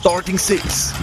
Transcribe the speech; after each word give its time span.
Starting 0.00 0.38
Six. 0.38 0.94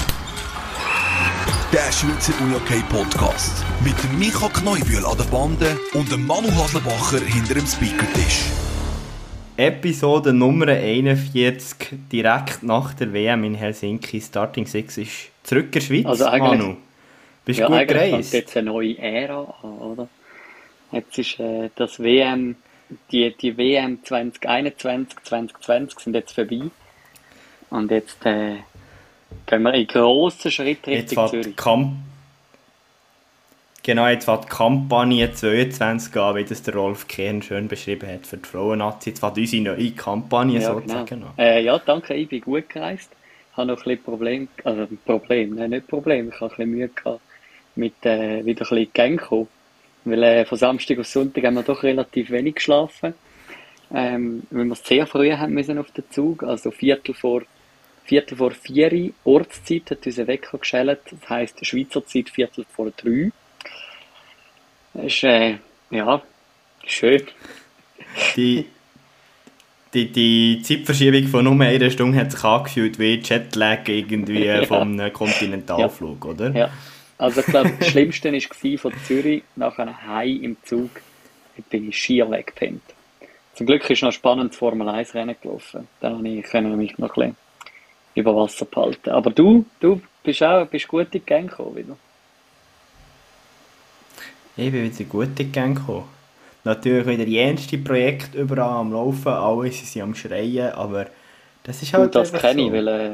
Der 1.71 1.92
Schweizer 1.92 2.33
Unihockey 2.42 2.81
Podcast. 2.90 3.64
Mit 3.84 3.94
dem 4.04 4.18
Micha 4.20 4.47
Kneubühl 4.50 5.05
an 5.05 5.18
der 5.18 5.26
Bande 5.26 5.78
und 5.94 6.12
dem 6.12 6.26
Manu 6.26 6.50
Haslebacher 6.52 7.20
hinter 7.25 7.55
dem 7.55 7.65
Speakertisch. 7.68 8.46
Episode 9.57 10.33
Nummer 10.33 10.68
41, 10.68 11.78
direkt 12.12 12.63
nach 12.63 12.94
der 12.94 13.12
WM 13.13 13.44
in 13.44 13.55
Helsinki. 13.55 14.21
Starting 14.21 14.65
Six 14.65 14.97
ist 14.97 15.11
zurück 15.43 15.65
in 15.65 15.71
der 15.71 15.81
Schweiz, 15.81 16.05
Also 16.05 16.25
eigentlich- 16.25 16.59
Manu. 16.59 16.77
Bist 17.45 17.59
du 17.59 17.64
ja, 17.64 17.68
gut 17.70 17.77
eigentlich 17.77 18.09
gereist? 18.11 18.34
jetzt 18.34 18.57
eine 18.57 18.71
neue 18.71 18.98
Ära 18.98 19.54
an, 19.64 19.70
oder? 19.79 20.07
Jetzt 20.91 21.18
ist 21.18 21.39
äh, 21.39 21.70
das 21.75 22.00
WM, 22.00 22.55
die, 23.11 23.36
die 23.36 23.57
WM 23.57 24.00
2021, 24.04 25.18
2020 25.23 26.00
sind 26.00 26.14
jetzt 26.16 26.34
vorbei. 26.34 26.61
Und 27.70 27.91
jetzt 27.91 28.25
äh, 28.25 28.57
gehen 29.46 29.64
wir 29.64 29.74
in 29.74 29.88
grossen 29.88 30.52
Schritt 30.52 30.86
Richtung 30.88 31.28
Zürich. 31.28 31.56
Kamp 31.56 31.93
Genau, 33.88 34.05
jetzt 34.09 34.25
fährt 34.25 34.44
die 34.44 34.49
Kampagne 34.49 35.31
22 35.31 36.13
an, 36.17 36.35
wie 36.35 36.44
das 36.44 36.61
der 36.61 36.73
Rolf 36.73 37.07
Kern 37.07 37.41
schön 37.41 37.70
beschrieben 37.70 38.09
hat 38.09 38.27
für 38.27 38.35
die 38.35 38.44
Frauen-Nazi. 38.44 39.11
Jetzt 39.11 39.21
fährt 39.21 39.38
unsere 39.38 39.63
neue 39.63 39.91
Kampagne 39.91 40.59
Ja, 40.59 40.73
sozusagen 40.73 41.05
genau. 41.05 41.27
an. 41.27 41.34
Äh, 41.38 41.61
ja, 41.61 41.80
danke, 41.80 42.13
ich 42.13 42.27
bin 42.27 42.41
gut 42.41 42.67
gereist. 42.67 43.09
Ich 43.49 43.58
habe 43.58 43.67
noch 43.67 43.77
ein 43.77 43.84
bisschen 43.85 44.03
Problem, 44.03 44.49
also 44.66 44.81
ein 44.81 44.99
Problem, 45.05 45.55
nein, 45.55 45.69
nicht 45.69 45.88
Problem, 45.88 46.27
ich 46.27 46.35
habe 46.35 46.45
ein 46.47 46.49
bisschen 46.49 46.72
Mühe 46.72 46.89
gehabt 46.89 47.22
mit 47.77 48.05
äh, 48.05 48.44
wieder 48.45 48.66
ein 48.66 48.69
bisschen 48.69 48.91
Gänge 48.91 49.17
kommen. 49.17 49.47
Weil 50.03 50.23
äh, 50.23 50.45
von 50.45 50.58
Samstag 50.58 50.99
auf 50.99 51.08
Sonntag 51.08 51.45
haben 51.45 51.55
wir 51.55 51.63
doch 51.63 51.81
relativ 51.81 52.30
wenig 52.30 52.55
geschlafen. 52.55 53.13
Ähm, 53.94 54.44
weil 54.49 54.66
wir 54.66 54.75
sehr 54.75 55.08
früh 55.08 55.31
haben 55.31 55.53
müssen 55.53 55.77
auf 55.77 55.91
den 55.91 56.03
Zug, 56.11 56.44
also 56.44 56.72
Viertel 56.72 57.13
vor, 57.13 57.44
Viertel 58.07 58.38
vor 58.38 58.52
vier 58.52 59.11
Ortszeit 59.25 59.91
hat 59.91 60.05
unser 60.05 60.27
Wecker 60.27 60.57
geschellt, 60.57 61.02
das 61.11 61.29
heisst 61.29 61.66
Schweizer 61.66 62.05
Zeit 62.05 62.30
Viertel 62.30 62.66
vor 62.73 62.89
drei. 62.95 63.31
Das 64.94 65.05
ist, 65.08 65.23
äh, 65.23 65.58
ja, 65.91 66.22
schön. 66.85 67.23
Die, 68.38 68.66
die, 69.94 70.11
die 70.11 70.61
Zeitverschiebung 70.63 71.28
von 71.28 71.44
nur 71.44 71.59
einer 71.59 71.89
Stunde 71.89 72.17
hat 72.17 72.31
sich 72.31 72.44
angefühlt 72.44 72.97
wie 72.97 73.16
Jetlag 73.16 73.88
irgendwie 73.88 74.45
Ja. 74.45 74.63
vom 74.63 74.94
einem 74.94 75.11
Kontinentalflug, 75.11 76.23
oder? 76.25 76.52
Ja, 76.52 76.69
also 77.17 77.41
ich 77.41 77.47
glaube, 77.47 77.73
das 77.78 77.89
Schlimmste 77.89 78.31
war 78.31 78.78
von 78.78 78.94
Zürich 79.05 79.44
nach 79.58 79.78
einem 79.80 80.02
Hai 80.08 80.30
im 80.30 80.55
Zug, 80.63 80.91
da 81.58 81.63
bin 81.69 81.89
ich 81.89 81.97
schier 81.97 82.31
weggepennt. 82.31 82.83
Zum 83.53 83.66
Glück 83.66 83.89
ist 83.89 84.02
noch 84.02 84.09
ein 84.09 84.13
spannendes 84.13 84.55
Formel 84.55 84.88
1 84.88 85.13
Rennen 85.13 85.35
gelaufen. 85.41 85.88
Da 86.00 86.11
konnte 86.11 86.30
ich 86.30 86.53
mich 86.53 86.97
noch 86.97 87.17
ein 87.17 87.23
bisschen 87.23 87.47
über 88.17 88.35
Wasser 88.35 88.65
behalten. 88.65 89.11
Aber 89.11 89.29
du, 89.29 89.65
du 89.79 90.01
bist 90.23 90.43
auch 90.43 90.65
bist 90.65 90.87
gut 90.87 91.05
in 91.05 91.11
die 91.11 91.19
Gang 91.19 91.49
gekommen 91.49 91.75
wieder. 91.75 91.97
Ich 94.55 94.71
bin 94.71 94.91
wieder 94.91 95.05
gut 95.05 95.27
in 95.27 95.35
die 95.35 95.51
Gang 95.51 95.77
gekommen. 95.77 96.05
Natürlich 96.63 97.05
wieder 97.05 97.23
jenste 97.23 97.77
Projekt 97.77 98.35
überall 98.35 98.79
am 98.79 98.91
Laufen, 98.91 99.31
alle 99.31 99.71
sind 99.71 100.01
am 100.01 100.15
Schreien, 100.15 100.73
aber 100.73 101.07
das 101.63 101.81
ist 101.81 101.93
halt 101.93 102.05
Und 102.07 102.15
das 102.15 102.33
kenne 102.33 102.61
ich, 102.61 102.67
so. 102.67 102.73
weil 102.73 102.88
äh, 102.88 103.11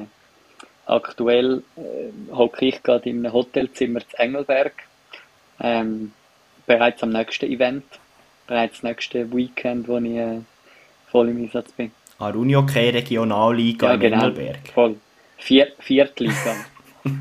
aktuell 0.86 1.62
äh, 1.76 2.34
hocke 2.34 2.66
ich 2.66 2.82
gerade 2.82 3.10
in 3.10 3.20
einem 3.20 3.34
Hotelzimmer 3.34 4.00
zu 4.00 4.18
Engelberg. 4.18 4.74
Ähm, 5.60 6.14
bereits 6.66 7.04
am 7.04 7.12
nächsten 7.12 7.52
Event, 7.52 7.84
bereits 8.48 8.82
nächste 8.82 9.32
Weekend, 9.32 9.88
wo 9.88 9.98
ich 9.98 10.16
äh, 10.16 10.40
voll 11.12 11.30
im 11.30 11.44
Einsatz 11.44 11.72
bin. 11.74 11.92
An 12.20 12.32
der 12.32 12.42
Unihockey 12.42 12.90
Regionalliga 12.90 13.88
Ja, 13.88 13.94
in 13.94 14.00
genau. 14.00 14.18
Engelberg. 14.18 14.68
Voll. 14.74 14.96
Vier, 15.38 15.68
Viertliga. 15.80 16.56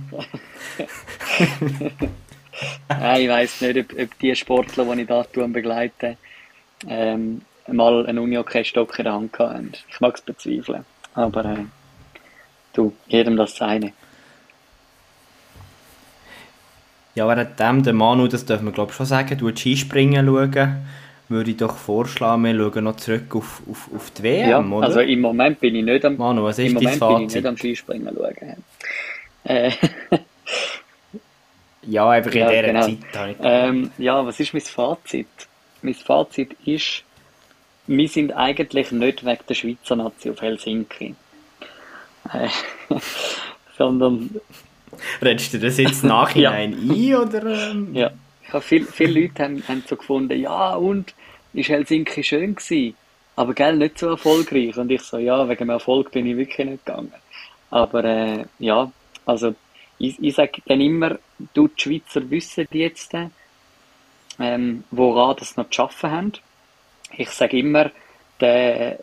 Nein, 2.89 3.21
ich 3.23 3.29
weiss 3.29 3.61
nicht, 3.61 3.79
ob, 3.79 3.99
ob 3.99 4.19
die 4.19 4.37
Sportler, 4.37 4.85
die 4.95 5.03
ich 5.03 5.07
da 5.09 5.25
begleite, 5.47 6.17
ähm, 6.87 7.43
mal 7.67 8.07
einen 8.07 8.19
Unihockey-Stock 8.19 8.99
in 8.99 9.05
der 9.05 9.15
Hand 9.15 9.39
haben. 9.39 9.73
Ich 9.89 10.01
mag 10.01 10.15
es 10.15 10.21
bezweifeln. 10.21 10.85
Aber 11.15 11.45
äh, 11.45 11.65
du, 12.73 12.93
jedem 13.09 13.37
das 13.37 13.57
seine. 13.57 13.93
Ja, 17.15 17.29
währenddem 17.29 17.83
der 17.83 17.93
Manu, 17.93 18.27
das 18.27 18.47
dürfen 18.47 18.65
wir 18.67 18.73
glaube 18.73 18.91
ich 18.91 18.97
schon 18.97 19.07
sagen, 19.07 19.37
du 19.37 19.55
Skispringen 19.55 20.27
schauen, 20.27 20.87
würde 21.33 21.51
ich 21.53 21.57
doch 21.57 21.77
vorschlagen, 21.77 22.45
wir 22.45 22.55
schauen 22.57 22.85
noch 22.85 22.97
zurück 22.97 23.35
auf, 23.37 23.63
auf, 23.71 23.89
auf 23.95 24.11
die 24.13 24.23
WM, 24.23 24.49
Ja, 24.51 24.61
oder? 24.61 24.87
also 24.87 25.01
im 25.01 25.21
Moment 25.21 25.61
bin 25.61 25.75
ich 25.77 25.85
nicht 25.85 26.05
am, 26.05 26.17
Manu, 26.17 26.45
was 26.45 26.59
im 26.59 26.67
ist 26.67 26.75
dein 26.81 26.85
Moment 26.85 27.07
bin 27.07 27.21
ich 27.21 27.29
Fazit? 27.29 27.35
nicht 27.35 27.47
am 27.47 27.57
Skispringen 27.57 28.15
schauen. 28.15 28.65
Äh, 29.45 29.73
Ja, 31.83 32.11
einfach 32.11 32.33
in 32.33 32.39
Ja, 32.41 32.51
dieser 32.51 32.63
genau. 32.63 32.83
Zeit 33.13 33.37
Ähm, 33.43 33.91
ja, 33.99 34.25
was 34.25 34.39
ist 34.41 34.53
mein 34.55 34.63
Fazit? 34.63 35.27
Mein 35.83 35.95
Fazit 35.95 36.57
ist, 36.65 37.05
wir 37.87 38.09
sind 38.09 38.33
eigentlich 38.33 38.93
nicht 38.93 39.25
wegen 39.25 39.41
der 39.49 39.55
Schweizer 39.55 39.97
Nazi 39.97 40.31
auf 40.31 40.41
Helsinki. 40.41 41.17
Äh, 42.33 42.49
sondern, 43.79 44.31
Redest 45.21 45.55
du 45.55 45.59
das 45.59 45.79
jetzt 45.79 46.05
nachhinein 46.05 46.75
ein, 46.91 47.15
oder? 47.17 47.75
Ja, 47.93 48.11
ich 48.47 48.53
habe 48.53 48.63
viel, 48.63 48.85
viele 48.85 49.21
Leute 49.23 49.43
haben, 49.43 49.63
haben 49.67 49.83
so 49.89 49.97
gefunden, 49.97 50.39
ja, 50.39 50.75
und, 50.75 51.15
ist 51.53 51.69
Helsinki 51.69 52.23
schön 52.23 52.55
gewesen? 52.55 52.97
Aber 53.37 53.55
gell, 53.55 53.77
nicht 53.77 53.99
so 53.99 54.11
erfolgreich. 54.11 54.77
Und 54.77 54.91
ich 54.91 55.03
so, 55.03 55.19
ja, 55.19 55.49
wegen 55.49 55.59
dem 55.59 55.71
Erfolg 55.71 56.11
bin 56.11 56.27
ich 56.27 56.37
wirklich 56.37 56.67
nicht 56.67 56.85
gegangen. 56.85 57.13
Aber, 57.71 58.05
äh, 58.05 58.45
ja, 58.59 58.91
also, 59.25 59.55
ich, 59.99 60.23
ich 60.23 60.35
sage 60.35 60.61
dann 60.67 60.81
immer, 60.81 61.19
du, 61.55 61.69
die 61.69 61.81
Schweizer 61.81 62.29
wissen 62.31 62.69
jetzt, 62.73 63.15
ähm, 64.39 64.85
woran 64.91 65.37
das 65.39 65.57
noch 65.57 65.71
zu 65.71 65.83
arbeiten 65.83 66.11
haben. 66.11 66.33
Ich 67.17 67.31
sage 67.31 67.59
immer, 67.59 67.91
der, 68.41 68.99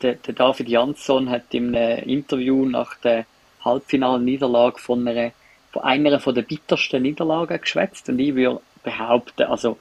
der, 0.00 0.14
der 0.14 0.34
David 0.34 0.68
Jansson 0.68 1.30
hat 1.30 1.52
in 1.52 1.74
einem 1.74 2.08
Interview 2.08 2.64
nach 2.66 2.96
der 2.98 3.26
Halbfinalniederlage 3.64 4.78
von 4.78 5.06
einer, 5.08 5.32
von 5.72 5.82
einer 5.82 6.20
von 6.20 6.34
der 6.34 6.42
bittersten 6.42 7.02
Niederlagen 7.02 7.60
geschwätzt 7.60 8.08
und 8.08 8.18
ich 8.18 8.34
würde 8.34 8.60
behaupten, 8.82 9.44
also 9.44 9.78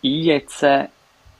ich 0.00 0.24
jetzt 0.24 0.62
äh, 0.62 0.88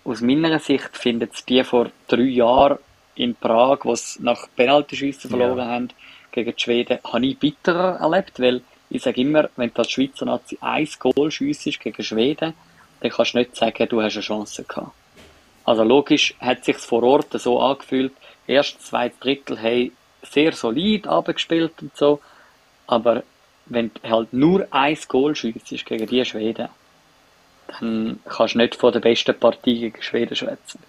aus 0.08 0.22
meiner 0.22 0.58
Sicht 0.58 0.96
finde 0.96 1.28
es 1.32 1.44
die 1.44 1.62
vor 1.64 1.90
drei 2.06 2.22
Jahren 2.22 2.78
in 3.14 3.34
Prag, 3.34 3.80
wo 3.82 3.94
sie 3.94 4.22
nach 4.22 4.48
Penaltyschiessen 4.56 5.28
verloren 5.28 5.58
Ja. 5.58 5.66
haben 5.66 5.88
gegen 6.32 6.54
die 6.56 6.62
Schweden, 6.62 6.98
habe 7.04 7.26
ich 7.26 7.38
bitterer 7.38 7.98
erlebt, 8.00 8.40
weil 8.40 8.62
ich 8.88 9.02
sage 9.02 9.20
immer, 9.20 9.50
wenn 9.56 9.72
du 9.72 9.78
als 9.82 9.90
Schweizer 9.90 10.24
Nazi 10.24 10.56
ein 10.62 10.88
Goal 10.98 11.30
schiessest 11.30 11.80
gegen 11.80 12.02
Schweden, 12.02 12.54
dann 13.00 13.10
kannst 13.10 13.34
du 13.34 13.38
nicht 13.38 13.54
sagen, 13.54 13.86
du 13.88 14.00
hast 14.00 14.14
eine 14.14 14.22
Chance 14.22 14.64
gehabt. 14.64 14.92
Also 15.64 15.82
logisch 15.84 16.34
hat 16.40 16.64
sich's 16.64 16.86
vor 16.86 17.02
Ort 17.02 17.38
so 17.38 17.60
angefühlt. 17.60 18.12
Erst 18.46 18.80
zwei 18.80 19.12
Drittel 19.20 19.60
haben 19.60 19.92
sehr 20.22 20.52
solid 20.52 21.06
abgespielt 21.06 21.74
und 21.82 21.94
so. 21.94 22.20
Aber 22.86 23.22
wenn 23.66 23.90
du 23.92 24.08
halt 24.08 24.32
nur 24.32 24.66
ein 24.70 24.96
Goal 25.06 25.36
schiessest 25.36 25.84
gegen 25.84 26.06
die 26.06 26.24
Schweden, 26.24 26.68
dann 27.80 28.18
kannst 28.28 28.54
du 28.54 28.58
nicht 28.58 28.74
von 28.74 28.92
der 28.92 29.00
besten 29.00 29.38
Partie 29.38 29.78
gegen 29.80 30.02
Schweden 30.02 30.34
schwätzen. 30.34 30.80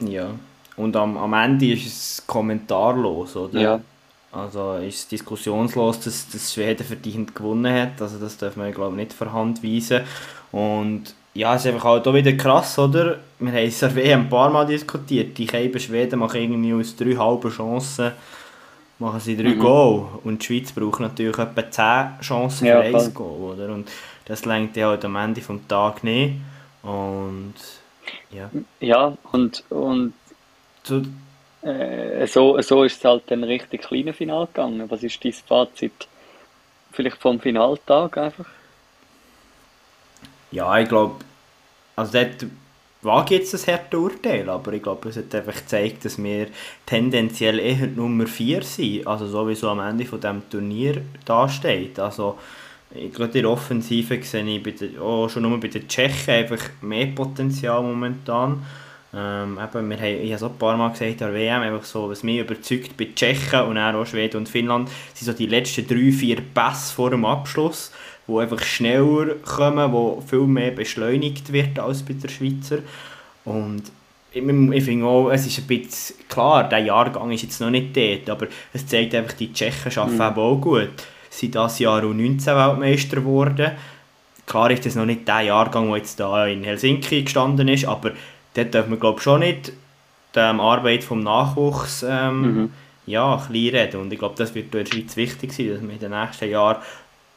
Ja. 0.00 0.28
Und 0.76 0.94
am, 0.96 1.16
am 1.16 1.32
Ende 1.32 1.72
ist 1.72 1.86
es 1.86 2.26
kommentarlos, 2.26 3.34
oder? 3.36 3.60
Ja. 3.60 3.80
Also 4.32 4.74
ist 4.74 4.98
es 4.98 5.08
diskussionslos, 5.08 6.00
dass, 6.00 6.28
dass 6.28 6.52
Schweden 6.52 6.84
verdient 6.84 7.34
gewonnen 7.34 7.72
hat. 7.72 8.02
Also 8.02 8.18
das 8.18 8.36
darf 8.36 8.56
man, 8.56 8.72
glaube 8.72 9.00
ich, 9.00 9.08
nicht 9.08 9.20
Hand 9.32 9.64
weisen. 9.64 10.02
Und 10.52 11.14
ja, 11.32 11.54
es 11.54 11.64
ist 11.64 11.72
einfach 11.72 11.84
halt 11.84 12.06
auch 12.06 12.14
wieder 12.14 12.32
krass, 12.32 12.78
oder? 12.78 13.18
Wir 13.38 13.52
haben 13.52 13.66
es 13.66 13.80
ja 13.80 13.88
ein 13.88 14.28
paar 14.28 14.50
Mal 14.50 14.66
diskutiert. 14.66 15.38
Die 15.38 15.48
Scheiben 15.48 15.80
Schweden 15.80 16.18
machen 16.18 16.40
irgendwie 16.42 16.74
aus 16.74 16.96
drei 16.96 17.14
halben 17.14 17.50
Chancen 17.50 18.12
machen 18.98 19.20
sie 19.20 19.36
drei 19.36 19.50
Mhm. 19.54 19.58
Goal. 19.60 20.06
Und 20.24 20.42
die 20.42 20.46
Schweiz 20.46 20.72
braucht 20.72 21.00
natürlich 21.00 21.38
etwa 21.38 21.70
zehn 21.70 22.20
Chancen 22.20 22.66
Ja, 22.66 22.82
für 22.82 22.90
voll. 22.90 23.00
ein 23.00 23.14
Goal, 23.14 23.54
oder? 23.54 23.74
Und 23.74 23.88
das 24.26 24.44
lenkt 24.46 24.76
ja 24.76 24.88
halt 24.90 25.04
am 25.06 25.16
Ende 25.16 25.42
vom 25.42 25.66
Tag 25.68 26.04
nicht. 26.04 26.40
Und 26.82 27.54
ja. 28.30 28.52
Ja, 28.80 29.18
und, 29.32 29.64
und 29.70 30.14
So, 30.84 31.02
äh, 31.62 32.26
so, 32.26 32.60
so 32.62 32.84
ist 32.84 32.98
es 32.98 33.04
halt 33.04 33.30
dann 33.30 33.44
richtig 33.44 33.82
kleine 33.82 34.12
Final 34.14 34.46
gegangen. 34.48 34.90
Was 34.90 35.02
ist 35.02 35.24
dein 35.24 35.32
Fazit? 35.34 36.08
Vielleicht 36.92 37.18
vom 37.18 37.40
Finaltag 37.40 38.18
einfach? 38.18 38.46
Ja, 40.50 40.78
ich 40.78 40.88
glaube, 40.88 41.24
also 41.96 42.12
dort 42.12 42.46
wage 43.02 43.36
jetzt 43.36 43.54
ein 43.54 43.74
hartes 43.74 43.98
Urteil, 44.00 44.48
aber 44.50 44.72
ich 44.72 44.82
glaube, 44.82 45.08
es 45.10 45.16
hat 45.16 45.34
einfach 45.34 45.54
gezeigt, 45.54 46.04
dass 46.04 46.22
wir 46.22 46.48
tendenziell 46.86 47.58
eher 47.60 47.86
Nummer 47.88 48.26
4 48.26 48.62
sind, 48.62 49.06
also 49.06 49.28
sowieso 49.28 49.70
am 49.70 49.80
Ende 49.80 50.06
von 50.06 50.20
diesem 50.20 50.48
Turnier 50.50 51.02
dasteht. 51.24 51.98
Also, 51.98 52.38
ich 52.94 53.12
glaube, 53.12 53.32
in 53.32 53.42
der 53.42 53.50
Offensive 53.50 54.22
sehe 54.22 54.44
ich 54.44 54.62
bei 54.62 54.70
der, 54.70 55.02
oh, 55.02 55.28
schon 55.28 55.42
nur 55.42 55.58
bei 55.58 55.68
den 55.68 55.88
Tschechen 55.88 56.34
einfach 56.34 56.62
mehr 56.82 57.06
Potenzial 57.06 57.82
momentan. 57.82 58.64
Ähm, 59.14 59.58
eben, 59.62 59.90
wir 59.90 59.96
haben, 59.96 60.22
ich 60.22 60.32
habe 60.32 60.34
es 60.34 60.42
auch 60.42 60.50
ein 60.50 60.58
paar 60.58 60.76
Mal 60.76 60.90
gesagt, 60.90 61.20
der 61.20 61.32
WM, 61.32 61.62
einfach 61.62 61.84
so, 61.84 62.08
was 62.08 62.22
mich 62.22 62.38
überzeugt 62.38 62.96
bei 62.96 63.08
Tschechen 63.14 63.60
und 63.62 63.78
auch 63.78 64.06
Schweden 64.06 64.38
und 64.38 64.48
Finnland, 64.48 64.90
sind 65.14 65.26
so 65.26 65.32
die 65.32 65.46
letzten 65.46 65.86
drei, 65.86 66.12
vier 66.12 66.36
Pässe 66.40 66.94
vor 66.94 67.10
dem 67.10 67.24
Abschluss, 67.24 67.92
die 68.28 68.36
einfach 68.36 68.62
schneller 68.62 69.36
kommen, 69.44 69.92
wo 69.92 70.22
viel 70.26 70.46
mehr 70.46 70.70
beschleunigt 70.70 71.52
wird 71.52 71.78
als 71.78 72.02
bei 72.02 72.14
der 72.14 72.28
Schweizer. 72.28 72.78
Und 73.44 73.84
ich, 74.32 74.42
ich 74.42 74.84
finde 74.84 75.06
auch, 75.06 75.30
es 75.30 75.46
ist 75.46 75.58
ein 75.58 75.66
bisschen 75.66 76.16
klar, 76.28 76.68
der 76.68 76.80
Jahrgang 76.80 77.30
ist 77.30 77.42
jetzt 77.42 77.60
noch 77.60 77.70
nicht 77.70 77.96
dort, 77.96 78.28
aber 78.28 78.48
es 78.72 78.86
zeigt 78.86 79.14
einfach, 79.14 79.32
die 79.32 79.52
Tschechen 79.52 79.96
arbeiten 79.96 80.34
mhm. 80.34 80.38
auch 80.38 80.60
gut. 80.60 80.90
Sind 81.30 81.54
dieses 81.54 81.78
Jahr 81.78 82.02
U19 82.02 82.46
Weltmeister 82.46 83.16
geworden. 83.16 83.72
Klar 84.46 84.70
ist 84.70 84.86
das 84.86 84.94
noch 84.94 85.06
nicht 85.06 85.26
der 85.26 85.40
Jahrgang, 85.40 85.88
der 85.88 85.98
jetzt 85.98 86.20
da 86.20 86.46
in 86.46 86.62
Helsinki 86.62 87.22
gestanden 87.22 87.68
ist, 87.68 87.84
aber 87.84 88.12
dort 88.54 88.74
darf 88.74 88.86
man 88.86 89.00
glaube 89.00 89.20
schon 89.20 89.40
nicht 89.40 89.72
die 90.34 90.40
Arbeit 90.40 91.02
vom 91.02 91.20
Nachwuchs 91.20 92.04
ähm, 92.08 92.40
mhm. 92.40 92.72
ja, 93.06 93.42
klein 93.44 93.68
reden. 93.68 94.00
Und 94.02 94.12
ich 94.12 94.18
glaube, 94.18 94.34
das 94.36 94.54
wird 94.54 94.74
in 94.74 94.84
der 94.84 94.86
Schweiz 94.86 95.16
wichtig 95.16 95.52
sein, 95.52 95.70
dass 95.70 95.80
man 95.80 95.90
in 95.90 95.98
den 95.98 96.10
nächsten 96.12 96.50
Jahren 96.50 96.76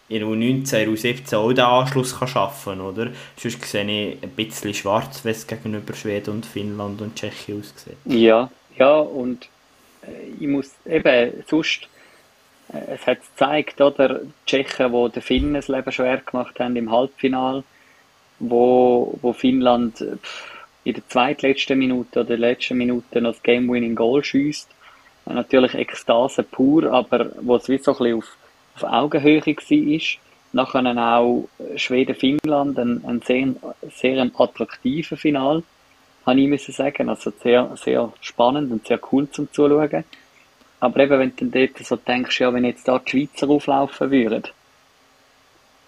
in 0.09 0.23
U19, 0.23 0.87
U17 0.87 1.35
auch 1.35 1.53
den 1.53 1.63
Anschluss 1.63 2.17
kann 2.17 2.27
schaffen 2.27 2.77
kann, 2.77 2.81
oder? 2.81 3.11
Sonst 3.37 3.63
sehe 3.63 3.83
ich 3.83 4.23
ein 4.23 4.29
bisschen 4.31 4.73
schwarz, 4.73 5.23
wenn 5.23 5.31
es 5.31 5.45
gegenüber 5.45 5.93
Schweden 5.93 6.31
und 6.31 6.45
Finnland 6.45 7.01
und 7.01 7.15
Tschechien 7.15 7.59
aussieht. 7.59 7.97
Ja, 8.05 8.49
ja, 8.77 8.97
und 8.97 9.47
äh, 10.01 10.07
ich 10.39 10.47
muss 10.47 10.71
eben, 10.85 11.43
sonst, 11.47 11.87
es 12.71 13.05
hat 13.07 13.19
gezeigt, 13.21 13.81
oder, 13.81 14.19
die 14.19 14.31
Tschechen, 14.45 14.91
die 14.91 15.11
den 15.11 15.21
Finnen 15.21 15.53
das 15.55 15.67
Leben 15.67 15.91
schwer 15.91 16.17
gemacht 16.17 16.59
haben 16.59 16.75
im 16.75 16.91
Halbfinale, 16.91 17.63
wo, 18.39 19.17
wo 19.21 19.33
Finnland 19.33 20.03
in 20.83 20.93
der 20.93 21.07
zweitletzten 21.07 21.77
Minute 21.77 22.19
oder 22.19 22.29
der 22.29 22.37
letzten 22.37 22.77
Minute 22.77 23.21
noch 23.21 23.33
das 23.33 23.43
Game-Winning 23.43 23.95
Goal 23.95 24.23
schießt. 24.23 24.69
Natürlich 25.25 25.75
Ekstase 25.75 26.43
pur, 26.43 26.91
aber 26.91 27.31
wo 27.41 27.55
es 27.55 27.67
wie 27.69 27.77
so 27.77 27.91
ein 27.91 27.97
bisschen 27.97 28.17
auf 28.17 28.37
auf 28.83 28.91
Augenhöhe 28.91 29.45
war. 29.45 30.19
Nachher 30.51 30.97
auch 30.97 31.47
Schweden-Finnland, 31.75 32.79
ein, 32.79 33.03
ein 33.05 33.21
sehr, 33.21 33.53
sehr 33.95 34.29
attraktiver 34.35 35.15
Final, 35.15 35.63
habe 36.25 36.39
ich 36.39 36.47
müssen 36.47 36.73
sagen. 36.73 37.09
Also 37.09 37.31
sehr, 37.43 37.71
sehr 37.75 38.11
spannend 38.21 38.71
und 38.71 38.87
sehr 38.87 38.99
cool 39.11 39.29
zum 39.29 39.51
Zuschauen. 39.51 40.03
Aber 40.79 40.99
eben, 40.99 41.19
wenn 41.19 41.35
du 41.35 41.45
dann 41.45 41.51
dort 41.51 41.85
so 41.85 41.95
denkst, 41.95 42.39
ja, 42.39 42.53
wenn 42.53 42.65
jetzt 42.65 42.87
da 42.87 42.99
die 42.99 43.09
Schweizer 43.11 43.49
auflaufen 43.49 44.11
würden, 44.11 44.43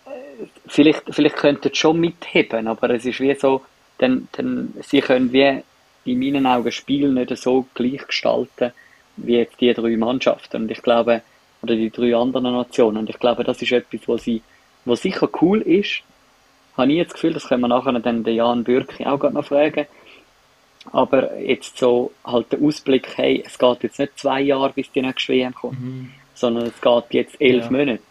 äh, 0.06 0.46
vielleicht, 0.68 1.04
vielleicht 1.10 1.38
könnten 1.38 1.70
sie 1.70 1.76
schon 1.76 2.00
mitheben, 2.00 2.68
aber 2.68 2.90
es 2.92 3.06
ist 3.06 3.20
wie 3.20 3.36
so, 3.36 3.62
dann, 4.00 4.28
dann, 4.34 4.74
sie 4.82 5.02
können 5.02 5.32
wie 5.32 5.64
in 6.04 6.20
meinen 6.20 6.46
Augen 6.46 6.66
das 6.66 6.76
Spiel 6.76 7.10
nicht 7.10 7.36
so 7.38 7.68
gleich 7.74 8.06
gestalten, 8.08 8.72
wie 9.18 9.38
jetzt 9.38 9.62
die 9.62 9.74
drei 9.74 9.96
Mannschaften. 9.98 10.64
Und 10.64 10.72
ich 10.72 10.82
glaube, 10.82 11.22
oder 11.62 11.76
die 11.76 11.92
drei 11.92 12.16
anderen 12.16 12.54
Nationen. 12.54 12.98
Und 12.98 13.10
ich 13.10 13.20
glaube, 13.20 13.44
das 13.44 13.62
ist 13.62 13.72
etwas, 13.72 14.08
was, 14.08 14.24
sie, 14.24 14.42
was 14.86 15.02
sicher 15.02 15.30
cool 15.42 15.62
ist. 15.62 16.02
Habe 16.78 16.92
ich 16.92 16.98
jetzt 16.98 17.10
das 17.10 17.14
Gefühl, 17.16 17.34
das 17.34 17.48
können 17.48 17.62
wir 17.62 17.68
nachher 17.68 17.94
dann 18.00 18.24
den 18.24 18.36
Jan 18.36 18.64
Bürki 18.64 19.06
auch 19.06 19.22
noch 19.32 19.46
fragen. 19.46 19.86
Aber 20.92 21.38
jetzt 21.40 21.78
so 21.78 22.12
halt 22.24 22.52
der 22.52 22.62
Ausblick, 22.62 23.18
hey, 23.18 23.44
es 23.46 23.58
geht 23.58 23.84
jetzt 23.84 24.00
nicht 24.00 24.18
zwei 24.18 24.42
Jahre, 24.42 24.74
bis 24.74 24.92
die 24.92 25.02
nächste 25.02 25.34
WM 25.34 25.54
kommt, 25.54 25.80
mhm. 25.80 26.12
sondern 26.34 26.68
es 26.68 26.82
geht 26.82 27.06
jetzt 27.12 27.40
elf 27.40 27.66
ja. 27.66 27.72
Monate. 27.72 28.02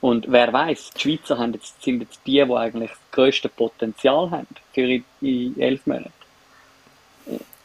Und 0.00 0.30
wer 0.30 0.52
weiß, 0.52 0.90
die 0.90 1.00
Schweizer 1.00 1.38
haben 1.38 1.54
jetzt, 1.54 1.82
sind 1.82 2.00
jetzt 2.00 2.20
die, 2.26 2.44
die 2.44 2.52
eigentlich 2.52 2.90
das 2.90 3.10
grösste 3.10 3.48
Potenzial 3.48 4.30
haben 4.30 4.46
für 4.72 5.02
in 5.20 5.60
elf 5.60 5.86
Monaten. 5.86 6.12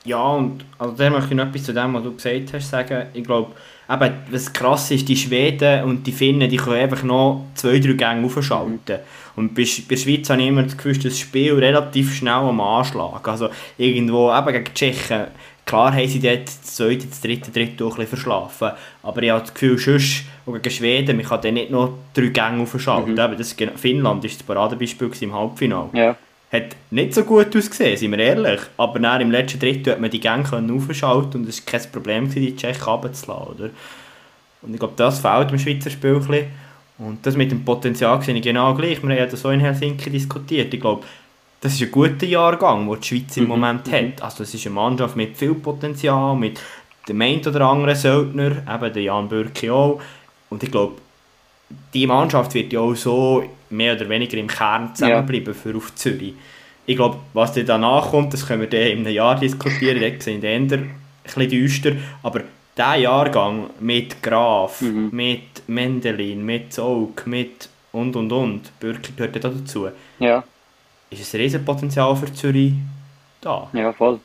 Ja, 0.05 0.21
und 0.21 0.65
also 0.77 0.93
da 0.95 1.09
möchte 1.09 1.29
ich 1.29 1.35
noch 1.35 1.47
etwas 1.47 1.63
zu 1.63 1.73
dem, 1.73 1.93
was 1.93 2.03
du 2.03 2.13
gesagt 2.13 2.53
hast, 2.53 2.69
sagen. 2.69 3.07
Ich 3.13 3.23
glaube, 3.23 3.51
eben, 3.89 4.13
was 4.31 4.51
krass 4.51 4.91
ist, 4.91 5.07
die 5.07 5.15
Schweden 5.15 5.83
und 5.85 6.05
die 6.05 6.11
Finnen, 6.11 6.49
die 6.49 6.57
können 6.57 6.81
einfach 6.81 7.03
noch 7.03 7.45
zwei, 7.55 7.79
drei 7.79 7.93
Gänge 7.93 8.25
aufschalten. 8.25 8.99
Und 9.35 9.55
bei, 9.55 9.63
bei 9.63 9.95
der 9.95 9.97
Schweiz 9.97 10.29
habe 10.29 10.41
ich 10.41 10.47
immer 10.47 10.63
das 10.63 10.75
Gefühl, 10.75 10.97
das 10.97 11.17
Spiel 11.17 11.53
relativ 11.53 12.13
schnell 12.15 12.33
am 12.33 12.59
Anschlag. 12.59 13.25
Also 13.27 13.49
irgendwo, 13.77 14.35
eben 14.35 14.51
gegen 14.51 14.65
die 14.65 14.73
Tschechen, 14.73 15.27
klar 15.65 15.93
haben 15.93 16.07
sie 16.07 16.19
dort 16.19 16.47
das 16.47 16.61
zweite, 16.63 17.07
das 17.07 17.21
dritte, 17.21 17.51
dritte 17.51 17.85
auch 17.85 17.91
ein 17.91 17.95
bisschen 17.95 18.07
verschlafen. 18.07 18.71
Aber 19.03 19.23
ich 19.23 19.29
habe 19.29 19.41
das 19.41 19.53
Gefühl, 19.53 19.77
sonst, 19.77 20.25
auch 20.45 20.53
gegen 20.53 20.69
Schweden, 20.69 21.15
man 21.15 21.25
kann 21.25 21.41
dann 21.41 21.53
nicht 21.53 21.71
noch 21.71 21.93
drei 22.13 22.27
Gänge 22.27 22.63
aufschalten. 22.63 23.13
Mhm. 23.13 23.37
das, 23.37 23.53
Finnland 23.53 24.21
war 24.21 24.29
das 24.29 24.43
Paradebeispiel 24.43 25.11
im 25.21 25.33
Halbfinale. 25.33 25.89
Ja 25.93 26.17
hat 26.53 26.75
nicht 26.91 27.13
so 27.13 27.23
gut 27.23 27.55
ausgesehen, 27.55 27.97
sind 27.97 28.11
wir 28.11 28.19
ehrlich. 28.19 28.61
Aber 28.77 28.99
dann 28.99 29.21
im 29.21 29.31
letzten 29.31 29.59
Drittel 29.59 29.93
hat 29.93 29.99
man 30.01 30.11
die 30.11 30.19
Gänge 30.19 30.45
aufschalten 30.45 31.41
und 31.41 31.49
es 31.49 31.65
war 31.65 31.79
kein 31.79 31.91
Problem, 31.91 32.29
die 32.29 32.55
Tschechen 32.55 32.83
runterzulassen. 32.83 33.55
Oder? 33.55 33.69
Und 34.61 34.73
ich 34.73 34.79
glaube, 34.79 34.93
das 34.95 35.19
fehlt 35.19 35.51
im 35.51 35.59
Schweizer 35.59 35.89
Spiel 35.89 36.15
ein 36.15 36.19
bisschen. 36.19 36.45
Und 36.99 37.25
das 37.25 37.35
mit 37.35 37.51
dem 37.51 37.65
Potenzial 37.65 38.21
sehe 38.21 38.35
ich 38.35 38.43
genau 38.43 38.73
gleich. 38.75 39.01
Wir 39.01 39.09
haben 39.09 39.17
ja 39.17 39.25
das 39.25 39.41
so 39.41 39.49
in 39.49 39.59
Helsinki 39.59 40.11
diskutiert. 40.11 40.73
Ich 40.73 40.79
glaube, 40.79 41.03
das 41.59 41.73
ist 41.73 41.81
ein 41.81 41.91
guter 41.91 42.25
Jahrgang, 42.25 42.87
den 42.87 43.01
die 43.01 43.07
Schweiz 43.07 43.35
im 43.37 43.43
mhm. 43.43 43.49
Moment 43.49 43.87
mhm. 43.87 43.91
hat. 43.91 44.21
Also 44.21 44.43
es 44.43 44.53
ist 44.53 44.65
eine 44.67 44.75
Mannschaft 44.75 45.15
mit 45.15 45.35
viel 45.35 45.55
Potenzial, 45.55 46.35
mit 46.35 46.59
dem 47.09 47.19
einen 47.19 47.45
oder 47.45 47.61
anderen 47.61 47.95
Söldner, 47.95 48.51
eben 48.71 48.93
der 48.93 49.01
Jan 49.01 49.27
Bürki 49.27 49.69
auch. 49.69 49.99
Und 50.49 50.61
ich 50.61 50.71
glaube, 50.71 50.93
die 51.93 52.07
Mannschaft 52.07 52.53
wird 52.53 52.73
ja 52.73 52.79
auch 52.79 52.95
so 52.95 53.43
mehr 53.69 53.95
oder 53.95 54.07
weniger 54.09 54.37
im 54.37 54.47
Kern 54.47 54.95
zusammenbleiben 54.95 55.53
ja. 55.53 55.59
für 55.59 55.75
auf 55.75 55.93
Zürich. 55.95 56.33
Ich 56.85 56.95
glaube, 56.95 57.17
was 57.33 57.53
dann 57.53 57.65
danach 57.65 58.11
kommt, 58.11 58.33
das 58.33 58.45
können 58.45 58.61
wir 58.61 58.69
dann 58.69 58.81
in 58.81 58.99
einem 58.99 59.13
Jahr 59.13 59.39
diskutieren, 59.39 60.01
da 60.01 60.23
sind 60.23 60.41
die 60.41 60.47
Änder 60.47 60.77
ein 60.77 60.91
bisschen 61.23 61.49
düster, 61.49 61.91
aber 62.21 62.41
dieser 62.77 62.95
Jahrgang 62.95 63.69
mit 63.79 64.21
Graf, 64.21 64.81
mhm. 64.81 65.09
mit 65.11 65.67
Mendelin, 65.67 66.45
mit 66.45 66.73
Zog, 66.73 67.25
mit 67.27 67.69
und 67.91 68.15
und 68.15 68.31
und, 68.31 68.79
Bürki 68.79 69.13
gehört 69.15 69.35
da 69.35 69.49
dazu. 69.49 69.89
Ja. 70.19 70.43
Ist 71.09 71.33
ein 71.33 71.41
Riesenpotenzial 71.41 72.15
für 72.15 72.33
Zürich 72.33 72.73
da? 73.39 73.69
Ja, 73.73 73.93
voll. 73.93 74.19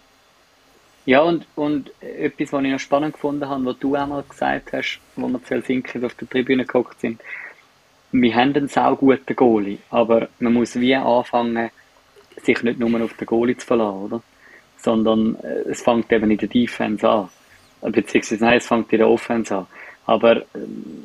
Ja, 1.04 1.22
und, 1.22 1.46
und 1.54 1.90
etwas, 2.02 2.52
was 2.52 2.64
ich 2.64 2.70
noch 2.70 2.80
spannend 2.80 3.14
gefunden 3.14 3.48
habe, 3.48 3.64
was 3.64 3.78
du 3.78 3.94
einmal 3.94 4.22
gesagt 4.28 4.72
hast, 4.72 5.00
wo 5.16 5.28
wir 5.28 5.42
zu 5.42 5.54
Helsinki 5.54 6.04
auf 6.04 6.14
der 6.14 6.28
Tribüne 6.28 6.66
geguckt 6.66 7.00
sind, 7.00 7.20
wir 8.12 8.34
haben 8.34 8.54
einen 8.54 8.68
sau 8.68 8.96
guten 8.96 9.36
Goalie, 9.36 9.78
aber 9.90 10.28
man 10.38 10.54
muss 10.54 10.78
wie 10.78 10.94
anfangen, 10.94 11.70
sich 12.42 12.62
nicht 12.62 12.78
nur 12.78 13.02
auf 13.02 13.14
den 13.14 13.26
Goalie 13.26 13.56
zu 13.56 13.66
verlassen, 13.66 14.02
oder? 14.04 14.22
Sondern 14.78 15.36
äh, 15.42 15.70
es 15.70 15.82
fängt 15.82 16.10
eben 16.12 16.30
in 16.30 16.38
der 16.38 16.48
Defense 16.48 17.08
an. 17.08 17.28
Beziehungsweise, 17.82 18.44
nein, 18.44 18.58
es 18.58 18.66
fängt 18.66 18.92
in 18.92 18.98
der 18.98 19.08
Offense 19.08 19.56
an. 19.56 19.66
Aber 20.06 20.36
äh, 20.36 20.42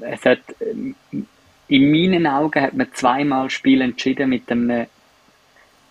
es 0.02 0.24
hat, 0.26 0.42
äh, 0.60 1.24
in 1.68 1.92
meinen 1.92 2.28
Augen 2.28 2.62
hat 2.62 2.74
man 2.74 2.94
zweimal 2.94 3.50
Spiel 3.50 3.82
entschieden 3.82 4.30
mit 4.30 4.52
einem 4.52 4.86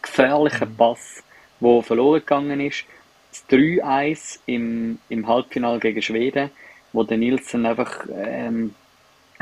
gefährlichen 0.00 0.70
mhm. 0.70 0.76
Pass, 0.76 1.22
der 1.60 1.82
verloren 1.82 2.20
gegangen 2.20 2.60
ist 2.60 2.84
das 3.32 3.48
3-1 3.48 4.40
im, 4.46 4.98
im 5.08 5.26
Halbfinale 5.26 5.80
gegen 5.80 6.02
Schweden, 6.02 6.50
wo 6.92 7.02
der 7.02 7.16
Nielsen 7.16 7.64
einfach 7.64 8.04
ähm, 8.14 8.74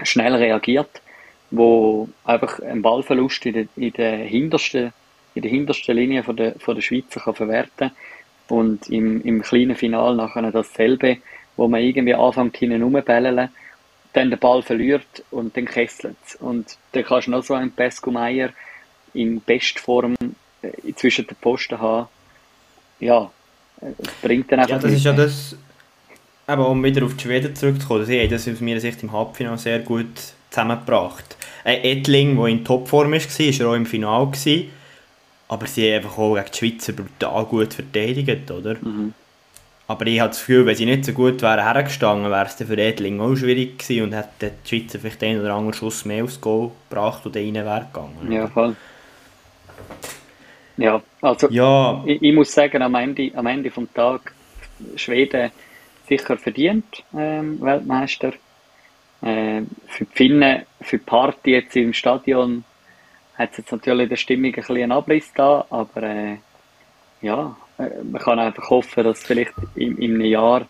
schnell 0.05 0.35
reagiert, 0.37 1.03
wo 1.51 2.09
einfach 2.25 2.61
ein 2.61 2.83
Ballverlust 2.83 3.47
in 3.47 3.53
der, 3.55 3.67
in 3.77 3.93
der 3.93 4.17
hintersten 4.19 4.93
in 5.35 5.43
der 5.43 5.51
hintersten 5.51 5.97
Linie 5.97 6.23
von 6.23 6.37
der, 6.37 6.55
von 6.59 6.75
der 6.75 6.83
Schweizer 6.83 7.21
kann 7.21 7.35
verwerten 7.35 7.93
und 8.49 8.89
im, 8.89 9.23
im 9.23 9.43
kleinen 9.43 9.77
Final 9.77 10.17
nachher 10.17 10.51
dasselbe, 10.51 11.19
wo 11.57 11.69
man 11.69 11.81
irgendwie 11.81 12.15
anfängt 12.15 12.57
hinten 12.57 12.83
rumbellen, 12.83 13.49
dann 14.13 14.31
den 14.31 14.39
Ball 14.39 14.63
verliert 14.63 15.25
und 15.31 15.57
dann 15.57 15.67
kesselt 15.67 16.17
Und 16.41 16.77
dann 16.93 17.05
kannst 17.05 17.29
du 17.29 17.31
noch 17.31 17.45
so 17.45 17.55
einen 17.55 17.71
Pesco 17.71 18.11
Meier 18.11 18.51
in 19.15 19.41
Bestform 19.41 20.17
äh, 20.63 20.93
zwischen 20.95 21.27
den 21.27 21.37
Posten 21.41 21.79
haben. 21.79 22.09
Ja, 22.99 23.31
es 23.81 24.13
bringt 24.21 24.51
dann 24.51 24.61
einfach 24.61 24.77
Ja, 24.77 24.79
das 24.79 24.93
ist 24.93 25.05
ja 25.05 25.13
das, 25.13 25.57
aber 26.47 26.69
um 26.69 26.83
wieder 26.83 27.05
auf 27.05 27.15
die 27.15 27.23
Schweden 27.23 27.55
zurückzukommen, 27.55 28.05
sie 28.05 28.21
haben 28.21 28.31
das 28.31 28.49
aus 28.49 28.61
meiner 28.61 28.81
Sicht 28.81 29.03
im 29.03 29.13
Halbfinale 29.13 29.59
sehr 29.59 29.79
gut 29.79 30.09
zusammengebracht. 30.51 31.37
Ein 31.65 31.85
Edling, 31.85 32.37
der 32.37 32.47
in 32.47 32.65
Topform 32.65 33.13
war, 33.13 33.19
war 33.21 33.71
auch 33.71 33.75
im 33.75 33.87
Finale, 33.87 34.27
gewesen, 34.27 34.71
aber 35.49 35.67
sie 35.67 35.89
haben 35.89 35.97
einfach 35.97 36.19
auch 36.19 36.35
gegen 36.35 36.47
die 36.53 36.59
Schweizer 36.59 36.93
brutal 36.93 37.45
gut 37.45 37.75
verteidigt, 37.75 38.51
oder? 38.51 38.75
Mhm. 38.75 39.15
Aber 39.89 40.07
ich 40.07 40.21
habe 40.21 40.31
das 40.31 40.39
Gefühl, 40.39 40.67
wenn 40.67 40.77
sie 40.77 40.87
nicht 40.87 41.05
so 41.05 41.13
gut 41.13 41.43
wären 41.43 41.65
hergestanden, 41.65 42.31
wäre 42.31 42.47
es 42.47 42.55
für 42.55 42.79
Edling 42.79 43.21
auch 43.21 43.35
schwierig 43.35 43.77
gewesen 43.81 44.05
und 44.05 44.13
hätte 44.13 44.53
die 44.65 44.69
Schweizer 44.69 45.01
vielleicht 45.01 45.23
einen 45.25 45.41
oder 45.41 45.55
anderen 45.55 45.75
Schuss 45.75 46.05
mehr 46.05 46.23
aufs 46.23 46.41
Goal 46.41 46.71
gebracht 46.89 47.27
und 47.27 47.37
rein 47.37 47.55
wäre 47.55 47.87
gegangen. 47.93 48.31
Ja, 48.31 48.47
voll. 48.47 48.77
Ja, 50.77 51.03
also 51.21 51.49
ja. 51.51 52.05
Ich, 52.07 52.23
ich, 52.23 52.33
muss 52.33 52.53
sagen, 52.53 52.81
am 52.83 52.95
Ende, 52.95 53.33
am 53.35 53.47
Ende 53.47 53.71
vom 53.73 53.93
Tag 53.93 54.33
Schweden 54.95 55.51
sicher 56.09 56.37
verdient 56.37 57.03
ähm, 57.13 57.61
Weltmeister. 57.61 58.33
Äh, 59.23 59.63
für 59.87 60.05
die 60.05 60.15
Finnen, 60.15 60.63
für 60.81 60.99
die 60.99 61.05
Party 61.05 61.51
jetzt 61.53 61.77
im 61.77 61.93
Stadion 61.93 62.65
hat 63.37 63.53
es 63.53 63.59
jetzt 63.59 63.73
natürlich 63.73 64.09
der 64.09 64.17
Stimmung 64.17 64.47
ein 64.47 64.53
bisschen 64.53 64.77
einen 64.77 64.93
Abriss 64.93 65.31
da, 65.35 65.65
aber 65.71 66.03
äh, 66.03 66.37
ja, 67.23 67.57
äh, 67.79 68.03
man 68.03 68.21
kann 68.21 68.39
einfach 68.39 68.71
hoffen, 68.71 69.05
dass 69.05 69.23
vielleicht 69.23 69.53
in, 69.75 69.99
in 69.99 70.15
einem 70.15 70.23
Jahr 70.23 70.67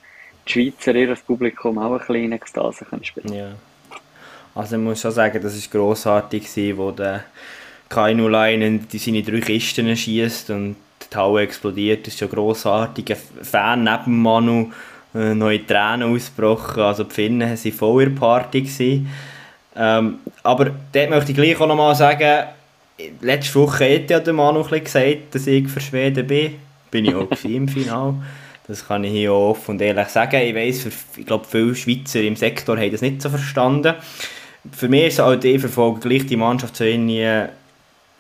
die 0.47 0.53
Schweizer 0.53 0.95
ihr 0.95 1.15
Publikum 1.15 1.79
auch 1.79 1.93
ein 1.93 1.99
bisschen 1.99 2.17
in 2.17 2.33
Ekstase 2.33 2.85
können 2.85 3.05
spielen 3.05 3.33
Ja. 3.33 3.53
Also 4.55 4.77
ich 4.77 4.83
muss 4.83 5.01
schon 5.01 5.13
sagen, 5.13 5.41
das 5.41 5.55
war 5.55 5.81
grossartig, 5.81 6.49
wo 6.77 6.91
der 6.91 7.25
Kainu 7.89 8.29
Leinen 8.29 8.87
seine 8.93 9.23
drei 9.23 9.41
Kisten 9.41 9.97
schießt 9.97 10.51
und 10.51 10.77
die 11.13 11.17
Halle 11.17 11.43
explodiert. 11.43 12.07
Das 12.07 12.15
ist 12.15 12.21
schon 12.21 12.31
grossartig. 12.31 13.11
Ein 13.11 13.45
Fan 13.45 13.85
neben 13.85 14.23
Manu 14.23 14.73
äh, 15.15 15.35
neue 15.35 15.67
Tränen 15.67 16.15
ausgebrochen. 16.15 16.83
Also 16.83 17.05
die 17.05 17.15
Finnen 17.15 17.41
waren 17.41 17.73
voll 17.73 18.03
in 18.03 18.15
der 18.15 18.21
Party. 18.21 19.07
Ähm, 19.77 20.19
aber 20.43 20.71
dort 20.93 21.11
möchte 21.11 21.33
ich 21.33 21.37
gleich 21.37 21.61
auch 21.61 21.67
nochmal 21.67 21.95
sagen, 21.95 22.49
letzte 23.21 23.55
Woche 23.57 23.95
hat 23.95 24.11
ja 24.11 24.21
der 24.21 24.33
Manu 24.33 24.63
gesagt, 24.63 25.35
dass 25.35 25.47
ich 25.47 25.69
für 25.69 25.81
Schweden 25.81 26.27
bin. 26.27 26.55
Bin 26.91 27.05
ich 27.05 27.15
auch 27.15 27.29
im 27.45 27.69
Finale. 27.69 28.15
Das 28.67 28.87
kann 28.87 29.05
ich 29.05 29.13
hier 29.13 29.33
auch 29.33 29.51
offen 29.51 29.73
und 29.73 29.83
ehrlich 29.83 30.09
sagen. 30.09 30.41
Ich 30.43 30.55
weiss, 30.55 30.87
ich 31.17 31.27
glaube, 31.27 31.47
viele 31.49 31.75
Schweizer 31.75 32.21
im 32.21 32.37
Sektor 32.37 32.77
haben 32.77 32.93
das 32.93 33.01
nicht 33.01 33.21
so 33.21 33.29
verstanden. 33.29 33.95
Für 34.71 34.89
mich 34.89 35.07
ist 35.07 35.15
es 35.15 35.25
halt, 35.25 35.45
ich 35.45 35.61
verfolge 35.61 36.01
gleich 36.01 36.27
die 36.27 36.37
Mannschaft 36.37 36.77
so 36.77 36.85
irgendwie 36.85 37.47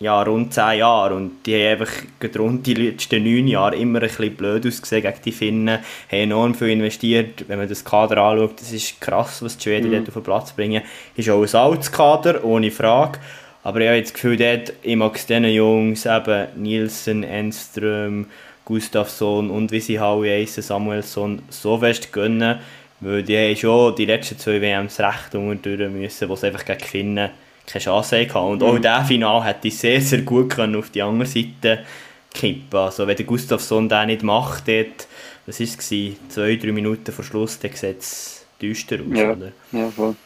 ja, 0.00 0.22
rund 0.22 0.52
10 0.52 0.78
Jahre. 0.78 1.14
Und 1.14 1.44
die 1.44 1.54
haben 1.54 1.80
einfach 1.80 1.92
rund 2.38 2.66
die 2.66 2.74
letzten 2.74 3.22
9 3.22 3.46
Jahre 3.46 3.76
immer 3.76 4.00
ein 4.00 4.08
bisschen 4.08 4.34
blöd 4.34 4.66
ausgesehen 4.66 5.02
gegen 5.02 5.22
die 5.24 5.32
Finnen, 5.32 5.78
haben 6.10 6.18
enorm 6.18 6.54
viel 6.54 6.70
investiert, 6.70 7.44
wenn 7.48 7.58
man 7.58 7.68
das 7.68 7.84
Kader 7.84 8.16
anschaut, 8.16 8.60
das 8.60 8.72
ist 8.72 9.00
krass, 9.00 9.42
was 9.42 9.58
die 9.58 9.64
Schweden 9.64 9.90
mhm. 9.90 9.96
dort 9.96 10.08
auf 10.08 10.14
den 10.14 10.22
Platz 10.22 10.52
bringen, 10.52 10.82
ist 11.14 11.28
auch 11.28 11.42
ein 11.42 11.54
altes 11.54 11.92
Kader, 11.92 12.42
ohne 12.44 12.70
Frage, 12.70 13.18
aber 13.62 13.80
ich 13.82 13.88
habe 13.88 14.00
das 14.00 14.14
Gefühl, 14.14 14.38
dort, 14.38 14.72
ich 14.82 14.96
mag 14.96 15.14
es 15.16 15.26
diesen 15.26 15.44
Jungs, 15.44 16.06
eben 16.06 16.48
Nielsen, 16.56 17.22
Enström, 17.22 18.26
Gustafsson 18.64 19.50
und 19.50 19.70
wie 19.70 19.80
sie 19.80 19.98
alle 19.98 20.30
heissen, 20.30 20.62
Samuelsson, 20.62 21.42
so 21.50 21.76
fest 21.76 22.10
gönnen, 22.10 22.60
weil 23.00 23.22
die 23.22 23.36
haben 23.36 23.56
schon 23.56 23.94
die 23.96 24.06
letzten 24.06 24.38
zwei 24.38 24.62
WMs 24.62 24.98
recht 25.00 25.34
unterdurch 25.34 25.90
müssen, 25.90 26.28
wo 26.28 26.36
sie 26.36 26.46
einfach 26.46 26.64
gegen 26.64 26.80
Finnen 26.80 27.30
keine 27.72 27.84
Chance 27.84 28.20
hatten. 28.20 28.38
Und 28.38 28.62
auch 28.62 28.74
mhm. 28.74 28.82
dieser 28.82 29.04
Final 29.04 29.44
hätte 29.44 29.68
ich 29.68 29.78
sehr, 29.78 30.00
sehr 30.00 30.22
gut 30.22 30.50
können 30.50 30.76
auf 30.76 30.90
die 30.90 31.02
andere 31.02 31.28
Seite 31.28 31.84
kippen 32.32 32.78
Also 32.78 33.06
wenn 33.06 33.16
der 33.16 33.26
Gustafsson 33.26 33.88
das 33.88 34.06
nicht 34.06 34.22
macht, 34.22 34.68
dort, 34.68 35.08
was 35.46 35.60
war 35.60 35.66
es, 35.66 35.88
zwei, 35.88 36.56
drei 36.56 36.72
Minuten 36.72 37.12
vor 37.12 37.24
Schluss, 37.24 37.58
dann 37.58 37.72
sieht 37.72 37.98
es 37.98 38.46
düster 38.60 38.96
aus, 38.96 39.18
ja. 39.18 39.32
oder? 39.32 39.52
Ja, 39.72 39.90
voll. 39.90 40.16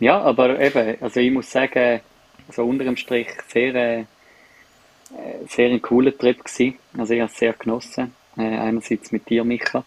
Ja, 0.00 0.20
aber 0.20 0.60
eben, 0.60 0.96
also 1.00 1.20
ich 1.20 1.30
muss 1.30 1.50
sagen, 1.50 2.00
so 2.50 2.64
unter 2.64 2.84
dem 2.84 2.96
Strich 2.96 3.28
sehr, 3.48 3.74
äh, 3.74 4.04
sehr 5.48 5.70
ein 5.70 5.82
cooler 5.82 6.16
Trip 6.16 6.44
gewesen. 6.44 6.78
Also 6.96 7.14
ich 7.14 7.20
habe 7.20 7.30
es 7.30 7.38
sehr 7.38 7.52
genossen. 7.54 8.14
Äh, 8.36 8.42
einerseits 8.42 9.10
mit 9.10 9.28
dir, 9.28 9.44
Micha, 9.44 9.84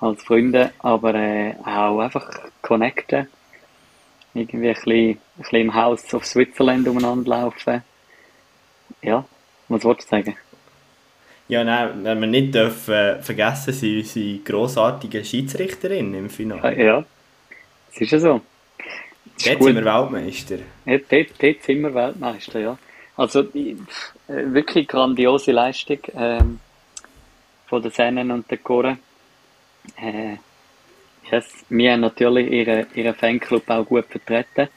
als 0.00 0.22
Freunde, 0.22 0.72
aber 0.80 1.14
äh, 1.14 1.54
auch 1.64 2.00
einfach 2.00 2.28
connecten 2.62 3.28
irgendwie 4.34 4.68
ein 4.68 4.74
bisschen, 4.74 5.10
ein 5.10 5.18
bisschen 5.38 5.60
im 5.60 5.74
Haus 5.74 6.12
of 6.12 6.24
Switzerland 6.26 6.86
umeinander 6.88 7.30
laufen. 7.30 7.82
Ja, 9.02 9.24
was 9.68 9.84
wolltest 9.84 10.10
du 10.10 10.16
sagen? 10.16 10.36
Ja, 11.46 11.62
nein, 11.62 12.04
wenn 12.04 12.20
wir 12.20 12.26
nicht 12.26 12.54
dürfen, 12.54 12.94
äh, 12.94 13.22
vergessen, 13.22 13.72
sind 13.72 13.98
unsere 13.98 14.38
grossartige 14.38 15.24
Schiedsrichterin 15.24 16.14
im 16.14 16.30
Finale. 16.30 16.82
Ja, 16.82 17.04
das 17.92 18.00
ist 18.00 18.10
ja 18.12 18.18
so. 18.18 18.40
dort 19.44 19.62
sind 19.62 19.74
wir 19.76 19.84
Weltmeister. 19.84 20.58
Ja, 20.86 20.98
dort, 20.98 21.42
dort 21.42 21.62
sind 21.62 21.82
wir 21.82 21.94
Weltmeister, 21.94 22.60
ja. 22.60 22.78
Also 23.16 23.40
äh, 23.40 23.76
wirklich 24.26 24.88
grandiose 24.88 25.52
Leistung 25.52 25.98
ähm, 26.16 26.60
von 27.66 27.82
den 27.82 27.92
Sennen 27.92 28.30
und 28.30 28.50
der 28.50 28.58
Chore. 28.58 28.98
Äh, 29.96 30.36
Yes, 31.30 31.64
wir 31.68 31.92
haben 31.92 32.00
natürlich 32.00 32.50
ihren, 32.50 32.86
ihren 32.94 33.14
Fanclub 33.14 33.68
auch 33.70 33.84
gut 33.84 34.06
vertreten. 34.06 34.68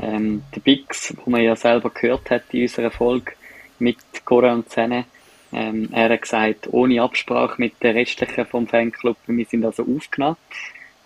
Ähm, 0.00 0.42
der 0.54 0.60
Bix, 0.60 1.14
wo 1.24 1.30
man 1.30 1.42
ja 1.42 1.56
selber 1.56 1.90
gehört 1.90 2.30
hat 2.30 2.44
in 2.52 2.62
unserer 2.62 2.90
Folge 2.90 3.32
mit 3.78 3.98
Cora 4.24 4.52
und 4.52 4.68
Zene, 4.68 5.06
ähm, 5.52 5.88
er 5.92 6.10
hat 6.10 6.22
gesagt, 6.22 6.68
ohne 6.72 7.02
Absprache 7.02 7.54
mit 7.58 7.82
den 7.82 7.96
restlichen 7.96 8.46
vom 8.46 8.66
Fanclub, 8.66 9.16
wir 9.26 9.46
sind 9.46 9.64
also 9.64 9.84
aufgenommen 9.84 10.36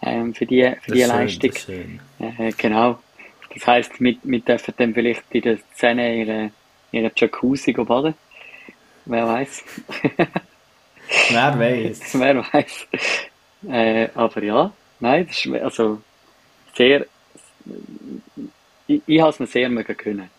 ähm, 0.03 0.35
für 0.35 0.47
die, 0.47 0.73
für 0.83 0.93
die 0.93 1.03
Leistung. 1.05 1.53
Schön, 1.53 2.01
äh, 2.19 2.53
genau. 2.57 2.99
Das 3.55 3.67
heisst, 3.67 4.01
wir, 4.01 4.17
wir 4.23 4.41
dürfen 4.41 4.75
dann 4.77 4.95
vielleicht 4.95 5.25
in 5.31 5.43
der 5.43 5.59
Szene 5.75 6.17
ihre, 6.17 6.51
ihre 6.91 7.13
Jacuzzi 7.15 7.73
baden. 7.73 8.15
Wer 9.05 9.27
weiß. 9.27 9.65
Wer 11.31 11.59
weiß. 11.59 12.15
Wer 12.15 12.37
weiß. 12.53 12.87
Äh, 13.69 14.09
aber 14.15 14.43
ja, 14.43 14.73
nein, 15.01 15.27
das 15.27 15.45
ist 15.45 15.55
also 15.63 16.01
sehr, 16.75 17.07
ich, 18.87 19.03
ich 19.07 19.21
habe 19.21 19.31
es 19.31 19.39
mir 19.39 19.47
sehr 19.47 19.69
mögen 19.69 19.97
können. 19.97 20.31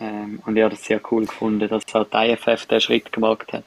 Ähm, 0.00 0.40
und 0.44 0.56
ich 0.56 0.62
habe 0.62 0.74
das 0.74 0.84
sehr 0.84 1.00
cool 1.10 1.26
gefunden, 1.26 1.68
dass 1.68 1.94
auch 1.94 2.06
die 2.06 2.32
IFF 2.32 2.66
den 2.66 2.80
Schritt 2.80 3.12
gemacht 3.12 3.52
hat 3.52 3.64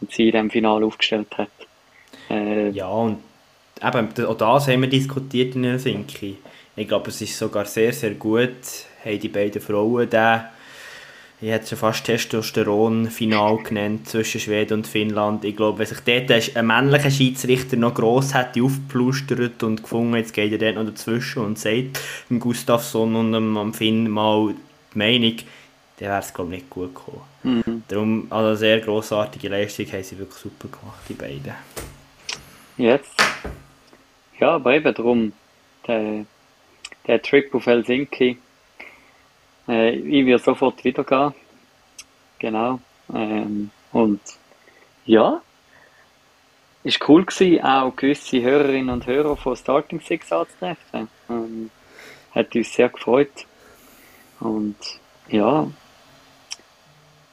und 0.00 0.12
sie 0.12 0.26
in 0.26 0.32
diesem 0.32 0.50
Finale 0.50 0.84
aufgestellt 0.84 1.36
hat. 1.38 1.50
Äh, 2.30 2.70
ja, 2.70 2.88
und 2.88 3.18
eben, 3.82 4.26
auch 4.26 4.36
das 4.36 4.68
haben 4.68 4.82
wir 4.82 4.88
diskutiert 4.88 5.54
in 5.56 5.64
Helsinki. 5.64 6.38
Ich 6.76 6.88
glaube, 6.88 7.10
es 7.10 7.20
ist 7.20 7.38
sogar 7.38 7.64
sehr, 7.64 7.92
sehr 7.92 8.12
gut, 8.12 8.50
haben 9.04 9.20
die 9.20 9.28
beiden 9.28 9.60
Frauen 9.60 10.08
da 10.10 10.53
ich 11.40 11.50
hätte 11.50 11.66
schon 11.66 11.78
fast 11.78 12.04
Testosteron-Final 12.04 13.58
genannt 13.64 14.08
zwischen 14.08 14.40
Schweden 14.40 14.78
und 14.78 14.86
Finnland. 14.86 15.44
Ich 15.44 15.56
glaube, 15.56 15.78
wenn 15.78 15.86
sich 15.86 16.00
dort 16.00 16.56
ein 16.56 16.66
männlicher 16.66 17.10
Schiedsrichter 17.10 17.76
noch 17.76 17.94
gross 17.94 18.34
hätte 18.34 18.62
aufgeplustert 18.62 19.62
und 19.62 19.82
gefunden, 19.82 20.16
jetzt 20.16 20.32
geht 20.32 20.52
er 20.52 20.58
dort 20.58 20.76
noch 20.76 20.86
dazwischen 20.86 21.44
und 21.44 21.58
sagt 21.58 22.00
dem 22.30 22.40
Gustafsson 22.40 23.14
und 23.14 23.32
dem 23.32 23.74
Finn 23.74 24.08
mal 24.08 24.54
die 24.94 24.98
Meinung, 24.98 25.36
dann 25.98 26.08
wäre 26.08 26.20
es 26.20 26.32
glaube 26.32 26.54
ich 26.54 26.60
nicht 26.60 26.70
gut 26.70 26.94
gekommen. 26.94 27.22
Mhm. 27.42 27.82
Darum, 27.88 28.26
also 28.30 28.48
eine 28.48 28.56
sehr 28.56 28.80
grossartige 28.80 29.48
Leistung 29.48 29.86
haben 29.92 30.02
sie 30.02 30.18
wirklich 30.18 30.38
super 30.38 30.68
gemacht, 30.68 31.00
die 31.08 31.14
beiden. 31.14 31.52
Jetzt. 32.76 33.12
Ja, 34.40 34.52
aber 34.52 34.74
eben 34.74 34.94
darum, 34.94 35.32
der, 35.86 36.24
der 37.06 37.22
Trip 37.22 37.54
auf 37.54 37.66
Helsinki, 37.66 38.38
äh, 39.68 39.90
ich 39.90 40.26
will 40.26 40.38
sofort 40.38 40.84
wieder 40.84 41.04
gehen. 41.04 41.34
Genau. 42.38 42.80
Ähm, 43.12 43.70
und 43.92 44.20
ja, 45.06 45.40
ist 46.82 47.08
cool 47.08 47.24
gewesen, 47.24 47.64
auch 47.64 47.96
gewisse 47.96 48.42
Hörerinnen 48.42 48.90
und 48.90 49.06
Hörer 49.06 49.36
von 49.36 49.56
Starting 49.56 50.00
Six 50.00 50.30
anzutreffen. 50.32 51.08
Ähm, 51.30 51.70
hat 52.34 52.54
uns 52.54 52.72
sehr 52.72 52.88
gefreut. 52.88 53.46
Und 54.40 54.76
ja, 55.28 55.66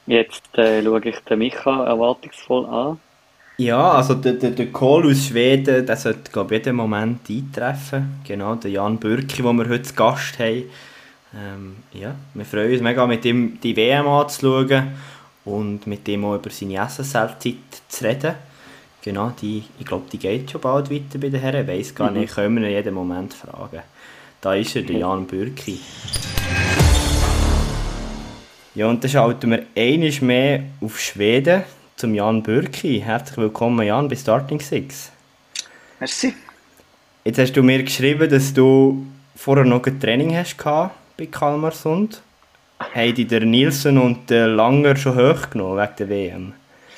jetzt 0.06 0.56
äh, 0.56 0.82
schaue 0.82 1.04
ich 1.04 1.18
den 1.20 1.38
Micha 1.38 1.84
erwartungsvoll 1.84 2.66
an. 2.66 3.00
Ja, 3.58 3.92
also 3.92 4.14
der, 4.14 4.32
der, 4.34 4.52
der 4.52 4.72
Call 4.72 5.04
aus 5.06 5.26
Schweden, 5.26 5.84
der 5.84 5.96
sollte, 5.96 6.32
glaube 6.32 6.56
ich, 6.56 6.64
jeden 6.64 6.76
Moment 6.76 7.28
eintreffen. 7.28 8.20
Genau, 8.26 8.54
der 8.54 8.70
Jan 8.70 8.98
Bürki, 8.98 9.42
den 9.42 9.56
wir 9.56 9.68
heute 9.68 9.82
zu 9.82 9.94
Gast 9.94 10.38
haben. 10.38 10.64
Ähm, 11.34 11.76
ja, 11.92 12.14
wir 12.34 12.44
freuen 12.44 12.72
uns 12.72 12.82
mega, 12.82 13.06
mit 13.06 13.24
ihm 13.24 13.58
die 13.62 13.74
WM 13.74 14.06
anzuschauen 14.06 14.88
und 15.44 15.86
mit 15.86 16.06
ihm 16.08 16.26
auch 16.26 16.34
über 16.34 16.50
seine 16.50 16.86
SSL-Zeit 16.86 17.54
zu 17.88 18.04
reden. 18.04 18.34
Genau, 19.00 19.32
die, 19.40 19.64
ich 19.78 19.86
glaube, 19.86 20.04
die 20.12 20.18
geht 20.18 20.50
schon 20.50 20.60
bald 20.60 20.90
weiter 20.90 21.18
bei 21.18 21.30
den 21.30 21.40
Herren. 21.40 21.62
Ich 21.62 21.68
weiss 21.68 21.94
gar 21.94 22.10
mhm. 22.10 22.20
nicht, 22.20 22.34
können 22.34 22.60
wir 22.60 22.68
ihn 22.68 22.74
jeden 22.74 22.94
Moment 22.94 23.32
fragen. 23.32 23.80
Da 24.40 24.54
ist 24.54 24.76
er, 24.76 24.82
der 24.82 24.98
Jan 24.98 25.26
Bürki. 25.26 25.80
Ja, 28.74 28.86
und 28.86 29.02
dann 29.02 29.10
schalten 29.10 29.50
wir 29.50 29.64
einiges 29.76 30.20
mehr 30.20 30.64
auf 30.80 31.00
Schweden 31.00 31.62
zum 31.96 32.14
Jan 32.14 32.42
Bürki. 32.42 33.00
Herzlich 33.00 33.38
willkommen, 33.38 33.86
Jan, 33.86 34.08
bei 34.08 34.16
Starting 34.16 34.60
Six. 34.60 35.10
Merci. 35.98 36.34
Jetzt 37.24 37.38
hast 37.38 37.52
du 37.52 37.62
mir 37.62 37.82
geschrieben, 37.82 38.28
dass 38.28 38.52
du 38.52 39.06
vorher 39.34 39.64
noch 39.64 39.86
ein 39.86 40.00
Training 40.00 40.36
hast 40.36 40.58
gehabt 40.58 41.01
bei 41.22 41.26
Kalmarsund. 41.26 42.22
Haben 42.78 43.14
die 43.14 43.26
der 43.26 43.40
Nielsen 43.40 43.98
und 43.98 44.28
der 44.28 44.48
Langer 44.48 44.96
schon 44.96 45.16
hochgenommen 45.16 45.78
wegen 45.78 45.96
der 45.98 46.08
WM? 46.08 46.52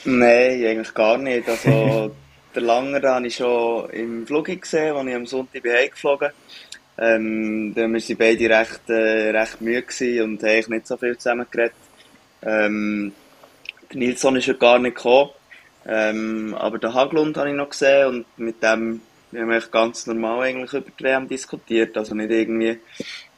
Nein, 0.07 0.65
eigentlich 0.65 0.95
gar 0.95 1.19
nicht. 1.19 1.49
Also, 1.49 2.15
der 2.55 2.63
Langer 2.63 3.03
habe 3.03 3.27
ich 3.27 3.37
schon 3.37 3.91
im 3.91 4.27
Flug 4.27 4.47
gesehen, 4.47 4.97
als 4.97 5.07
ich 5.07 5.15
am 5.15 5.27
Sonntag 5.27 5.63
bin 5.63 5.73
heimgeflogen 5.73 6.31
ähm, 6.97 7.75
Da 7.75 7.83
waren 7.83 8.01
sie 8.01 8.15
beide 8.15 8.49
recht, 8.49 8.89
äh, 8.89 9.31
recht 9.31 9.61
müde 9.61 10.25
und 10.25 10.43
haben 10.43 10.65
nicht 10.69 10.87
so 10.87 10.97
viel 10.97 11.19
zusammen 11.19 11.47
geredet. 11.51 11.75
Ähm, 12.43 13.13
der 13.91 13.99
Nilsson 13.99 14.37
ist 14.37 14.47
ja 14.47 14.55
gar 14.55 14.79
nicht 14.79 14.97
gekommen. 14.97 15.31
Ähm, 15.87 16.55
aber 16.59 16.79
den 16.79 16.95
Haglund 16.95 17.37
habe 17.37 17.51
ich 17.51 17.55
noch 17.55 17.69
gesehen 17.69 18.07
und 18.07 18.39
mit 18.39 18.63
dem 18.63 19.03
haben 19.37 19.51
wir 19.51 19.61
ganz 19.61 20.07
normal 20.07 20.43
eigentlich 20.43 20.73
über 20.73 20.91
die 20.99 21.05
WM 21.05 21.29
diskutiert. 21.29 21.97
Also 21.97 22.15
nicht 22.15 22.31
irgendwie 22.31 22.79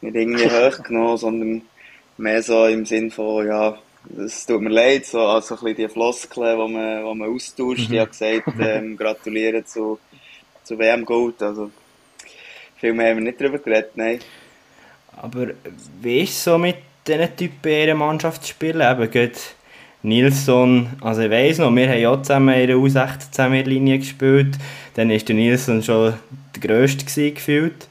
nicht 0.01 0.15
irgendwie 0.15 0.51
hochgenommen, 0.51 1.17
sondern 1.17 1.63
mehr 2.19 2.43
so 2.43 2.67
im 2.67 2.87
Sinn 2.87 3.11
von, 3.11 3.47
ja, 3.47 3.79
es 4.19 4.47
tut 4.47 4.61
mir 4.63 4.71
leid, 4.71 5.07
so, 5.07 5.21
also 5.21 5.55
ein 5.55 5.61
bisschen 5.61 5.77
die 5.77 5.89
Floskeln, 5.89 6.59
die 6.59 6.73
man, 6.73 7.05
die 7.05 7.19
man 7.19 7.35
austauscht. 7.35 7.89
Mhm. 7.89 7.95
Ich 7.95 8.01
habe 8.01 8.11
gesagt, 8.11 8.45
ähm, 8.61 8.97
gratulieren 8.97 9.67
zu, 9.67 9.99
zu 10.63 10.79
WM 10.79 11.05
Gold. 11.05 11.43
Also, 11.43 11.71
viel 12.77 12.93
mehr 12.93 13.11
haben 13.11 13.19
wir 13.19 13.25
nicht 13.25 13.41
darüber 13.41 13.59
geredet, 13.59 13.93
nein. 13.97 14.21
Aber 15.17 15.49
wie 16.01 16.21
ist 16.21 16.31
es 16.31 16.45
so 16.45 16.59
mit 16.59 16.77
diesen 17.07 17.37
Typen 17.37 17.73
in 17.73 17.89
ihrer 17.89 17.95
Mannschaft 17.95 18.45
zu 18.45 18.51
spielen? 18.51 18.81
Eben 18.81 19.11
geht 19.11 19.55
Nilsson, 20.07 20.89
also 21.01 21.23
ich 21.23 21.31
weiss 21.31 21.59
noch, 21.59 21.75
wir 21.75 21.89
haben 21.89 22.01
ja 22.01 22.23
zusammen 22.23 22.55
in 22.55 22.67
der 22.69 22.77
U16-Linie 22.77 23.99
gespielt. 23.99 24.57
Dann 24.95 25.11
war 25.11 25.19
der 25.19 25.35
Nilsson 25.35 25.83
schon 25.83 26.15
der 26.55 26.61
Grösste 26.61 27.33
gefühlt. 27.33 27.89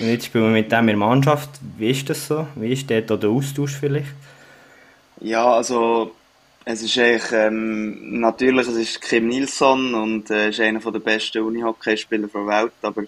Und 0.00 0.08
jetzt 0.08 0.26
spielen 0.26 0.44
wir 0.44 0.50
mit 0.50 0.72
dem 0.72 0.80
in 0.80 0.86
der 0.86 0.96
Mannschaft. 0.96 1.50
Wie 1.76 1.90
ist 1.90 2.08
das 2.08 2.26
so? 2.26 2.46
Wie 2.54 2.72
ist 2.72 2.90
dort 2.90 3.22
der 3.22 3.30
Austausch 3.30 3.76
vielleicht? 3.76 4.14
Ja, 5.20 5.52
also 5.52 6.12
es 6.64 6.82
ist 6.82 6.98
eigentlich, 6.98 7.32
ähm, 7.32 8.20
natürlich, 8.20 8.68
es 8.68 8.76
ist 8.76 9.00
Kim 9.02 9.28
Nilsson 9.28 9.94
und 9.94 10.30
äh, 10.30 10.50
ist 10.50 10.60
einer 10.60 10.80
der 10.80 10.98
besten 11.00 11.42
Unihockeyspieler 11.42 12.28
der 12.28 12.46
Welt, 12.46 12.72
aber 12.82 13.04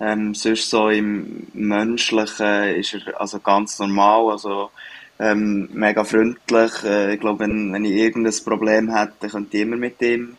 ähm, 0.00 0.34
sonst 0.34 0.70
so 0.70 0.88
im 0.88 1.46
Menschlichen 1.52 2.76
ist 2.76 2.94
er 2.94 3.20
also 3.20 3.40
ganz 3.40 3.78
normal, 3.78 4.32
also 4.32 4.70
ähm, 5.20 5.68
mega 5.72 6.02
freundlich. 6.02 6.72
Äh, 6.84 7.14
ich 7.14 7.20
glaube, 7.20 7.40
wenn, 7.40 7.72
wenn 7.72 7.84
ich 7.84 7.92
irgendein 7.92 8.34
Problem 8.44 8.94
hätte, 8.94 9.28
könnte 9.28 9.56
ich 9.56 9.62
immer 9.62 9.76
mit 9.76 10.00
ihm, 10.00 10.36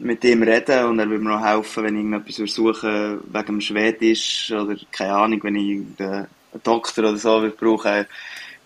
mit 0.00 0.24
ihm 0.24 0.42
reden 0.42 0.86
und 0.86 0.98
er 0.98 1.08
würde 1.08 1.24
mir 1.24 1.36
auch 1.36 1.44
helfen, 1.44 1.84
wenn 1.84 1.96
ich 1.96 2.04
irgendetwas 2.04 2.54
suche 2.54 3.20
wegen 3.24 3.46
dem 3.46 3.60
Schwedisch 3.60 4.50
oder 4.52 4.76
keine 4.92 5.14
Ahnung, 5.14 5.40
wenn 5.44 5.56
ich 5.56 5.82
einen 5.98 6.26
Doktor 6.62 7.04
oder 7.04 7.16
so 7.16 7.50
brauche. 7.56 8.06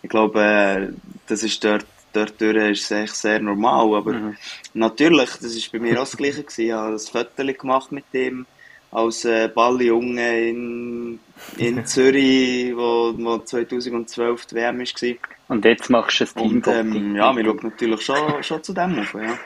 Ich 0.02 0.08
glaube, 0.10 0.42
äh, 0.42 0.88
das 1.26 1.42
ist 1.42 1.62
dort 1.62 1.86
dort 2.12 2.40
ist 2.42 2.84
es 2.84 2.90
echt 2.90 3.16
sehr 3.16 3.40
normal, 3.40 3.94
aber 3.94 4.12
mhm. 4.12 4.36
natürlich, 4.74 5.30
das 5.30 5.54
ist 5.54 5.72
bei 5.72 5.78
mir 5.78 5.94
auch 5.94 6.04
das 6.04 6.16
Gleiche 6.16 6.42
gewesen. 6.42 6.66
Ich 6.66 6.72
habe 6.72 6.92
ein 6.92 6.98
Foto 6.98 7.52
gemacht 7.54 7.92
mit 7.92 8.04
ihm 8.12 8.46
als 8.90 9.24
äh, 9.24 9.48
Balljunge 9.48 10.48
in, 10.48 11.18
in 11.56 11.86
Zürich, 11.86 12.76
wo, 12.76 13.14
wo 13.16 13.38
2012 13.38 14.46
die 14.46 14.54
WM 14.54 14.78
war. 14.78 15.16
Und 15.52 15.66
jetzt 15.66 15.90
machst 15.90 16.18
du 16.18 16.24
ein 16.24 16.34
Team. 16.34 16.56
Und, 16.56 16.66
ähm, 16.66 17.14
ja, 17.14 17.36
wir 17.36 17.44
schauen 17.44 17.60
natürlich 17.62 18.00
schon, 18.00 18.42
schon 18.42 18.62
zu 18.62 18.72
dem 18.72 18.98
auf, 18.98 19.12
ja. 19.12 19.38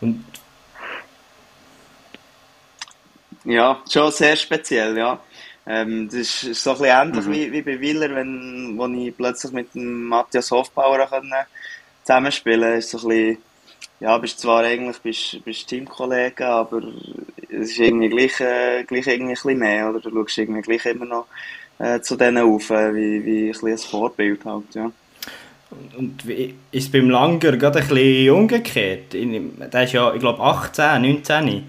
Und 0.00 0.24
ja, 3.44 3.82
schon 3.90 4.12
sehr 4.12 4.36
speziell, 4.36 4.96
ja. 4.96 5.18
Ähm, 5.66 6.08
das 6.08 6.44
ist 6.44 6.62
so 6.62 6.70
ein 6.70 6.78
bisschen 6.78 6.96
ähnlich 6.96 7.26
mhm. 7.26 7.32
wie, 7.32 7.52
wie 7.52 7.62
bei 7.62 7.80
Willer, 7.80 8.14
wenn, 8.14 8.74
wo 8.78 8.86
ich 8.86 9.16
plötzlich 9.16 9.50
mit 9.50 9.74
dem 9.74 10.04
Matthias 10.04 10.52
Hofbauer 10.52 11.08
zusammenspielen 12.04 12.60
konnte. 12.60 12.78
Ist 12.78 12.90
so 12.90 12.98
ein 12.98 13.08
bisschen, 13.08 13.38
ja, 13.98 14.16
bist 14.18 14.38
zwar 14.38 14.62
eigentlich 14.62 14.98
bist, 14.98 15.44
bist 15.44 15.66
Teamkollege, 15.66 16.46
aber 16.46 16.82
es 17.48 17.70
ist 17.70 17.78
irgendwie 17.80 18.10
gleich, 18.10 18.38
äh, 18.38 18.84
gleich 18.84 19.08
irgendwie 19.08 19.32
ein 19.32 19.34
bisschen 19.34 19.58
mehr, 19.58 19.90
oder? 19.90 19.98
Du 19.98 20.10
schaust 20.10 20.38
irgendwie 20.38 20.62
gleich 20.62 20.86
immer 20.86 21.06
noch 21.06 21.26
äh, 21.78 22.00
zu 22.00 22.16
denen 22.16 22.44
auf, 22.44 22.70
äh, 22.70 22.94
wie, 22.94 23.24
wie 23.24 23.46
ein, 23.46 23.52
bisschen 23.52 23.72
ein 23.72 23.78
Vorbild 23.78 24.44
halt, 24.44 24.74
ja. 24.74 24.90
Und 25.96 26.26
wie 26.26 26.54
ist 26.70 26.84
es 26.84 26.92
beim 26.92 27.10
Langer 27.10 27.56
gerade 27.56 27.80
ein 27.80 27.88
bisschen 27.88 28.30
umgekehrt? 28.30 29.12
Der 29.12 29.82
ist 29.82 29.92
ja, 29.92 30.14
ich 30.14 30.20
glaube, 30.20 30.40
18, 30.40 31.02
19. 31.02 31.64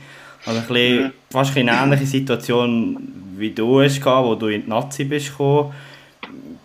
Also 0.45 0.59
ein 0.59 0.67
bisschen, 0.67 1.03
mhm. 1.05 1.11
fast 1.31 1.57
eine 1.57 1.71
ähnliche 1.71 2.05
Situation 2.05 3.15
wie 3.37 3.51
du 3.51 3.81
hast, 3.81 4.05
wo 4.05 4.35
du 4.35 4.47
in 4.47 4.63
die 4.63 4.69
Nazi 4.69 5.03
bist 5.05 5.31
gekommen. 5.31 5.73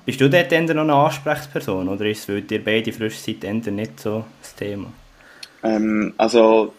Bist 0.05 0.21
du 0.21 0.29
dort 0.29 0.51
noch 0.51 0.83
eine 0.83 0.95
Ansprechperson 0.95 1.89
oder 1.89 2.05
ist 2.07 2.21
es, 2.21 2.29
weil 2.29 2.45
ihr 2.51 2.65
beide 2.65 2.93
frisch 2.93 3.19
seid, 3.19 3.43
nicht 3.43 4.01
so 4.01 4.25
das 4.41 4.55
Thema? 4.55 4.93
Ähm, 5.63 6.15
also, 6.17 6.73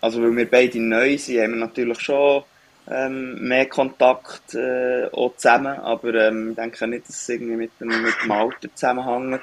also, 0.00 0.22
weil 0.22 0.36
wir 0.36 0.50
beide 0.50 0.80
neu 0.80 1.18
sind, 1.18 1.40
haben 1.40 1.52
wir 1.54 1.60
natürlich 1.60 2.00
schon 2.00 2.42
ähm, 2.90 3.48
mehr 3.48 3.66
Kontakt 3.66 4.54
äh, 4.54 5.06
auch 5.12 5.36
zusammen, 5.36 5.78
aber 5.78 6.14
ähm, 6.14 6.50
ich 6.50 6.56
denke 6.56 6.86
nicht, 6.86 7.08
dass 7.08 7.16
es 7.16 7.28
irgendwie 7.28 7.56
mit 7.56 7.70
dem, 7.80 7.88
mit 7.88 8.14
dem 8.22 8.30
Alter 8.30 8.68
zusammenhängt, 8.74 9.42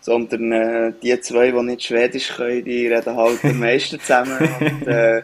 sondern 0.00 0.52
äh, 0.52 0.92
die 1.02 1.18
zwei, 1.20 1.50
die 1.50 1.62
nicht 1.62 1.84
Schwedisch 1.84 2.34
können, 2.36 2.64
die 2.64 2.88
reden 2.88 3.16
halt 3.16 3.44
am 3.44 3.58
meisten 3.58 4.00
zusammen 4.00 4.38
und 4.60 4.86
äh, 4.88 5.22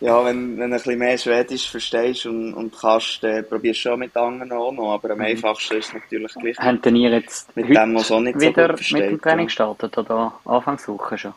ja, 0.00 0.24
wenn, 0.24 0.58
wenn 0.58 0.70
du 0.70 0.76
ein 0.76 0.82
bisschen 0.82 0.98
mehr 0.98 1.18
Schwedisch 1.18 1.70
verstehst 1.70 2.24
und, 2.24 2.54
und 2.54 2.74
kannst, 2.74 3.22
dann 3.22 3.46
probierst 3.46 3.84
du 3.84 3.90
schon 3.90 3.98
mit 3.98 4.16
anderen 4.16 4.50
auch 4.52 4.72
noch, 4.72 4.94
aber 4.94 5.10
am 5.10 5.18
mhm. 5.18 5.24
einfachsten 5.24 5.76
ist 5.76 5.88
es 5.88 5.94
natürlich 5.94 6.32
gleich. 6.34 6.58
Habt 6.58 6.86
ihr 6.86 7.10
jetzt 7.10 7.54
mit 7.54 7.68
dem, 7.68 7.94
was 7.94 8.10
auch 8.10 8.20
nicht 8.20 8.40
wieder 8.40 8.68
so 8.68 8.76
versteht, 8.76 9.00
mit 9.00 9.10
dem 9.10 9.20
Training 9.20 9.46
gestartet 9.46 9.98
oder 9.98 10.32
Anfangswoche 10.44 11.18
schon? 11.18 11.34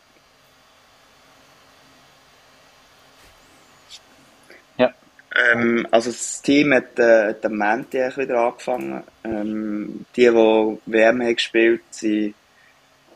Ähm, 5.34 5.86
also 5.90 6.10
das 6.10 6.42
Team 6.42 6.72
hat, 6.72 6.98
äh, 6.98 7.34
am 7.42 7.56
Montag 7.56 8.16
wieder 8.16 8.38
angefangen. 8.38 9.02
Ähm, 9.24 10.06
die, 10.16 10.22
die 10.22 10.78
WM 10.86 11.22
haben 11.22 11.34
gespielt 11.34 11.82
haben, 12.02 12.34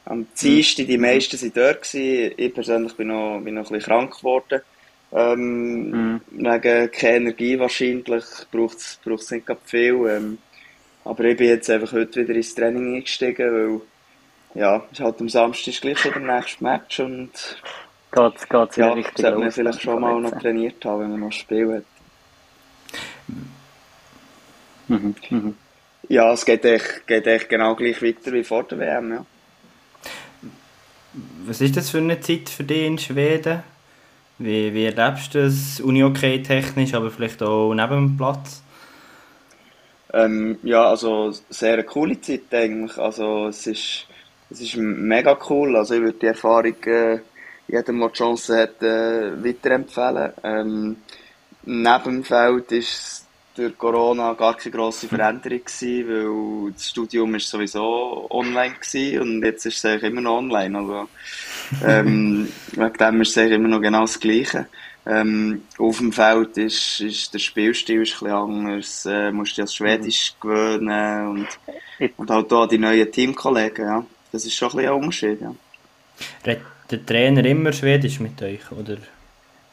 am 0.05 0.27
Dienstag, 0.41 0.87
die 0.87 0.97
mhm. 0.97 1.03
meisten 1.03 1.41
waren 1.41 1.53
dort 1.55 1.83
gewesen. 1.83 2.35
Ich 2.37 2.55
persönlich 2.55 2.95
bin 2.95 3.09
noch, 3.09 3.41
bin 3.41 3.55
noch 3.55 3.71
ein 3.71 3.73
bisschen 3.73 3.93
krank 3.93 4.17
geworden. 4.17 4.63
Ähm, 5.13 5.91
mhm. 5.91 6.21
Wegen 6.31 6.91
keine 6.91 7.17
Energie 7.17 7.59
wahrscheinlich, 7.59 8.25
braucht 8.51 8.79
es 8.79 9.31
nicht 9.31 9.47
viel. 9.65 10.07
Ähm, 10.09 10.39
aber 11.05 11.25
ich 11.25 11.37
bin 11.37 11.49
jetzt 11.49 11.71
einfach 11.71 11.93
heute 11.93 12.21
wieder 12.21 12.35
ins 12.35 12.55
Training 12.55 12.97
eingestiegen, 12.97 13.53
weil 13.53 13.81
ja, 14.55 14.83
ist 14.91 15.01
halt 15.01 15.21
am 15.21 15.29
Samstag 15.29 15.69
ist 15.69 15.81
gleich 15.81 15.99
schon 15.99 16.13
der 16.13 16.37
nächste 16.37 16.65
Match 16.65 17.01
und 17.01 17.31
geht's, 18.13 18.49
geht's 18.49 18.77
ja, 18.77 18.93
richtig 18.93 19.19
sollte 19.19 19.39
man 19.39 19.53
vielleicht 19.53 19.83
schon 19.83 20.01
mal 20.01 20.21
noch 20.21 20.39
trainiert 20.39 20.85
haben, 20.85 21.03
wenn 21.03 21.11
man 21.13 21.21
noch 21.21 21.33
Spiel 21.33 21.77
hat. 21.77 21.85
Mhm. 24.89 25.15
Mhm. 25.31 25.55
Ja, 26.09 26.33
es 26.33 26.45
geht 26.45 26.65
echt, 26.65 27.07
geht 27.07 27.27
echt 27.27 27.49
genau 27.49 27.75
gleich 27.75 28.03
weiter 28.03 28.33
wie 28.33 28.45
vor 28.45 28.65
der 28.65 28.79
WM, 28.79 29.13
ja. 29.13 29.27
Was 31.45 31.61
ist 31.61 31.77
das 31.77 31.91
für 31.91 31.99
eine 31.99 32.21
Zeit 32.21 32.49
für 32.49 32.65
dich 32.65 32.87
in 32.87 32.99
Schweden? 32.99 33.63
Wie, 34.39 34.73
wie 34.73 34.85
erlebst 34.85 35.35
du 35.35 35.43
das 35.43 35.81
Uni-Hockey 35.81 36.43
technisch, 36.43 36.95
aber 36.95 37.11
vielleicht 37.11 37.43
auch 37.43 37.75
neben 37.75 38.09
dem 38.09 38.17
Platz? 38.17 38.63
Ähm, 40.13 40.59
ja, 40.63 40.89
also 40.89 41.33
sehr 41.51 41.75
eine 41.75 41.85
coole 41.85 42.21
Zeit 42.21 42.53
eigentlich. 42.53 42.97
Also 42.99 43.49
es 43.49 43.67
ist, 43.67 44.07
es 44.51 44.61
ist 44.61 44.77
mega 44.77 45.37
cool. 45.51 45.77
Also 45.77 45.95
ich 45.95 46.01
würde 46.01 46.19
die 46.19 46.27
Erfahrung 46.27 46.77
äh, 46.85 47.19
jedem, 47.67 48.01
der 48.01 48.09
die 48.09 48.15
Chance 48.15 48.63
hat, 48.63 48.83
äh, 48.83 49.45
weiterempfehlen. 49.45 50.33
Ähm, 50.45 50.97
neben 51.65 52.05
dem 52.05 52.25
Feld 52.25 52.73
ist 52.73 52.89
es 52.89 53.29
durch 53.59 53.77
Corona 53.77 54.35
gar 54.35 54.57
keine 54.57 54.75
grosse 54.75 55.09
Veränderung 55.09 55.65
gewesen, 55.65 56.09
weil 56.09 56.73
das 56.73 56.89
Studium 56.89 57.35
ist 57.35 57.49
sowieso 57.49 58.27
online 58.31 58.75
gewesen 58.75 59.21
und 59.21 59.45
jetzt 59.45 59.67
ist 59.67 59.79
es 59.79 59.85
eigentlich 59.85 60.13
immer 60.13 60.21
noch 60.21 60.39
online. 60.39 60.79
Also 60.79 61.09
ähm, 61.85 62.49
wegen 62.73 62.93
dem 62.93 63.21
ist 63.21 63.37
es 63.37 63.51
immer 63.51 63.69
noch 63.69 63.81
genau 63.81 64.03
das 64.03 64.21
Gleiche. 64.21 64.67
Ähm, 65.07 65.63
auf 65.79 65.99
dem 65.99 66.13
Feld 66.13 66.57
ist, 66.59 67.01
ist 67.01 67.33
der 67.33 67.39
Spielstil 67.39 68.03
ist 68.03 68.23
ein 68.23 68.31
anders, 68.31 69.07
äh, 69.07 69.33
musst 69.33 69.57
dich 69.57 69.63
als 69.63 69.75
Schwedisch 69.75 70.35
mhm. 70.35 70.49
gewöhnen 70.49 71.29
und, 71.29 71.49
und 72.19 72.31
halt 72.31 72.53
auch 72.53 72.67
die 72.67 72.79
neuen 72.79 73.11
Teamkollegen, 73.11 73.87
ja. 73.87 74.07
Das 74.31 74.45
ist 74.45 74.55
schon 74.55 74.69
ein 74.69 74.77
bisschen 74.77 74.93
ein 74.93 75.01
Unterschied, 75.01 75.41
ja. 75.41 75.55
Redet 76.45 76.63
der 76.91 77.07
Trainer 77.07 77.45
immer 77.45 77.73
Schwedisch 77.73 78.21
mit 78.21 78.41
euch, 78.43 78.71
oder? 78.71 78.99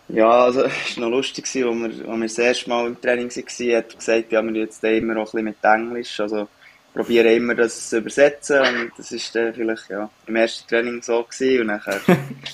Ja, 0.07 0.29
also, 0.29 0.63
es 0.63 0.97
war 0.97 1.05
noch 1.05 1.17
lustig, 1.17 1.45
als 1.45 1.55
wir, 1.55 1.63
als 1.63 2.19
wir 2.19 2.19
das 2.19 2.37
erste 2.37 2.69
Mal 2.69 2.87
im 2.87 3.01
Training 3.01 3.29
waren, 3.29 3.77
hat 3.77 3.91
er 3.91 3.97
gesagt, 3.97 4.31
ja, 4.31 4.43
wir 4.43 4.53
jetzt 4.53 4.83
immer 4.83 5.17
auch 5.17 5.19
ein 5.19 5.23
bisschen 5.23 5.43
mit 5.43 5.63
Englisch, 5.63 6.19
also, 6.19 6.47
probiere 6.95 7.33
immer 7.33 7.55
das 7.55 7.89
zu 7.89 7.97
übersetzen 7.97 8.61
und 8.61 8.91
das 8.97 9.11
ist 9.11 9.35
dann 9.35 9.53
vielleicht 9.53 9.89
ja, 9.89 10.09
im 10.27 10.35
ersten 10.37 10.67
Training 10.67 11.01
so 11.01 11.23
gewesen 11.23 11.61
und 11.61 11.67
nachher 11.67 11.99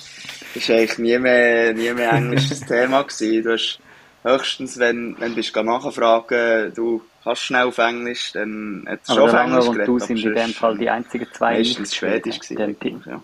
ist 0.54 0.68
eigentlich 0.68 0.98
nie 0.98 1.18
mehr, 1.18 1.72
nie 1.72 1.92
mehr 1.92 2.12
Englisch 2.12 2.48
das 2.48 2.60
Thema 2.60 3.02
gewesen. 3.02 3.44
Du 3.44 3.52
hast 3.52 3.78
höchstens, 4.24 4.78
wenn, 4.78 5.16
wenn 5.20 5.36
du 5.36 5.62
nachfragen 5.62 6.74
du 6.74 7.02
kannst 7.22 7.42
schnell 7.42 7.66
auf 7.66 7.78
Englisch, 7.78 8.32
dann 8.32 8.84
hat 8.88 9.00
es 9.02 9.14
schon 9.14 9.22
auf 9.22 9.32
Englisch 9.32 9.66
geredet. 9.66 9.88
du 9.88 9.98
sind 10.00 10.24
in 10.24 10.34
dem 10.34 10.52
Fall 10.52 10.76
die 10.76 10.90
einzigen 10.90 11.28
zwei 11.32 11.58
Meistens 11.58 11.94
Schwedisch 11.94 12.40
gewesen. 12.40 12.80
Team. 12.80 13.02
Ja. 13.06 13.22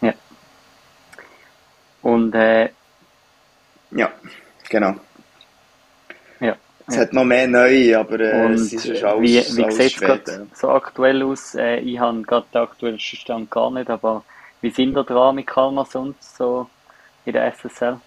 ja. 0.00 0.14
Und 2.00 2.34
äh, 2.34 2.70
ja, 3.90 4.10
genau. 4.68 4.94
Es 6.88 6.96
hat 6.96 7.12
noch 7.12 7.24
mehr 7.24 7.46
neue, 7.46 7.98
aber 7.98 8.18
äh, 8.18 8.52
es 8.52 8.72
ist 8.72 9.04
alles, 9.04 9.20
Wie, 9.20 9.36
wie 9.36 9.70
sieht 9.72 9.78
es 9.78 10.00
gerade 10.00 10.46
so 10.54 10.70
aktuell 10.70 11.22
aus? 11.22 11.54
Äh, 11.54 11.80
ich 11.80 11.98
habe 11.98 12.22
gerade 12.22 12.46
den 12.52 12.62
aktuellen 12.62 12.98
Stand 12.98 13.50
gar 13.50 13.70
nicht, 13.70 13.90
aber 13.90 14.24
wie 14.62 14.70
sind 14.70 14.94
wir 14.94 15.04
dran 15.04 15.34
mit 15.34 15.46
Kalmarsund 15.46 16.16
so 16.22 16.68
in 17.26 17.34
der 17.34 17.52
SSL? 17.52 18.00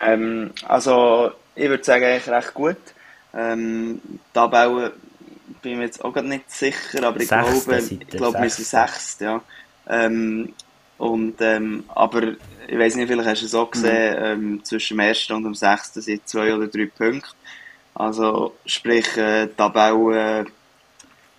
Ähm, 0.00 0.50
also, 0.66 1.30
ich 1.54 1.68
würde 1.68 1.84
sagen, 1.84 2.04
eigentlich 2.04 2.28
recht 2.28 2.54
gut. 2.54 2.76
Ähm, 3.32 4.00
die 4.02 4.18
Tabelle 4.34 4.94
bin 5.62 5.78
mir 5.78 5.84
jetzt 5.84 6.04
auch 6.04 6.12
gerade 6.12 6.26
nicht 6.26 6.50
sicher, 6.50 7.04
aber 7.04 7.20
ich 7.20 7.28
Sechste 7.28 7.64
glaube, 7.64 7.78
ich 8.00 8.08
glaube, 8.08 8.38
wir 8.40 8.50
sind 8.50 8.66
sechst, 8.66 9.20
ja. 9.20 9.40
Ähm, 9.90 10.54
und, 10.98 11.40
ähm, 11.40 11.84
aber 11.88 12.34
ich 12.68 12.78
weiß 12.78 12.94
nicht, 12.96 13.08
vielleicht 13.08 13.28
hast 13.28 13.42
du 13.42 13.46
es 13.46 13.54
auch 13.54 13.70
gesehen, 13.70 14.16
ähm, 14.18 14.64
zwischen 14.64 14.96
dem 14.96 15.06
ersten 15.06 15.32
und 15.32 15.44
dem 15.44 15.54
sechsten 15.54 16.00
sind 16.02 16.28
zwei 16.28 16.54
oder 16.54 16.66
drei 16.68 16.86
Punkte. 16.86 17.30
Also, 17.94 18.54
sprich, 18.64 19.16
äh, 19.16 19.46
die 19.46 19.54
Tabelle, 19.54 20.46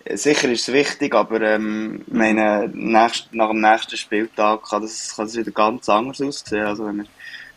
äh, 0.04 0.18
sicher 0.18 0.50
ist 0.50 0.68
es 0.68 0.74
wichtig, 0.74 1.14
aber 1.16 1.42
ähm, 1.42 2.04
ich 2.08 2.14
meine, 2.14 2.70
nächst, 2.74 3.34
nach 3.34 3.50
dem 3.50 3.62
nächsten 3.62 3.98
Spieltag 3.98 4.64
kann 4.68 4.82
das, 4.82 5.16
kann 5.16 5.26
das 5.26 5.38
wieder 5.38 5.52
ganz 5.52 5.88
anders 5.88 6.22
aussehen. 6.22 6.66
Also, 6.66 6.86
wenn 6.88 6.98
wir 6.98 7.06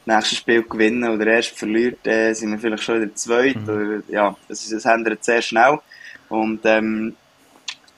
das 0.05 0.17
nächste 0.17 0.37
Spiel 0.37 0.63
gewinnen 0.63 1.09
oder 1.11 1.27
erst 1.27 1.59
verliert, 1.59 2.07
äh, 2.07 2.35
sind 2.35 2.53
wir 2.53 2.59
vielleicht 2.59 2.83
schon 2.83 3.01
wieder 3.01 3.15
zweit. 3.15 3.69
Oder, 3.69 4.03
ja, 4.09 4.37
das, 4.49 4.63
ist, 4.63 4.73
das 4.73 4.85
ändert 4.85 5.25
sehr 5.25 5.43
schnell. 5.43 5.81
Und 6.29 6.61
ähm, 6.65 7.17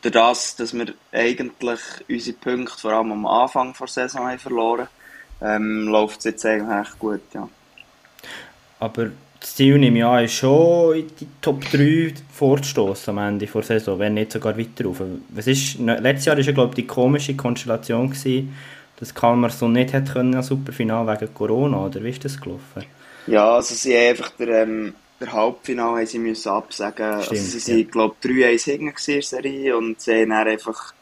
durch 0.03 0.13
das, 0.13 0.57
dass 0.57 0.75
wir 0.75 0.95
eigentlich 1.13 1.81
unsere 2.09 2.37
Punkte 2.37 2.79
vor 2.79 2.93
allem 2.93 3.13
am 3.13 3.27
Anfang 3.27 3.75
der 3.79 3.89
Saison 3.89 4.29
haben 4.29 4.39
verloren, 4.39 4.89
ähm, 5.43 5.89
läuft 5.89 6.19
es 6.21 6.25
jetzt 6.25 6.47
eigentlich 6.47 6.99
gut, 6.99 7.21
ja. 7.35 7.49
Aber 8.79 9.11
das 9.41 9.55
Ziel 9.55 9.83
im 9.83 9.97
Jahr 9.97 10.23
ist 10.23 10.35
schon 10.35 10.97
in 10.97 11.11
die 11.21 11.29
Top 11.41 11.63
3 11.71 12.15
vorzustoßen 12.33 13.17
am 13.17 13.27
Ende 13.27 13.47
der 13.47 13.63
Saison, 13.63 13.99
wenn 13.99 14.15
nicht 14.15 14.33
sogar 14.33 14.57
weiter 14.57 14.85
rauf. 14.85 15.03
Was 15.31 15.47
ist, 15.47 15.79
ne, 15.79 15.99
letztes 15.99 16.27
Jahr 16.27 16.37
war 16.37 16.43
ja, 16.43 16.53
glaube 16.53 16.71
ich, 16.71 16.77
die 16.77 16.87
komische 16.87 17.37
Konstellation, 17.37 18.11
gewesen, 18.11 18.55
dass 18.99 19.59
so 19.59 19.69
nicht 19.69 19.93
hätte 19.93 20.13
können 20.13 20.35
als 20.35 20.47
Superfinal 20.47 21.07
wegen 21.07 21.35
Corona, 21.35 21.87
oder 21.87 22.03
wie 22.03 22.11
ist 22.11 22.25
das 22.25 22.41
gelaufen? 22.41 22.85
Ja, 23.27 23.57
also 23.57 23.75
sie 23.75 23.95
haben 23.95 24.11
einfach 24.11 24.31
der, 24.31 24.63
ähm, 24.63 24.95
der 25.21 25.33
Halbfinale 25.33 25.99
haben 25.99 26.07
sie 26.07 26.19
müssen 26.19 26.49
absagen. 26.51 27.05
also 27.07 27.27
Stimmt, 27.35 27.41
sie 27.41 27.59
sind, 27.59 27.79
ja. 27.79 27.91
glaube 27.91 28.15
ich, 28.23 28.31
3-1 28.31 28.65
hinten 28.65 28.93
in 29.13 29.23
Serie 29.23 29.77
und 29.77 30.01
sie 30.01 30.21
haben 30.23 30.31
dann 30.31 30.49
einfach, 30.49 30.93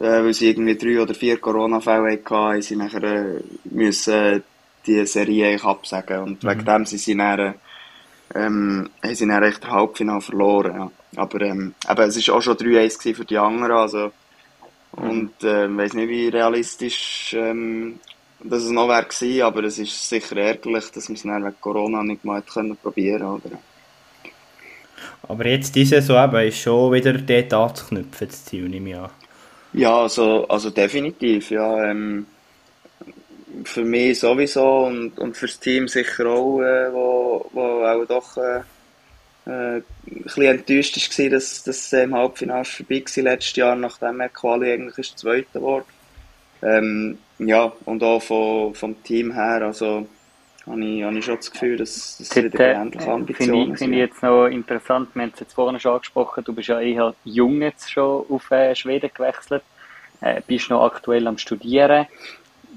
äh, 0.00 0.04
weil 0.04 0.34
sie 0.34 0.50
irgendwie 0.50 0.76
drei 0.76 1.00
oder 1.00 1.14
vier 1.14 1.38
Corona-Fälle 1.38 2.12
hatten, 2.12 2.34
haben 2.34 2.62
sie 2.62 2.76
nachher 2.76 3.02
äh, 3.02 3.40
müssen 3.64 4.42
die 4.86 5.06
Serie 5.06 5.62
absagen 5.62 6.18
und 6.20 6.44
Mhm. 6.44 6.48
wegen 6.48 6.64
dem 6.64 6.84
sind 6.86 6.98
sie 6.98 7.16
dann, 7.16 7.54
ähm, 8.34 8.90
haben 9.02 9.14
sie 9.14 9.26
dann 9.26 9.42
echt 9.42 9.62
das 9.64 9.70
Halbfinale 9.70 10.20
verloren. 10.20 10.74
Ja. 10.76 10.90
Aber 11.16 11.40
ähm, 11.40 11.74
eben, 11.90 12.02
es 12.02 12.28
war 12.28 12.34
auch 12.36 12.42
schon 12.42 12.56
3-1 12.56 12.98
gewesen 12.98 13.14
für 13.14 13.24
die 13.24 13.38
anderen, 13.38 13.72
also 13.72 14.12
und 14.92 15.42
äh, 15.42 15.66
ich 15.66 15.76
weiß 15.76 15.94
nicht, 15.94 16.08
wie 16.08 16.28
realistisch 16.28 17.34
ähm, 17.36 17.98
dass 18.44 18.62
es 18.62 18.70
noch 18.70 18.88
wäre 18.88 19.04
gewesen, 19.04 19.42
aber 19.42 19.64
es 19.64 19.78
ist 19.78 20.08
sicher 20.08 20.36
ärgerlich, 20.36 20.90
dass 20.90 21.08
wir 21.08 21.16
es 21.16 21.22
dann 21.22 21.44
wegen 21.44 21.60
Corona 21.60 22.02
nicht 22.02 22.24
mal 22.24 22.42
können 22.42 22.76
probieren 22.76 23.22
oder? 23.22 23.58
Aber 25.26 25.46
jetzt 25.46 25.74
diese 25.74 26.00
Saison 26.00 26.24
eben 26.24 26.48
ist 26.48 26.60
schon 26.60 26.92
wieder 26.92 27.14
dort 27.14 27.52
anzuknüpfen, 27.52 28.28
das 28.28 28.44
Ziel 28.44 28.72
im 28.74 28.86
Jahr. 28.86 29.10
Ja, 29.72 30.02
also, 30.02 30.46
also 30.48 30.70
definitiv, 30.70 31.50
ja. 31.50 31.90
Ähm, 31.90 32.26
für 33.64 33.84
mich 33.84 34.20
sowieso 34.20 34.86
und, 34.86 35.18
und 35.18 35.36
fürs 35.36 35.58
Team 35.58 35.88
sicher 35.88 36.26
auch, 36.26 36.60
äh, 36.60 36.92
wo, 36.92 37.48
wo 37.52 37.84
auch 37.84 38.04
doch 38.06 38.36
äh, 38.36 38.60
äh, 39.46 39.76
ein 39.76 39.84
bisschen 40.06 40.44
enttäuscht 40.44 41.18
war, 41.18 41.30
dass 41.30 41.62
das 41.62 41.92
im 41.92 42.14
Halbfinale 42.14 42.64
vorbei 42.64 43.04
war 43.04 43.24
letztes 43.24 43.56
Jahr, 43.56 43.76
nachdem 43.76 44.20
er 44.20 44.28
Quali 44.28 44.72
eigentlich 44.72 44.98
ist 44.98 45.18
Zweiter 45.18 45.46
geworden. 45.54 45.86
Ähm, 46.64 47.18
ja, 47.38 47.72
und 47.84 48.02
auch 48.02 48.22
von, 48.22 48.74
vom 48.74 49.02
Team 49.02 49.32
her, 49.32 49.62
also 49.62 50.06
habe 50.66 50.84
ich, 50.84 51.02
habe 51.02 51.18
ich 51.18 51.24
schon 51.24 51.36
das 51.36 51.50
Gefühl, 51.50 51.76
dass 51.76 52.16
das 52.18 52.34
wieder 52.36 52.60
äh, 52.60 52.72
ähnliche 52.72 52.98
Finde 53.00 53.12
Ambitionen 53.12 53.72
ich, 53.72 53.78
finde 53.78 53.96
ich 53.96 54.00
jetzt 54.00 54.22
noch 54.22 54.46
interessant, 54.46 55.10
wir 55.14 55.22
haben 55.22 55.32
es 55.34 55.40
jetzt 55.40 55.52
vorhin 55.52 55.78
schon 55.78 55.92
angesprochen, 55.92 56.42
du 56.42 56.54
bist 56.54 56.68
ja 56.68 56.80
eher 56.80 57.14
jung 57.24 57.60
jetzt 57.60 57.92
schon 57.92 58.24
auf 58.28 58.50
äh, 58.50 58.74
Schweden 58.74 59.10
gewechselt, 59.12 59.62
äh, 60.20 60.40
bist 60.46 60.70
noch 60.70 60.84
aktuell 60.84 61.26
am 61.26 61.36
Studieren, 61.36 62.06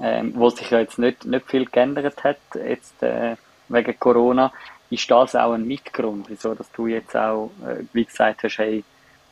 ähm, 0.02 0.34
wo 0.36 0.50
sich 0.50 0.70
ja 0.70 0.80
jetzt 0.80 1.00
nicht, 1.00 1.26
nicht 1.26 1.50
viel 1.50 1.66
geändert 1.66 2.24
hat, 2.24 2.38
jetzt 2.56 3.02
äh, 3.02 3.36
wegen 3.70 4.00
Corona. 4.00 4.52
Ist 4.90 5.10
das 5.10 5.36
auch 5.36 5.54
ein 5.54 5.68
Mitgrund, 5.68 6.30
wieso 6.30 6.56
dass 6.56 6.72
du 6.72 6.88
jetzt 6.88 7.16
auch, 7.16 7.52
äh, 7.66 7.84
wie 7.94 8.06
gesagt 8.06 8.44
hast, 8.44 8.58
hey, 8.58 8.84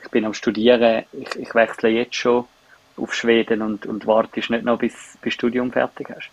ich 0.04 0.12
bin 0.12 0.26
am 0.26 0.34
Studieren, 0.34 1.04
ich, 1.14 1.36
ich 1.36 1.56
wechsle 1.56 1.90
jetzt 1.90 2.16
schon 2.16 2.46
auf 2.98 3.14
Schweden 3.14 3.62
und, 3.62 3.86
und 3.86 4.08
wartest 4.08 4.50
nicht 4.50 4.64
noch 4.64 4.80
bis 4.80 5.18
bis 5.22 5.34
Studium 5.34 5.72
fertig 5.72 6.10
hast? 6.10 6.30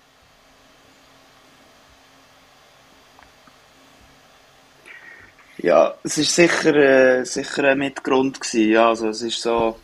Ja, 5.59 5.95
es 6.03 6.19
ist 6.19 6.35
sicher, 6.35 6.75
äh, 6.75 7.25
sicher 7.25 7.65
ein 7.65 7.79
Mitgrund 7.79 8.41
gewesen, 8.41 8.71
ja, 8.71 8.89
also 8.89 9.09
es 9.09 9.23
ist 9.23 9.41
so, 9.41 9.79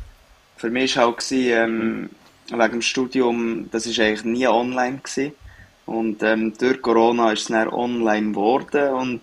für 0.56 0.70
mich 0.70 0.96
war 0.96 1.06
halt 1.06 1.18
gewesen, 1.18 1.52
ähm, 1.52 2.10
wegen 2.50 2.72
dem 2.72 2.82
Studium, 2.82 3.68
das 3.70 3.86
ist 3.86 4.00
eigentlich 4.00 4.24
nie 4.24 4.46
online 4.48 4.98
gewesen. 4.98 5.34
Und 5.86 6.22
ähm, 6.22 6.52
durch 6.58 6.82
Corona 6.82 7.32
ist 7.32 7.42
es 7.42 7.48
dann 7.48 7.68
online 7.68 8.32
geworden 8.32 8.92
und 8.92 9.20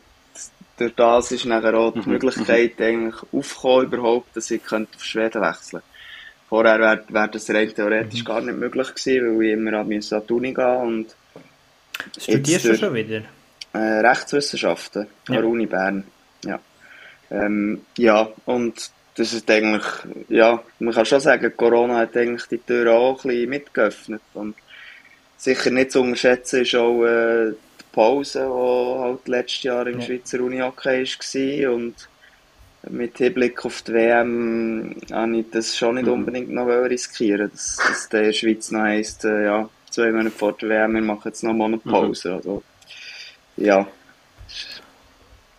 durch 0.78 0.96
das 0.96 1.32
ist 1.32 1.46
nachher 1.46 1.76
auch 1.76 1.94
die 1.94 2.10
Möglichkeit 2.10 2.82
eigentlich 2.82 3.16
aufgekommen 3.32 3.86
überhaupt, 3.86 4.36
dass 4.36 4.50
ich 4.50 4.64
könnte 4.64 4.96
auf 4.96 5.04
Schweden 5.04 5.42
wechseln 5.42 5.82
Vorher 6.50 6.80
wäre 6.80 7.04
wär 7.10 7.28
das 7.28 7.50
rein 7.50 7.74
theoretisch 7.74 8.24
gar 8.24 8.42
nicht 8.42 8.58
möglich 8.58 8.94
gewesen, 8.94 9.38
weil 9.40 9.46
ich 9.46 9.54
immer 9.54 9.74
an 9.74 9.90
die 9.90 10.34
Uni 10.34 10.54
gehen 10.54 10.78
und 10.78 11.16
Studierst 12.20 12.66
du 12.66 12.70
durch- 12.70 12.80
schon 12.80 12.94
wieder? 12.94 13.22
äh, 13.74 13.78
Rechtswissenschaften 13.78 15.08
Ja. 15.28 15.36
an 15.36 15.42
der 15.42 15.46
Uni 15.50 15.66
Bern. 15.66 16.04
Ja. 16.46 16.60
Ähm, 17.32 17.82
ja, 17.98 18.30
und 18.46 18.92
das 19.16 19.34
ist 19.34 19.50
eigentlich, 19.50 19.84
ja, 20.30 20.62
man 20.80 20.94
kann 20.94 21.06
schon 21.06 21.20
sagen, 21.20 21.52
Corona 21.58 21.98
hat 21.98 22.16
eigentlich 22.16 22.46
die 22.48 22.58
Tür 22.60 22.94
auch 22.94 23.24
ein 23.26 23.30
bisschen 23.30 23.50
mitgeöffnet. 23.50 24.22
Und 24.34 24.56
sicher 25.38 25.72
nicht 25.72 25.92
zu 25.92 26.02
unterschätzen 26.02 26.62
ist 26.62 26.76
auch 26.76 27.04
äh, 27.04 27.52
die 27.52 27.86
Pause, 27.92 28.40
die 28.46 29.00
halt 29.02 29.28
letztes 29.28 29.64
Jahr 29.64 29.88
im 29.88 30.00
Ja. 30.00 30.06
Schweizer 30.06 30.40
Unihockey 30.42 31.06
war. 31.66 31.74
Und 31.74 31.96
mit 32.90 33.18
Hinblick 33.18 33.66
auf 33.66 33.82
die 33.82 33.94
WM 33.94 34.96
habe 35.12 35.38
ich 35.38 35.46
das 35.52 35.78
schon 35.78 35.96
nicht 35.96 36.08
unbedingt 36.08 36.52
noch 36.52 36.68
riskieren 36.68 37.50
dass, 37.52 37.78
dass 37.78 38.10
der 38.10 38.32
Schweiz 38.34 38.72
noch 38.72 38.82
heisst, 38.82 39.26
äh, 39.26 39.46
ja, 39.46 39.70
zwei 39.90 40.12
Monate 40.12 40.32
vor 40.32 40.54
der 40.54 40.70
WM, 40.70 40.94
wir 40.94 41.02
machen 41.02 41.22
jetzt 41.26 41.44
noch 41.44 41.54
mal 41.54 41.66
eine 41.66 41.78
Pause. 41.78 42.34
Also, 42.36 42.64
ja, 43.58 43.88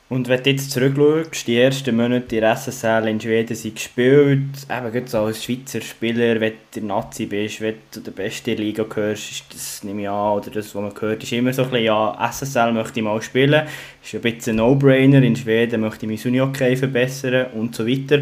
Und 0.08 0.28
wenn 0.28 0.40
du 0.40 0.50
jetzt 0.50 0.70
zurückschaust, 0.70 1.48
die 1.48 1.58
ersten 1.58 1.96
Monate 1.96 2.36
in 2.36 2.40
der 2.40 2.56
SSL 2.56 3.08
in 3.08 3.20
Schweden 3.20 3.56
sind 3.56 3.74
gespielt, 3.74 4.40
eben 4.70 4.92
gerade 4.92 5.08
so 5.08 5.18
als 5.18 5.42
Schweizer 5.42 5.80
Spieler, 5.80 6.40
wenn 6.40 6.52
du 6.72 6.80
Nazi 6.86 7.26
bist, 7.26 7.60
wenn 7.60 7.74
du 7.90 7.98
der 7.98 8.12
beste 8.12 8.54
Liga 8.54 8.84
gehörst, 8.84 9.32
ist 9.32 9.44
das 9.52 9.82
nicht 9.82 9.96
mehr 9.96 10.12
an, 10.12 10.38
oder 10.38 10.50
das, 10.52 10.72
was 10.72 10.80
man 10.80 10.92
hört, 11.00 11.24
ist 11.24 11.32
immer 11.32 11.52
so 11.52 11.64
ein 11.64 11.70
bisschen, 11.70 11.86
ja, 11.86 12.30
SSL 12.30 12.70
möchte 12.70 13.00
ich 13.00 13.04
mal 13.04 13.20
spielen, 13.20 13.66
ist 14.00 14.14
ein 14.14 14.20
bisschen 14.20 14.52
ein 14.52 14.56
No-Brainer, 14.58 15.20
in 15.24 15.34
Schweden 15.34 15.80
möchte 15.80 16.06
ich 16.06 16.24
mein 16.24 16.32
Unihockey 16.32 16.76
verbessern 16.76 17.46
und 17.54 17.74
so 17.74 17.84
weiter. 17.84 18.20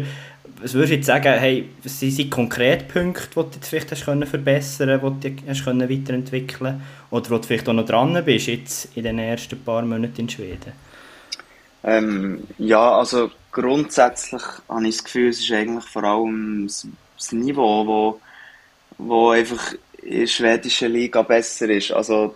Was 0.63 0.73
würdest 0.73 0.91
du 0.91 0.95
jetzt 0.95 1.05
sagen, 1.05 1.37
hey, 1.37 1.69
was 1.83 1.99
sind 1.99 2.17
die 2.17 2.31
konkreten 2.31 2.87
Punkte, 2.87 3.27
die 3.29 3.35
du 3.35 3.55
jetzt 3.57 3.67
vielleicht 3.67 3.91
hast 3.91 4.05
können 4.05 4.25
verbessern 4.25 4.99
die 5.21 5.35
du 5.35 5.49
hast 5.49 5.63
können 5.63 5.87
weiterentwickeln 5.87 6.81
oder 7.11 7.29
wo 7.29 7.37
du 7.37 7.43
vielleicht 7.43 7.69
auch 7.69 7.73
noch 7.73 7.85
dran 7.85 8.19
bist, 8.25 8.47
jetzt 8.47 8.89
in 8.97 9.03
den 9.03 9.19
ersten 9.19 9.59
paar 9.59 9.83
Monaten 9.83 10.21
in 10.21 10.29
Schweden? 10.29 10.73
Ähm, 11.85 12.43
ja, 12.57 12.97
also 12.97 13.29
grundsätzlich 13.51 14.41
habe 14.67 14.87
ich 14.87 14.97
das 14.97 15.03
Gefühl, 15.03 15.29
es 15.29 15.39
ist 15.39 15.51
eigentlich 15.51 15.85
vor 15.85 16.03
allem 16.03 16.65
das, 16.65 17.31
Niveau, 17.31 17.85
wo, 17.85 18.21
wo 18.97 19.29
einfach 19.29 19.73
in 20.01 20.21
der 20.21 20.27
schwedischen 20.27 20.91
Liga 20.91 21.21
besser 21.21 21.69
ist. 21.69 21.91
Also 21.91 22.35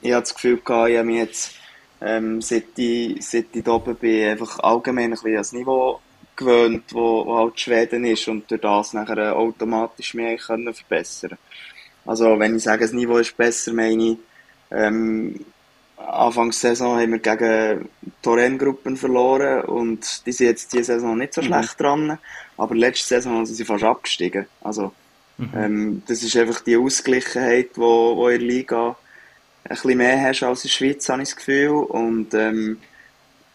ich 0.00 0.12
habe 0.12 0.22
das 0.22 0.34
Gefühl 0.34 0.60
ich 0.64 0.72
habe 0.72 1.04
mich 1.04 1.18
jetzt, 1.18 1.54
ähm, 2.00 2.40
seit 2.40 2.76
ich, 2.76 3.24
seit 3.24 3.46
ich 3.52 3.62
da 3.62 3.72
oben 3.72 3.96
bin, 3.96 4.30
einfach 4.30 4.58
allgemein 4.60 5.04
ein 5.04 5.10
bisschen 5.10 5.30
an 5.30 5.36
das 5.36 5.52
Niveau 5.52 6.00
gewöhnt, 6.34 6.84
wo, 6.92 7.26
wo 7.26 7.36
halt 7.38 7.60
Schweden 7.60 8.04
ist 8.04 8.28
und 8.28 8.50
durch 8.50 8.60
das 8.60 8.94
nachher 8.94 9.36
automatisch 9.36 10.14
mehr 10.14 10.36
können 10.38 10.72
verbessern. 10.72 11.36
Also 12.06 12.38
wenn 12.38 12.56
ich 12.56 12.62
sage, 12.62 12.84
das 12.84 12.92
Niveau 12.92 13.18
ist 13.18 13.36
besser, 13.36 13.72
meine 13.74 14.12
ich, 14.12 14.18
ähm, 14.70 15.44
Anfangs 16.06 16.60
Saison 16.60 16.98
haben 16.98 17.12
wir 17.12 17.18
gegen 17.18 17.88
Torren-Gruppen 18.22 18.96
verloren 18.96 19.62
und 19.62 20.26
die 20.26 20.32
sind 20.32 20.46
jetzt 20.46 20.72
diese 20.72 20.84
Saison 20.84 21.18
nicht 21.18 21.34
so 21.34 21.42
schlecht 21.42 21.80
dran, 21.80 22.18
aber 22.56 22.74
letzte 22.74 23.16
Saison 23.16 23.44
sind 23.44 23.56
sie 23.56 23.64
fast 23.64 23.84
abgestiegen. 23.84 24.46
Also 24.62 24.92
ähm, 25.54 26.02
das 26.06 26.22
ist 26.22 26.36
einfach 26.36 26.60
die 26.60 26.76
Ausgleichheit, 26.76 27.70
wo, 27.74 28.16
wo 28.16 28.28
in 28.28 28.40
der 28.40 28.48
Liga 28.48 28.96
ein 29.64 29.76
bisschen 29.76 29.98
mehr 29.98 30.20
hast 30.22 30.42
als 30.42 30.64
in 30.64 30.68
der 30.68 30.72
Schweiz, 30.74 31.08
habe 31.08 31.22
ich 31.22 31.28
das 31.28 31.36
Gefühl. 31.36 31.70
Und 31.70 32.32
ähm, 32.34 32.78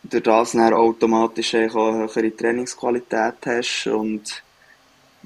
durch 0.03 0.23
das 0.23 0.51
dann 0.51 0.73
automatisch 0.73 1.55
auch 1.55 1.93
eine 1.93 2.07
höhere 2.07 2.35
Trainingsqualität 2.35 3.35
hast 3.45 3.87
und 3.87 4.43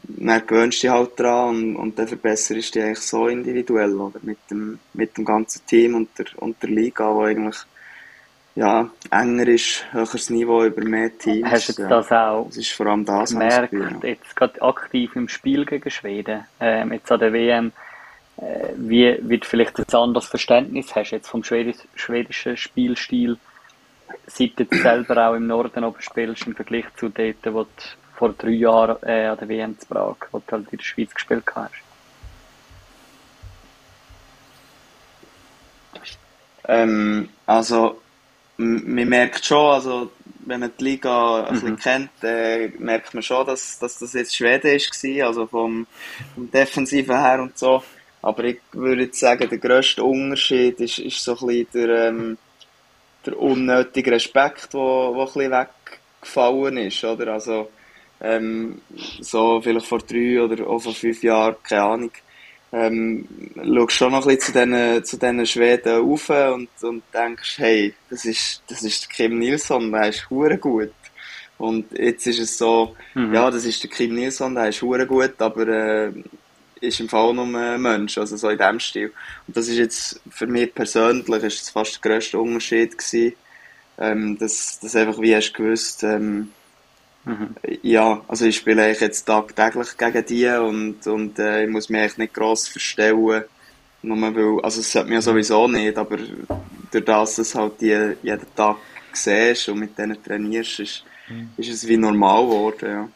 dann 0.07 0.45
gewöhnst 0.45 0.83
du 0.83 0.87
dich 0.87 0.95
halt 0.95 1.19
dran 1.19 1.49
und, 1.49 1.75
und 1.75 1.99
dann 1.99 2.07
verbesserst 2.07 2.75
du 2.75 2.79
dich 2.79 2.83
eigentlich 2.83 2.99
so 2.99 3.27
individuell, 3.27 3.95
oder? 3.95 4.19
Mit 4.21 4.37
dem, 4.49 4.79
mit 4.93 5.17
dem 5.17 5.25
ganzen 5.25 5.65
Team 5.65 5.95
und 5.95 6.09
der, 6.17 6.25
und 6.37 6.61
der 6.61 6.69
Liga, 6.69 7.13
wo 7.13 7.23
eigentlich 7.23 7.57
ja, 8.55 8.89
enger 9.11 9.47
ist, 9.47 9.85
höheres 9.91 10.29
Niveau 10.29 10.63
über 10.63 10.83
mehr 10.83 11.15
Teams. 11.17 11.49
Hast 11.49 11.77
du 11.77 11.81
ja. 11.81 11.89
das 11.89 12.11
auch 12.11 12.45
Das 12.47 12.57
ist 12.57 12.71
vor 12.71 12.87
allem 12.87 13.05
das, 13.05 13.31
gemerkt, 13.31 13.71
Gefühl, 13.71 13.99
ja. 14.01 14.09
jetzt 14.09 14.35
gerade 14.35 14.61
aktiv 14.61 15.15
im 15.15 15.27
Spiel 15.27 15.65
gegen 15.65 15.89
Schweden, 15.89 16.45
ähm, 16.61 16.93
jetzt 16.93 17.11
an 17.11 17.19
der 17.19 17.33
WM, 17.33 17.73
äh, 18.37 18.69
wie, 18.77 19.19
wie 19.21 19.37
du 19.37 19.45
vielleicht 19.45 19.77
ein 19.77 19.99
anderes 19.99 20.27
Verständnis 20.27 20.95
hast 20.95 21.11
jetzt 21.11 21.27
vom 21.27 21.43
schwedisch, 21.43 21.79
schwedischen 21.95 22.55
Spielstil, 22.55 23.37
seit 24.27 24.57
du 24.57 24.65
selber 24.71 25.29
auch 25.29 25.35
im 25.35 25.47
Norden 25.47 25.83
oben 25.83 26.01
spielst, 26.01 26.47
im 26.47 26.55
Vergleich 26.55 26.85
zu 26.95 27.09
dort, 27.09 27.53
wo 27.53 27.63
du 27.63 27.69
vor 28.15 28.33
drei 28.33 28.49
Jahren 28.49 28.97
äh, 29.03 29.27
an 29.27 29.37
der 29.37 29.49
WM 29.49 29.77
zu 29.79 29.87
Prag, 29.87 30.15
wo 30.31 30.39
du 30.39 30.51
halt 30.51 30.71
in 30.71 30.77
der 30.77 30.83
Schweiz 30.83 31.13
gespielt 31.13 31.43
hast. 31.53 31.73
Ähm, 36.67 37.29
also, 37.45 38.01
man 38.57 39.09
merkt 39.09 39.45
schon, 39.45 39.73
also, 39.73 40.11
wenn 40.45 40.59
man 40.59 40.71
die 40.79 40.83
Liga 40.83 41.45
ein 41.45 41.53
bisschen 41.53 41.77
kennt, 41.77 42.11
äh, 42.23 42.69
merkt 42.79 43.13
man 43.13 43.23
schon, 43.23 43.45
dass, 43.45 43.79
dass 43.79 43.99
das 43.99 44.13
jetzt 44.13 44.35
Schweden 44.35 44.71
war, 44.71 45.27
also 45.27 45.47
vom, 45.47 45.87
vom 46.33 46.51
Defensiven 46.51 47.19
her 47.19 47.41
und 47.41 47.57
so. 47.57 47.83
Aber 48.21 48.43
ich 48.45 48.59
würde 48.71 49.03
jetzt 49.03 49.19
sagen, 49.19 49.49
der 49.49 49.57
grösste 49.57 50.03
Unterschied 50.03 50.79
ist, 50.79 50.99
ist 50.99 51.23
so 51.23 51.37
ein 51.37 51.47
bisschen 51.47 51.67
der, 51.73 52.07
ähm, 52.07 52.37
der 53.25 53.39
unnötige 53.39 54.11
Respekt, 54.11 54.73
der 54.73 54.79
wo, 54.79 55.15
wo 55.15 55.21
ein 55.21 55.25
bisschen 55.25 55.51
weggefallen 55.51 56.77
ist, 56.77 57.03
oder? 57.03 57.33
Also, 57.33 57.69
ähm, 58.21 58.81
so 59.19 59.61
vielleicht 59.61 59.85
vor 59.85 59.99
drei 59.99 60.41
oder 60.41 60.67
auch 60.67 60.79
vor 60.79 60.93
fünf 60.93 61.23
Jahren, 61.23 61.55
keine 61.63 61.83
Ahnung, 61.83 62.11
ähm, 62.71 63.27
schaust 63.55 63.95
schon 63.95 64.11
noch 64.11 64.27
ein 64.27 64.35
bisschen 64.35 64.53
zu 64.53 64.65
diesen, 64.65 65.05
zu 65.05 65.17
diesen 65.17 65.45
Schweden 65.45 66.01
rauf 66.01 66.29
und, 66.29 66.69
und 66.81 67.03
denkst, 67.13 67.57
hey, 67.57 67.93
das 68.09 68.25
ist, 68.25 68.63
das 68.67 68.83
ist 68.83 69.03
der 69.03 69.09
Kim 69.09 69.39
Nilsson, 69.39 69.91
der 69.91 70.09
ist 70.09 70.29
hure 70.29 70.57
gut. 70.57 70.91
Und 71.57 71.97
jetzt 71.97 72.27
ist 72.27 72.39
es 72.39 72.57
so, 72.57 72.97
ja, 73.13 73.49
das 73.49 73.63
ist 73.63 73.81
der 73.81 73.89
Kim 73.89 74.13
Nilsson, 74.13 74.55
der 74.55 74.69
ist 74.69 74.81
hure 74.81 75.07
gut, 75.07 75.41
aber 75.41 75.67
äh, 75.67 76.11
ist 76.81 76.99
im 76.99 77.09
Fall 77.09 77.33
nur 77.33 77.45
ein 77.45 77.81
Mensch, 77.81 78.17
also 78.17 78.35
so 78.35 78.49
in 78.49 78.57
dem 78.57 78.79
Stil. 78.79 79.13
Und 79.47 79.55
das 79.55 79.67
ist 79.67 79.77
jetzt 79.77 80.21
für 80.29 80.47
mich 80.47 80.73
persönlich 80.73 81.43
ist 81.43 81.61
das 81.61 81.69
fast 81.69 82.03
der 82.03 82.11
grösste 82.11 82.39
Unterschied 82.39 82.97
gewesen, 82.97 83.35
ähm, 83.97 84.37
dass, 84.37 84.79
dass 84.81 84.95
einfach 84.95 85.19
wie 85.21 85.35
hast 85.35 85.53
du 85.53 85.63
gewusst, 85.63 86.03
ähm, 86.03 86.51
ja, 87.81 88.21
also 88.27 88.45
ich 88.45 88.57
spiele 88.57 88.83
eigentlich 88.83 89.01
jetzt 89.01 89.25
tagtäglich 89.25 89.97
gegen 89.97 90.25
die 90.25 90.47
und, 90.47 91.07
und 91.07 91.39
äh, 91.39 91.63
ich 91.63 91.69
muss 91.69 91.89
mich 91.89 92.01
eigentlich 92.01 92.17
nicht 92.17 92.33
gross 92.33 92.67
verstellen. 92.67 93.43
Nur 94.03 94.21
weil, 94.21 94.63
also 94.63 94.81
es 94.81 94.91
sollte 94.91 95.09
mir 95.09 95.15
ja 95.15 95.21
sowieso 95.21 95.67
nicht, 95.67 95.97
aber 95.97 96.17
durch 96.91 97.05
das, 97.05 97.35
dass 97.35 97.55
halt 97.55 97.81
die 97.81 98.15
jeden 98.21 98.55
Tag 98.55 98.77
siehst 99.13 99.69
und 99.69 99.79
mit 99.79 99.97
denen 99.97 100.21
trainierst, 100.23 100.79
ist, 100.79 101.03
ist 101.57 101.69
es 101.69 101.87
wie 101.87 101.97
normal 101.97 102.45
geworden, 102.45 102.89
ja. 102.89 103.09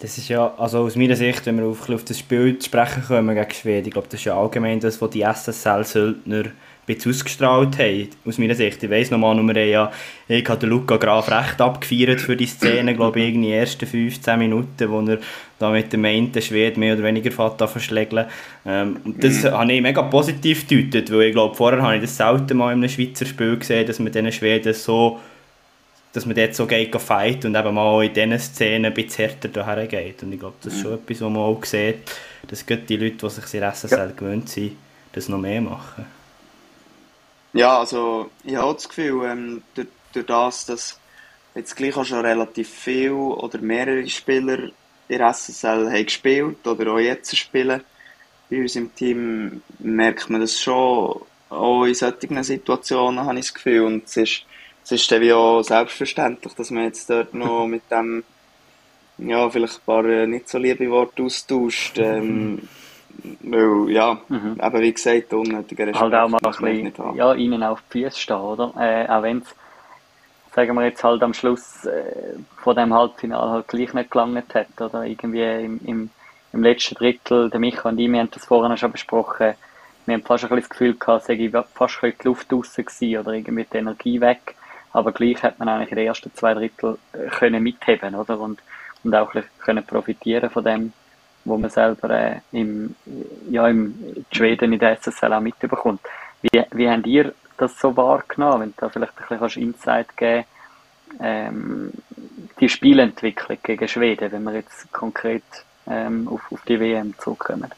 Das 0.00 0.18
ist 0.18 0.28
ja, 0.28 0.54
also 0.58 0.80
aus 0.80 0.96
meiner 0.96 1.16
Sicht, 1.16 1.46
wenn 1.46 1.56
wir 1.56 1.66
auf, 1.66 1.88
auf 1.88 2.04
das 2.04 2.18
Spiel 2.18 2.58
zu 2.58 2.66
sprechen 2.66 3.04
kommen 3.04 3.34
gegen 3.34 3.50
Schweden, 3.50 3.86
ich 3.86 3.92
glaube, 3.92 4.08
das 4.08 4.20
ist 4.20 4.24
ja 4.24 4.38
allgemein 4.38 4.80
das, 4.80 5.00
was 5.00 5.10
die 5.10 5.22
SSL-Söldner 5.22 6.44
bisschen 6.86 7.12
ausgestrahlt 7.12 7.78
haben, 7.78 8.08
aus 8.24 8.38
meiner 8.38 8.54
Sicht. 8.54 8.82
Ich 8.82 8.90
weiss 8.90 9.10
noch 9.10 9.18
mal, 9.18 9.34
wir 9.34 9.42
haben 9.42 9.70
ja, 9.70 9.92
ich 10.28 10.48
habe 10.48 10.66
Luca 10.66 10.96
Graf 10.96 11.30
recht 11.30 11.60
abgefeiert 11.60 12.20
für 12.20 12.36
die 12.36 12.46
Szene, 12.46 12.94
glaube 12.94 13.20
ich, 13.20 13.34
in 13.34 13.42
den 13.42 13.52
ersten 13.52 13.86
15 13.86 14.38
Minuten, 14.38 14.90
wo 14.90 15.00
er 15.00 15.18
da 15.58 15.70
mit 15.70 15.92
dem 15.92 16.04
einen 16.04 16.32
Schweden 16.40 16.80
mehr 16.80 16.94
oder 16.94 17.04
weniger 17.04 17.30
fährt 17.30 17.58
verschlägeln. 17.70 18.26
Ähm, 18.66 18.96
das 19.04 19.44
habe 19.44 19.72
ich 19.72 19.80
mega 19.80 20.02
positiv 20.02 20.66
gedeutet, 20.66 21.12
weil 21.12 21.28
ich 21.28 21.32
glaube, 21.32 21.54
vorher 21.54 21.82
habe 21.82 21.96
ich 21.96 22.02
das 22.02 22.16
selten 22.16 22.56
mal 22.56 22.72
in 22.72 22.78
einem 22.78 22.88
Schweizer 22.88 23.26
Spiel 23.26 23.56
gesehen, 23.56 23.86
dass 23.86 23.98
man 23.98 24.12
diesen 24.12 24.32
Schweden 24.32 24.74
so 24.74 25.20
dass 26.14 26.26
man 26.26 26.36
dort 26.36 26.54
so 26.54 26.64
geht 26.64 26.94
fight 26.94 27.44
und 27.44 27.56
eben 27.56 27.74
mal 27.74 28.04
in 28.04 28.14
diesen 28.14 28.38
Szenen 28.38 28.86
ein 28.86 28.94
bisschen 28.94 29.26
härter 29.26 29.48
daher 29.48 29.84
geht. 29.88 30.22
Und 30.22 30.32
ich 30.32 30.38
glaube, 30.38 30.54
das 30.62 30.72
ist 30.72 30.82
schon 30.82 30.94
etwas, 30.94 31.20
was 31.20 31.28
man 31.28 31.42
auch 31.42 31.64
sieht, 31.64 31.96
dass 32.46 32.64
gerade 32.64 32.82
die 32.82 32.96
Leute, 32.96 33.16
die 33.16 33.30
sich 33.30 33.54
in 33.54 33.72
SSL 33.72 34.12
gewöhnt 34.16 34.48
sind, 34.48 34.76
das 35.12 35.28
noch 35.28 35.38
mehr 35.38 35.60
machen. 35.60 36.06
Ja, 37.54 37.78
also 37.78 38.30
ich 38.42 38.56
habe 38.56 38.74
das 38.74 38.88
Gefühl, 38.88 39.24
ähm, 39.26 39.62
durch, 39.74 39.86
durch 40.12 40.26
das, 40.26 40.66
dass 40.66 41.00
jetzt 41.54 41.76
gleich 41.76 41.96
auch 41.96 42.04
schon 42.04 42.24
relativ 42.26 42.68
viel 42.68 43.12
oder 43.12 43.60
mehrere 43.60 44.08
Spieler 44.08 44.70
in 45.06 45.18
der 45.18 45.32
SSL 45.32 45.88
haben 45.88 46.04
gespielt 46.04 46.66
oder 46.66 46.92
auch 46.92 46.98
jetzt 46.98 47.36
spielen 47.36 47.80
bei 48.50 48.60
uns 48.60 48.74
im 48.74 48.92
Team, 48.94 49.62
merkt 49.78 50.28
man 50.30 50.40
das 50.40 50.60
schon 50.60 51.22
auch 51.48 51.84
in 51.84 51.94
solchen 51.94 52.42
Situationen, 52.42 53.24
habe 53.24 53.38
ich 53.38 53.46
das 53.46 53.54
Gefühl. 53.54 53.82
Und 53.82 54.04
es 54.06 54.16
ist, 54.16 54.42
es 54.82 54.92
ist 54.92 55.12
dann 55.12 55.20
wie 55.20 55.32
auch 55.32 55.62
selbstverständlich, 55.62 56.54
dass 56.54 56.72
man 56.72 56.84
jetzt 56.84 57.08
dort 57.08 57.34
noch 57.34 57.66
mit 57.68 57.88
dem, 57.88 58.24
ja, 59.18 59.48
vielleicht 59.48 59.76
ein 59.76 59.86
paar 59.86 60.04
äh, 60.06 60.26
nicht 60.26 60.48
so 60.48 60.58
liebe 60.58 60.90
Worte 60.90 61.22
austauscht. 61.22 61.98
Ähm, 61.98 62.68
weil, 63.40 63.90
ja, 63.90 64.18
eben 64.28 64.80
wie 64.80 64.92
gesagt, 64.92 65.32
unnötiger 65.32 65.86
Respekt 65.86 66.02
halt 66.02 66.14
auch 66.14 66.28
mal 66.28 66.40
ein 66.42 66.50
bisschen, 66.92 67.16
ja, 67.16 67.34
ihnen 67.34 67.62
auf 67.62 67.82
die 67.92 68.04
Füße 68.04 68.18
stehen, 68.18 68.36
oder? 68.36 68.72
Äh, 68.78 69.08
auch 69.08 69.22
wenn 69.22 69.38
es, 69.38 69.54
sagen 70.54 70.74
wir 70.74 70.84
jetzt 70.84 71.02
halt 71.04 71.22
am 71.22 71.34
Schluss 71.34 71.84
äh, 71.84 72.34
von 72.56 72.76
dem 72.76 72.92
Halbfinale 72.92 73.50
halt 73.50 73.68
gleich 73.68 73.92
nicht 73.92 74.10
gelangt 74.10 74.54
hat, 74.54 74.80
oder? 74.80 75.04
Irgendwie 75.04 75.42
im, 75.42 75.80
im, 75.84 76.10
im 76.52 76.62
letzten 76.62 76.94
Drittel, 76.96 77.50
der 77.50 77.60
Micha 77.60 77.88
und 77.88 77.98
ich, 77.98 78.10
wir 78.10 78.20
haben 78.20 78.30
das 78.30 78.44
vorhin 78.44 78.76
schon 78.76 78.92
besprochen, 78.92 79.54
wir 80.06 80.14
haben 80.14 80.22
fast 80.22 80.44
ein 80.44 80.50
bisschen 80.50 80.62
das 80.62 80.68
Gefühl 80.68 80.94
gehabt, 80.94 81.24
sei 81.24 81.50
fast 81.74 82.02
ein 82.02 82.10
bisschen 82.10 82.18
die 82.20 82.28
Luft 82.28 82.52
draussen 82.52 82.84
gewesen 82.84 83.18
oder 83.18 83.32
irgendwie 83.32 83.66
die 83.72 83.78
Energie 83.78 84.20
weg, 84.20 84.54
aber 84.92 85.12
gleich 85.12 85.42
hat 85.42 85.58
man 85.58 85.68
eigentlich 85.68 85.90
in 85.90 85.96
den 85.96 86.06
ersten 86.06 86.34
zwei 86.34 86.54
Drittel 86.54 86.98
äh, 87.12 87.28
können 87.28 87.62
mitheben, 87.62 88.14
oder? 88.14 88.38
Und, 88.38 88.60
und 89.02 89.14
auch 89.14 89.34
ein 89.34 89.42
bisschen 89.42 89.58
können 89.60 89.84
profitieren 89.86 90.50
von 90.50 90.64
dem, 90.64 90.92
wo 91.44 91.56
man 91.56 91.70
selber 91.70 92.10
äh, 92.10 92.40
im, 92.52 92.94
ja, 93.50 93.68
im 93.68 94.24
Schweden 94.32 94.72
in 94.72 94.78
der 94.78 94.98
SSL 95.00 95.32
auch 95.32 95.40
mitbekommt. 95.40 96.00
Wie, 96.42 96.62
wie 96.72 96.88
habt 96.88 97.06
ihr 97.06 97.34
das 97.56 97.78
so 97.78 97.96
wahrgenommen? 97.96 98.60
Wenn 98.60 98.68
du 98.70 98.74
da 98.78 98.88
vielleicht 98.88 99.12
ein 99.12 99.20
bisschen 99.20 99.38
kannst 99.38 99.56
Insight 99.56 100.16
geben 100.16 100.44
ähm, 101.20 101.92
die 102.60 102.68
Spielentwicklung 102.68 103.58
gegen 103.62 103.88
Schweden, 103.88 104.32
wenn 104.32 104.42
wir 104.44 104.54
jetzt 104.54 104.92
konkret 104.92 105.44
ähm, 105.86 106.28
auf, 106.28 106.40
auf 106.50 106.62
die 106.62 106.80
WM 106.80 107.14
zurückkommen. 107.18 107.70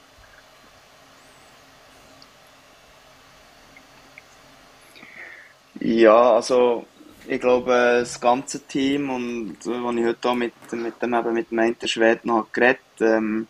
Ja, 5.81 6.35
also 6.35 6.87
ich 7.27 7.41
glaube, 7.41 7.99
das 8.01 8.21
ganze 8.21 8.67
Team 8.67 9.11
und 9.11 9.57
äh, 9.67 9.71
als 9.71 9.97
ich 9.97 10.05
heute 10.07 10.29
auch 10.29 10.35
mit, 10.35 10.55
mit 10.73 11.03
dem, 11.03 11.15
eben 11.15 11.35
mit 11.35 11.51
dem 11.51 11.89
Schweden 11.89 12.29
noch 12.29 12.47
geredet 12.53 12.81
ähm, 13.01 13.47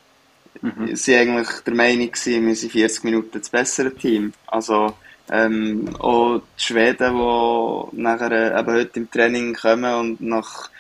sie 0.94 1.16
eigentlich 1.16 1.48
der 1.66 1.74
Meinung 1.74 2.10
gewesen, 2.10 2.46
wir 2.46 2.56
sind 2.56 2.72
40 2.72 3.04
Minuten 3.04 3.38
das 3.38 3.50
bessere 3.50 3.94
Team. 3.94 4.32
Also 4.46 4.94
ähm, 5.30 5.94
auch 5.98 6.40
die 6.58 6.62
Schweden, 6.62 7.16
die 7.16 8.00
nachher 8.00 8.32
äh, 8.32 8.58
eben 8.60 8.72
heute 8.72 9.00
im 9.00 9.10
Training 9.10 9.54
kommen 9.54 9.94
und 9.94 10.20
nach, 10.20 10.70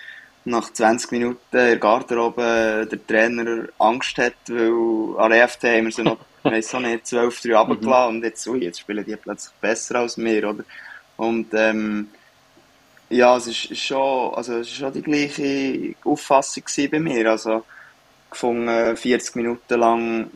nach 0.44 0.72
20 0.72 1.12
Minuten 1.12 1.40
in 1.52 1.58
der 1.58 1.76
Garderobe 1.78 2.88
der 2.90 3.06
Trainer 3.06 3.68
Angst 3.78 4.18
hat, 4.18 4.34
weil 4.48 5.18
an 5.18 5.30
der 5.30 5.44
EFT 5.44 5.64
haben 5.64 5.84
wir 5.86 5.92
sie 5.92 6.02
noch, 6.02 6.18
weiss 6.44 6.74
auch 6.74 6.80
nicht, 6.80 7.06
12-3 7.06 7.56
runtergelassen 7.56 8.16
und 8.16 8.24
jetzt, 8.24 8.46
ui, 8.46 8.62
jetzt 8.62 8.80
spielen 8.80 9.04
die 9.04 9.16
plötzlich 9.16 9.54
besser 9.60 9.96
als 9.96 10.16
wir, 10.16 10.48
oder? 10.48 10.64
Und 11.16 11.48
ähm, 11.54 12.08
ja, 13.08 13.36
es 13.36 13.46
ist 13.46 13.66
ist 13.66 13.82
schon, 13.82 14.34
also 14.34 14.58
es 14.58 14.68
ist 14.68 14.76
schon 14.76 14.92
die 14.92 15.02
gleiche 15.02 15.94
Auffassung 16.04 16.64
bei 16.90 17.00
mir. 17.00 17.30
Also 17.30 17.64
gefunden, 18.30 18.96
40 18.96 19.36
Minuten 19.36 19.80
lang 19.80 20.30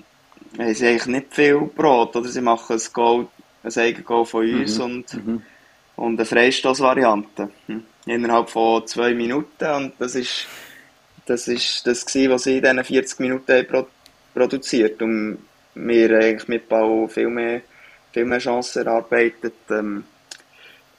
haben 0.59 0.75
sie 0.75 0.87
eigentlich 0.87 1.07
nicht 1.07 1.35
viel 1.35 1.61
Brot, 1.61 2.17
oder? 2.17 2.29
Sie 2.29 2.41
machen 2.41 2.77
ein 2.77 2.93
Goal, 2.93 3.29
ein 3.63 3.77
Eigengoal 3.77 4.25
von 4.25 4.51
uns 4.51 4.79
und, 4.79 5.07
und 5.97 6.19
eine 6.19 6.25
Freistoßvariante. 6.25 7.51
Hm. 7.67 7.85
Innerhalb 8.07 8.51
von 8.51 8.87
zwei 8.87 9.15
Minuten 9.15 9.71
und 9.71 9.93
das 9.99 10.15
ist 10.15 10.47
das 11.27 11.47
ist 11.47 11.87
das 11.87 12.05
gewesen, 12.05 12.31
was 12.33 12.43
sie 12.45 12.57
in 12.59 12.63
diesen 12.63 12.85
40 12.85 13.21
Minuten 13.21 13.67
pro 13.67 13.87
produziert 14.35 15.01
und 15.03 15.39
wir 15.75 16.11
eigentlich 16.19 16.49
mit 16.49 16.69
Ball 16.69 17.09
viel 17.09 17.29
mehr, 17.29 17.63
viel 18.13 18.25
mehr 18.25 18.39
Chancen 18.39 18.87
erarbeitet. 18.87 19.55
Ähm, 19.71 20.05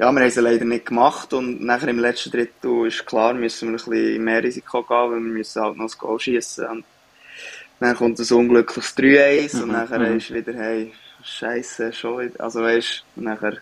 ja, 0.01 0.11
wir 0.11 0.21
haben 0.21 0.31
sie 0.31 0.41
leider 0.41 0.65
nicht 0.65 0.87
gemacht 0.87 1.31
und 1.31 1.61
nachher 1.61 1.89
im 1.89 1.99
letzten 1.99 2.31
Drittel 2.31 2.87
ist 2.87 3.05
klar, 3.05 3.35
müssen 3.35 3.67
wir 3.67 3.73
ein 3.73 3.85
bisschen 3.85 4.23
mehr 4.23 4.43
Risiko 4.43 4.81
gehen, 4.81 4.97
weil 4.97 5.11
wir 5.11 5.19
müssen 5.19 5.61
halt 5.61 5.77
noch 5.77 5.85
das 5.85 5.97
Goal 5.99 6.19
schiessen. 6.19 6.65
Und 6.65 6.85
dann 7.79 7.95
kommt 7.95 8.17
ein 8.17 8.35
unglückliches 8.35 8.97
3-1 8.97 9.61
und 9.61 9.71
nachher 9.73 10.01
ist 10.15 10.33
wieder, 10.33 10.53
hey, 10.53 10.91
Scheiße, 11.23 11.93
schon 11.93 12.19
wieder. 12.19 12.43
Also 12.43 12.63
weißt 12.63 13.03
du, 13.15 13.21
nachher, 13.21 13.57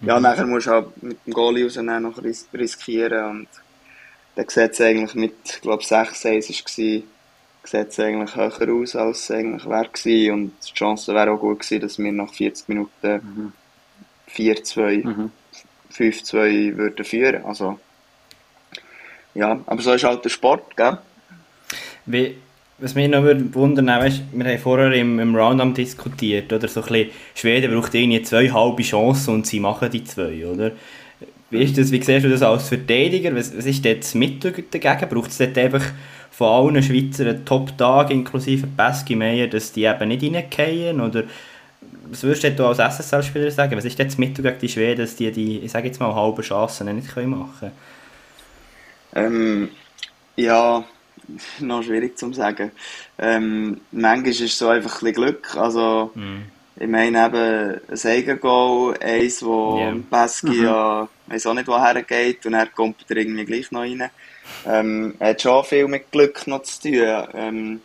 ja, 0.00 0.20
nachher 0.20 0.46
musst 0.46 0.68
du 0.68 0.70
halt 0.70 1.02
mit 1.02 1.18
dem 1.26 1.32
Goalie 1.32 1.64
rausnehmen, 1.64 2.04
noch 2.04 2.22
ris 2.22 2.46
riskieren 2.54 3.30
und 3.30 3.48
dann 4.36 4.48
sieht 4.48 4.70
es 4.70 4.80
eigentlich 4.80 5.16
mit, 5.16 5.34
ich 5.44 5.60
glaube 5.60 5.82
6-1 5.82 6.24
war 6.24 6.36
es, 6.36 6.46
sieht 6.76 7.04
es 7.64 7.98
eigentlich 7.98 8.36
höher 8.36 8.74
aus, 8.74 8.94
als 8.94 9.24
es 9.24 9.30
eigentlich 9.32 9.66
wäre 9.66 10.32
und 10.32 10.52
die 10.68 10.72
Chance 10.72 11.12
wäre 11.14 11.32
auch 11.32 11.40
gut 11.40 11.58
gewesen, 11.58 11.80
dass 11.80 11.98
wir 11.98 12.12
nach 12.12 12.32
40 12.32 12.68
Minuten 12.68 13.52
4-2 14.32 15.30
5-2 15.96 16.76
würden 16.76 17.04
führen. 17.04 17.44
Also, 17.44 17.78
ja, 19.34 19.60
aber 19.66 19.82
so 19.82 19.92
ist 19.92 20.04
halt 20.04 20.24
der 20.24 20.30
Sport, 20.30 20.76
gell? 20.76 20.98
Wie, 22.06 22.36
was 22.78 22.94
mich 22.94 23.08
noch 23.08 23.24
wundern 23.24 23.86
weißt, 23.86 24.22
wir 24.32 24.44
haben 24.44 24.58
vorher 24.58 24.92
im, 24.92 25.18
im 25.18 25.34
Roundup 25.34 25.74
diskutiert, 25.74 26.52
oder 26.52 26.68
so 26.68 26.82
ein 26.82 26.86
bisschen, 26.86 27.10
Schweden 27.34 27.72
braucht 27.72 27.94
irgendwie 27.94 28.22
zwei 28.22 28.50
halbe 28.50 28.82
Chancen 28.82 29.34
und 29.34 29.46
sie 29.46 29.60
machen 29.60 29.90
die 29.90 30.04
zwei, 30.04 30.46
oder? 30.46 30.72
Wie, 31.50 31.62
ist 31.62 31.78
das, 31.78 31.92
wie 31.92 32.02
siehst 32.02 32.24
du 32.24 32.30
das 32.30 32.42
als 32.42 32.68
Verteidiger? 32.68 33.34
Was, 33.34 33.56
was 33.56 33.66
ist 33.66 33.84
dort 33.84 34.00
das 34.00 34.14
Mittel 34.14 34.52
dagegen? 34.70 35.08
Braucht 35.08 35.30
es 35.30 35.38
dort 35.38 35.56
einfach 35.56 35.84
von 36.30 36.48
allen 36.48 36.82
Schweizer 36.82 37.26
einen 37.26 37.44
Top-Tag, 37.44 38.10
inklusive 38.10 38.66
Pesky 38.66 39.14
Meyer, 39.14 39.46
dass 39.46 39.72
die 39.72 39.84
eben 39.84 40.08
nicht 40.08 40.24
reingehen? 40.24 41.00
Oder 41.00 41.24
was 42.10 42.22
würdest 42.22 42.58
du 42.58 42.66
als 42.66 42.78
SSL-Spieler 42.78 43.50
sagen? 43.50 43.76
Was 43.76 43.84
ist 43.84 43.98
jetzt 43.98 44.18
Mittel 44.18 44.42
gegen 44.42 44.58
die 44.58 44.68
Schweden, 44.68 45.00
dass 45.00 45.16
die, 45.16 45.30
die 45.30 45.60
ich 45.60 45.72
sage 45.72 45.86
jetzt 45.86 46.00
mal, 46.00 46.14
halbe 46.14 46.42
Chancen 46.42 46.94
nicht 46.94 47.16
machen 47.16 47.52
können? 47.58 47.72
Ähm, 49.14 49.68
ja, 50.36 50.84
noch 51.60 51.82
schwierig 51.82 52.18
zu 52.18 52.32
sagen. 52.32 52.72
Ähm, 53.18 53.80
manchmal 53.92 54.30
ist 54.30 54.40
es 54.40 54.58
so 54.58 54.68
einfach 54.68 54.90
ein 54.90 54.98
bisschen 55.00 55.14
Glück. 55.14 55.56
Also, 55.56 56.10
mm. 56.14 56.42
ich 56.80 56.88
meine 56.88 57.26
eben 57.26 57.80
ein 57.88 58.10
Eigengoal, 58.10 58.98
eins, 59.00 59.42
wo 59.44 59.78
yeah. 59.78 59.96
Pesky 60.10 60.48
mhm. 60.48 60.64
ja, 60.64 61.08
weiß 61.28 61.46
auch 61.46 61.54
nicht, 61.54 61.68
woher 61.68 62.02
geht 62.02 62.44
und 62.46 62.54
er 62.54 62.66
kommt 62.66 63.04
er 63.08 63.16
irgendwie 63.16 63.44
gleich 63.44 63.70
noch 63.70 63.80
rein. 63.82 64.10
Ähm, 64.66 65.14
hat 65.20 65.40
schon 65.40 65.64
viel 65.64 65.88
mit 65.88 66.10
Glück 66.10 66.46
noch 66.46 66.62
zu 66.62 66.82
tun. 66.82 67.28
Ähm, 67.34 67.80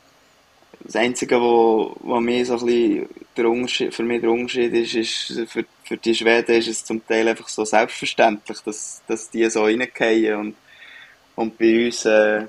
das 0.81 0.95
Einzige, 0.95 1.39
wo, 1.39 1.95
wo 1.99 2.19
mir 2.19 2.45
so 2.45 2.53
ein 2.53 2.65
bisschen 2.65 3.09
der 3.35 3.49
Unterschied, 3.49 3.93
für 3.93 4.03
mich 4.03 4.21
der 4.21 4.31
Unterschied 4.31 4.73
ist, 4.73 4.95
ist 4.95 5.51
für, 5.51 5.65
für 5.83 5.97
die 5.97 6.15
Schweden 6.15 6.55
ist 6.55 6.67
es 6.67 6.85
zum 6.85 7.05
Teil 7.05 7.27
einfach 7.27 7.49
so 7.49 7.65
selbstverständlich, 7.65 8.59
dass, 8.61 9.01
dass 9.07 9.29
die 9.29 9.49
so 9.49 9.63
reingehen 9.63 10.39
und, 10.39 10.55
und 11.35 11.57
bei 11.57 11.85
uns, 11.85 12.05
äh, 12.05 12.45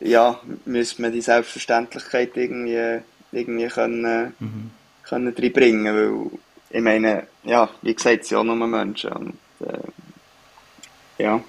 ja, 0.00 0.40
müssen 0.64 1.02
wir 1.02 1.10
die 1.10 1.20
Selbstverständlichkeit 1.20 2.36
irgendwie, 2.36 3.00
irgendwie 3.32 3.68
können, 3.68 4.34
mhm. 4.38 4.70
können 5.02 5.34
reinbringen, 5.36 5.94
weil 5.94 6.38
ich 6.70 6.82
meine, 6.82 7.26
ja, 7.44 7.68
wie 7.82 7.94
gesagt, 7.94 8.22
es 8.22 8.28
sind 8.28 8.38
auch 8.38 8.44
nur 8.44 8.56
Menschen 8.56 9.12
und, 9.12 9.38
äh, 9.60 11.22
ja. 11.22 11.42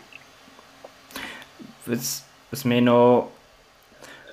Was, 1.85 2.23
was 2.51 2.65
mich 2.65 2.81
noch 2.81 3.31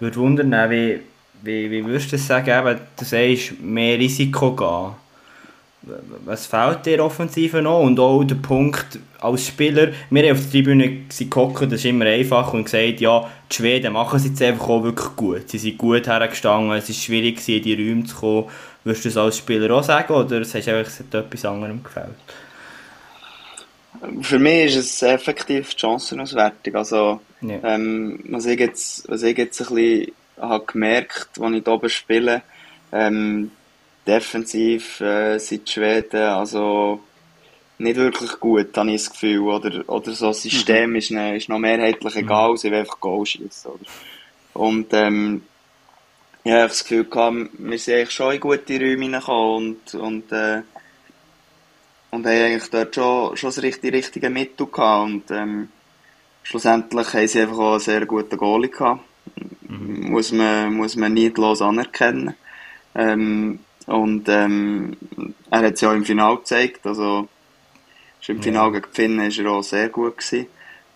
würde 0.01 0.17
wundern, 0.17 0.71
wie 0.71 1.01
wie, 1.45 1.71
wie 1.71 1.85
würdest 1.85 2.13
du 2.13 2.17
das 2.17 2.27
sagen, 2.27 2.51
eben, 2.51 2.81
du 2.97 3.05
sagst, 3.05 3.61
mehr 3.61 3.99
Risiko 3.99 4.53
gehen? 4.53 5.05
Was 6.25 6.47
fehlt 6.47 6.87
dir 6.87 7.05
offensiv 7.05 7.53
noch? 7.55 7.81
Und 7.81 8.01
auch 8.01 8.25
der 8.25 8.37
Punkt 8.37 8.99
als 9.21 9.47
Spieler, 9.47 9.89
wir 10.09 10.23
haben 10.23 10.33
auf 10.33 10.41
der 10.41 10.51
Tribüne 10.51 11.01
geguckt, 11.19 11.61
das 11.63 11.73
ist 11.73 11.85
immer 11.85 12.07
einfach 12.07 12.55
und 12.55 12.65
gesagt, 12.65 13.01
ja, 13.01 13.31
die 13.51 13.55
Schweden 13.55 13.93
machen 13.93 14.17
es 14.17 14.25
jetzt 14.25 14.41
einfach 14.41 14.69
auch 14.69 14.83
wirklich 14.83 15.15
gut. 15.15 15.51
Sie 15.51 15.59
sind 15.59 15.77
gut 15.77 16.07
hergestanden, 16.07 16.73
es 16.73 16.89
ist 16.89 17.05
schwierig 17.05 17.47
in 17.49 17.63
die 17.63 17.75
Räume 17.75 18.05
zu 18.05 18.17
kommen. 18.17 18.45
Würdest 18.85 19.05
du 19.05 19.09
das 19.11 19.17
als 19.19 19.39
Spieler 19.39 19.75
auch 19.75 19.83
sagen 19.83 20.15
oder 20.15 20.41
hast 20.41 20.55
du 20.55 20.59
einfach 20.59 21.01
etwas 21.13 21.45
anderem 21.45 21.83
gefällt? 21.83 22.15
Für 24.23 24.39
mich 24.39 24.67
ist 24.67 24.77
es 24.77 25.03
effektiv 25.03 25.75
die 25.75 25.81
Chancenauswertung. 25.81 26.75
Also, 26.75 27.21
ja. 27.41 27.59
ähm, 27.63 28.21
was, 28.29 28.47
ich 28.47 28.59
jetzt, 28.59 29.09
was 29.09 29.23
ich 29.23 29.37
jetzt 29.37 29.61
ein 29.61 29.75
bisschen 29.75 30.13
habe 30.41 30.65
gemerkt, 30.67 31.39
als 31.41 31.55
ich 31.55 31.65
hier 31.65 31.73
oben 31.73 31.89
spiele, 31.89 32.43
ähm, 32.93 33.51
defensiv 34.07 35.01
äh, 35.01 35.39
sind 35.39 35.69
die 35.69 35.73
Schweden 35.73 36.23
also 36.23 37.01
nicht 37.79 37.97
wirklich 37.97 38.39
gut, 38.39 38.77
habe 38.77 38.91
ich 38.91 39.03
das 39.03 39.13
Gefühl. 39.13 39.41
Oder, 39.41 39.89
oder 39.89 40.13
so 40.13 40.29
ein 40.29 40.35
System 40.35 40.91
mhm. 40.91 40.97
ist, 40.97 41.11
ne, 41.11 41.37
ist 41.37 41.49
noch 41.49 41.59
mehrheitlich 41.59 42.17
egal, 42.17 42.53
mhm. 42.53 42.57
sie 42.57 42.71
wollen 42.71 42.81
einfach 42.81 43.01
Goal 43.01 43.27
schießen. 43.27 43.73
Und 44.53 44.93
ähm, 44.93 45.43
ich 46.45 46.53
habe 46.53 46.69
das 46.69 46.85
Gefühl 46.85 47.05
gehabt, 47.05 47.37
wir 47.59 47.79
sind 47.79 47.95
eigentlich 47.95 48.11
schon 48.11 48.35
in 48.35 48.41
gute 48.41 48.79
Räume 48.79 49.07
reingekommen 49.07 49.77
und, 49.93 49.95
und, 49.95 50.33
äh, 50.33 50.63
und 52.11 52.27
haben 52.27 52.45
eigentlich 52.45 52.71
dort 52.71 52.95
schon, 52.95 53.37
schon 53.37 53.49
das 53.49 53.63
richtige, 53.63 53.97
richtige 53.97 54.31
Mittel 54.31 54.67
gehabt. 54.67 55.05
Und 55.05 55.31
ähm, 55.31 55.69
schlussendlich 56.45 57.13
haben 57.13 57.27
sie 57.27 57.41
einfach 57.41 57.59
auch 57.59 57.73
einen 57.73 57.81
sehr 57.81 58.07
guten 58.07 58.37
Goalie 58.37 58.71
gehabt 58.71 59.01
mhm. 59.69 60.11
muss, 60.11 60.33
man, 60.33 60.75
muss 60.75 60.97
man 60.97 61.15
neidlos 61.15 61.63
anerkennen. 61.63 62.35
Ähm, 62.95 63.61
und 63.87 64.29
ähm, 64.29 64.97
er 65.51 65.59
hat 65.61 65.75
es 65.75 65.81
ja 65.81 65.93
im 65.93 66.05
Finale 66.05 66.37
gezeigt, 66.37 66.87
also 66.87 67.29
im 68.27 68.43
Finale 68.43 68.73
ja. 68.73 68.81
gegen 68.81 68.93
Finnen 68.93 69.19
war 69.19 69.45
er 69.45 69.53
auch 69.53 69.63
sehr 69.63 69.89
gut. 69.89 70.17
Gewesen. 70.19 70.47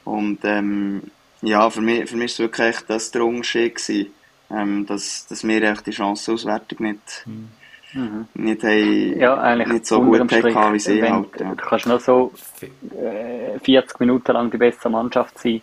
Und 0.04 0.38
ähm, 0.44 1.02
ja, 1.42 1.68
für 1.68 1.82
mich, 1.82 2.08
für 2.08 2.16
mich 2.16 2.26
ist 2.26 2.32
es 2.34 2.38
wirklich 2.38 2.68
echt 2.68 2.84
das 2.88 3.10
der 3.10 3.24
Unterschied 3.24 3.74
gewesen, 3.74 4.12
ähm, 4.50 4.86
dass, 4.86 5.26
dass 5.26 5.46
wir 5.46 5.62
echt 5.62 5.86
die 5.86 5.92
Chancenauswertung 5.92 6.86
nicht, 6.86 7.26
mhm. 7.26 8.26
nicht, 8.32 8.62
haben, 8.64 9.20
ja, 9.20 9.54
nicht 9.56 9.86
so 9.86 10.02
gut 10.02 10.20
hatten, 10.20 10.72
wie 10.72 10.78
sie 10.78 11.02
wenn, 11.02 11.12
halt. 11.12 11.40
Ja. 11.40 11.54
Du 11.54 11.64
kannst 11.66 11.86
nur 11.86 12.00
so 12.00 12.32
äh, 12.62 13.58
40 13.58 14.00
Minuten 14.00 14.32
lang 14.32 14.50
die 14.50 14.56
beste 14.56 14.88
Mannschaft 14.88 15.38
sein, 15.38 15.60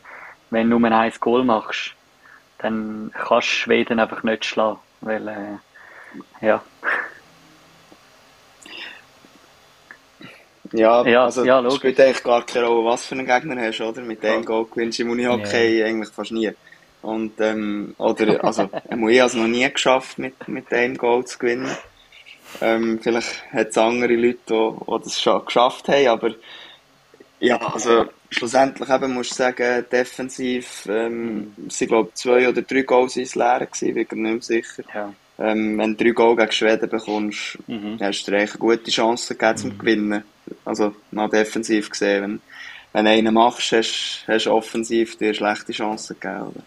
wenn 0.51 0.69
du 0.69 0.77
nur 0.77 0.91
ein 0.91 1.13
Goal 1.19 1.43
machst 1.43 1.94
dann 2.65 3.11
kannst 3.13 3.47
du 3.47 3.53
Schweden 3.53 3.99
einfach 3.99 4.23
nicht 4.23 4.43
schlagen, 4.43 4.79
weil, 5.01 5.27
äh, 5.27 6.45
ja. 6.45 6.63
Ja, 10.71 11.05
ja, 11.05 11.25
also 11.25 11.45
ja, 11.45 11.69
spielt 11.69 11.99
eigentlich 11.99 12.23
gar 12.23 12.43
keine 12.43 12.65
Rolle, 12.65 12.85
was 12.85 13.05
für 13.05 13.13
einen 13.15 13.27
Gegner 13.27 13.61
hast, 13.61 13.81
oder? 13.81 14.01
Mit 14.01 14.23
dem 14.23 14.41
ja. 14.41 14.41
Goal 14.41 14.65
gewinnst 14.65 14.97
du 14.97 15.03
im 15.03 15.11
Unihockey 15.11 15.77
yeah. 15.77 15.87
eigentlich 15.87 16.09
fast 16.09 16.31
nie. 16.31 16.51
Und, 17.03 17.39
ähm, 17.39 17.93
oder, 17.99 18.43
also, 18.43 18.63
ich 18.83 18.91
habe 18.91 19.11
es 19.11 19.33
noch 19.35 19.47
nie 19.47 19.71
geschafft, 19.71 20.17
mit, 20.17 20.47
mit 20.47 20.71
dem 20.71 20.97
Goal 20.97 21.23
zu 21.25 21.37
gewinnen. 21.37 21.69
Ähm, 22.61 22.99
vielleicht 23.01 23.43
hat 23.53 23.67
es 23.67 23.77
andere 23.77 24.15
Leute, 24.15 24.39
die, 24.49 24.71
die 24.87 25.03
das 25.03 25.21
schon 25.21 25.45
geschafft 25.45 25.87
haben, 25.87 26.07
aber 26.07 26.31
ja, 27.39 27.57
also 27.57 28.05
schlussendlich 28.35 28.89
eben 28.89 29.13
musst 29.13 29.31
du 29.31 29.35
sagen, 29.35 29.85
defensiv 29.91 30.87
ähm, 30.89 31.53
sind 31.69 31.87
glaube 31.87 32.11
zwei 32.13 32.47
oder 32.49 32.61
drei 32.61 32.81
Goals 32.81 33.17
ins 33.17 33.35
Leere 33.35 33.67
gewesen, 33.67 33.93
bin 33.93 34.03
ich 34.03 34.11
nicht 34.11 34.21
mehr 34.21 34.41
sicher. 34.41 34.83
Ja. 34.93 35.13
Ähm, 35.37 35.77
wenn 35.77 35.95
du 35.95 36.03
drei 36.03 36.11
Goals 36.11 36.37
gegen 36.39 36.51
Schweden 36.51 36.89
bekommst, 36.89 37.57
mhm. 37.67 37.97
hast 37.99 38.25
du 38.25 38.31
dir 38.31 38.37
eine 38.37 38.47
gute 38.47 38.91
Chance 38.91 39.35
gegeben 39.35 39.57
zum 39.57 39.69
mhm. 39.71 39.77
Gewinnen. 39.77 40.23
Also 40.63 40.95
mal 41.11 41.29
defensiv 41.29 41.89
gesehen. 41.89 42.23
Wenn, 42.23 42.41
wenn 42.93 43.05
du 43.05 43.11
einen 43.11 43.33
machst, 43.33 43.71
hast, 43.71 44.23
hast 44.27 44.45
du 44.45 44.51
offensiv 44.51 45.17
dir 45.17 45.33
schlechte 45.33 45.73
Chancen 45.73 46.17
gegeben. 46.19 46.41
Oder? 46.41 46.63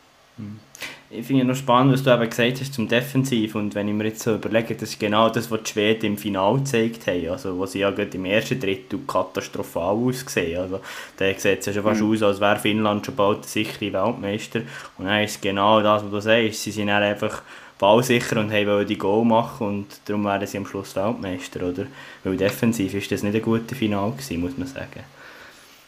Ich 1.11 1.27
finde 1.27 1.47
noch 1.47 1.57
spannend, 1.57 1.95
was 1.95 2.03
du 2.03 2.13
eben 2.13 2.29
gesagt 2.29 2.61
hast 2.61 2.75
zum 2.75 2.87
Defensiv 2.87 3.55
und 3.55 3.75
wenn 3.75 3.89
ich 3.89 3.95
mir 3.95 4.05
jetzt 4.05 4.23
so 4.23 4.35
überlege, 4.35 4.75
das 4.75 4.91
ist 4.91 5.01
genau 5.01 5.31
das, 5.31 5.51
was 5.51 5.63
die 5.63 5.71
Schweden 5.71 6.05
im 6.05 6.19
Finale 6.19 6.59
gezeigt 6.59 7.07
haben, 7.07 7.31
also 7.31 7.57
wo 7.57 7.65
sie 7.65 7.79
ja 7.79 7.91
gerade 7.91 8.15
im 8.15 8.27
ersten 8.27 8.61
Drittel 8.61 9.01
katastrophal 9.07 9.97
ausgesehen, 9.97 10.61
also 10.61 10.81
da 11.17 11.25
sieht 11.33 11.61
es 11.61 11.67
ja 11.67 11.73
schon 11.73 11.83
fast 11.83 12.03
mhm. 12.03 12.13
aus, 12.13 12.23
als 12.23 12.41
wäre 12.41 12.59
Finnland 12.59 13.07
schon 13.07 13.17
bald 13.17 13.39
der 13.39 13.49
sichere 13.49 13.91
Weltmeister 13.91 14.61
und 14.99 15.07
dann 15.07 15.25
ist 15.25 15.41
genau 15.41 15.81
das, 15.81 16.05
was 16.05 16.11
du 16.11 16.21
sagst, 16.21 16.63
sie 16.65 16.73
sind 16.73 16.89
dann 16.89 17.03
einfach 17.03 17.41
ballsicher 17.79 18.39
und 18.39 18.53
wollen 18.53 18.87
die 18.87 18.99
Goal 18.99 19.25
machen 19.25 19.67
und 19.67 19.87
darum 20.05 20.27
werden 20.27 20.47
sie 20.47 20.59
am 20.59 20.67
Schluss 20.67 20.95
Weltmeister, 20.95 21.63
oder? 21.63 21.87
Weil 22.23 22.37
defensiv 22.37 22.93
ist 22.93 23.11
das 23.11 23.23
nicht 23.23 23.35
ein 23.35 23.43
guter 23.43 23.75
Finale 23.75 24.13
gewesen, 24.13 24.41
muss 24.41 24.59
man 24.59 24.69
sagen. 24.69 25.05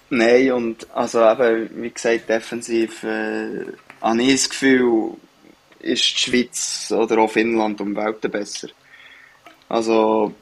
Nein, 0.08 0.50
und 0.52 0.86
also 0.94 1.20
eben, 1.22 1.70
wie 1.82 1.90
gesagt, 1.90 2.28
defensiv 2.28 3.04
äh, 3.04 3.66
habe 4.00 4.22
ich 4.22 4.32
das 4.32 4.50
Gefühl, 4.50 5.14
ist 5.80 6.02
die 6.02 6.18
Schweiz 6.18 6.92
oder 6.96 7.18
auch 7.18 7.30
Finnland 7.30 7.80
um 7.80 7.96
Welten 7.96 8.30
besser. 8.30 8.68
Also, 9.68 10.34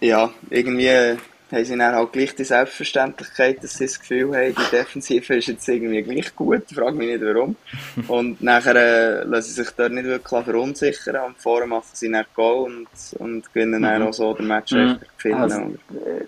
ja, 0.00 0.30
irgendwie 0.50 1.16
haben 1.52 1.64
sie 1.64 1.76
dann 1.76 1.94
halt 1.94 2.12
gleich 2.12 2.34
die 2.34 2.44
Selbstverständlichkeit, 2.44 3.62
dass 3.62 3.74
sie 3.74 3.84
das 3.84 4.00
Gefühl 4.00 4.34
haben, 4.34 4.54
die 4.54 4.70
Defensive 4.76 5.34
ist 5.34 5.48
jetzt 5.48 5.68
irgendwie 5.68 6.02
gleich 6.02 6.34
gut, 6.34 6.62
ich 6.68 6.76
frage 6.76 6.92
mich 6.92 7.08
nicht 7.08 7.22
warum. 7.22 7.56
Und 8.08 8.42
nachher 8.42 8.76
äh, 8.76 9.24
lassen 9.24 9.48
sie 9.50 9.62
sich 9.62 9.70
dort 9.72 9.92
nicht 9.92 10.06
wirklich 10.06 10.44
verunsichern 10.44 11.16
und 11.26 11.36
vorher 11.38 11.66
machen 11.66 11.90
sie 11.92 12.10
dann 12.10 12.24
Goal 12.34 12.64
und, 12.64 12.88
und 13.18 13.52
gewinnen 13.52 13.80
mhm. 13.80 13.84
dann 13.84 14.02
auch 14.02 14.14
so 14.14 14.32
den 14.32 14.46
Match 14.46 14.72
mhm. 14.72 14.98
Also, 15.34 15.60
äh, 15.60 16.24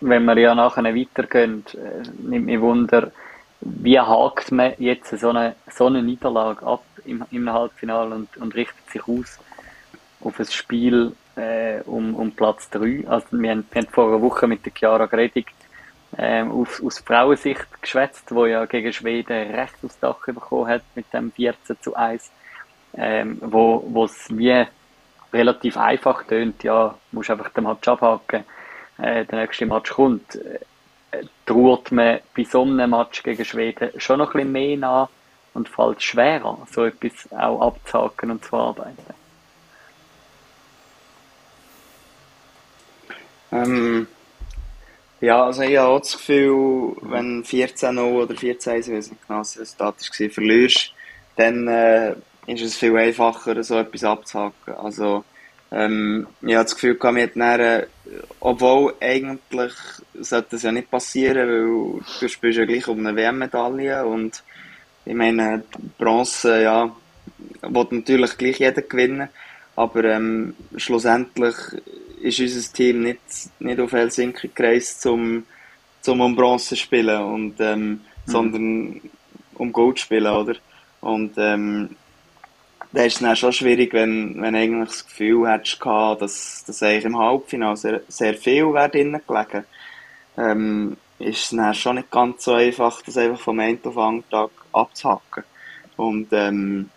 wenn 0.00 0.24
wir 0.24 0.38
ja 0.38 0.54
nachher 0.54 0.84
weitergehen, 0.84 1.64
äh, 1.74 2.08
nimmt 2.22 2.46
mich 2.46 2.60
Wunder, 2.60 3.12
wie 3.64 3.98
hakt 3.98 4.52
man 4.52 4.74
jetzt 4.78 5.18
so 5.18 5.30
eine, 5.30 5.56
so 5.70 5.86
eine 5.86 6.02
Niederlage 6.02 6.66
ab 6.66 6.84
im, 7.04 7.24
im 7.30 7.50
Halbfinale 7.50 8.14
und, 8.14 8.36
und 8.36 8.54
richtet 8.54 8.90
sich 8.90 9.02
aus 9.08 9.38
auf 10.20 10.38
ein 10.38 10.46
Spiel 10.46 11.12
äh, 11.36 11.80
um, 11.84 12.14
um 12.14 12.32
Platz 12.32 12.68
3. 12.70 13.04
Also 13.06 13.26
wir 13.30 13.50
haben, 13.50 13.66
wir 13.70 13.82
haben 13.82 13.90
vor 13.90 14.08
einer 14.08 14.22
Woche 14.22 14.46
mit 14.46 14.64
der 14.64 14.72
Chiara 14.72 15.06
Gredig 15.06 15.46
ähm, 16.16 16.50
auf, 16.52 16.82
aus 16.82 16.98
Frauensicht 17.00 17.66
geschwätzt, 17.80 18.34
wo 18.34 18.46
ja 18.46 18.64
gegen 18.66 18.92
Schweden 18.92 19.54
recht 19.54 19.74
aufs 19.82 19.98
Dach 19.98 20.24
bekommen 20.26 20.68
hat 20.68 20.82
mit 20.94 21.12
dem 21.12 21.32
14 21.32 21.76
zu 21.80 21.94
1, 21.94 22.30
ähm, 22.96 23.38
wo 23.40 24.04
es 24.04 24.26
wie 24.30 24.64
relativ 25.32 25.76
einfach 25.76 26.22
tönt, 26.24 26.62
ja, 26.62 26.94
musst 27.12 27.30
einfach 27.30 27.50
den 27.50 27.64
Match 27.64 27.88
abhaken, 27.88 28.44
äh, 28.98 29.24
der 29.24 29.40
nächste 29.40 29.66
Match 29.66 29.90
kommt 29.90 30.38
trauert 31.46 31.92
man 31.92 32.20
bei 32.36 32.44
so 32.44 32.62
einem 32.62 32.90
Match 32.90 33.22
gegen 33.22 33.44
Schweden 33.44 33.90
schon 33.98 34.18
noch 34.18 34.34
ein 34.34 34.38
bisschen 34.38 34.52
mehr 34.52 34.76
nach 34.76 35.08
und 35.54 35.68
fällt 35.68 36.02
schwerer, 36.02 36.66
so 36.70 36.84
etwas 36.84 37.32
auch 37.32 37.60
abzuhaken 37.60 38.32
und 38.32 38.44
zu 38.44 38.56
arbeiten. 38.56 39.14
Ähm, 43.52 44.08
ja, 45.20 45.44
also 45.44 45.62
ich 45.62 45.76
habe 45.76 45.88
auch 45.88 46.00
das 46.00 46.12
Gefühl, 46.12 46.96
wenn 47.02 47.44
14-0 47.44 47.98
oder 47.98 48.34
14-1, 48.34 48.78
ich 48.78 48.92
weiß 48.92 49.10
nicht 49.10 49.26
genau, 49.26 49.40
Resultat 49.40 49.94
war, 50.20 50.30
verlierst, 50.30 50.92
dann 51.36 51.68
äh, 51.68 52.14
ist 52.46 52.62
es 52.62 52.76
viel 52.76 52.96
einfacher, 52.96 53.62
so 53.62 53.78
etwas 53.78 54.04
abzuhaken. 54.04 54.74
Also, 54.74 55.24
ähm, 55.70 56.26
ich 56.42 56.54
habe 56.54 56.64
das 56.64 56.74
Gefühl, 56.74 56.98
wir 57.00 57.60
äh, 57.60 57.86
obwohl 58.40 58.94
eigentlich 59.00 59.72
sollte 60.14 60.48
das 60.52 60.62
ja 60.62 60.72
nicht 60.72 60.90
passieren, 60.90 61.48
weil 61.48 61.62
du 62.20 62.28
spielst 62.28 62.58
ja 62.58 62.64
gleich 62.64 62.86
um 62.88 63.04
eine 63.04 63.16
WM-Medaille 63.16 64.04
und 64.04 64.42
ich 65.06 65.14
meine, 65.14 65.64
Bronze, 65.98 66.62
ja, 66.62 66.94
will 67.62 67.86
natürlich 67.90 68.36
gleich 68.36 68.58
jeder 68.58 68.82
gewinnen, 68.82 69.28
aber 69.76 70.04
ähm, 70.04 70.54
schlussendlich 70.76 71.54
ist 72.22 72.40
unser 72.40 72.72
Team 72.72 73.02
nicht, 73.02 73.20
nicht 73.58 73.80
auf 73.80 73.92
Helsinki 73.92 74.50
gereist, 74.54 75.04
um, 75.06 75.44
um 76.06 76.20
um 76.20 76.36
Bronze 76.36 76.68
zu 76.68 76.76
spielen, 76.76 77.22
und, 77.22 77.56
ähm, 77.60 77.88
mhm. 77.88 78.00
sondern 78.26 79.00
um 79.54 79.72
Gold 79.72 79.98
zu 79.98 80.04
spielen, 80.04 80.32
oder? 80.32 80.56
Und 81.00 81.34
ähm, 81.36 81.90
da 82.94 83.02
ist 83.02 83.14
es 83.14 83.20
dann 83.20 83.34
schon 83.34 83.52
schwierig, 83.52 83.92
wenn, 83.92 84.40
wenn 84.40 84.54
eigentlich 84.54 84.88
das 84.88 85.06
Gefühl 85.06 85.50
hättest 85.50 85.80
gehabt, 85.80 86.22
dass, 86.22 86.62
dass 86.64 86.82
eigentlich 86.82 87.04
im 87.06 87.18
Halbfinale 87.18 87.76
sehr, 87.76 88.02
sehr 88.06 88.34
viel 88.34 88.72
wäre 88.72 88.88
drinnen 88.88 89.20
gelegen. 89.26 89.64
Ähm, 90.38 90.96
ist 91.18 91.44
es 91.44 91.50
dann 91.50 91.74
schon 91.74 91.96
nicht 91.96 92.10
ganz 92.12 92.44
so 92.44 92.54
einfach, 92.54 93.02
das 93.02 93.16
einfach 93.16 93.40
vom 93.40 93.58
einen 93.58 93.80
auf 93.84 93.94
den 93.94 94.30
Tag 94.30 94.50
abzuhacken. 94.72 95.42
Und 95.96 96.28
ähm, 96.32 96.90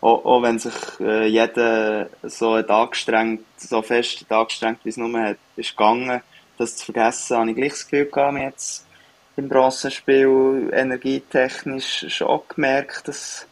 auch, 0.00 0.24
auch 0.24 0.42
wenn 0.42 0.58
sich 0.58 0.74
äh, 1.00 1.26
jeder 1.26 2.08
so 2.22 2.54
angestrengt, 2.54 3.44
so 3.58 3.82
fest 3.82 4.24
angestrengt, 4.30 4.78
wie 4.84 4.90
es 4.90 4.96
nur 4.96 5.20
hat, 5.20 5.36
ist 5.56 5.76
gegangen, 5.76 6.22
das 6.56 6.76
zu 6.76 6.86
vergessen, 6.86 7.36
habe 7.36 7.50
ich 7.50 7.56
gleich 7.56 7.72
das 7.72 7.88
Gefühl 7.88 8.06
gehabt, 8.06 8.38
jetzt 8.38 8.86
im 9.36 9.48
Bronzenspiel 9.50 10.70
energietechnisch 10.72 12.06
schon 12.08 12.40
gemerkt, 12.48 13.08
dass 13.08 13.46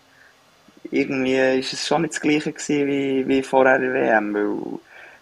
irgendwie 0.91 1.59
ist 1.59 1.73
es 1.73 1.87
schon 1.87 2.03
nicht 2.03 2.15
das 2.15 2.21
Gleiche 2.21 2.53
gewesen 2.53 2.87
wie, 2.87 3.29
wie 3.29 3.43
vorher 3.43 3.77
in 3.77 3.83
der 3.83 3.95
WM, 3.95 4.35
weil 4.35 4.79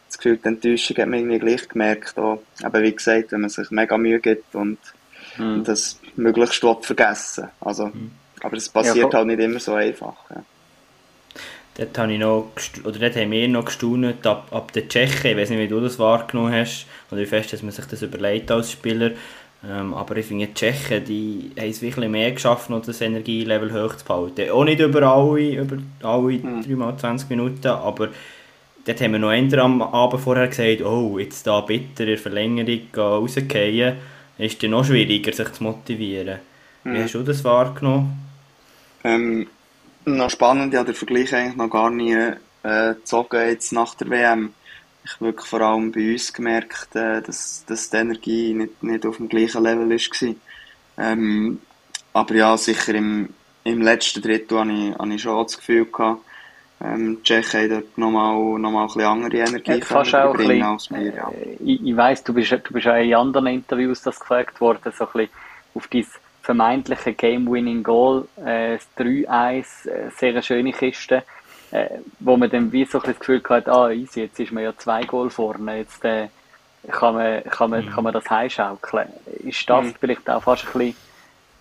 das 0.08 0.18
Gefühl, 0.18 0.38
die 0.38 0.48
Enttäuschung 0.48 0.96
hat 0.96 1.08
man 1.08 1.18
irgendwie 1.20 1.38
gleich 1.38 1.68
gemerkt. 1.68 2.18
Auch, 2.18 2.42
aber 2.62 2.82
wie 2.82 2.94
gesagt, 2.94 3.32
wenn 3.32 3.42
man 3.42 3.50
sich 3.50 3.70
mega 3.70 3.96
Mühe 3.96 4.20
gibt 4.20 4.54
und, 4.54 4.78
mhm. 5.38 5.54
und 5.54 5.68
das 5.68 6.00
möglichst 6.16 6.64
vergessen. 6.82 7.48
Also, 7.60 7.86
mhm. 7.86 8.10
Aber 8.42 8.56
es 8.56 8.68
passiert 8.68 9.12
ja, 9.12 9.18
halt 9.18 9.26
nicht 9.26 9.40
immer 9.40 9.60
so 9.60 9.74
einfach. 9.74 10.16
Ja. 10.30 10.42
Dort, 11.76 11.98
habe 11.98 12.12
ich 12.12 12.18
noch, 12.18 12.52
oder 12.84 12.98
dort 12.98 13.16
haben 13.16 13.30
wir 13.30 13.48
noch 13.48 13.66
gestaunt 13.66 14.26
ab, 14.26 14.48
ab 14.50 14.72
der 14.72 14.88
Tschechen. 14.88 15.30
Ich 15.30 15.36
weiß 15.36 15.50
nicht, 15.50 15.58
wie 15.60 15.68
du 15.68 15.80
das 15.80 15.98
wahrgenommen 15.98 16.52
hast 16.52 16.86
oder 17.10 17.20
wie 17.20 17.26
fest 17.26 17.52
dass 17.52 17.62
man 17.62 17.70
sich 17.70 17.86
das 17.86 18.02
überlegt 18.02 18.50
als 18.50 18.72
Spieler. 18.72 19.12
Ähm, 19.68 19.92
aber 19.92 20.16
ich 20.16 20.26
finde, 20.26 20.46
die 20.46 20.54
Tschechen 20.54 21.04
die 21.04 21.50
haben 21.58 21.68
es 21.68 21.82
wirklich 21.82 22.08
mehr 22.08 22.32
geschafft, 22.32 22.70
noch 22.70 22.80
das 22.80 23.00
Energielevel 23.02 23.72
hoch 23.72 23.94
zu 23.94 24.04
behalten. 24.04 24.50
Auch 24.50 24.64
nicht 24.64 24.80
über 24.80 25.02
alle, 25.02 25.60
über 25.60 25.76
alle 26.02 26.38
mhm. 26.38 26.60
3x20 26.62 27.26
Minuten, 27.28 27.66
aber 27.66 28.08
dort 28.86 29.00
haben 29.00 29.12
wir 29.12 29.18
noch 29.18 29.32
eher 29.32 29.58
am 29.62 29.82
Abend 29.82 30.22
vorher 30.22 30.48
gesagt, 30.48 30.82
oh, 30.82 31.18
jetzt 31.18 31.46
da 31.46 31.60
bitter 31.60 32.04
in 32.04 32.06
der 32.06 32.18
Verlängerung 32.18 32.80
rausgehen, 32.96 33.96
ist 34.38 34.62
dann 34.62 34.70
noch 34.70 34.84
schwieriger, 34.84 35.32
sich 35.32 35.52
zu 35.52 35.62
motivieren. 35.62 36.38
Mhm. 36.84 36.94
Wie 36.94 37.02
hast 37.02 37.14
du 37.14 37.22
das 37.22 37.44
wahrgenommen? 37.44 38.18
Ähm, 39.04 39.46
noch 40.06 40.30
spannend, 40.30 40.72
ich 40.72 40.78
habe 40.78 40.92
den 40.92 40.96
Vergleich 40.96 41.34
eigentlich 41.34 41.56
noch 41.56 41.68
gar 41.68 41.90
nie 41.90 42.16
äh, 42.62 42.94
gezogen 42.94 43.48
jetzt 43.48 43.72
nach 43.72 43.94
der 43.94 44.08
WM. 44.08 44.54
Ich 45.10 45.16
habe 45.16 45.26
wirklich 45.26 45.48
vor 45.48 45.60
allem 45.60 45.90
bei 45.90 46.12
uns 46.12 46.32
gemerkt, 46.32 46.94
äh, 46.94 47.20
dass, 47.20 47.64
dass 47.66 47.90
die 47.90 47.96
Energie 47.96 48.54
nicht, 48.54 48.82
nicht 48.82 49.04
auf 49.04 49.16
dem 49.16 49.28
gleichen 49.28 49.62
Level 49.62 49.90
war. 49.90 50.34
Ähm, 50.98 51.60
aber 52.12 52.34
ja, 52.34 52.56
sicher 52.56 52.94
im, 52.94 53.30
im 53.64 53.82
letzten 53.82 54.22
Drittel 54.22 54.60
hatte 54.60 54.70
ich, 54.70 54.94
hatte 54.94 55.12
ich 55.12 55.22
schon 55.22 55.42
das 55.42 55.58
Gefühl 55.58 55.86
gehabt, 55.86 56.22
ähm, 56.82 57.16
die 57.16 57.22
Tschechen 57.24 57.60
haben 57.60 57.70
dort 57.70 57.98
nochmal, 57.98 58.58
nochmal 58.58 58.82
ein 58.82 58.86
bisschen 58.86 59.02
andere 59.02 59.36
Energie 59.36 59.70
ja, 59.72 59.76
bisschen, 60.32 60.62
als 60.62 60.90
wir. 60.90 61.14
Ja. 61.14 61.30
Äh, 61.30 61.56
ich, 61.64 61.84
ich 61.84 61.96
weiss, 61.96 62.24
du 62.24 62.32
bist, 62.32 62.52
du 62.52 62.72
bist 62.72 62.86
auch 62.86 62.94
in 62.94 63.14
anderen 63.14 63.48
Interviews 63.48 64.02
das 64.02 64.18
gefragt 64.18 64.60
worden, 64.60 64.92
so 64.96 65.04
ein 65.04 65.12
bisschen 65.12 65.28
auf 65.74 65.88
dein 65.88 66.06
vermeintliche 66.42 67.12
Game-Winning-Goal, 67.12 68.28
äh, 68.44 68.78
das 68.78 68.88
3-1, 68.96 69.88
äh, 69.88 70.10
sehr 70.16 70.42
schöne 70.42 70.72
Kiste, 70.72 71.22
äh, 71.70 71.88
wo 72.18 72.36
man 72.36 72.50
dann 72.50 72.72
wie 72.72 72.84
so 72.84 72.98
ein 72.98 73.04
das 73.06 73.18
Gefühl 73.18 73.42
hat, 73.48 73.68
ah, 73.68 73.90
easy, 73.90 74.22
jetzt 74.22 74.38
ist 74.40 74.52
man 74.52 74.64
ja 74.64 74.76
zwei 74.76 75.04
Goal 75.04 75.30
vorne, 75.30 75.78
jetzt 75.78 76.04
äh, 76.04 76.28
kann, 76.88 77.14
man, 77.14 77.44
kann, 77.44 77.70
man, 77.70 77.84
mhm. 77.84 77.90
kann 77.90 78.04
man 78.04 78.12
das 78.12 78.28
heimschaukeln. 78.28 79.08
Ist 79.44 79.68
das 79.68 79.86
mhm. 79.86 79.94
vielleicht 80.00 80.28
auch 80.28 80.42
fast 80.42 80.66
ein 80.66 80.72
bisschen 80.72 80.96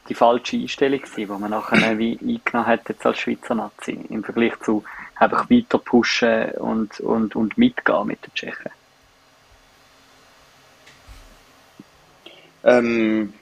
die 0.08 0.16
falsche 0.16 0.58
Einstellung 0.58 1.00
gewesen, 1.00 1.16
die 1.16 1.26
man 1.26 1.52
nachher 1.52 1.98
wie 1.98 2.18
eingenommen 2.20 2.68
hat 2.68 2.90
jetzt 2.90 3.06
als 3.06 3.20
Schweizer 3.20 3.54
Nazi, 3.54 4.00
im 4.10 4.24
Vergleich 4.24 4.60
zu 4.62 4.84
einfach 5.16 5.50
weiter 5.50 5.78
pushen 5.78 6.52
und, 6.54 7.00
und, 7.00 7.36
und 7.36 7.58
mitgehen 7.58 8.08
mit 8.08 8.26
den 8.26 8.34
Tschechen? 8.34 8.72
Ähm, 12.64 13.34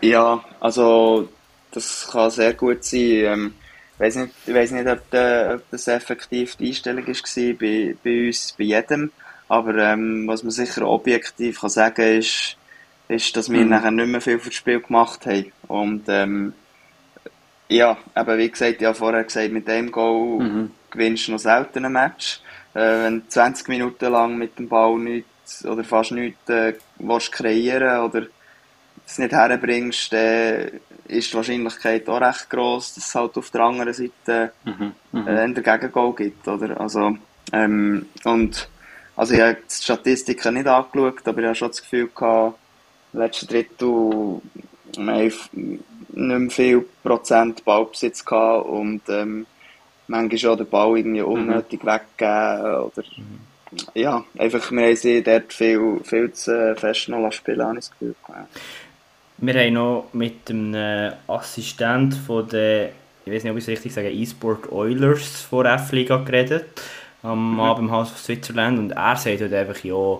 ja, 0.00 0.44
also 0.60 1.28
das 1.72 2.08
kann 2.10 2.30
sehr 2.30 2.54
gut 2.54 2.84
sein. 2.84 3.00
Ähm, 3.00 3.54
ich 3.96 4.00
weiß 4.00 4.16
nicht, 4.16 4.34
ich 4.46 4.54
weiß 4.54 4.72
nicht 4.72 4.86
ob, 4.86 5.10
de, 5.10 5.54
ob, 5.54 5.70
das 5.70 5.88
effektiv 5.88 6.56
die 6.56 6.68
Einstellung 6.68 7.06
war 7.06 7.54
bei, 7.54 7.96
bei 8.04 8.26
uns, 8.26 8.54
bei 8.58 8.64
jedem. 8.64 9.10
Aber 9.48 9.74
ähm, 9.76 10.26
was 10.26 10.42
man 10.42 10.50
sicher 10.50 10.86
objektiv 10.86 11.60
kann 11.60 11.70
sagen 11.70 12.18
ist, 12.18 12.56
ist, 13.08 13.36
dass 13.36 13.50
wir 13.50 13.60
mhm. 13.60 13.70
nachher 13.70 13.90
nicht 13.90 14.08
mehr 14.08 14.20
viel 14.20 14.38
für 14.38 14.50
das 14.50 14.56
Spiel 14.56 14.80
gemacht 14.80 15.24
haben. 15.24 15.52
Und 15.68 16.04
ähm, 16.08 16.52
ja, 17.68 17.96
aber 18.14 18.36
wie 18.38 18.50
gesagt, 18.50 18.80
ich 18.80 18.86
habe 18.86 18.96
vorher 18.96 19.24
gesagt, 19.24 19.52
mit 19.52 19.66
dem 19.66 19.90
Goal 19.90 20.42
mhm. 20.42 20.70
gewinnst 20.90 21.28
du 21.28 21.32
noch 21.32 21.38
selten 21.38 21.84
ein 21.84 21.92
Match. 21.92 22.40
Äh, 22.74 23.04
wenn 23.04 23.20
du 23.20 23.28
20 23.28 23.68
Minuten 23.68 24.12
lang 24.12 24.36
mit 24.36 24.58
dem 24.58 24.68
Ball 24.68 24.98
nichts 24.98 25.64
oder 25.64 25.84
fast 25.84 26.12
nichts 26.12 26.50
äh, 26.50 26.74
willst 26.98 27.32
kreieren 27.32 28.00
oder 28.00 28.26
es 29.06 29.18
nicht 29.18 29.32
herbringst, 29.32 30.12
dann 30.12 30.70
ist 31.08 31.32
die 31.32 31.36
Wahrscheinlichkeit 31.36 32.08
auch 32.08 32.20
recht 32.20 32.50
groß, 32.50 32.94
dass 32.94 33.06
es 33.06 33.14
halt 33.14 33.36
auf 33.36 33.50
der 33.50 33.62
anderen 33.62 33.92
Seite 33.92 34.52
mhm, 34.64 34.92
mhm. 35.12 35.26
äh, 35.26 35.30
einen 35.30 35.54
Gegengol 35.54 36.14
gibt. 36.14 36.46
Oder? 36.46 36.80
Also, 36.80 37.16
ähm, 37.52 38.06
und, 38.24 38.68
also 39.16 39.34
ich 39.34 39.40
habe 39.40 39.54
die 39.54 39.82
Statistiken 39.82 40.54
nicht 40.54 40.66
angeschaut, 40.66 41.26
aber 41.26 41.40
ich 41.40 41.46
habe 41.46 41.54
schon 41.54 41.68
das 41.68 41.82
Gefühl 41.82 42.10
gehabt, 42.14 42.58
im 43.12 43.20
letzten 43.20 43.46
Drittel 43.46 44.40
haben 44.96 45.16
nicht 45.16 45.50
mehr 46.16 46.50
viel 46.50 46.84
Prozent 47.02 47.64
Ballbesitz 47.64 48.24
gehabt 48.24 48.66
und 48.66 49.02
ähm, 49.08 49.46
manchmal 50.08 50.52
auch 50.52 50.56
den 50.56 50.68
Ball 50.68 50.98
irgendwie 50.98 51.22
mhm. 51.22 51.28
unnötig 51.28 51.82
mhm. 51.82 51.88
weggegeben 51.88 52.74
oder 52.84 53.02
mhm. 53.16 53.78
ja, 53.94 54.24
einfach 54.38 54.70
wir 54.70 54.86
haben 54.86 54.96
sie 54.96 55.22
dort 55.22 55.52
viel, 55.52 56.00
viel 56.04 56.32
zu 56.32 56.74
fest 56.76 57.08
noch 57.08 57.30
spielen, 57.32 57.62
habe 57.62 57.78
ich 57.78 57.86
das 57.86 57.90
Gefühl 57.92 58.14
gehabt. 58.26 58.60
Wir 59.38 59.54
haben 59.54 59.74
noch 59.74 60.08
mit 60.12 60.48
einem 60.48 61.12
Assistent 61.26 62.14
von 62.14 62.48
der, 62.48 62.90
ich 63.24 63.32
weiß 63.32 63.44
nicht, 63.44 63.52
ob 63.52 63.58
ich 63.58 63.64
es 63.64 63.68
richtig 63.68 63.92
sage, 63.92 64.10
eSport 64.10 64.72
Oilers 64.72 65.42
von 65.42 65.66
F-Liga 65.66 66.16
geredet, 66.18 66.64
am 67.22 67.54
mhm. 67.54 67.60
Abend 67.60 67.88
im 67.88 67.90
Haus 67.90 68.10
von 68.10 68.18
Switzerland 68.18 68.78
und 68.78 68.90
er 68.92 69.16
sagt 69.16 69.40
halt 69.40 69.52
einfach, 69.52 69.84
ja, 69.84 70.18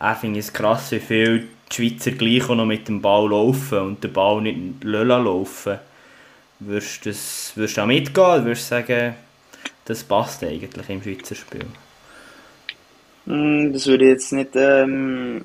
er 0.00 0.16
findet 0.16 0.44
es 0.44 0.52
krass, 0.52 0.92
wie 0.92 1.00
viel 1.00 1.48
die 1.70 1.74
Schweizer 1.74 2.12
gleich 2.12 2.48
auch 2.48 2.54
noch 2.54 2.64
mit 2.64 2.88
dem 2.88 3.02
Ball 3.02 3.28
laufen 3.28 3.78
und 3.78 4.04
den 4.04 4.12
Ball 4.12 4.40
nicht 4.40 4.82
laufen 4.82 5.78
Würdest 6.58 7.04
du, 7.04 7.10
das, 7.10 7.52
würdest 7.54 7.76
du 7.76 7.80
da 7.80 7.86
mitgehen 7.86 8.24
oder 8.24 8.44
würdest 8.44 8.64
du 8.64 8.68
sagen, 8.76 9.14
das 9.84 10.04
passt 10.04 10.44
eigentlich 10.44 10.88
im 10.88 11.02
Schweizer 11.02 11.34
Spiel? 11.34 11.66
Hm, 13.26 13.72
das 13.72 13.86
würde 13.86 14.04
ich 14.04 14.10
jetzt 14.10 14.32
nicht 14.32 14.50
ähm, 14.54 15.44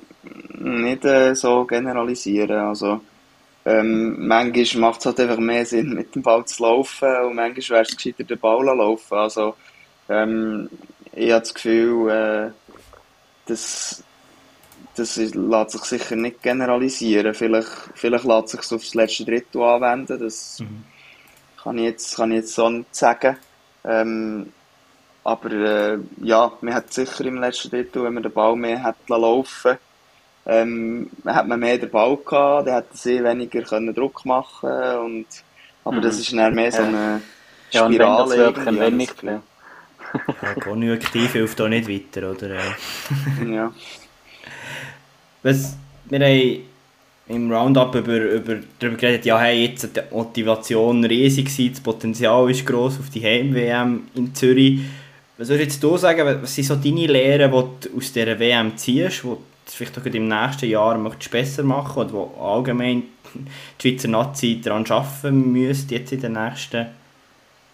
nicht 0.60 1.06
äh, 1.06 1.36
so 1.36 1.66
generalisieren. 1.66 2.58
Also, 2.58 3.02
ähm, 3.66 4.28
manchmal 4.28 4.82
macht 4.82 5.02
es 5.02 5.06
halt 5.08 5.20
einfach 5.20 5.38
mehr 5.38 5.66
Sinn, 5.66 5.94
mit 5.94 6.16
dem 6.16 6.22
Ball 6.22 6.46
zu 6.46 6.64
laufen 6.64 7.10
und 7.26 7.36
manchmal 7.36 7.78
wäre 7.78 7.82
es 7.84 7.96
gescheiter, 7.96 8.24
den 8.24 8.40
Ball 8.40 8.60
zu 8.60 8.74
laufen. 8.74 9.18
Also, 9.18 9.56
ähm, 10.10 10.70
ich 11.14 11.32
habe 11.32 11.42
das 11.42 11.54
Gefühl, 11.54 12.10
äh, 12.10 12.52
das, 13.46 14.04
das 14.96 15.18
lässt 15.18 15.72
sich 15.72 15.82
sicher 15.84 16.16
nicht 16.16 16.42
generalisieren. 16.42 17.34
Vielleicht, 17.34 17.70
vielleicht 17.96 18.26
lässt 18.26 18.50
sich 18.50 18.62
es 18.62 18.74
auf 18.74 18.82
das 18.82 18.94
letzte 18.94 19.26
Drittel 19.26 19.62
anwenden. 19.62 20.20
Das 20.20 20.60
mhm. 20.60 20.84
kann, 21.62 21.78
ich 21.78 21.86
jetzt, 21.86 22.16
kann 22.16 22.32
ich 22.32 22.38
jetzt 22.38 22.54
so 22.54 22.70
nicht 22.70 22.96
sagen. 22.96 23.38
Ähm, 23.84 24.52
aber 25.28 25.52
äh, 25.52 26.00
ja, 26.22 26.58
man 26.62 26.74
hat 26.76 26.94
sicher 26.94 27.26
im 27.26 27.38
letzten 27.38 27.70
Drittel, 27.72 28.04
wenn 28.04 28.14
man 28.16 28.24
den 28.24 28.34
Ball 28.34 28.56
mehr 28.56 28.84
hat 28.84 28.98
laufen 29.10 29.78
ähm, 30.46 31.12
hat 31.26 31.48
man 31.48 31.60
mehr 31.60 31.78
den 31.80 31.92
Ball 31.92 32.18
gehabt, 32.18 32.68
dann 32.68 32.76
hätte 32.76 32.98
sie 32.98 33.24
weniger 33.24 33.64
können 33.64 33.94
Druck 33.96 34.26
machen 34.26 34.70
und 35.06 35.28
aber 35.84 36.02
Mhm. 36.02 36.02
das 36.02 36.20
ist 36.20 36.34
dann 36.34 36.56
mehr 36.56 36.72
so 36.72 36.84
Ja. 36.84 36.86
eine 36.86 37.24
Ja, 37.74 37.86
und 37.88 38.00
wenn 38.00 38.18
das 38.18 38.36
Spirale. 38.36 38.38
Wörtchen 38.38 38.80
irgendwie, 38.80 38.80
wenn 38.80 38.98
nicht, 38.98 39.16
das 39.16 39.16
Gefühl. 39.16 39.42
ja. 39.42 39.44
Ja, 40.42 40.56
konjunktiv 40.56 41.34
hilft 41.34 41.60
auch 41.62 41.68
nicht 41.68 41.88
weiter, 41.88 42.32
oder? 42.32 42.76
Ja. 43.38 43.74
Was, 45.44 45.78
wir 46.06 46.20
haben 46.20 46.62
im 47.28 47.52
Roundup 47.52 47.96
über, 47.96 48.18
über, 48.18 48.58
darüber 48.80 48.98
geredet, 48.98 49.26
ja, 49.26 49.40
hey, 49.40 49.66
jetzt 49.66 49.84
hat 49.84 49.98
die 50.12 50.16
Motivation 50.16 51.04
riesig 51.06 51.46
gewesen, 51.48 51.72
das 51.74 51.82
Potenzial 51.82 52.50
ist 52.50 52.66
gross 52.66 53.00
auf 53.00 53.10
die 53.10 53.24
Heim-WM 53.24 54.04
in 54.16 54.34
Zürich. 54.36 54.82
Was 55.38 55.50
würdest 55.50 55.84
du 55.84 55.98
sagen, 55.98 56.42
was 56.42 56.56
sind 56.56 56.64
so 56.64 56.76
deine 56.76 57.06
Lehren, 57.06 57.52
die 57.52 57.88
du 57.88 57.98
aus 57.98 58.12
dieser 58.12 58.40
WM 58.40 58.76
ziehst, 58.76 59.24
die 59.24 59.28
du 59.28 59.38
vielleicht 59.66 60.00
auch 60.00 60.06
im 60.06 60.28
nächsten 60.28 60.68
Jahr 60.68 60.98
möchtest 60.98 61.30
besser 61.30 61.64
machen 61.64 62.02
oder 62.02 62.14
wo 62.14 62.42
allgemein 62.42 63.04
die 63.80 63.90
Schweizer 63.90 64.08
Nazi 64.08 64.60
daran 64.64 64.90
arbeiten 64.90 65.52
müsste, 65.52 65.96
jetzt 65.96 66.12
in 66.12 66.22
den 66.22 66.34
nächsten, 66.34 66.88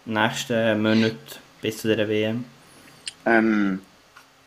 nächsten 0.04 0.82
Monaten 0.82 1.16
bis 1.62 1.78
zu 1.78 1.88
dieser 1.88 2.06
WM? 2.06 2.44
Ähm, 3.24 3.80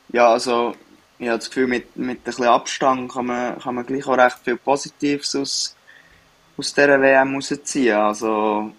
ja, 0.09 0.33
also 0.33 0.75
ich 1.17 1.27
habe 1.27 1.39
das 1.39 1.49
Gefühl, 1.49 1.67
mit, 1.67 1.95
mit 1.97 2.19
ein 2.19 2.23
bisschen 2.23 2.45
Abstand 2.45 3.11
kann 3.11 3.25
man, 3.25 3.57
kann 3.57 3.73
man 3.73 3.85
gleich 3.85 4.05
auch 4.05 4.17
recht 4.17 4.37
viel 4.43 4.57
Positives 4.57 5.35
aus, 5.35 5.75
aus 6.55 6.71
dieser 6.71 7.01
WM 7.01 7.33
rausziehen. 7.33 7.97
Also 7.97 8.71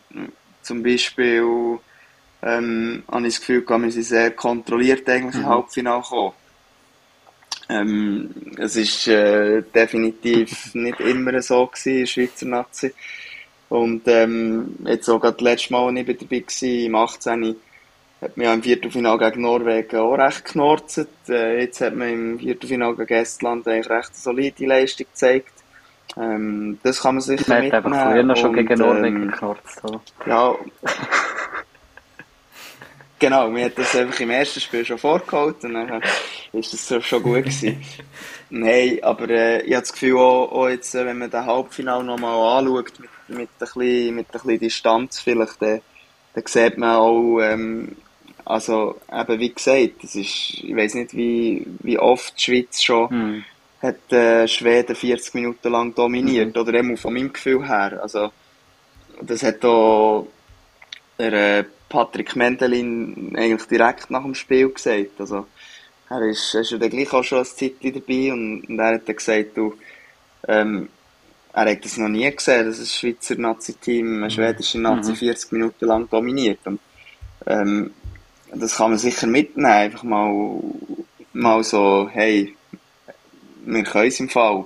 zum 0.62 0.82
Beispiel 0.84 1.80
ähm, 2.42 3.02
habe 3.10 3.26
ich 3.26 3.34
das 3.34 3.40
Gefühl, 3.40 3.62
gehabt, 3.62 3.84
wir 3.84 3.92
sind 3.92 4.04
sehr 4.04 4.30
kontrolliert 4.30 5.08
eigentlich 5.08 5.34
im 5.36 5.46
Halbfinale 5.46 6.02
gekommen. 6.02 6.32
Ähm, 7.70 8.30
es 8.56 8.76
ist 8.76 9.08
äh, 9.08 9.62
definitiv 9.62 10.70
nicht 10.74 11.00
immer 11.00 11.40
so 11.42 11.66
gewesen 11.66 11.90
in 11.90 11.98
der 12.00 12.06
Schweizer 12.06 12.46
Nazi. 12.46 12.94
Und 13.68 14.02
ähm, 14.06 14.76
jetzt 14.86 15.08
auch 15.08 15.20
gerade 15.20 15.36
das 15.36 15.42
letzte 15.42 15.72
Mal, 15.74 15.88
als 15.88 16.08
ich 16.08 16.18
dabei 16.18 16.42
war, 16.42 16.86
im 16.86 16.94
18 16.94 17.56
hat 18.20 18.36
man 18.36 18.46
ja 18.46 18.54
im 18.54 18.62
Viertelfinale 18.62 19.18
gegen 19.30 19.42
Norwegen 19.42 19.96
auch 19.96 20.14
recht 20.14 20.44
geknorzt. 20.46 21.06
Äh, 21.28 21.60
jetzt 21.60 21.80
hat 21.80 21.94
man 21.94 22.08
im 22.08 22.38
Viertelfinale 22.38 22.96
gegen 22.96 23.14
Estland 23.14 23.68
eigentlich 23.68 23.90
recht 23.90 24.10
eine 24.10 24.18
solide 24.18 24.66
Leistung 24.66 25.06
gezeigt. 25.06 25.52
Ähm, 26.16 26.78
das 26.82 27.02
kann 27.02 27.16
man 27.16 27.22
sicher 27.22 27.44
Man 27.48 27.56
hat 27.56 27.64
mitnehmen. 27.64 27.92
einfach 27.92 28.12
früher 28.12 28.22
noch 28.22 28.36
schon 28.36 28.54
gegen 28.54 28.78
Norwegen 28.78 29.22
ähm, 29.22 29.30
geknurzt. 29.30 29.84
oder? 29.84 30.00
ja. 30.26 30.54
genau, 33.18 33.48
mir 33.50 33.66
hat 33.66 33.78
das 33.78 33.94
einfach 33.96 34.20
im 34.20 34.30
ersten 34.30 34.60
Spiel 34.60 34.84
schon 34.84 34.98
vorgeholt 34.98 35.62
und 35.64 35.74
dann 35.74 36.02
ist 36.52 36.72
das 36.72 37.04
schon 37.04 37.22
gut 37.22 37.44
gewesen. 37.44 37.82
Nein, 38.50 38.98
aber 39.02 39.28
äh, 39.28 39.62
ich 39.62 39.72
habe 39.74 39.82
das 39.82 39.92
Gefühl, 39.92 40.16
auch, 40.16 40.52
auch 40.52 40.68
jetzt, 40.68 40.94
äh, 40.94 41.04
wenn 41.04 41.18
man 41.18 41.30
den 41.30 41.44
Halbfinale 41.44 42.04
nochmal 42.04 42.58
anschaut, 42.58 42.92
mit, 42.98 43.10
mit, 43.28 43.48
ein 43.48 43.48
bisschen, 43.58 44.14
mit 44.14 44.26
ein 44.26 44.32
bisschen 44.32 44.58
Distanz 44.58 45.20
vielleicht, 45.20 45.60
dann, 45.60 45.80
dann 46.34 46.46
sieht 46.46 46.78
man 46.78 46.96
auch, 46.96 47.40
ähm, 47.40 47.96
also 48.44 48.98
eben 49.12 49.40
wie 49.40 49.52
gesagt, 49.52 50.02
das 50.02 50.14
ist, 50.14 50.62
ich 50.62 50.74
weiß 50.74 50.94
nicht, 50.94 51.14
wie, 51.14 51.66
wie 51.80 51.98
oft 51.98 52.38
die 52.38 52.42
Schweiz 52.42 52.82
schon 52.82 53.10
Hm. 53.10 53.44
hat 53.82 54.12
äh, 54.12 54.48
Schweden 54.48 54.96
40 54.96 55.34
Minuten 55.34 55.70
lang 55.70 55.94
dominiert, 55.94 56.56
oder 56.56 56.72
eben 56.74 56.96
von 56.96 57.12
meinem 57.12 57.32
Gefühl 57.32 57.68
her. 57.68 57.98
Also, 58.00 58.32
das 59.20 59.42
hat 59.42 59.64
auch 59.64 60.28
der 61.18 61.58
äh, 61.58 61.64
Patrick 61.88 62.36
Mendelin 62.36 63.34
eigentlich 63.36 63.68
direkt 63.68 64.10
nach 64.10 64.22
dem 64.22 64.34
Spiel 64.34 64.70
gesagt. 64.70 65.20
Also, 65.20 65.46
er 66.10 66.22
ist, 66.22 66.54
er 66.54 66.62
ist 66.62 66.70
ja 66.70 66.78
dann 66.78 66.90
gleich 66.90 67.12
auch 67.12 67.24
schon 67.24 67.38
ein 67.38 67.44
Zeitchen 67.44 67.94
dabei 67.94 68.32
und, 68.32 68.64
und 68.68 68.78
er 68.78 68.94
hat 68.94 69.08
dann 69.08 69.16
gesagt, 69.16 69.56
du, 69.56 69.74
ähm, 70.46 70.88
er 71.52 71.70
hat 71.70 71.84
das 71.84 71.96
noch 71.96 72.08
nie 72.08 72.30
gesehen, 72.30 72.66
dass 72.66 72.78
ein 72.78 72.86
Schweizer 72.86 73.36
Nazi-Team 73.36 74.22
ein 74.22 74.30
schwedische 74.30 74.78
Nazi 74.78 75.14
40 75.14 75.52
Minuten 75.52 75.86
lang 75.86 76.08
dominiert. 76.08 76.60
Und, 76.64 76.80
ähm, 77.46 77.90
das 78.54 78.76
kann 78.76 78.90
man 78.90 78.98
sicher 78.98 79.26
mitnehmen, 79.26 79.66
einfach 79.66 80.02
mal, 80.02 80.60
mal 81.32 81.62
so, 81.64 82.08
hey, 82.10 82.54
wir 83.64 83.82
können 83.84 84.08
es 84.08 84.20
im 84.20 84.28
Fall. 84.28 84.64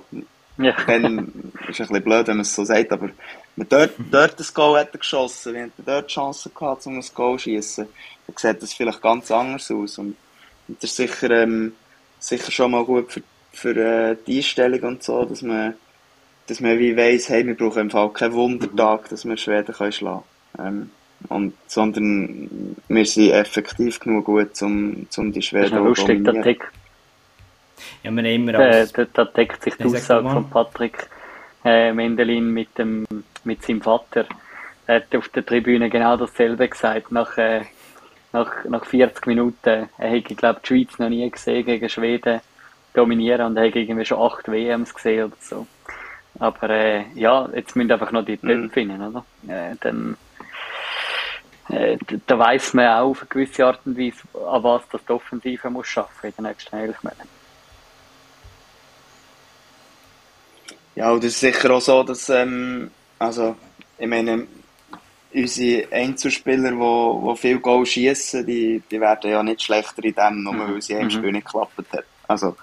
Ja. 0.57 0.75
Dann 0.85 1.51
ist 1.67 1.79
es 1.79 1.81
ein 1.81 1.87
bisschen 1.87 2.03
blöd, 2.03 2.27
wenn 2.27 2.37
man 2.37 2.41
es 2.41 2.55
so 2.55 2.63
sagt, 2.63 2.91
aber 2.91 3.09
wenn 3.55 3.69
dort, 3.69 3.91
dort 4.11 4.39
ein 4.39 4.45
Goal 4.53 4.79
hätte 4.79 4.97
geschossen, 4.97 5.53
wenn 5.53 5.71
er 5.77 5.83
dort 5.85 6.07
Chancen 6.09 6.51
gehabt, 6.53 6.85
um 6.85 6.97
ein 6.97 7.05
Goal 7.13 7.37
zu 7.37 7.43
schießen, 7.43 7.87
dann 8.27 8.37
sieht 8.37 8.61
das 8.61 8.73
vielleicht 8.73 9.01
ganz 9.01 9.31
anders 9.31 9.71
aus. 9.71 9.97
Und, 9.97 10.15
und 10.67 10.83
das 10.83 10.91
ist 10.91 10.97
sicher, 10.97 11.31
ähm, 11.31 11.73
sicher 12.19 12.51
schon 12.51 12.71
mal 12.71 12.85
gut 12.85 13.11
für, 13.11 13.21
für 13.51 13.75
äh, 13.77 14.17
die 14.27 14.37
Einstellung 14.37 14.81
und 14.81 15.03
so, 15.03 15.25
dass 15.25 15.41
man, 15.41 15.73
dass 16.47 16.59
man 16.59 16.77
wie 16.77 16.95
weiss, 16.95 17.29
hey, 17.29 17.45
wir 17.45 17.55
brauchen 17.55 17.81
im 17.81 17.89
Fall 17.89 18.09
keinen 18.09 18.33
Wundertag, 18.33 19.09
dass 19.09 19.25
wir 19.25 19.37
Schweden 19.37 19.73
können 19.73 19.91
schlagen 19.91 20.23
ähm, 20.59 20.91
und, 21.29 21.53
sondern 21.67 22.75
wir 22.87 23.05
sind 23.05 23.31
effektiv 23.31 23.99
genug 23.99 24.25
gut, 24.25 24.61
um, 24.61 25.07
um 25.17 25.31
die 25.31 25.41
Schweden 25.41 25.71
da, 25.71 25.93
dominieren. 25.93 26.57
Ja, 28.01 28.11
wir 28.11 28.23
haben 28.23 28.25
immer 28.25 28.53
äh, 28.55 28.79
als, 28.79 28.93
da, 28.93 29.05
da 29.05 29.25
deckt 29.25 29.63
sich 29.63 29.75
die 29.75 29.85
Aussage 29.85 30.29
von 30.29 30.49
Patrick 30.49 31.07
äh, 31.63 31.93
Mendelin 31.93 32.49
mit, 32.49 32.77
dem, 32.77 33.05
mit 33.43 33.63
seinem 33.63 33.81
Vater. 33.81 34.25
Er 34.87 34.95
hat 34.97 35.15
auf 35.15 35.29
der 35.29 35.45
Tribüne 35.45 35.89
genau 35.89 36.17
dasselbe 36.17 36.67
gesagt. 36.67 37.11
Nach, 37.11 37.37
äh, 37.37 37.61
nach, 38.33 38.65
nach 38.65 38.85
40 38.85 39.27
Minuten, 39.27 39.89
er 39.97 40.09
hätte, 40.09 40.35
glaube 40.35 40.59
die 40.63 40.67
Schweiz 40.67 40.99
noch 40.99 41.09
nie 41.09 41.29
gesehen 41.29 41.65
gegen 41.65 41.87
Schweden 41.87 42.41
dominieren 42.93 43.47
und 43.47 43.57
er 43.57 43.65
hätte 43.65 43.79
irgendwie 43.79 44.05
schon 44.05 44.21
acht 44.21 44.47
WMs 44.51 44.93
gesehen 44.93 45.25
oder 45.25 45.37
so. 45.39 45.67
Aber 46.39 46.69
äh, 46.69 47.05
ja, 47.13 47.47
jetzt 47.53 47.75
müssen 47.75 47.91
einfach 47.91 48.11
noch 48.11 48.25
die 48.25 48.39
Mhm. 48.41 48.47
Töpfe 48.47 48.69
finden, 48.69 49.01
oder? 49.01 49.25
Äh, 49.47 49.75
dann, 49.79 50.17
äh, 51.69 51.97
da 52.27 52.39
weiß 52.39 52.73
man 52.73 52.87
auch 52.87 53.11
auf 53.11 53.21
eine 53.21 53.29
gewisse 53.29 53.65
Art 53.65 53.79
und 53.85 53.97
Weise, 53.97 54.17
an 54.33 54.63
was 54.63 54.81
das 54.89 55.05
die 55.05 55.11
Offensive 55.11 55.69
muss 55.69 55.87
schaffen 55.87 56.27
in 56.27 56.33
den 56.35 56.45
nächsten 56.45 56.75
elf 56.75 57.01
Monaten. 57.03 57.42
Ja, 60.95 61.11
und 61.11 61.23
es 61.23 61.33
ist 61.33 61.39
sicher 61.39 61.71
auch 61.71 61.81
so, 61.81 62.03
dass, 62.03 62.29
ähm, 62.29 62.91
also, 63.17 63.55
ich 63.97 64.07
meine, 64.07 64.47
unsere 65.33 65.91
Einzelspieler, 65.91 66.71
die, 66.71 67.31
die 67.31 67.37
viel 67.37 67.59
Goal 67.59 67.85
schießen, 67.85 68.45
die, 68.45 68.81
die 68.89 69.01
werden 69.01 69.31
ja 69.31 69.41
nicht 69.41 69.63
schlechter 69.63 70.03
in 70.03 70.13
dem, 70.13 70.43
nur 70.43 70.57
weil 70.57 70.81
sie 70.81 70.93
im 70.93 71.09
Spiel 71.09 71.31
nicht 71.31 71.45
geklappt 71.45 71.79
hat. 71.91 72.05
Also, 72.27 72.55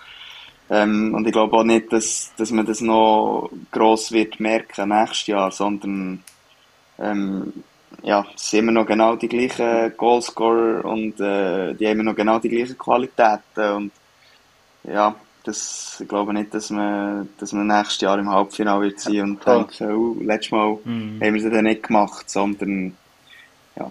ähm, 0.70 1.12
und 1.14 1.26
ich 1.26 1.32
glaube 1.32 1.56
auch 1.56 1.64
nicht, 1.64 1.92
dass, 1.92 2.32
dass 2.36 2.52
man 2.52 2.66
das 2.66 2.80
noch 2.80 3.50
gross 3.72 4.12
wird 4.12 4.38
merken 4.38 4.88
nächstes 4.88 5.26
Jahr, 5.26 5.50
sondern, 5.50 6.22
ähm, 7.00 7.52
ja, 8.02 8.24
es 8.34 8.50
sind 8.50 8.60
immer 8.60 8.72
noch 8.72 8.86
genau 8.86 9.16
die 9.16 9.28
gleichen 9.28 9.92
Goalscorer 9.96 10.84
und 10.84 11.20
äh, 11.20 11.74
die 11.74 11.86
haben 11.86 12.00
immer 12.00 12.04
noch 12.04 12.16
genau 12.16 12.38
die 12.38 12.48
gleichen 12.48 12.78
Qualitäten 12.78 13.72
und 13.74 13.92
ja, 14.84 15.14
das, 15.44 15.98
ich 16.00 16.08
glaube 16.08 16.32
nicht, 16.34 16.52
dass 16.54 16.70
man, 16.70 17.28
dass 17.38 17.52
man 17.52 17.66
nächstes 17.66 18.00
Jahr 18.00 18.18
im 18.18 18.30
Halbfinale 18.30 18.82
wird 18.86 19.00
sein 19.00 19.20
und 19.22 19.42
voll. 19.42 19.66
denken, 19.66 19.92
oh, 19.94 20.16
letztes 20.22 20.52
Mal 20.52 20.78
Mhm. 20.84 21.20
haben 21.22 21.34
wir 21.34 21.44
es 21.44 21.52
dann 21.52 21.64
nicht 21.64 21.82
gemacht, 21.82 22.28
sondern 22.30 22.96
ja, 23.76 23.90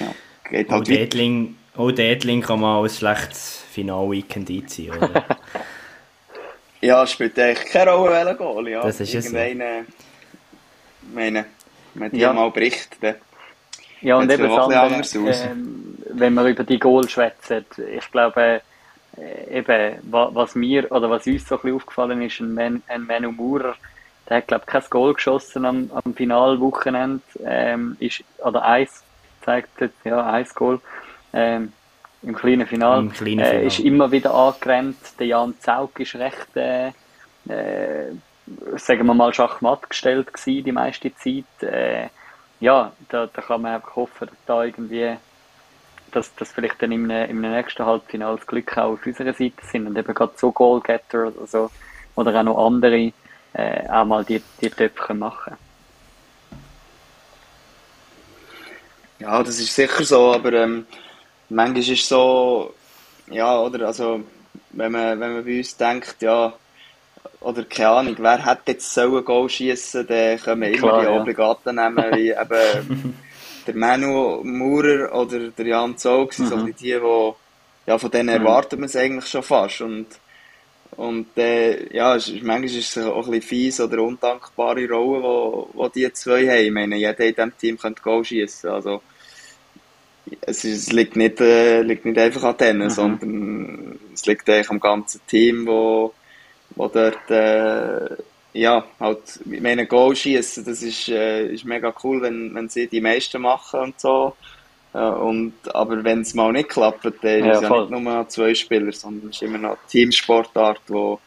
ja 0.00 0.14
geht 0.48 0.68
auch 0.68 0.72
halt 0.72 0.82
weiter. 0.82 0.94
Deadling, 0.94 1.56
auch 1.76 1.90
Deadling 1.90 2.40
kann 2.42 2.60
man 2.60 2.82
als 2.82 2.98
schlechtes 2.98 3.62
Final-Weekend 3.72 4.50
einziehen, 4.50 4.92
oder? 4.92 5.24
Ja, 6.82 7.02
es 7.02 7.12
spielt 7.12 7.38
eigentlich 7.38 7.68
keine 7.70 7.90
Rolle, 7.92 8.12
welcher 8.12 8.34
Goal, 8.36 8.68
ja. 8.68 8.82
Das 8.82 9.00
ist 9.00 9.12
ja 9.12 9.20
so. 9.20 9.32
Meine, 11.14 11.44
wenn 11.94 12.10
die 12.10 12.20
Ja. 12.20 12.32
mal 12.32 12.50
bricht, 12.50 12.96
dann 13.02 13.16
Ja, 14.00 14.16
und 14.16 14.30
eben 14.30 14.42
bisschen 14.48 14.72
anders 14.72 15.16
aus. 15.16 15.42
ähm, 15.42 15.98
wenn 16.14 16.34
wir 16.34 16.44
über 16.46 16.64
die 16.64 16.78
Goal 16.78 17.06
schwätzen, 17.08 17.66
ich 17.94 18.10
glaube, 18.10 18.40
äh, 18.40 18.60
eben, 19.50 19.98
wa- 20.12 20.30
was 20.32 20.54
mir, 20.54 20.90
oder 20.92 21.10
was 21.10 21.26
uns 21.26 21.46
so 21.46 21.56
ein 21.56 21.60
bisschen 21.62 21.76
aufgefallen 21.76 22.22
ist, 22.22 22.40
ein, 22.40 22.54
Man, 22.54 22.82
ein 22.88 23.02
Manu 23.06 23.32
Maurer, 23.32 23.74
der 24.28 24.38
hat, 24.38 24.48
glaube 24.48 24.64
ich, 24.66 24.72
kein 24.72 24.82
Goal 24.90 25.14
geschossen 25.14 25.64
am, 25.64 25.90
am 26.04 26.14
Finalwochenende, 26.14 27.22
ähm, 27.44 27.96
ist, 27.98 28.24
oder 28.38 28.64
eins, 28.64 29.04
zeigt 29.42 29.70
ja, 30.04 30.30
eins 30.30 30.54
Goal, 30.54 30.80
ähm, 31.32 31.72
im 32.22 32.34
kleinen 32.34 32.66
Final, 32.66 33.00
Im 33.00 33.12
kleinen 33.12 33.38
Äh, 33.40 33.44
Final. 33.44 33.66
ist 33.66 33.78
immer 33.80 34.10
wieder 34.12 34.34
angerannt, 34.34 34.96
der 35.18 35.26
Jan 35.26 35.58
Zaug 35.60 35.98
ist 36.00 36.14
recht, 36.16 36.54
äh, 36.56 36.88
äh, 37.48 38.12
sagen 38.76 39.06
wir 39.06 39.14
mal, 39.14 39.32
schachmatt 39.32 39.88
gestellt 39.88 40.32
gewesen, 40.32 40.64
die 40.64 40.72
meiste 40.72 41.14
Zeit, 41.14 41.62
äh, 41.62 42.08
ja, 42.60 42.92
da, 43.08 43.26
da 43.26 43.42
kann 43.42 43.62
man 43.62 43.74
einfach 43.74 43.96
hoffen, 43.96 44.28
dass 44.28 44.44
da 44.46 44.64
irgendwie, 44.64 45.16
dass, 46.10 46.34
dass 46.34 46.52
vielleicht 46.52 46.80
dann 46.82 46.92
im, 46.92 47.10
im 47.10 47.40
nächsten 47.40 47.84
Halbfinale 47.84 48.36
das 48.36 48.46
Glück 48.46 48.76
auch 48.76 48.92
auf 48.92 49.06
unserer 49.06 49.32
Seite 49.32 49.64
sind 49.70 49.86
und 49.86 49.96
eben 49.96 50.14
gerade 50.14 50.32
so 50.36 50.52
Goalgetter 50.52 51.28
oder 51.28 51.46
so, 51.46 51.70
oder 52.14 52.38
auch 52.38 52.44
noch 52.44 52.66
andere, 52.66 53.12
äh, 53.52 53.88
auch 53.88 54.04
mal 54.04 54.24
die, 54.24 54.42
die 54.60 54.70
Töpfe 54.70 55.14
machen. 55.14 55.56
Ja, 59.18 59.42
das 59.42 59.58
ist 59.60 59.74
sicher 59.74 60.04
so, 60.04 60.32
aber 60.32 60.52
ähm, 60.54 60.86
manchmal 61.50 61.80
ist 61.80 61.90
es 61.90 62.08
so, 62.08 62.74
ja, 63.30 63.58
oder, 63.60 63.86
also, 63.86 64.22
wenn 64.70 64.92
man, 64.92 65.20
wenn 65.20 65.34
man 65.34 65.44
bei 65.44 65.58
uns 65.58 65.76
denkt, 65.76 66.16
ja, 66.20 66.52
oder 67.40 67.64
keine 67.64 67.88
Ahnung, 67.88 68.16
wer 68.18 68.44
hätte 68.44 68.72
jetzt 68.72 68.92
so 68.92 69.18
ein 69.18 69.24
Goal 69.24 69.48
schießen, 69.48 70.06
dann 70.06 70.38
können 70.38 70.62
wir 70.62 70.72
immer 70.72 71.00
die 71.00 71.04
ja. 71.06 71.20
Obligaten 71.20 71.76
nehmen, 71.76 72.04
wie 72.14 72.30
eben 72.40 73.14
der 73.72 73.78
Manu 73.78 74.42
Maurer 74.44 75.14
oder 75.14 75.48
der 75.50 75.66
Jan 75.66 75.96
Zog, 75.96 76.32
sind 76.34 76.46
so 76.48 76.56
Mhm. 76.56 76.66
bisschen 76.66 76.78
die, 76.78 77.00
die, 77.00 77.32
ja, 77.86 77.98
von 77.98 78.10
denen 78.10 78.28
erwartet 78.28 78.78
man 78.78 78.88
es 78.88 78.96
eigentlich 78.96 79.26
schon 79.26 79.42
fast. 79.42 79.80
Und, 79.80 80.06
und 80.96 81.26
äh, 81.38 81.94
ja, 81.94 82.16
es 82.16 82.28
ist, 82.28 82.42
manchmal 82.42 82.64
ist 82.64 82.96
es 82.96 83.04
auch 83.04 83.24
ein 83.24 83.30
bisschen 83.30 83.42
fies 83.42 83.80
oder 83.80 84.02
undankbare 84.02 84.88
Rolle, 84.88 85.22
wo, 85.22 85.70
wo 85.72 85.88
die 85.88 86.12
zwei 86.12 86.46
haben. 86.46 86.66
Ich 86.66 86.72
meine, 86.72 86.96
jeder 86.96 87.20
in 87.20 87.34
diesem 87.34 87.58
Team 87.58 87.78
könnte 87.78 88.02
Goal 88.02 88.24
schießen. 88.24 88.70
Also, 88.70 89.02
es, 90.42 90.64
ist, 90.64 90.88
es 90.88 90.92
liegt, 90.92 91.16
nicht, 91.16 91.40
äh, 91.40 91.82
liegt 91.82 92.04
nicht 92.04 92.18
einfach 92.18 92.44
an 92.44 92.56
denen, 92.58 92.82
Mhm. 92.84 92.90
sondern 92.90 93.98
es 94.14 94.26
liegt 94.26 94.48
eigentlich 94.48 94.70
am 94.70 94.80
ganzen 94.80 95.20
Team, 95.26 95.66
wo, 95.66 96.12
wo 96.76 96.88
dort, 96.88 97.30
äh, 97.30 98.16
ja, 98.52 98.84
halt, 98.98 99.40
ich 99.50 99.60
meine, 99.60 99.86
Goal 99.86 100.16
schießen, 100.16 100.64
das 100.64 100.82
ist, 100.82 101.08
äh, 101.08 101.46
ist 101.52 101.64
mega 101.64 101.94
cool, 102.02 102.22
wenn, 102.22 102.54
wenn 102.54 102.68
sie 102.68 102.88
die 102.88 103.00
meisten 103.00 103.42
machen 103.42 103.80
und 103.80 104.00
so. 104.00 104.36
Äh, 104.94 104.98
und, 104.98 105.54
aber 105.74 106.02
wenn 106.04 106.22
es 106.22 106.34
mal 106.34 106.52
nicht 106.52 106.70
klappt, 106.70 107.04
dann 107.04 107.14
ist 107.40 107.46
Ja, 107.46 107.52
es 107.54 107.60
ja 107.60 107.70
nicht 107.70 107.88
nur 107.90 108.28
zwei 108.28 108.54
Spieler, 108.54 108.92
sondern 108.92 109.30
es 109.30 109.36
ist 109.36 109.42
immer 109.42 109.58
noch 109.58 109.70
eine 109.70 109.78
Teamsportart, 109.88 110.82
wo, 110.88 111.20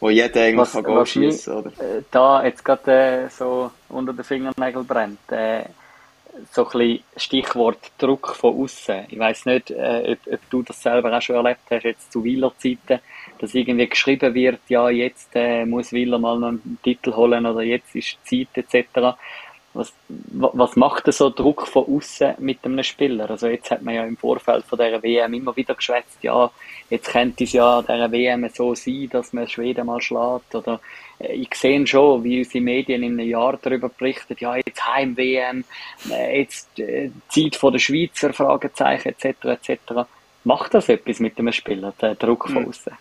wo 0.00 0.10
jeder 0.10 0.42
eigentlich 0.42 0.60
Was- 0.60 0.72
kann 0.72 0.84
Goal 0.84 1.06
schießen 1.06 1.54
oder? 1.54 1.72
äh, 1.78 2.02
da 2.10 2.44
jetzt 2.44 2.64
gerade 2.64 2.92
äh, 3.26 3.30
so 3.30 3.70
unter 3.88 4.12
den 4.12 4.24
Fingernägeln 4.24 4.86
brennt. 4.86 5.20
So 6.50 6.64
ein 6.66 6.78
bisschen 6.78 7.04
Stichwort 7.16 7.92
Druck 7.98 8.34
von 8.34 8.60
außen. 8.60 9.06
Ich 9.08 9.18
weiß 9.18 9.46
nicht, 9.46 9.70
äh, 9.70 10.16
ob, 10.26 10.34
ob 10.34 10.50
du 10.50 10.62
das 10.62 10.82
selber 10.82 11.16
auch 11.16 11.22
schon 11.22 11.36
erlebt 11.36 11.60
hast, 11.70 11.84
jetzt 11.84 12.12
zu 12.12 12.24
Wieler-Zeiten, 12.24 13.00
dass 13.38 13.54
irgendwie 13.54 13.88
geschrieben 13.88 14.34
wird, 14.34 14.60
ja, 14.68 14.90
jetzt 14.90 15.30
äh, 15.34 15.64
muss 15.64 15.92
Wieler 15.92 16.18
mal 16.18 16.38
noch 16.38 16.48
einen 16.48 16.78
Titel 16.82 17.14
holen 17.14 17.46
oder 17.46 17.62
jetzt 17.62 17.94
ist 17.94 18.18
Zeit 18.24 18.48
etc. 18.54 19.16
Was, 19.76 19.92
wa- 20.08 20.50
was 20.52 20.76
macht 20.76 21.12
so 21.12 21.30
Druck 21.30 21.66
von 21.66 21.84
außen 21.84 22.34
mit 22.38 22.64
einem 22.64 22.82
Spieler? 22.84 23.28
Also 23.28 23.48
jetzt 23.48 23.70
hat 23.72 23.82
man 23.82 23.94
ja 23.94 24.04
im 24.04 24.16
Vorfeld 24.16 24.64
von 24.64 24.78
dieser 24.78 25.02
WM 25.02 25.34
immer 25.34 25.54
wieder 25.56 25.74
geschwätzt, 25.74 26.18
ja, 26.22 26.48
jetzt 26.90 27.10
könnte 27.10 27.42
es 27.42 27.52
ja 27.52 27.78
an 27.80 27.84
dieser 27.86 28.12
WM 28.12 28.48
so 28.54 28.74
sein, 28.76 29.08
dass 29.10 29.32
man 29.32 29.48
Schweden 29.48 29.86
mal 29.86 30.00
schlägt 30.00 30.54
oder 30.54 30.80
äh, 31.18 31.32
ich 31.34 31.52
sehe 31.54 31.84
schon, 31.88 32.22
wie 32.22 32.38
unsere 32.38 32.62
Medien 32.62 33.02
in 33.02 33.18
einem 33.18 33.28
Jahr 33.28 33.58
darüber 33.60 33.88
berichten, 33.88 34.36
ja, 34.38 34.54
jetzt 34.56 34.86
Heim-WM, 34.86 35.64
äh, 36.10 36.38
jetzt 36.38 36.78
äh, 36.78 37.10
Zeit 37.28 37.56
von 37.56 37.72
der 37.72 37.80
Schweizer, 37.80 38.32
Fragezeichen 38.32 39.08
etc. 39.08 39.44
etc. 39.44 39.80
Macht 40.44 40.72
das 40.74 40.88
etwas 40.88 41.18
mit 41.18 41.36
dem 41.36 41.50
Spieler, 41.50 41.92
der 42.00 42.14
Druck 42.14 42.44
von 42.46 42.58
Hm. 42.62 42.68
außen? 42.68 42.92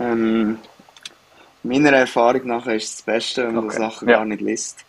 Ähm, 0.00 0.58
meiner 1.64 1.92
Erfahrung 1.92 2.46
nach 2.46 2.66
ist 2.68 2.84
es 2.84 2.96
das 2.98 3.02
Beste, 3.02 3.46
wenn 3.48 3.56
man 3.56 3.70
Okay, 3.70 3.70
Sachen 3.70 4.08
ja. 4.08 4.18
gar 4.18 4.24
nicht 4.26 4.42
liest. 4.42 4.86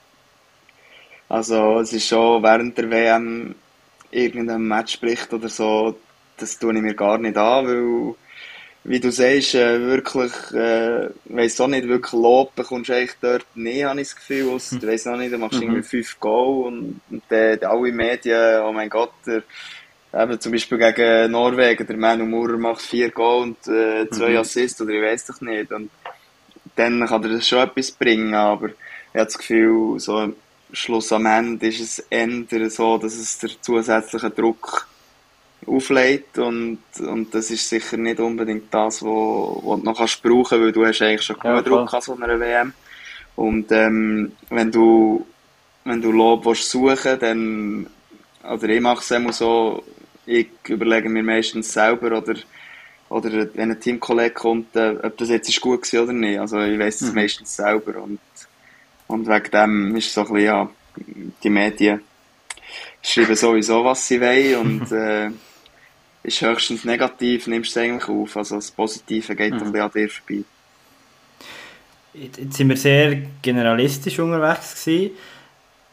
Also 1.30 1.80
es 1.80 1.93
ist 1.93 2.07
schon 2.07 2.43
während 2.43 2.78
der 2.78 2.89
WM 2.91 3.55
irgendein 4.11 4.63
Matchbericht 4.67 5.34
oder 5.34 5.49
so, 5.49 6.01
das 6.38 6.59
tue 6.59 6.76
ich 6.76 6.82
mir 6.82 6.95
gar 6.95 7.17
nicht 7.17 7.38
an, 7.38 7.67
weil 7.67 8.15
wie 8.86 8.99
du 8.99 9.11
sagst, 9.11 9.55
äh, 9.55 9.82
wirklich, 9.82 10.32
äh, 10.53 11.09
weiss 11.26 11.59
auch 11.61 11.67
nicht, 11.67 11.88
wirklich 11.88 12.13
Lob 12.13 12.55
bekommst 12.55 12.89
du 12.89 12.95
eigentlich 12.95 13.15
dort 13.21 13.47
nie, 13.55 13.84
habe 13.84 14.01
ich 14.01 14.09
das 14.09 14.15
Gefühl, 14.17 14.49
ausser, 14.49 14.78
du 14.80 14.88
weiss 14.88 15.05
noch 15.05 15.17
nicht, 15.17 15.34
du 15.34 15.39
machst 15.39 15.61
Mhm. 15.61 15.63
irgendwie 15.63 15.84
fünf 15.84 16.19
Goal 16.19 16.67
und, 16.67 17.01
und 17.09 17.23
dann 17.30 17.59
alle 17.63 17.91
Medien, 17.93 18.61
oh 18.63 18.73
mein 18.73 18.89
Gott, 18.89 19.13
der, 19.28 19.43
eben 20.13 20.39
zum 20.39 20.51
Beispiel 20.53 20.78
gegen 20.80 21.32
Norwegen, 21.32 21.88
der 21.88 21.97
Manu 21.97 22.26
Maurer 22.26 22.57
macht 22.57 22.82
vier 22.84 23.11
Goal 23.11 23.43
und 23.43 23.67
äh, 23.67 24.09
zwei 24.11 24.32
Mhm. 24.32 24.38
Assists 24.38 24.82
oder 24.82 24.91
ich 24.93 25.03
weiß 25.03 25.26
doch 25.28 25.41
nicht 25.41 25.71
und 25.71 25.91
dann 26.76 27.05
kann 27.07 27.21
dir 27.21 27.30
das 27.30 27.47
schon 27.47 27.59
etwas 27.59 27.91
bringen, 27.91 28.34
aber 28.34 28.67
ich 28.69 28.73
habe 29.15 29.26
das 29.26 29.38
Gefühl, 29.38 29.99
so 29.99 30.34
Schluss 30.73 31.11
am 31.13 31.26
Ende 31.26 31.67
ist 31.67 31.80
es 31.80 31.99
eher 32.09 32.69
so, 32.69 32.97
dass 32.97 33.13
es 33.15 33.38
der 33.39 33.51
zusätzliche 33.61 34.30
Druck 34.30 34.88
auflädt 35.65 36.38
und, 36.38 36.80
und 36.99 37.34
das 37.34 37.49
ist 37.49 37.67
sicher 37.69 37.97
nicht 37.97 38.19
unbedingt 38.19 38.73
das, 38.73 39.01
wo, 39.01 39.59
wo 39.63 39.76
du 39.78 39.84
noch 39.84 39.97
kannst 39.97 40.21
brauchen, 40.21 40.61
weil 40.61 40.71
du 40.71 40.86
hast 40.86 41.01
eigentlich 41.01 41.23
schon 41.23 41.38
Ja, 41.43 41.61
genug 41.61 41.65
Druck 41.65 41.89
voll. 41.89 41.95
an 41.95 42.01
so 42.01 42.15
einer 42.15 42.39
WM. 42.39 42.73
Und 43.36 43.71
ähm, 43.71 44.34
wenn 44.49 44.71
du 44.71 45.26
wenn 45.84 46.01
du 46.01 46.11
Lob 46.11 46.45
willst 46.45 46.69
suchen 46.69 47.19
dann 47.19 47.88
oder 48.43 48.69
ich 48.69 48.82
mache 48.82 49.01
es 49.01 49.11
immer 49.11 49.34
so, 49.34 49.84
ich 50.26 50.49
überlege 50.67 51.09
mir 51.09 51.23
meistens 51.23 51.71
selber 51.73 52.17
oder 52.17 52.36
oder 53.10 53.47
wenn 53.53 53.72
ein 53.72 53.80
Teamkollege 53.80 54.34
kommt, 54.34 54.76
äh, 54.76 54.95
ob 55.03 55.18
das 55.18 55.30
jetzt 55.30 55.49
ist 55.49 55.62
gut 55.62 55.91
war 55.93 56.03
oder 56.03 56.14
nicht. 56.14 56.39
Also 56.39 56.60
ich 56.62 56.80
weiß 56.80 57.01
es 57.01 57.12
Mhm. 57.12 57.16
meistens 57.16 57.56
selber 57.56 58.01
und, 58.03 58.20
und 59.08 59.28
wegen 59.28 59.51
dem 59.51 59.95
ist 59.95 60.08
es 60.08 60.14
so 60.14 60.22
ein 60.22 60.28
bisschen, 60.28 60.45
ja, 60.45 60.70
die 61.43 61.49
Medien 61.49 62.01
schreiben 63.01 63.36
sowieso, 63.36 63.84
was 63.86 64.08
sie 64.08 64.22
wollen 64.22 64.56
und 64.60 64.91
äh, 64.91 65.32
ist 66.24 66.41
höchstens 66.41 66.86
negativ, 66.86 67.47
nimmst 67.47 67.76
du 67.76 67.80
es 67.80 67.86
eigentlich 67.86 68.10
auf. 68.10 68.38
Also 68.38 68.56
das 68.56 68.72
Positive 68.72 69.36
geht 69.36 69.62
Mhm. 69.62 69.62
ein 69.62 69.72
bisschen 69.72 69.86
an 69.86 69.91
dir 69.93 70.10
vorbei. 70.10 70.43
Jetzt 72.14 72.53
sind 72.53 72.70
wir 72.70 72.78
sehr 72.78 73.18
generalistisch 73.41 74.20
unterwegs 74.20 74.84
gewesen. 74.86 75.12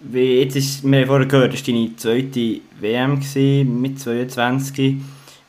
Wie 0.01 0.41
jetzt 0.43 0.57
ist, 0.57 0.85
wir 0.85 1.01
haben 1.01 1.07
vorher 1.07 1.27
gehört, 1.27 1.53
das 1.53 1.67
war 1.67 1.75
deine 1.75 1.97
zweite 1.97 2.61
WM 2.81 3.21
gewesen, 3.21 3.81
mit 3.81 4.01
22. 4.01 4.97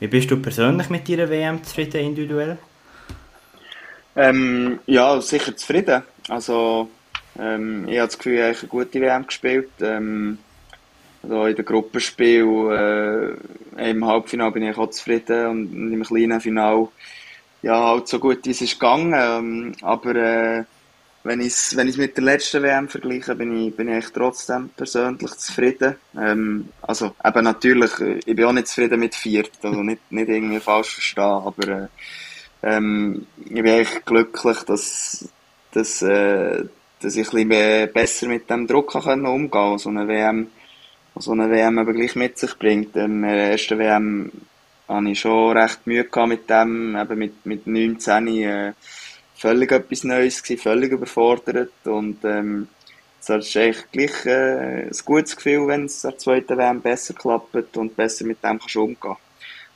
Wie 0.04 0.10
bist 0.10 0.30
du 0.30 0.36
persönlich 0.36 0.90
mit 0.90 1.08
deiner 1.08 1.30
WM 1.30 1.64
zufrieden, 1.64 2.02
individuell? 2.02 2.58
Ähm, 4.18 4.82
ja, 4.86 5.22
sicher 5.22 5.56
zufrieden. 5.56 6.04
Also, 6.28 6.90
ähm, 7.40 7.88
ich 7.88 8.00
habe 8.00 8.08
das 8.08 8.18
Gefühl, 8.18 8.34
ich 8.34 8.42
habe 8.42 8.58
eine 8.60 8.68
gute 8.68 9.00
WM 9.00 9.26
gespielt. 9.26 9.70
Ähm, 9.80 10.40
also 11.24 11.46
in 11.46 11.56
den 11.56 11.64
Gruppenspiel, 11.64 13.38
äh, 13.78 13.92
im 13.92 14.06
Halbfinale 14.06 14.52
bin 14.52 14.64
ich 14.64 14.78
auch 14.78 14.90
zufrieden 14.90 15.48
und 15.48 15.94
im 15.94 16.04
kleinen 16.04 16.42
Finale, 16.42 16.90
ja, 17.62 17.92
halt 17.92 18.10
so 18.10 18.20
gut 18.20 18.40
wie 18.44 18.52
es 18.52 18.60
ist 18.60 18.78
gegangen. 18.78 19.14
Ähm, 19.16 19.74
aber 19.84 20.16
äh, 20.16 20.64
wenn 21.24 21.40
ich 21.40 21.48
es 21.48 21.76
wenn 21.76 21.88
ich's 21.88 21.98
mit 21.98 22.18
der 22.18 22.24
letzten 22.24 22.64
WM 22.64 22.90
vergleiche, 22.90 23.36
bin 23.36 23.68
ich, 23.68 23.76
bin 23.76 23.88
ich 23.88 23.94
eigentlich 23.94 24.14
trotzdem 24.14 24.70
persönlich 24.76 25.32
zufrieden. 25.32 25.96
Ähm, 26.18 26.70
also 26.82 27.16
eben 27.24 27.44
natürlich, 27.44 28.00
äh, 28.00 28.20
ich 28.26 28.36
bin 28.36 28.46
auch 28.46 28.52
nicht 28.52 28.68
zufrieden 28.68 29.00
mit 29.00 29.16
Viert, 29.16 29.52
also 29.62 29.84
nicht, 29.84 30.12
nicht 30.12 30.30
irgendwie 30.30 30.60
falsch 30.60 30.96
verstehen, 30.96 31.24
aber 31.24 31.68
äh, 31.68 31.88
ähm, 32.64 33.26
ich 33.46 33.54
bin 33.54 33.68
eigentlich 33.68 34.06
glücklich, 34.06 34.60
dass, 34.64 35.30
dass, 35.72 36.02
äh, 36.02 36.66
dass 37.02 37.16
ich 37.16 37.34
ein 37.34 37.48
bisschen 37.50 37.94
besser 37.94 38.28
mit 38.28 38.50
dem 38.50 38.68
Druck 38.68 38.92
kann 38.92 39.26
umgehen 39.26 39.52
kann, 39.52 39.78
so 39.78 39.90
eine 39.90 40.08
WM, 40.08 40.48
so 41.16 41.32
eine 41.32 41.50
WM 41.50 41.80
eben 41.80 41.94
gleich 41.94 42.16
mit 42.16 42.38
sich 42.38 42.58
bringt. 42.58 42.96
Ähm, 42.98 43.24
in 43.24 43.30
der 43.30 43.52
ersten 43.52 43.80
WM 43.80 44.32
hatte 44.90 45.10
ich 45.10 45.20
schon 45.20 45.58
recht 45.58 45.88
Mühe 45.88 46.06
mit 46.28 46.50
dem, 46.50 46.98
eben 46.98 47.20
mit, 47.20 47.46
mit 47.46 47.66
19, 47.66 48.28
äh, 48.28 48.74
völlig 49.36 49.72
etwas 49.72 50.04
Neues 50.04 50.42
gewesen, 50.44 50.62
völlig 50.62 50.92
überfordert 50.92 51.72
und, 51.86 52.24
ähm, 52.24 52.68
es 53.20 53.30
ist 53.30 53.56
eigentlich 53.56 53.92
gleich, 53.92 54.26
äh, 54.26 54.84
ein 54.84 54.92
gutes 55.06 55.36
Gefühl, 55.38 55.68
wenn 55.68 55.86
es 55.86 56.02
der 56.02 56.18
zweiten 56.18 56.58
WM 56.58 56.82
besser 56.82 57.14
klappt 57.14 57.78
und 57.78 57.96
besser 57.96 58.26
mit 58.26 58.44
dem 58.44 58.60
kannst 58.60 58.76
umgehen. 58.76 59.16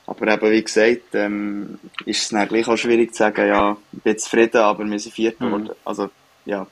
Aber 0.06 0.28
eben, 0.28 0.52
wie 0.52 0.64
gesagt, 0.64 1.14
ähm, 1.14 1.80
ist 2.06 2.24
es 2.24 2.30
dann 2.30 2.48
gleich 2.48 2.68
auch 2.68 2.78
schwierig 2.78 3.14
zu 3.14 3.20
sagen, 3.20 3.48
ja, 3.48 3.78
ich 3.94 4.04
bin 4.04 4.18
zufrieden, 4.18 4.58
aber 4.58 4.86
wir 4.86 5.00
sind 5.00 5.14
viert 5.14 5.40
Mhm. 5.40 5.46
geworden. 5.46 5.70
Also, 5.86 6.10
ja, 6.46 6.68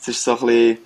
es 0.00 0.08
ist 0.08 0.22
so 0.24 0.38
ein 0.38 0.46
bisschen, 0.46 0.78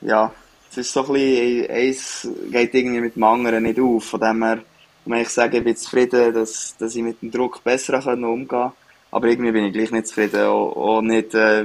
ja, 0.00 0.32
es 0.70 0.76
ist 0.78 0.92
so 0.92 1.06
ein 1.06 1.12
bisschen, 1.12 1.70
eins 1.70 2.28
geht 2.50 2.74
irgendwie 2.74 3.00
mit 3.00 3.16
dem 3.16 3.22
anderen 3.24 3.62
nicht 3.64 3.80
auf. 3.80 4.04
Von 4.04 4.20
dem 4.20 4.42
her, 4.44 4.58
muss 5.04 5.20
ich 5.20 5.28
sagen, 5.28 5.56
ich 5.56 5.64
bin 5.64 5.76
zufrieden, 5.76 6.34
dass, 6.34 6.76
dass 6.76 6.94
ich 6.94 7.02
mit 7.02 7.22
dem 7.22 7.30
Druck 7.30 7.62
besser 7.64 8.00
kann 8.00 8.22
umgehen 8.24 8.48
kann. 8.48 8.72
Aber 9.10 9.26
irgendwie 9.26 9.52
bin 9.52 9.64
ich 9.64 9.72
gleich 9.72 9.90
nicht 9.90 10.06
zufrieden. 10.06 10.46
Auch, 10.46 10.76
auch 10.76 11.00
nicht, 11.00 11.34
äh, 11.34 11.64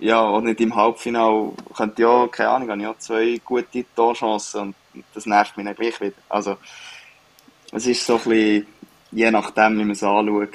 ja, 0.00 0.20
auch 0.20 0.40
nicht 0.40 0.60
im 0.60 0.74
Halbfinale. 0.76 1.50
Könnte 1.76 2.02
ja, 2.02 2.28
keine 2.28 2.50
Ahnung, 2.50 2.70
habe 2.70 2.80
ich 2.80 2.86
auch 2.86 2.98
zwei 2.98 3.40
gute 3.44 3.84
Torchancen 3.96 4.74
und 4.94 5.04
das 5.14 5.26
nervt 5.26 5.56
mich 5.56 5.66
dann 5.66 5.74
gleich 5.74 6.00
wieder. 6.00 6.14
Also, 6.28 6.56
es 7.72 7.86
ist 7.86 8.06
so 8.06 8.14
ein 8.14 8.22
bisschen, 8.22 8.66
je 9.12 9.30
nachdem, 9.30 9.78
wie 9.78 9.84
man 9.84 9.90
es 9.90 10.02
anschaut, 10.02 10.48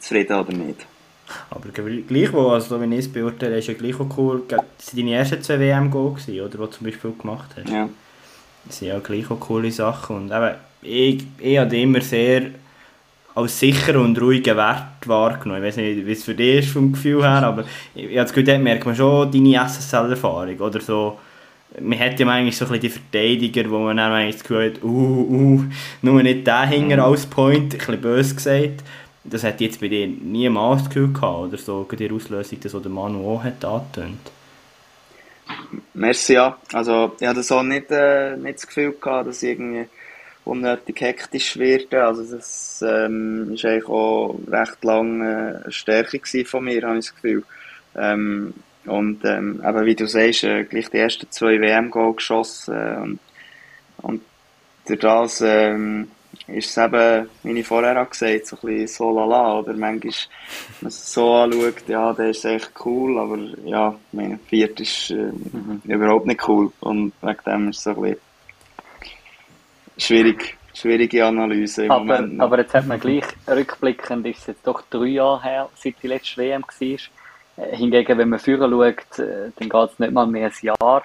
zufrieden 0.00 0.38
oder 0.38 0.52
nicht. 0.52 0.86
Aber 1.50 1.68
gl- 1.70 2.04
gleichwohl, 2.06 2.52
also 2.52 2.80
wenn 2.80 2.92
ich 2.92 3.00
es 3.00 3.12
beurteile, 3.12 3.58
ist 3.58 3.68
ja 3.68 3.74
gleich 3.74 3.98
auch 3.98 4.18
cool, 4.18 4.42
das 4.48 4.58
waren 4.58 4.96
deine 4.96 5.14
ersten 5.14 5.42
zwei 5.42 5.58
WM-Goal 5.58 6.14
gewesen, 6.14 6.40
oder, 6.40 6.48
die 6.50 6.56
du 6.58 6.66
zum 6.66 6.86
Beispiel 6.86 7.12
gemacht 7.12 7.50
hast. 7.56 7.70
Ja. 7.70 7.88
Das 8.64 8.78
sind 8.78 8.88
ja 8.88 8.98
gleich 8.98 9.30
auch 9.30 9.40
coole 9.40 9.70
Sachen. 9.70 10.16
Und 10.16 10.32
eben, 10.32 10.54
ich, 10.82 11.24
ich 11.38 11.58
habe 11.58 11.76
immer 11.76 12.00
sehr 12.00 12.50
als 13.34 13.58
sicher 13.58 13.98
und 14.00 14.20
ruhigen 14.20 14.56
Wert 14.56 15.06
wahrgenommen. 15.06 15.62
Ich 15.62 15.68
weiß 15.68 15.76
nicht, 15.78 16.06
wie 16.06 16.12
es 16.12 16.24
für 16.24 16.34
dich 16.34 16.64
ist 16.64 16.72
vom 16.72 16.92
Gefühl 16.92 17.22
her, 17.22 17.42
aber 17.42 17.64
ich, 17.94 18.04
ich 18.04 18.10
habe 18.10 18.22
das 18.22 18.32
Gefühl, 18.32 18.44
dort 18.44 18.62
merkt 18.62 18.86
man 18.86 18.94
schon 18.94 19.30
deine 19.30 19.68
SSL-Erfahrung. 19.68 20.58
Oder 20.60 20.80
so, 20.80 21.18
man 21.80 21.98
hat 21.98 22.20
ja 22.20 22.26
manchmal 22.26 22.52
so 22.52 22.64
ein 22.66 22.80
bisschen 22.80 22.80
die 22.80 22.88
Verteidiger, 22.88 23.70
wo 23.70 23.78
man 23.80 23.96
dann 23.96 24.10
manchmal 24.10 24.32
das 24.32 24.40
Gefühl 24.42 24.72
hat, 24.72 24.84
uh, 24.84 24.86
uh, 24.86 25.64
nur 26.02 26.22
nicht 26.22 26.46
der 26.46 26.66
Hinger 26.66 27.04
als 27.04 27.26
Point, 27.26 27.74
ein 27.74 27.78
bisschen 27.78 28.00
böse 28.00 28.34
gesagt. 28.36 28.84
Das 29.24 29.42
hat 29.42 29.60
jetzt 29.60 29.80
bei 29.80 29.88
dir 29.88 30.06
niemals 30.06 30.82
das 30.82 30.90
Gefühl 30.90 31.12
gehabt, 31.12 31.38
oder 31.38 31.56
so, 31.56 31.88
die 31.90 32.10
Auslösung, 32.10 32.58
das, 32.60 32.72
der 32.72 32.90
Manu 32.90 33.26
auch 33.26 33.42
hat 33.42 33.64
angetönt. 33.64 34.30
Merci, 35.94 36.34
ja. 36.34 36.56
Also, 36.72 37.12
ich 37.18 37.26
hatte 37.26 37.42
so 37.42 37.62
nicht, 37.62 37.90
äh, 37.90 38.36
nicht 38.36 38.56
das 38.56 38.66
Gefühl 38.66 38.94
gehabt, 39.00 39.28
dass 39.28 39.42
ich 39.42 39.50
irgendwie 39.50 39.86
unnötig 40.44 41.00
hektisch 41.00 41.56
werde. 41.58 42.04
Also, 42.04 42.36
das 42.36 42.84
ähm, 42.86 43.52
ist 43.54 43.64
eigentlich 43.64 43.88
auch 43.88 44.38
recht 44.50 44.82
lange 44.84 45.62
eine 45.64 45.72
Stärke 45.72 46.44
von 46.44 46.64
mir, 46.64 46.82
habe 46.82 46.98
ich 46.98 47.06
das 47.06 47.14
Gefühl. 47.14 47.44
Ähm, 47.96 48.54
und 48.86 49.24
ähm, 49.24 49.62
eben, 49.66 49.86
wie 49.86 49.94
du 49.94 50.06
sagst, 50.06 50.44
äh, 50.44 50.64
gleich 50.64 50.90
die 50.90 50.98
ersten 50.98 51.30
zwei 51.30 51.60
WM-Goal 51.60 52.14
geschossen. 52.14 52.74
Äh, 52.74 52.96
und, 53.00 53.20
und 54.02 54.22
durch 54.86 55.00
das 55.00 55.40
ähm, 55.40 56.10
ist 56.46 56.70
es 56.70 56.76
eben, 56.76 57.28
wie 57.42 57.60
ich 57.60 57.66
vorher 57.66 58.00
auch 58.00 58.10
gesagt 58.10 58.46
so 58.46 58.56
ein 58.56 58.60
bisschen 58.62 58.88
so 58.88 59.18
lala. 59.18 59.60
Oder 59.60 59.72
manchmal, 59.72 60.12
wenn 60.12 60.82
man 60.82 60.88
es 60.88 61.12
so 61.12 61.34
anschaut, 61.34 61.88
ja, 61.88 62.12
der 62.12 62.30
ist 62.30 62.44
echt 62.44 62.72
cool, 62.84 63.18
aber 63.18 63.38
ja, 63.64 63.94
mein 64.12 64.38
Viert 64.40 64.78
ist 64.80 65.10
äh, 65.10 65.32
mhm. 65.32 65.80
überhaupt 65.84 66.26
nicht 66.26 66.46
cool. 66.46 66.70
Und 66.80 67.12
wegen 67.22 67.38
dem 67.46 67.68
ist 67.70 67.78
es 67.78 67.84
so 67.84 67.90
ein 67.90 68.02
bisschen 68.02 68.18
schwierig, 69.98 70.56
schwierige 70.74 71.24
Analyse 71.24 71.84
im 71.84 71.90
aber, 71.90 72.04
Moment. 72.04 72.40
Aber 72.40 72.58
jetzt 72.58 72.74
hat 72.74 72.86
man 72.86 73.00
gleich 73.00 73.24
rückblickend, 73.46 74.26
ist 74.26 74.40
es 74.40 74.46
jetzt 74.48 74.66
doch 74.66 74.82
drei 74.90 75.06
Jahre 75.06 75.42
her, 75.42 75.68
seit 75.74 75.94
die 76.02 76.08
letzte 76.08 76.38
WM 76.38 76.62
war. 76.62 76.98
Äh, 77.56 77.76
hingegen, 77.76 78.18
wenn 78.18 78.28
man 78.28 78.38
früher 78.38 78.68
schaut, 78.68 79.18
äh, 79.18 79.50
dann 79.56 79.68
geht 79.68 79.90
es 79.90 79.98
nicht 79.98 80.12
mal 80.12 80.26
mehr 80.26 80.50
ein 80.50 80.52
Jahr, 80.62 81.04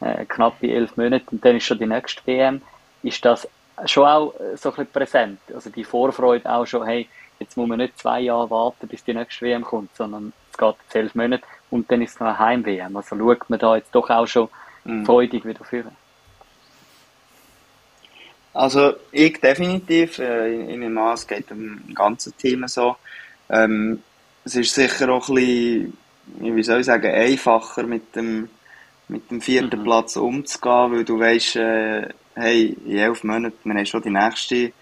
äh, 0.00 0.24
knappe 0.24 0.70
elf 0.70 0.96
Monate, 0.96 1.24
und 1.30 1.44
dann 1.44 1.56
ist 1.56 1.64
schon 1.64 1.78
die 1.78 1.86
nächste 1.86 2.26
WM. 2.26 2.62
Ist 3.02 3.24
das 3.24 3.48
schon 3.86 4.06
auch 4.06 4.34
so 4.56 4.70
ein 4.70 4.74
bisschen 4.74 4.86
präsent? 4.92 5.40
Also 5.54 5.70
die 5.70 5.84
Vorfreude 5.84 6.50
auch 6.50 6.66
schon, 6.66 6.86
hey, 6.86 7.08
jetzt 7.38 7.56
muss 7.56 7.68
man 7.68 7.78
nicht 7.78 7.98
zwei 7.98 8.20
Jahre 8.20 8.50
warten, 8.50 8.88
bis 8.88 9.04
die 9.04 9.14
nächste 9.14 9.44
WM 9.46 9.62
kommt, 9.62 9.94
sondern 9.94 10.32
es 10.50 10.58
geht 10.58 10.74
jetzt 10.82 10.96
elf 10.96 11.14
Monate 11.14 11.44
und 11.70 11.90
dann 11.90 12.02
ist 12.02 12.14
es 12.14 12.20
noch 12.20 12.28
eine 12.28 12.38
Heim-WM. 12.38 12.96
Also 12.96 13.16
schaut 13.16 13.50
man 13.50 13.58
da 13.58 13.76
jetzt 13.76 13.94
doch 13.94 14.08
auch 14.10 14.26
schon 14.26 14.48
mhm. 14.84 15.04
freudig 15.04 15.44
wieder 15.44 15.64
führen. 15.64 15.96
Also 18.54 18.94
ich 19.10 19.40
definitiv, 19.40 20.18
äh, 20.20 20.72
in 20.72 20.80
dem 20.80 20.94
Maß 20.94 21.26
geht 21.26 21.50
dem 21.50 21.82
ganzen 21.92 22.36
Thema 22.38 22.68
so. 22.68 22.96
Ähm, 23.50 24.00
es 24.44 24.54
ist 24.54 24.74
sicher 24.74 25.08
auch 25.10 25.28
ein 25.28 25.34
bisschen, 25.34 25.98
wie 26.38 26.62
soll 26.62 26.80
ich 26.80 26.86
sagen, 26.86 27.12
einfacher 27.12 27.82
mit 27.82 28.14
dem, 28.14 28.48
mit 29.08 29.28
dem 29.30 29.40
vierten 29.40 29.80
mhm. 29.80 29.84
Platz 29.84 30.16
umzugehen, 30.16 30.92
weil 30.92 31.04
du 31.04 31.18
weißt, 31.18 31.56
äh, 31.56 32.08
hey, 32.36 32.76
in 32.86 32.96
elf 32.96 33.24
Monaten, 33.24 33.58
wir 33.64 33.74
haben 33.74 33.86
schon 33.86 34.02
die 34.02 34.10
nächste 34.10 34.72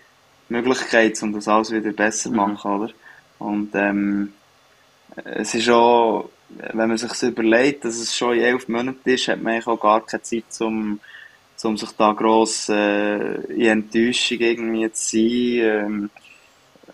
Möglichkeit, 0.51 1.21
um 1.23 1.33
das 1.33 1.49
alles 1.49 1.73
wieder 1.73 1.93
besser 1.93 2.25
zu 2.25 2.31
mhm. 2.31 2.37
machen, 2.37 2.71
mhm. 2.71 2.81
oder? 2.81 2.93
Und 3.39 3.71
ähm, 3.75 4.35
es 5.25 5.55
ist 5.55 5.71
auch, 5.71 6.29
wenn 6.51 6.89
man 6.89 6.99
sich 6.99 7.23
überlegt, 7.23 7.87
dass 7.87 7.97
es 7.97 8.17
schon 8.17 8.37
in 8.37 8.43
elf 8.43 8.69
Monaten 8.69 9.09
ist, 9.09 9.29
hat 9.29 9.43
man 9.43 9.55
eigentlich 9.55 9.67
auch 9.67 9.81
gar 9.81 10.05
keine 10.05 10.23
Zeit, 10.23 10.45
um, 10.61 11.01
um 11.65 11.77
sich 11.77 11.91
da 11.93 12.13
gross 12.13 12.69
äh, 12.69 13.35
in 13.53 13.67
Enttäuschung 13.67 14.39
irgendwie 14.39 14.93
zu 14.93 15.11
sein. 15.11 15.21
Ähm, 15.21 16.11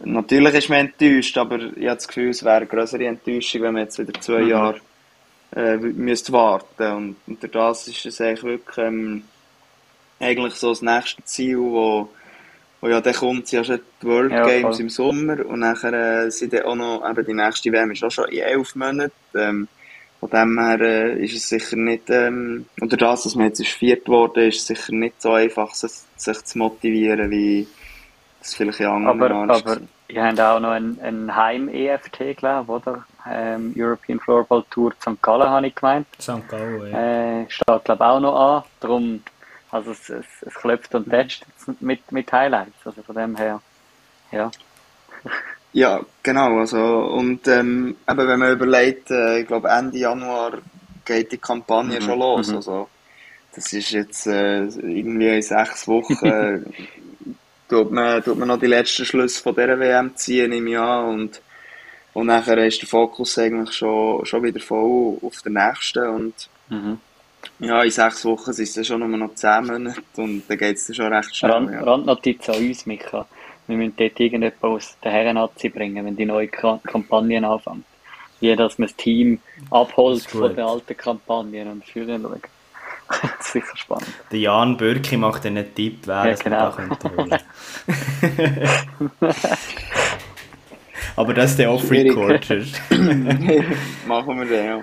Natürlich 0.01 0.55
ist 0.55 0.69
man 0.69 0.79
enttäuscht, 0.79 1.37
aber 1.39 1.57
ich 1.57 1.87
habe 1.87 1.97
das 1.97 2.07
Gefühl, 2.07 2.31
es 2.31 2.45
wäre 2.45 2.59
eine 2.59 2.67
größere 2.67 3.05
Enttäuschung, 3.07 3.63
wenn 3.63 3.75
man 3.75 3.83
jetzt 3.83 3.99
wieder 3.99 4.21
zwei 4.21 4.43
mhm. 4.43 4.49
Jahre 4.49 4.81
äh, 5.57 5.77
müsste 5.77 6.33
warten 6.33 6.93
und, 6.93 7.17
und 7.27 7.43
durch 7.43 7.53
das 7.53 7.89
ist 7.89 8.07
es 8.07 8.21
eigentlich 8.21 8.45
wirklich 8.45 8.79
ähm, 8.79 9.25
eigentlich 10.21 10.55
so 10.55 10.71
das 10.71 10.83
nächste 10.83 11.25
Ziel, 11.25 11.59
wo, 11.59 12.09
wo 12.81 12.89
ja 12.89 13.01
dann 13.01 13.15
kommt, 13.15 13.51
ja 13.51 13.65
schon 13.65 13.81
die 14.03 14.07
World 14.07 14.33
ja, 14.33 14.47
Games 14.47 14.77
voll. 14.77 14.85
im 14.85 14.89
Sommer 14.89 15.47
und 15.47 15.61
nachher 15.61 16.27
äh, 16.27 16.31
sind 16.31 16.53
dann 16.53 16.63
auch 16.63 16.77
noch, 16.77 17.09
eben 17.09 17.27
die 17.27 17.35
nächste 17.35 17.73
WM 17.73 17.91
ist 17.91 18.05
auch 18.05 18.11
schon 18.11 18.29
in 18.29 18.41
elf 18.41 18.77
Monaten, 18.77 19.13
ähm, 19.35 19.69
von 20.21 20.31
dem 20.31 20.59
her 20.59 20.81
äh, 20.81 21.25
ist 21.25 21.37
es 21.37 21.49
sicher 21.49 21.77
nicht, 21.77 22.11
ähm, 22.11 22.67
unter 22.81 22.97
das, 22.97 23.23
dass 23.23 23.35
man 23.35 23.47
jetzt 23.47 23.61
ist 23.61 23.73
viert 23.73 24.09
worden 24.09 24.49
ist, 24.49 24.67
sicher 24.67 24.93
nicht 24.93 25.23
so 25.23 25.33
einfach, 25.33 25.75
sich, 25.75 25.93
sich 26.17 26.45
zu 26.45 26.59
motivieren, 26.59 27.31
wie 27.31 27.69
das 28.41 28.55
vielleicht 28.55 28.81
in 28.81 28.87
anderen 28.87 29.23
aber, 29.23 29.29
Jahren 29.29 29.51
aber 29.51 29.79
ihr 30.09 30.25
habt 30.25 30.41
auch 30.41 30.61
noch 30.61 30.71
ein, 30.71 30.99
ein 31.03 31.35
Heim-EFT, 31.35 32.37
glaube 32.37 32.73
oder? 32.73 33.05
Ähm, 33.31 33.75
European 33.77 34.19
Floorball 34.19 34.65
Tour 34.71 34.93
St. 35.01 35.21
Gallen, 35.21 35.49
habe 35.49 35.67
ich 35.67 35.75
gemeint. 35.75 36.07
St. 36.21 36.49
Gallen, 36.49 36.91
ja. 36.91 37.43
Äh, 37.43 37.51
steht, 37.51 37.85
glaube 37.85 38.05
ich, 38.05 38.09
auch 38.09 38.21
noch 38.21 38.57
an. 38.57 38.63
Darum, 38.81 39.23
also 39.71 39.91
es, 39.91 40.09
es, 40.09 40.27
es 40.41 40.55
klopft 40.55 40.95
und 40.95 41.11
tätscht 41.11 41.45
mit, 41.81 42.11
mit 42.11 42.33
Highlights. 42.33 42.73
Also 42.85 43.03
von 43.03 43.15
dem 43.15 43.37
her, 43.37 43.61
ja. 44.33 44.51
Ja, 45.73 46.01
genau. 46.23 46.59
Also, 46.59 46.79
und 46.79 47.47
ähm, 47.49 47.97
eben, 48.09 48.29
wenn 48.29 48.39
man 48.39 48.53
überlegt, 48.53 49.11
äh, 49.11 49.41
ich 49.41 49.47
glaube 49.47 49.69
Ende 49.69 49.99
Januar 49.99 50.59
geht 51.05 51.33
die 51.33 51.39
Kampagne 51.39 52.01
mhm. 52.01 52.05
schon 52.05 52.19
los. 52.19 52.49
Mhm. 52.49 52.57
Also, 52.57 52.89
das 53.55 53.73
ist 53.73 53.91
jetzt 53.91 54.27
äh, 54.27 54.65
irgendwie 54.65 55.37
in 55.37 55.43
sechs 55.43 55.87
Wochen 55.89 56.65
tut 57.69 57.93
man, 57.93 58.23
tut 58.23 58.39
man 58.39 58.49
noch 58.49 58.59
die 58.59 58.67
letzten 58.67 59.05
Schlüsse 59.05 59.43
von 59.43 59.55
dieser 59.55 59.79
WM 59.79 60.17
ziehen 60.17 60.53
im 60.53 60.67
Jahr 60.67 61.07
und, 61.07 61.41
und 62.15 62.27
nachher 62.27 62.59
ist 62.67 62.81
der 62.81 62.89
Fokus 62.89 63.39
eigentlich 63.39 63.75
schon, 63.75 64.25
schon 64.25 64.43
wieder 64.43 64.61
voll 64.61 65.19
auf 65.23 65.43
den 65.43 65.55
nächsten 65.55 66.09
und 66.09 66.49
mhm. 66.69 66.99
ja, 67.61 67.83
in 67.83 67.91
sechs 67.91 68.25
Wochen 68.25 68.53
sind 68.53 68.77
es 68.77 68.87
schon 68.87 69.01
nur 69.01 69.19
noch 69.19 69.35
zehn 69.35 69.67
Monate 69.67 70.03
und 70.17 70.45
dann 70.49 70.59
geht 70.59 70.77
es 70.77 70.95
schon 70.95 71.13
recht 71.13 71.37
schnell. 71.37 71.53
Rand, 71.53 71.73
ja. 71.73 71.83
Randnotiz 71.83 72.49
an 72.49 72.57
uns, 72.57 72.87
Micha. 72.87 73.27
Wir 73.69 73.77
müssen 73.77 73.95
dort 73.97 74.19
irgendjemand 74.19 74.65
aus 74.65 74.97
der 75.05 75.13
Herren-Nazi 75.13 75.69
bringen, 75.69 76.05
wenn 76.05 76.17
die 76.17 76.27
neue 76.27 76.49
Kampagne 76.49 77.47
anfängt. 77.47 77.85
Wie 78.41 78.55
dass 78.57 78.79
man 78.79 78.89
das 78.89 78.97
Team 78.97 79.41
abholt 79.71 80.23
von 80.23 80.55
den 80.55 80.65
alten 80.65 80.97
Kampagnen 80.97 81.69
und 81.71 81.85
führen 81.85 82.23
schaut. 82.23 82.43
das 83.39 83.47
ist 83.47 83.53
sicher 83.53 83.77
spannend. 83.77 84.09
Der 84.31 84.39
Jan 84.39 84.77
Bürki 84.77 85.17
macht 85.17 85.47
einen 85.47 85.75
Tipp, 85.75 86.01
wer 86.07 86.31
ja, 86.31 86.35
genau. 86.35 86.75
da 87.01 87.11
holen 87.17 87.31
Aber 91.19 91.35
das 91.35 91.51
ist 91.51 91.59
der 91.59 91.73
Off-Record. 91.73 92.49
Machen 94.07 94.39
wir 94.39 94.45
den, 94.45 94.65
ja. 94.65 94.81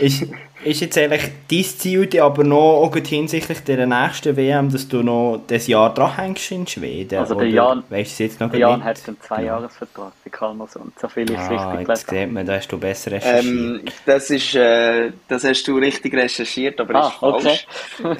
ist, 0.00 0.26
ist 0.64 0.80
jetzt 0.80 0.98
eigentlich 0.98 1.30
dein 1.48 1.62
Ziel 1.62 2.20
aber 2.20 2.42
noch 2.42 2.82
auch 2.82 2.96
hinsichtlich 2.96 3.60
der 3.60 3.86
nächsten 3.86 4.36
WM, 4.36 4.72
dass 4.72 4.88
du 4.88 5.04
noch 5.04 5.40
das 5.46 5.68
Jahr 5.68 5.94
dran 5.94 6.16
hängst 6.16 6.50
in 6.50 6.66
Schweden? 6.66 7.20
Also 7.20 7.36
der 7.36 7.48
Jan, 7.48 7.84
weißt 7.88 8.18
du 8.18 8.24
jetzt 8.24 8.40
noch 8.40 8.50
der 8.50 8.58
Jan 8.58 8.82
hat 8.82 9.00
einen 9.06 9.20
Zwei-Jahres-Vertrag 9.20 10.12
bei 10.24 10.30
Kalmarsund, 10.30 10.98
so 10.98 11.06
viel 11.06 11.30
ich 11.30 11.38
ah, 11.38 11.70
richtig 11.70 11.86
gelesen 11.86 12.06
sieht 12.08 12.32
man, 12.32 12.44
da 12.44 12.56
hast 12.56 12.68
du 12.68 12.78
besser 12.78 13.12
recherchiert. 13.12 13.44
Ähm, 13.44 13.82
das, 14.04 14.30
ist, 14.30 14.54
äh, 14.56 15.12
das 15.28 15.44
hast 15.44 15.62
du 15.68 15.78
richtig 15.78 16.12
recherchiert, 16.12 16.80
aber 16.80 16.94
ah, 16.96 17.06
ist 17.06 17.22
okay. 17.22 17.42
falsch. 17.42 17.66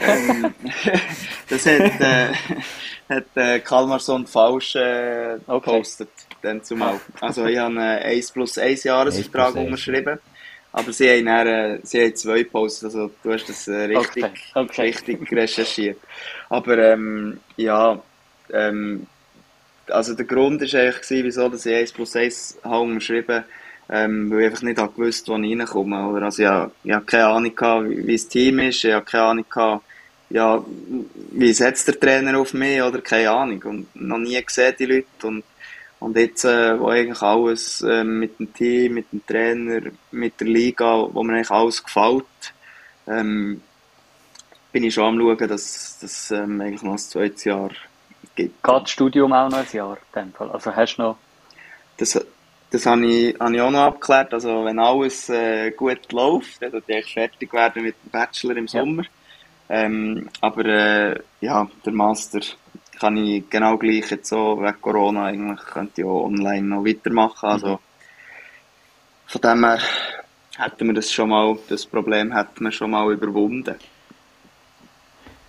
ähm, 0.09 0.55
das 1.49 1.67
hat, 1.67 2.01
äh, 2.01 2.29
hat 3.09 3.25
äh, 3.35 3.59
Kalmarsund 3.59 4.29
falsch 4.29 4.77
äh, 4.77 5.39
okay. 5.49 5.71
gepostet 5.73 6.09
dann 6.43 6.63
zumal. 6.63 7.01
Also 7.21 7.47
ich 7.47 7.59
habe 7.59 7.79
einen 7.79 8.03
1 8.03 8.33
plus 8.33 8.59
1 8.59 8.85
Jahresvertrag 8.85 9.55
unterschrieben. 9.57 10.19
Aber 10.75 10.91
sie 10.93 11.11
haben, 11.11 11.27
dann, 11.27 11.47
äh, 11.47 11.79
sie 11.83 12.03
haben 12.03 12.17
zwei 12.17 12.45
Posts, 12.45 12.85
also 12.85 13.11
du 13.23 13.33
hast 13.33 13.47
das 13.47 13.69
äh, 13.69 13.83
richtig, 13.83 14.25
okay. 14.25 14.39
Okay. 14.55 14.83
richtig 14.83 15.31
recherchiert. 15.31 15.99
Aber 16.49 16.79
ähm, 16.79 17.41
ja, 17.59 18.01
ähm, 18.51 19.07
also 19.89 20.15
der 20.15 20.25
Grund 20.25 20.63
war 20.63 20.81
eigentlich, 20.81 21.25
wieso 21.25 21.49
dass 21.51 21.67
ich 21.67 21.75
1 21.75 21.93
plus 21.93 22.17
1 22.17 22.59
habe 22.65 22.81
unterschrieben 22.81 23.45
ähm, 23.93 24.31
weil 24.31 24.41
ich 24.41 24.47
einfach 24.47 24.63
nicht 24.63 24.79
habe 24.79 24.93
gewusst, 24.93 25.29
wo 25.29 25.37
ich 25.37 25.59
reinkomme. 25.59 26.09
Oder? 26.09 26.23
Also 26.23 26.43
ich, 26.43 26.49
habe, 26.49 26.73
ich 26.83 26.93
habe 26.93 27.05
keine 27.05 27.27
Ahnung 27.27 27.55
gehabt, 27.55 27.91
wie, 27.91 28.07
wie 28.07 28.17
das 28.17 28.29
Team 28.29 28.59
ist, 28.61 28.85
ich 28.85 28.93
habe 28.93 29.05
keine 29.05 29.25
Ahnung 29.25 29.45
gehabt, 29.49 29.85
ja, 30.31 30.65
wie 31.33 31.53
setzt 31.53 31.89
der 31.89 32.01
Trainer 32.01 32.39
auf 32.39 32.55
mich, 32.55 32.81
oder 32.81 33.03
keine 33.03 33.31
Ahnung. 33.31 33.63
Und 33.65 33.87
noch 33.95 34.19
nie 34.19 34.43
gesehen, 34.43 34.75
die 34.79 34.87
Leute. 34.87 35.07
Und 35.25 35.45
und 36.03 36.17
jetzt, 36.17 36.45
äh, 36.45 36.79
wo 36.79 36.89
eigentlich 36.89 37.23
alles 37.23 37.81
äh, 37.83 38.03
mit 38.03 38.39
dem 38.39 38.53
Team, 38.53 38.95
mit 38.95 39.13
dem 39.13 39.25
Trainer, 39.25 39.83
mit 40.11 40.41
der 40.41 40.49
Liga, 40.49 41.09
wo 41.13 41.23
mir 41.23 41.35
eigentlich 41.35 41.51
alles 41.51 41.83
gefällt, 41.83 42.25
ähm, 43.07 43.63
bin 44.73 44.85
ich 44.85 44.95
schon 44.95 45.05
am 45.05 45.19
schauen, 45.19 45.49
dass 45.49 45.99
das 46.01 46.31
ähm, 46.33 46.61
eigentlich 46.61 46.83
noch 46.83 46.93
ein 46.93 46.99
zweites 46.99 47.45
Jahr 47.45 47.71
gibt. 48.35 48.63
Geht 48.63 48.83
das 48.83 48.91
Studium 48.91 49.33
auch 49.33 49.49
noch 49.49 49.59
ein 49.59 49.67
Jahr 49.73 49.99
in 50.15 50.23
dem 50.23 50.33
Fall? 50.33 50.51
Also 50.51 50.75
hast 50.75 50.97
du 50.97 51.03
noch... 51.03 51.19
Das, 51.99 52.19
das 52.71 52.87
habe 52.87 53.07
ich, 53.07 53.39
habe 53.39 53.55
ich 53.55 53.61
auch 53.61 53.71
noch 53.71 53.81
abgeklärt. 53.81 54.35
Also 54.35 54.65
wenn 54.65 54.79
alles 54.79 55.29
äh, 55.29 55.71
gut 55.71 56.11
läuft, 56.11 56.63
dann 56.63 56.73
werde 56.73 56.99
ich 56.99 57.13
fertig 57.13 57.53
werden 57.53 57.85
mit 57.85 57.95
dem 58.05 58.11
Bachelor 58.11 58.57
im 58.57 58.67
Sommer. 58.67 59.03
Ja. 59.69 59.83
Ähm, 59.85 60.29
aber 60.41 60.65
äh, 60.65 61.21
ja, 61.41 61.69
der 61.85 61.93
Master 61.93 62.41
kann 63.03 63.17
ich 63.17 63.51
genau 63.51 63.77
gleich 63.79 64.11
jetzt 64.13 64.29
so 64.29 64.61
wegen 64.63 64.81
Corona 64.81 65.27
eigentlich 65.27 65.59
könnte 65.67 66.03
ich 66.03 66.07
auch 66.07 66.25
online 66.25 66.63
noch 66.63 66.85
weitermachen. 66.85 67.49
Also 67.49 67.69
mhm. 67.69 67.79
von 69.27 69.41
dem 69.41 69.65
her 69.65 69.79
hätten 70.57 70.87
wir 70.87 70.95
das 70.95 71.13
schon 71.13 71.29
mal, 71.31 71.59
das 71.69 71.85
Problem 71.85 72.33
hätten 72.33 72.65
wir 72.65 72.71
schon 72.71 72.93
mal 72.93 73.13
überwunden. 73.13 73.75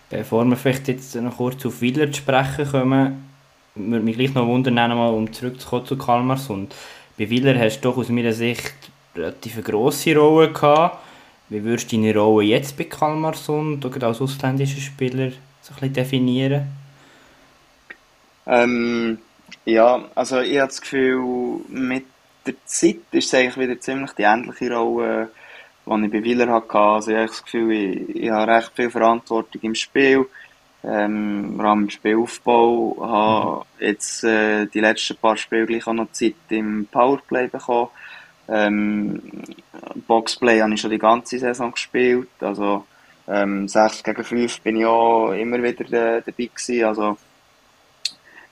Bevor 0.10 0.46
wir 0.46 0.58
vielleicht 0.58 0.88
jetzt 0.88 1.16
noch 1.16 1.38
kurz 1.38 1.64
auf 1.66 1.80
Wieler 1.82 2.12
zu 2.12 2.22
sprechen 2.22 2.68
kommen, 2.72 3.30
würde 3.76 4.04
mich 4.04 4.18
gleich 4.18 4.34
noch 4.34 4.48
wundern, 4.48 4.74
mal, 4.74 5.14
um 5.14 5.32
zurückzukommen 5.32 5.86
zu 5.86 5.96
Kalmarsund. 5.96 6.74
Bei 7.20 7.30
Willer 7.30 7.60
hast 7.60 7.82
du 7.82 7.90
doch 7.90 7.98
aus 7.98 8.10
meiner 8.10 8.34
Sicht 8.34 8.74
relativ 9.16 9.54
eine 9.54 9.64
grosse 9.64 10.16
Rolle 10.16 10.52
gehabt. 10.52 10.98
Wie 11.50 11.64
würdest 11.64 11.92
du 11.92 11.98
deine 11.98 12.16
Rolle 12.18 12.48
jetzt 12.48 12.76
bei 12.78 12.86
Kalmarsund 12.86 13.86
oder 13.86 14.08
als 14.08 14.22
ausländischer 14.22 14.82
Spieler 14.82 15.30
so 15.62 15.74
ein 15.74 15.76
bisschen 15.76 15.94
definieren? 15.94 16.83
Ähm, 18.46 19.20
ja, 19.66 20.04
also 20.16 20.42
ich 20.42 20.58
habe 20.58 20.68
das 20.68 20.82
Gefühl, 20.82 21.62
mit 21.70 22.06
der 22.46 22.56
Zeit 22.66 22.98
ist 23.12 23.28
es 23.28 23.34
eigentlich 23.34 23.58
wieder 23.58 23.80
ziemlich 23.80 24.12
die 24.12 24.24
ähnliche 24.24 24.76
Rolle, 24.76 25.30
die 25.86 26.06
ich 26.06 26.12
bei 26.12 26.24
Willer 26.24 26.48
hatte. 26.48 26.78
Also 26.78 27.12
ich 27.12 27.18
habe 27.18 27.28
das 27.28 27.44
Gefühl, 27.44 27.72
ich, 27.72 28.16
ich 28.16 28.30
habe 28.30 28.52
recht 28.52 28.72
viel 28.76 28.90
Verantwortung 28.90 29.62
im 29.62 29.76
Spiel, 29.76 30.26
ähm, 30.84 31.54
vor 31.56 31.66
allem 31.66 31.84
im 31.84 31.90
Spielaufbau. 31.90 32.96
Ich 32.98 33.04
habe 33.04 33.66
mhm. 33.80 33.88
jetzt 33.88 34.24
äh, 34.24 34.66
die 34.68 34.82
letzten 34.82 35.18
paar 35.18 35.38
Spiele 35.38 35.66
gleich 35.66 35.88
auch 35.88 35.94
noch 35.94 36.12
Zeit 36.12 36.36
im 36.50 36.88
Powerplay 36.92 37.48
bekommen. 37.48 37.90
Ähm, 38.50 39.22
Boxplay 40.08 40.62
habe 40.62 40.74
ich 40.74 40.82
schon 40.82 40.92
die 40.92 40.98
ganze 40.98 41.40
Saison 41.40 41.72
gespielt. 41.72 42.28
Also 42.42 42.86
ähm, 43.28 43.68
6 43.70 44.04
gegen 44.04 44.24
5 44.24 44.62
bin 44.62 44.78
ich 44.78 44.86
auch 44.86 45.32
immer 45.32 45.64
wieder 45.64 45.86
äh, 45.86 46.22
dabei 46.22 46.50
gewesen. 46.54 46.84
Also 46.84 47.18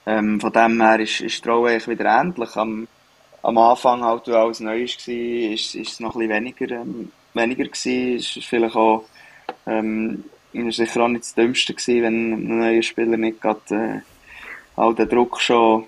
ähm, 0.06 0.40
von 0.40 0.52
dem 0.52 0.80
her 0.80 1.00
ist, 1.00 1.20
ist 1.20 1.44
die 1.44 1.48
Rolle 1.48 1.86
wieder 1.86 2.20
ähnlich. 2.20 2.56
Am, 2.56 2.88
am 3.42 3.58
Anfang, 3.58 4.02
halt, 4.02 4.28
als 4.28 4.34
alles 4.34 4.60
neu 4.60 4.80
war, 4.80 4.82
ist, 4.84 5.06
ist 5.06 5.76
es 5.76 6.00
noch 6.00 6.14
ein 6.14 6.20
bisschen 6.20 6.34
weniger, 6.34 6.70
ähm, 6.70 7.12
weniger 7.34 7.64
gewesen. 7.64 8.16
Es 8.16 8.36
ist 8.36 8.46
vielleicht 8.46 8.76
auch, 8.76 9.04
ähm, 9.66 10.24
ist 10.52 10.76
sicher 10.76 11.02
auch 11.02 11.08
nicht 11.08 11.24
das 11.24 11.34
Dümmste 11.34 11.74
gewesen, 11.74 12.02
wenn 12.02 12.32
ein 12.32 12.58
neuer 12.58 12.82
Spieler 12.82 13.16
nicht 13.16 13.40
gerade, 13.40 13.60
äh, 13.70 14.00
all 14.76 14.94
den 14.94 15.08
Druck 15.08 15.40
schon, 15.40 15.84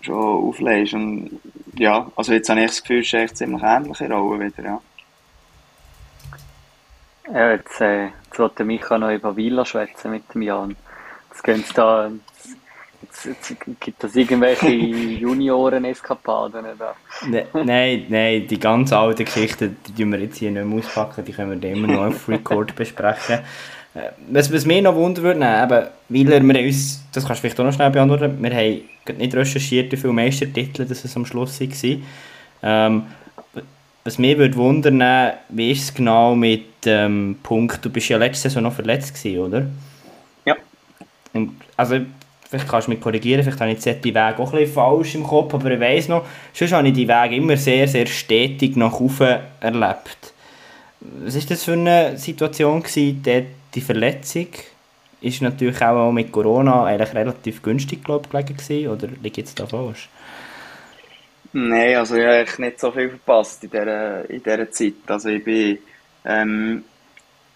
schon 0.00 0.14
auflässt. 0.14 0.94
Und, 0.94 1.40
ja, 1.74 2.10
also 2.16 2.32
jetzt 2.32 2.48
habe 2.48 2.60
ich 2.60 2.66
das 2.66 2.82
Gefühl, 2.82 3.00
es 3.00 3.06
ist 3.06 3.14
echt 3.14 3.36
ziemlich 3.38 3.62
ähnliche 3.62 4.10
Rolle 4.10 4.46
wieder, 4.46 4.62
ja. 4.62 4.80
Ja, 7.32 7.52
jetzt, 7.52 7.80
äh, 7.80 8.06
jetzt 8.06 8.38
wollte 8.38 8.64
Micha 8.64 8.98
noch 8.98 9.10
über 9.10 9.34
Wieler 9.34 9.64
schwätzen 9.64 10.10
mit 10.10 10.34
dem 10.34 10.42
Jan. 10.42 10.76
Jetzt 11.30 11.42
gehen 11.42 11.64
da 11.74 12.10
Gibt 13.80 14.04
es 14.04 14.16
irgendwelche 14.16 14.68
Junioren-Eskapaden 14.68 16.64
da? 16.78 16.94
Ne, 17.26 17.46
nein, 17.52 18.06
nein, 18.08 18.46
die 18.46 18.58
ganz 18.58 18.92
alten 18.92 19.24
Geschichten, 19.24 19.76
die 19.86 19.92
tun 19.92 20.12
wir 20.12 20.20
jetzt 20.20 20.38
hier 20.38 20.50
nicht 20.50 20.64
mehr 20.64 20.78
auspacken, 20.78 21.24
die 21.24 21.32
können 21.32 21.60
wir 21.60 21.70
immer 21.70 21.86
noch 21.86 22.06
auf 22.06 22.28
Record 22.28 22.74
besprechen. 22.76 23.40
Äh, 23.94 24.10
was, 24.28 24.52
was 24.52 24.66
mich 24.66 24.82
noch 24.82 24.94
wundern 24.94 25.24
würde, 25.24 25.90
eben, 26.10 26.48
weil 26.48 26.54
wir 26.54 26.66
uns, 26.66 27.04
das 27.12 27.24
kannst 27.24 27.38
du 27.38 27.42
vielleicht 27.42 27.60
auch 27.60 27.64
noch 27.64 27.72
schnell 27.72 27.90
beantworten, 27.90 28.42
wir 28.42 28.50
haben 28.50 29.18
nicht 29.18 29.34
recherchiert, 29.34 29.92
wie 29.92 29.96
viele 29.96 30.12
Meistertitel 30.12 30.84
das 30.84 31.04
es 31.04 31.16
am 31.16 31.24
Schluss 31.24 31.60
waren. 31.60 32.02
Ähm, 32.62 33.02
was 34.02 34.18
mich 34.18 34.36
würde 34.36 34.56
wundern, 34.56 35.32
wie 35.48 35.70
ist 35.70 35.84
es 35.84 35.94
genau 35.94 36.34
mit 36.34 36.84
dem 36.84 36.92
ähm, 36.92 37.36
Punkt, 37.42 37.82
du 37.84 37.88
bist 37.88 38.08
ja 38.08 38.18
letzte 38.18 38.48
Saison 38.48 38.64
noch 38.64 38.74
verletzt 38.74 39.14
gewesen, 39.14 39.38
oder? 39.40 39.66
Ja. 40.44 40.56
Und, 41.32 41.52
also 41.76 42.00
vielleicht 42.54 42.70
kannst 42.70 42.86
du 42.86 42.92
mich 42.92 43.00
korrigieren, 43.00 43.42
vielleicht 43.42 43.60
habe 43.60 43.72
ich 43.72 44.00
die 44.00 44.14
Weg 44.14 44.38
auch 44.38 44.52
ein 44.52 44.66
falsch 44.66 45.14
im 45.14 45.24
Kopf, 45.24 45.54
aber 45.54 45.70
ich 45.70 45.80
weiss 45.80 46.08
noch, 46.08 46.24
sonst 46.52 46.72
habe 46.72 46.88
ich 46.88 46.94
die 46.94 47.08
Wege 47.08 47.36
immer 47.36 47.56
sehr, 47.56 47.88
sehr 47.88 48.06
stetig 48.06 48.76
nach 48.76 49.00
oben 49.00 49.38
erlebt. 49.60 50.32
Was 51.00 51.34
war 51.34 51.42
das 51.48 51.64
für 51.64 51.72
eine 51.72 52.16
Situation 52.16 52.82
gewesen, 52.82 53.22
dort 53.22 53.44
die 53.74 53.80
Verletzung? 53.80 54.48
Ist 55.20 55.42
natürlich 55.42 55.80
auch 55.82 56.12
mit 56.12 56.30
Corona 56.32 56.84
eigentlich 56.84 57.14
relativ 57.14 57.62
günstig, 57.62 58.04
glaube 58.04 58.28
ich, 58.32 58.46
gewesen, 58.46 58.88
oder 58.88 59.08
liegt 59.22 59.36
jetzt 59.36 59.58
da 59.58 59.66
falsch? 59.66 60.08
Nein, 61.52 61.96
also 61.96 62.16
ich 62.16 62.24
habe 62.24 62.62
nicht 62.62 62.80
so 62.80 62.90
viel 62.90 63.10
verpasst 63.10 63.62
in 63.62 63.70
dieser, 63.70 64.28
in 64.28 64.42
dieser 64.42 64.70
Zeit. 64.70 64.94
Also 65.06 65.28
ich 65.28 65.44
bin, 65.44 65.78
ähm, 66.24 66.84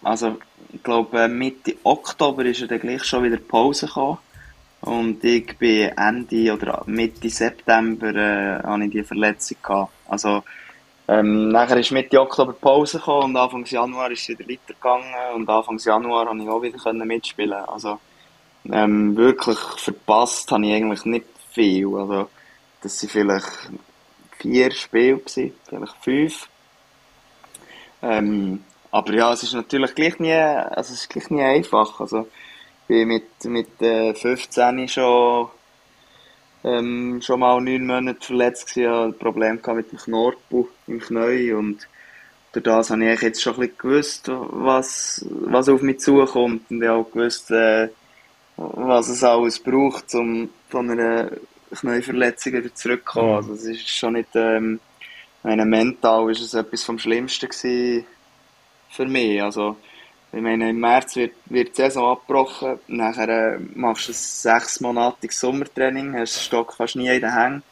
also 0.01 0.37
ich 0.71 0.81
glaube 0.81 1.27
Mitte 1.27 1.75
Oktober 1.83 2.45
ist 2.45 2.61
ja 2.61 2.67
dann 2.67 2.79
gleich 2.79 3.03
schon 3.03 3.23
wieder 3.23 3.37
Pause 3.37 3.87
gekommen. 3.87 4.19
Und 4.81 5.23
ich 5.23 5.57
bin 5.57 5.89
Ende 5.97 6.53
oder 6.53 6.83
Mitte 6.85 7.29
September 7.29 8.15
äh, 8.15 8.63
hatte 8.63 8.85
ich 8.85 8.91
die 8.91 9.03
Verletzung. 9.03 9.57
Gehabt. 9.61 9.91
Also, 10.07 10.43
ähm, 11.07 11.49
nachher 11.49 11.77
ist 11.77 11.91
Mitte 11.91 12.21
Oktober 12.21 12.53
Pause 12.53 12.97
gekommen 12.97 13.35
und 13.35 13.37
Anfang 13.37 13.65
Januar 13.65 14.11
ist 14.11 14.21
es 14.21 14.29
wieder 14.29 14.47
weitergegangen 14.47 15.35
und 15.35 15.49
Anfang 15.49 15.77
Januar 15.79 16.27
konnte 16.27 16.43
ich 16.43 16.49
auch 16.49 16.61
wieder 16.61 17.05
mitspielen. 17.05 17.53
Also, 17.53 17.99
ähm, 18.71 19.15
wirklich 19.17 19.57
verpasst 19.57 20.51
habe 20.51 20.65
ich 20.65 20.73
eigentlich 20.73 21.05
nicht 21.05 21.25
viel. 21.51 21.87
Also, 21.95 22.29
das 22.81 23.01
waren 23.01 23.09
vielleicht 23.09 23.71
vier 24.37 24.71
Spiele, 24.71 25.19
vielleicht 25.19 25.95
fünf. 26.01 26.47
Ähm, 28.01 28.63
aber 28.91 29.13
ja, 29.13 29.33
es 29.33 29.43
ist 29.43 29.53
natürlich 29.53 29.93
gleich 29.93 30.19
nie, 30.19 30.31
also 30.31 30.93
es 30.93 31.01
ist 31.01 31.09
gleich 31.09 31.29
nie 31.29 31.41
einfach. 31.41 31.99
Also, 31.99 32.27
bin 32.89 33.07
mit, 33.07 33.45
mit 33.45 33.81
äh, 33.81 34.13
15 34.13 34.87
schon, 34.87 35.47
ähm, 36.63 37.21
schon 37.21 37.39
mal 37.39 37.61
neun 37.61 37.85
Monate 37.85 38.25
verletzt 38.25 38.73
gewesen, 38.73 38.81
Ich 38.81 38.89
hatte 38.89 39.05
ein 39.05 39.19
Problem 39.19 39.61
mit 39.75 39.91
dem 39.91 39.99
Knorpel 39.99 40.65
im 40.87 40.99
Knie 40.99 41.53
und 41.53 41.87
durch 42.51 42.63
das 42.63 42.89
habe 42.89 43.05
ich 43.05 43.21
jetzt 43.21 43.41
schon 43.43 43.53
ein 43.53 43.59
bisschen 43.59 43.77
gewusst, 43.77 44.23
was, 44.27 45.23
was 45.29 45.69
auf 45.69 45.83
mich 45.83 45.99
zukommt 45.99 46.63
und 46.71 46.81
ich 46.81 46.89
auch 46.89 47.09
gewusst, 47.11 47.51
äh, 47.51 47.89
was 48.57 49.07
es 49.07 49.23
alles 49.23 49.59
braucht, 49.59 50.13
um 50.15 50.49
von 50.67 50.89
einer 50.89 51.29
Knieverletzung 51.71 52.53
wieder 52.53 52.73
zurückzukommen. 52.73 53.29
Mhm. 53.29 53.35
Also 53.35 53.53
es 53.53 53.65
ist 53.65 53.87
schon 53.87 54.13
nicht, 54.13 54.29
ähm, 54.33 54.79
meine, 55.43 55.65
mental 55.65 56.31
ist 56.31 56.41
es 56.41 56.55
etwas 56.55 56.83
vom 56.83 56.97
Schlimmsten 56.97 57.49
gewesen 57.49 58.05
für 58.89 59.05
mich. 59.05 59.41
Also 59.43 59.77
ich 60.31 60.41
meine, 60.41 60.69
im 60.69 60.79
März 60.79 61.15
wird, 61.15 61.33
wird 61.45 61.69
die 61.69 61.81
Saison 61.81 62.11
abgebrochen, 62.11 62.79
nachher 62.87 63.29
äh, 63.29 63.59
machst 63.73 64.07
du 64.07 64.11
ein 64.11 64.15
sechsmonatiges 64.15 65.39
Sommertraining, 65.39 66.13
hast 66.13 66.35
den 66.35 66.41
Stock 66.41 66.73
fast 66.73 66.95
nie 66.95 67.07
in 67.07 67.21
den 67.21 67.33
Hängen. 67.33 67.63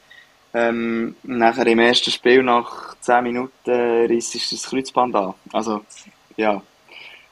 Ähm, 0.53 1.15
nachher 1.23 1.67
im 1.67 1.79
ersten 1.79 2.09
Spiel 2.09 2.41
nach 2.41 2.95
10 3.01 3.23
Minuten 3.23 3.69
äh, 3.69 4.05
reißt 4.05 4.35
du 4.35 4.39
das 4.55 4.63
Kreuzband 4.63 5.15
an. 5.15 5.33
Also, 5.53 5.83
ja. 6.35 6.61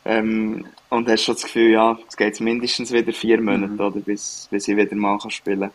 Ähm, 0.04 0.68
und 0.90 1.10
hast 1.10 1.24
schon 1.24 1.36
das 1.36 1.44
Gefühl, 1.44 1.72
ja, 1.72 1.98
es 2.08 2.16
geht 2.16 2.40
mindestens 2.40 2.92
wieder 2.92 3.12
vier 3.12 3.42
Monate, 3.42 3.74
mhm. 3.74 3.80
oder, 3.80 4.00
bis, 4.00 4.48
bis 4.52 4.68
ich 4.68 4.78
wieder 4.78 4.96
mal 4.96 5.18
kann 5.18 5.32
spielen 5.32 5.62
kann. 5.62 5.72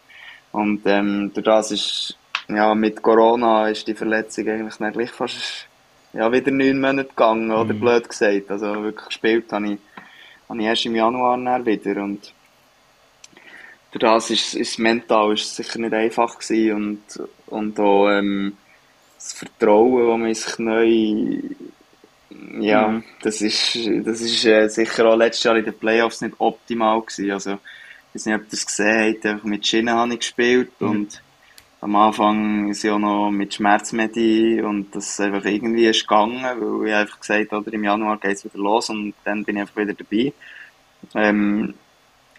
Und 0.52 0.82
ähm, 0.84 1.32
durch 1.34 1.44
das 1.44 1.72
ist, 1.72 2.16
ja, 2.48 2.72
mit 2.74 3.02
Corona 3.02 3.68
ist 3.68 3.86
die 3.88 3.94
Verletzung 3.94 4.48
eigentlich 4.48 4.78
nicht 4.78 4.92
gleich 4.92 5.10
fast 5.10 5.66
ja, 6.12 6.32
wieder 6.32 6.50
neun 6.50 6.80
Monate 6.80 7.08
gegangen, 7.08 7.50
oder 7.50 7.74
mhm. 7.74 7.80
blöd 7.80 8.08
gesagt. 8.08 8.50
Also 8.50 8.82
wirklich 8.82 9.06
gespielt 9.06 9.52
habe 9.52 9.72
ich, 9.72 9.78
habe 10.48 10.60
ich 10.60 10.66
erst 10.66 10.86
im 10.86 10.96
Januar 10.96 11.66
wieder 11.66 12.02
und 12.02 12.32
durch 13.92 14.00
das 14.00 14.30
ist, 14.30 14.54
ist 14.54 14.78
mental 14.78 15.32
ist 15.32 15.56
sicher 15.56 15.80
nicht 15.80 15.92
einfach 15.92 16.38
gewesen 16.38 16.74
und, 16.74 17.00
und 17.46 17.80
auch 17.80 18.08
ähm, 18.08 18.56
das 19.16 19.32
Vertrauen, 19.32 20.08
das 20.08 20.18
man 20.18 20.34
sich 20.34 20.58
neu 20.58 21.40
ja, 22.60 22.88
mhm. 22.88 23.04
das 23.22 23.40
ist, 23.40 23.76
das 24.04 24.20
ist 24.20 24.44
äh, 24.44 24.68
sicher 24.68 25.06
auch 25.06 25.16
letztes 25.16 25.44
Jahr 25.44 25.56
in 25.56 25.64
den 25.64 25.76
Playoffs 25.76 26.20
nicht 26.20 26.34
optimal 26.38 27.00
gewesen. 27.00 27.30
Also, 27.32 27.52
ich 27.52 28.14
weiß 28.14 28.26
nicht, 28.26 28.34
ob 28.36 28.42
ihr 28.42 28.48
das 28.50 28.66
gesehen 28.66 29.16
habt, 29.24 29.44
mit 29.44 29.66
Schienen 29.66 29.94
habe 29.94 30.12
ich 30.14 30.20
gespielt 30.20 30.72
mhm. 30.80 30.90
und 30.90 31.22
am 31.82 31.96
Anfang 31.96 32.68
ist 32.68 32.82
ja 32.82 32.98
noch 32.98 33.30
mit 33.30 33.54
Schmerzmedi 33.54 34.60
und 34.62 34.94
das 34.94 35.18
einfach 35.18 35.44
irgendwie 35.44 35.86
ist 35.86 36.06
gegangen, 36.06 36.42
weil 36.42 36.88
ich 36.88 36.94
einfach 36.94 37.20
gesagt 37.20 37.52
habe, 37.52 37.70
im 37.70 37.84
Januar 37.84 38.18
geht 38.18 38.36
es 38.36 38.44
wieder 38.44 38.58
los 38.58 38.90
und 38.90 39.14
dann 39.24 39.44
bin 39.44 39.56
ich 39.56 39.62
einfach 39.62 39.76
wieder 39.76 39.94
dabei. 39.94 40.32
Ähm, 41.14 41.74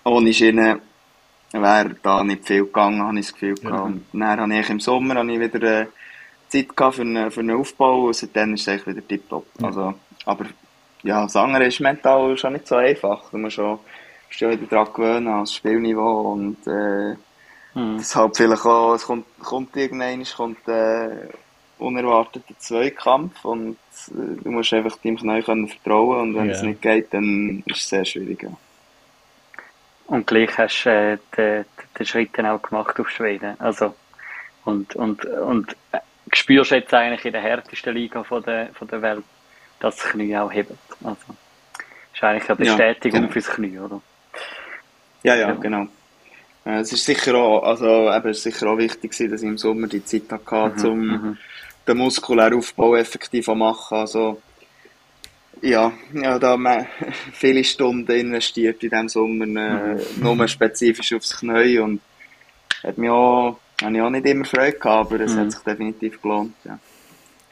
ohne 0.03 0.33
Schiene 0.33 0.79
wäre 1.51 1.95
da 2.03 2.23
nicht 2.23 2.45
viel 2.45 2.65
gegangen, 2.65 3.01
habe 3.01 3.19
ich 3.19 3.25
das 3.25 3.33
Gefühl 3.33 3.55
gehabt. 3.55 3.75
Ja. 3.75 3.81
Und 3.81 4.05
dann 4.13 4.39
habe 4.39 4.59
ich 4.59 4.69
im 4.69 4.79
Sommer 4.79 5.15
habe 5.15 5.31
ich 5.31 5.39
wieder 5.39 5.81
äh, 5.81 5.87
Zeit 6.47 6.75
gehabt 6.75 6.95
für 6.95 7.01
einen, 7.01 7.31
für 7.31 7.39
einen 7.39 7.57
Aufbau 7.57 8.05
und 8.05 8.15
seitdem 8.15 8.53
ist 8.53 8.61
es 8.61 8.67
eigentlich 8.67 8.95
wieder 8.95 9.07
tiptop. 9.07 9.47
Ja. 9.59 9.67
Also, 9.67 9.93
aber 10.25 10.45
ja, 11.01 11.23
das 11.23 11.35
andere 11.35 11.65
ist 11.65 11.79
mental 11.79 12.37
schon 12.37 12.53
nicht 12.53 12.67
so 12.67 12.75
einfach. 12.75 13.31
Du 13.31 13.37
musst 13.39 13.55
schon, 13.55 13.79
musst 14.27 14.39
dich 14.39 14.49
wieder 14.49 14.67
daran 14.67 14.93
gewöhnen, 14.93 15.27
ans 15.29 15.53
Spielniveau 15.53 16.33
und 16.33 16.57
äh, 16.67 17.15
Mhm. 17.73 17.97
Deshalb 17.97 18.35
vielleicht 18.35 18.65
auch, 18.65 18.93
es 18.95 19.05
kommt, 19.05 19.25
kommt 19.39 19.75
irgendwann 19.75 20.23
kommt, 20.35 20.67
äh, 20.67 21.29
unerwarteter 21.77 22.53
Zweikampf 22.59 23.43
und 23.43 23.77
äh, 24.09 24.43
du 24.43 24.51
musst 24.51 24.73
einfach 24.73 24.97
deinem 24.97 25.43
können 25.43 25.67
vertrauen 25.67 26.21
und 26.21 26.35
wenn 26.35 26.45
yeah. 26.45 26.55
es 26.55 26.61
nicht 26.61 26.81
geht, 26.81 27.13
dann 27.13 27.63
ist 27.65 27.77
es 27.77 27.89
sehr 27.89 28.05
schwierig. 28.05 28.43
Ja. 28.43 28.49
Und 30.07 30.27
gleich 30.27 30.57
hast 30.57 30.83
du 30.83 30.89
äh, 30.89 31.17
den, 31.37 31.65
den 31.97 32.05
Schritt 32.05 32.37
dann 32.37 32.45
auch 32.45 32.61
gemacht 32.61 32.99
auf 32.99 33.09
Schweden. 33.09 33.55
Also, 33.59 33.95
und, 34.65 34.95
und, 34.95 35.25
und 35.25 35.75
äh, 35.93 35.99
spürst 36.33 36.71
jetzt 36.71 36.93
eigentlich 36.93 37.25
in 37.25 37.31
der 37.31 37.41
härtesten 37.41 37.93
Liga 37.93 38.23
von 38.23 38.43
der, 38.43 38.69
von 38.73 38.87
der 38.87 39.01
Welt, 39.01 39.23
dass 39.79 39.95
das 39.95 40.11
Knie 40.11 40.37
auch 40.37 40.51
hebt. 40.51 40.71
Also, 41.03 41.17
ist 42.13 42.23
eigentlich 42.23 42.49
eine 42.49 42.55
Bestätigung 42.57 43.13
ja, 43.13 43.19
genau. 43.21 43.31
fürs 43.31 43.47
Knie, 43.47 43.79
oder? 43.79 44.01
Ja, 45.23 45.35
ja, 45.35 45.47
ja. 45.47 45.53
genau. 45.53 45.87
Äh, 46.65 46.79
es 46.79 46.93
ist 46.93 47.05
sicher 47.05 47.35
auch, 47.35 47.63
also 47.63 48.11
eben, 48.11 48.29
ist 48.29 48.43
sicher 48.43 48.67
auch 48.67 48.77
wichtig 48.77 49.11
gewesen, 49.11 49.31
dass 49.31 49.41
ich 49.41 49.47
im 49.47 49.57
Sommer 49.57 49.87
die 49.87 50.03
Zeit 50.05 50.23
hatte, 50.31 50.89
um 50.89 51.07
mhm. 51.07 51.37
den 51.87 51.97
muskulären 51.97 52.57
Aufbau 52.57 52.95
effektiv 52.95 53.45
zu 53.45 53.55
machen. 53.55 53.97
Also, 53.97 54.41
ja, 55.61 55.91
ja, 56.13 56.39
da 56.39 56.49
haben 56.51 56.67
viele 57.33 57.63
Stunden 57.63 58.11
investiert 58.11 58.83
in 58.83 58.89
diesem 58.89 59.09
Sommer, 59.09 59.45
äh, 59.45 59.97
nur 60.19 60.47
spezifisch 60.47 61.13
aufs 61.13 61.37
Knie 61.37 61.79
und 61.79 62.01
hat 62.83 62.97
mich 62.97 63.09
auch, 63.09 63.57
habe 63.81 63.95
ich 63.95 64.01
auch 64.01 64.09
nicht 64.09 64.25
immer 64.25 64.45
Freude 64.45 64.77
gehabt, 64.77 65.11
aber 65.11 65.19
es 65.21 65.33
Mhm. 65.33 65.39
hat 65.39 65.51
sich 65.51 65.61
definitiv 65.61 66.21
gelohnt, 66.21 66.55
ja. 66.63 66.79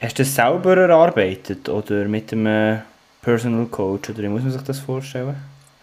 Hast 0.00 0.18
du 0.18 0.22
das 0.22 0.34
selber 0.34 0.76
erarbeitet 0.78 1.68
oder 1.68 2.06
mit 2.06 2.32
einem 2.32 2.80
Personal 3.20 3.66
Coach 3.66 4.08
oder 4.08 4.22
wie 4.22 4.28
muss 4.28 4.42
man 4.42 4.50
sich 4.50 4.62
das 4.62 4.78
vorstellen? 4.78 5.36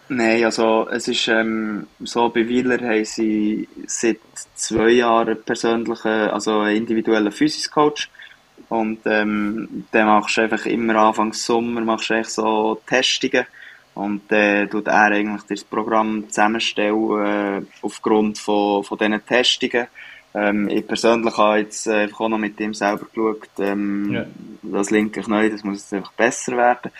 Nein, 0.10 0.46
also 0.46 0.88
es 0.90 1.08
ist 1.08 1.28
ähm, 1.28 1.88
so, 2.00 2.30
bei 2.30 2.48
Wieler 2.48 2.80
haben 2.80 3.04
sie 3.04 3.68
seit 3.88 4.20
zwei 4.56 4.90
Jahren 4.90 5.44
persönlichen, 5.44 6.08
also 6.08 6.60
einen 6.60 6.78
individuellen 6.78 7.32
Physicoach 7.32 8.10
und 8.70 9.00
ähm, 9.06 9.86
dann 9.92 10.08
machst 10.08 10.38
du 10.38 10.42
einfach 10.42 10.66
immer 10.66 10.96
Anfangs 10.96 11.46
Sommer 11.46 11.82
machst 11.82 12.10
du 12.10 12.14
eigentlich 12.14 12.30
so 12.30 12.82
Testungen 12.88 13.46
und 13.96 14.22
dann 14.32 14.70
tut 14.70 14.88
er 14.88 15.12
eigentlich 15.12 15.44
das 15.44 15.64
Programm 15.66 16.30
zusammenstellen 16.30 17.26
äh, 17.26 17.62
aufgrund 17.82 18.38
von, 18.40 18.84
von 18.86 18.98
diesen 18.98 19.26
Testungen. 19.26 19.88
Ähm, 20.34 20.70
ich 20.70 20.88
persönlich 20.88 21.36
habe 21.38 21.60
jetzt 21.60 21.88
äh, 21.88 22.04
einfach 22.04 22.22
auch 22.22 22.30
noch 22.30 22.38
mit 22.38 22.60
ihm 22.60 22.74
selber 22.74 23.08
geschaut, 23.14 23.50
ähm, 23.60 24.14
Ja. 24.14 24.26
das 24.62 24.90
linke 24.90 25.22
Knie, 25.22 25.50
das 25.50 25.64
muss 25.64 25.80
jetzt 25.80 25.94
einfach 25.94 26.14
besser 26.14 26.56
werden. 26.56 26.92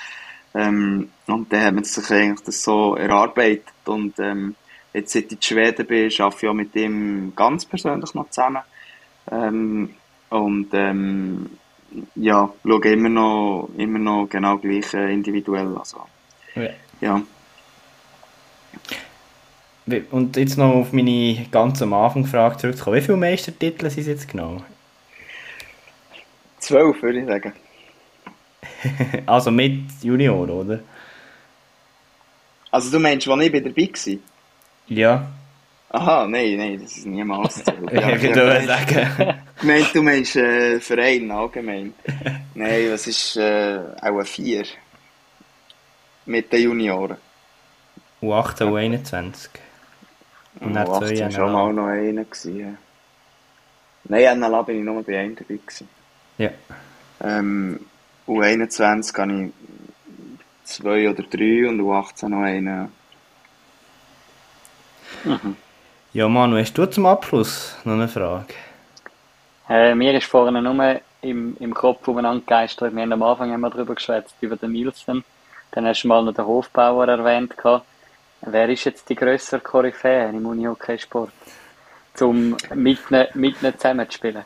Ähm, 0.54 1.10
und 1.28 1.52
dann 1.52 1.64
hat 1.64 1.74
man 1.74 1.84
sich 1.84 2.10
eigentlich 2.10 2.42
das 2.46 2.64
so 2.64 2.96
erarbeitet. 2.96 3.74
Und 3.86 4.18
ähm, 4.20 4.56
jetzt, 4.94 5.14
seit 5.14 5.26
ich 5.26 5.32
in 5.34 5.42
Schweden 5.42 5.86
bin, 5.86 6.10
arbeite 6.20 6.38
ich 6.38 6.48
auch 6.48 6.54
mit 6.54 6.76
ihm 6.76 7.34
ganz 7.36 7.66
persönlich 7.66 8.14
noch 8.14 8.30
zusammen. 8.30 8.62
Ähm, 9.32 9.90
und 10.30 10.70
ähm, 10.74 11.50
ja, 12.16 12.52
schaue 12.64 12.88
immer 12.88 13.10
noch, 13.10 13.70
immer 13.78 14.00
noch 14.00 14.28
genau 14.28 14.58
gleich 14.58 14.94
äh, 14.94 15.14
individuell. 15.14 15.78
Also, 15.78 16.02
Ja. 16.56 16.70
ja. 17.02 17.22
Und 20.12 20.36
jetzt 20.36 20.58
noch 20.58 20.74
auf 20.74 20.92
meine 20.92 21.48
ganz 21.50 21.82
am 21.82 21.94
Anfang 21.94 22.26
Frage 22.26 22.58
zurückzukommen. 22.58 22.98
Wie 22.98 23.02
viele 23.02 23.18
Meistertitel 23.18 23.90
sind 23.90 24.02
es 24.02 24.08
jetzt 24.08 24.28
genau? 24.28 24.62
Zwölf, 26.60 27.02
würde 27.02 27.20
ich 27.22 27.26
sagen. 27.26 27.54
Also 29.26 29.52
mit 29.52 29.92
Junior, 30.02 30.48
oder? 30.50 30.80
Also 32.72 32.92
du 32.92 33.00
meinst, 33.00 33.28
als 33.28 33.42
ich 33.42 33.52
bei 33.52 33.60
dabei 33.60 33.90
war? 33.94 34.18
Ja. 34.88 35.28
Aha, 35.90 36.28
nein, 36.28 36.58
nein, 36.58 36.80
das 36.82 36.98
ist 36.98 37.06
niemals 37.06 37.64
so. 37.64 37.72
ich 37.92 38.22
würde 38.22 38.66
sagen. 38.68 39.34
gemeint, 39.62 39.96
du 39.96 40.04
meinst 40.04 40.36
äh, 40.36 40.80
Verein 40.82 41.32
allgemein. 41.32 41.94
Nein, 42.56 42.88
was 42.92 43.08
ist 43.08 43.38
äh, 43.38 43.80
auch 44.02 44.18
ein 44.20 44.26
Vier. 44.26 44.66
Mit 46.26 46.52
den 46.52 46.64
Junioren. 46.64 47.18
U18 48.22 48.64
und 48.66 48.78
21. 48.78 49.52
Und 50.60 50.74
dann 50.74 50.88
Oh, 50.88 50.98
zwei 51.00 51.06
18 51.06 51.18
Jahre. 51.18 51.32
war 51.32 51.32
schon 51.32 51.52
mal 51.54 51.74
noch 51.74 51.88
einer. 51.88 52.24
Gewesen, 52.26 52.60
ja. 52.60 52.74
Nein, 54.06 54.40
NLA 54.40 54.62
bin 54.64 54.80
ich 54.80 54.84
nur 54.84 55.04
bei 55.04 55.20
einem 55.20 55.36
dabei. 55.36 55.56
Gewesen. 55.56 55.88
Ja. 56.38 56.50
Ähm, 57.24 57.80
U21 58.28 59.18
habe 59.18 59.34
ich 59.34 59.52
zwei 60.64 61.10
oder 61.10 61.24
drei 61.24 61.68
und 61.68 61.80
U18 61.82 62.30
noch 62.30 62.42
einen. 62.42 62.92
Ja, 66.14 66.28
Manu, 66.28 66.58
hast 66.58 66.78
du 66.78 66.86
zum 66.86 67.06
Abschluss 67.06 67.76
noch 67.84 67.94
eine 67.94 68.08
Frage? 68.08 68.54
Äh, 69.70 69.96
mir 69.96 70.14
ist 70.18 70.26
vorhin 70.26 70.64
nur 70.64 71.02
im, 71.22 71.58
im 71.60 71.74
Kopf 71.74 72.08
umeinander 72.08 72.40
gegeistert. 72.40 72.96
Wir 72.96 73.02
haben 73.02 73.14
am 73.14 73.24
Anfang 73.24 73.52
haben 73.52 73.62
wir 73.62 73.70
darüber 73.70 73.96
geschwätzt, 73.96 74.36
über 74.42 74.56
den 74.56 74.72
Nielsen. 74.72 75.24
Dann 75.72 75.86
hast 75.86 76.04
du 76.04 76.08
mal 76.08 76.24
noch 76.24 76.34
den 76.34 76.46
Hofbauer 76.46 77.08
erwähnt. 77.08 77.56
Gehabt. 77.58 77.86
Wer 78.42 78.70
ist 78.70 78.86
jetzt 78.86 79.10
die 79.10 79.16
grössere 79.16 79.60
Koryphäe 79.60 80.30
im 80.30 80.46
Unihockey-Sport? 80.46 81.32
Um 82.20 82.58
mit 82.74 83.00
ihnen, 83.12 83.28
mit 83.34 83.62
ihnen 83.62 83.74
zusammenzuspielen. 83.78 84.44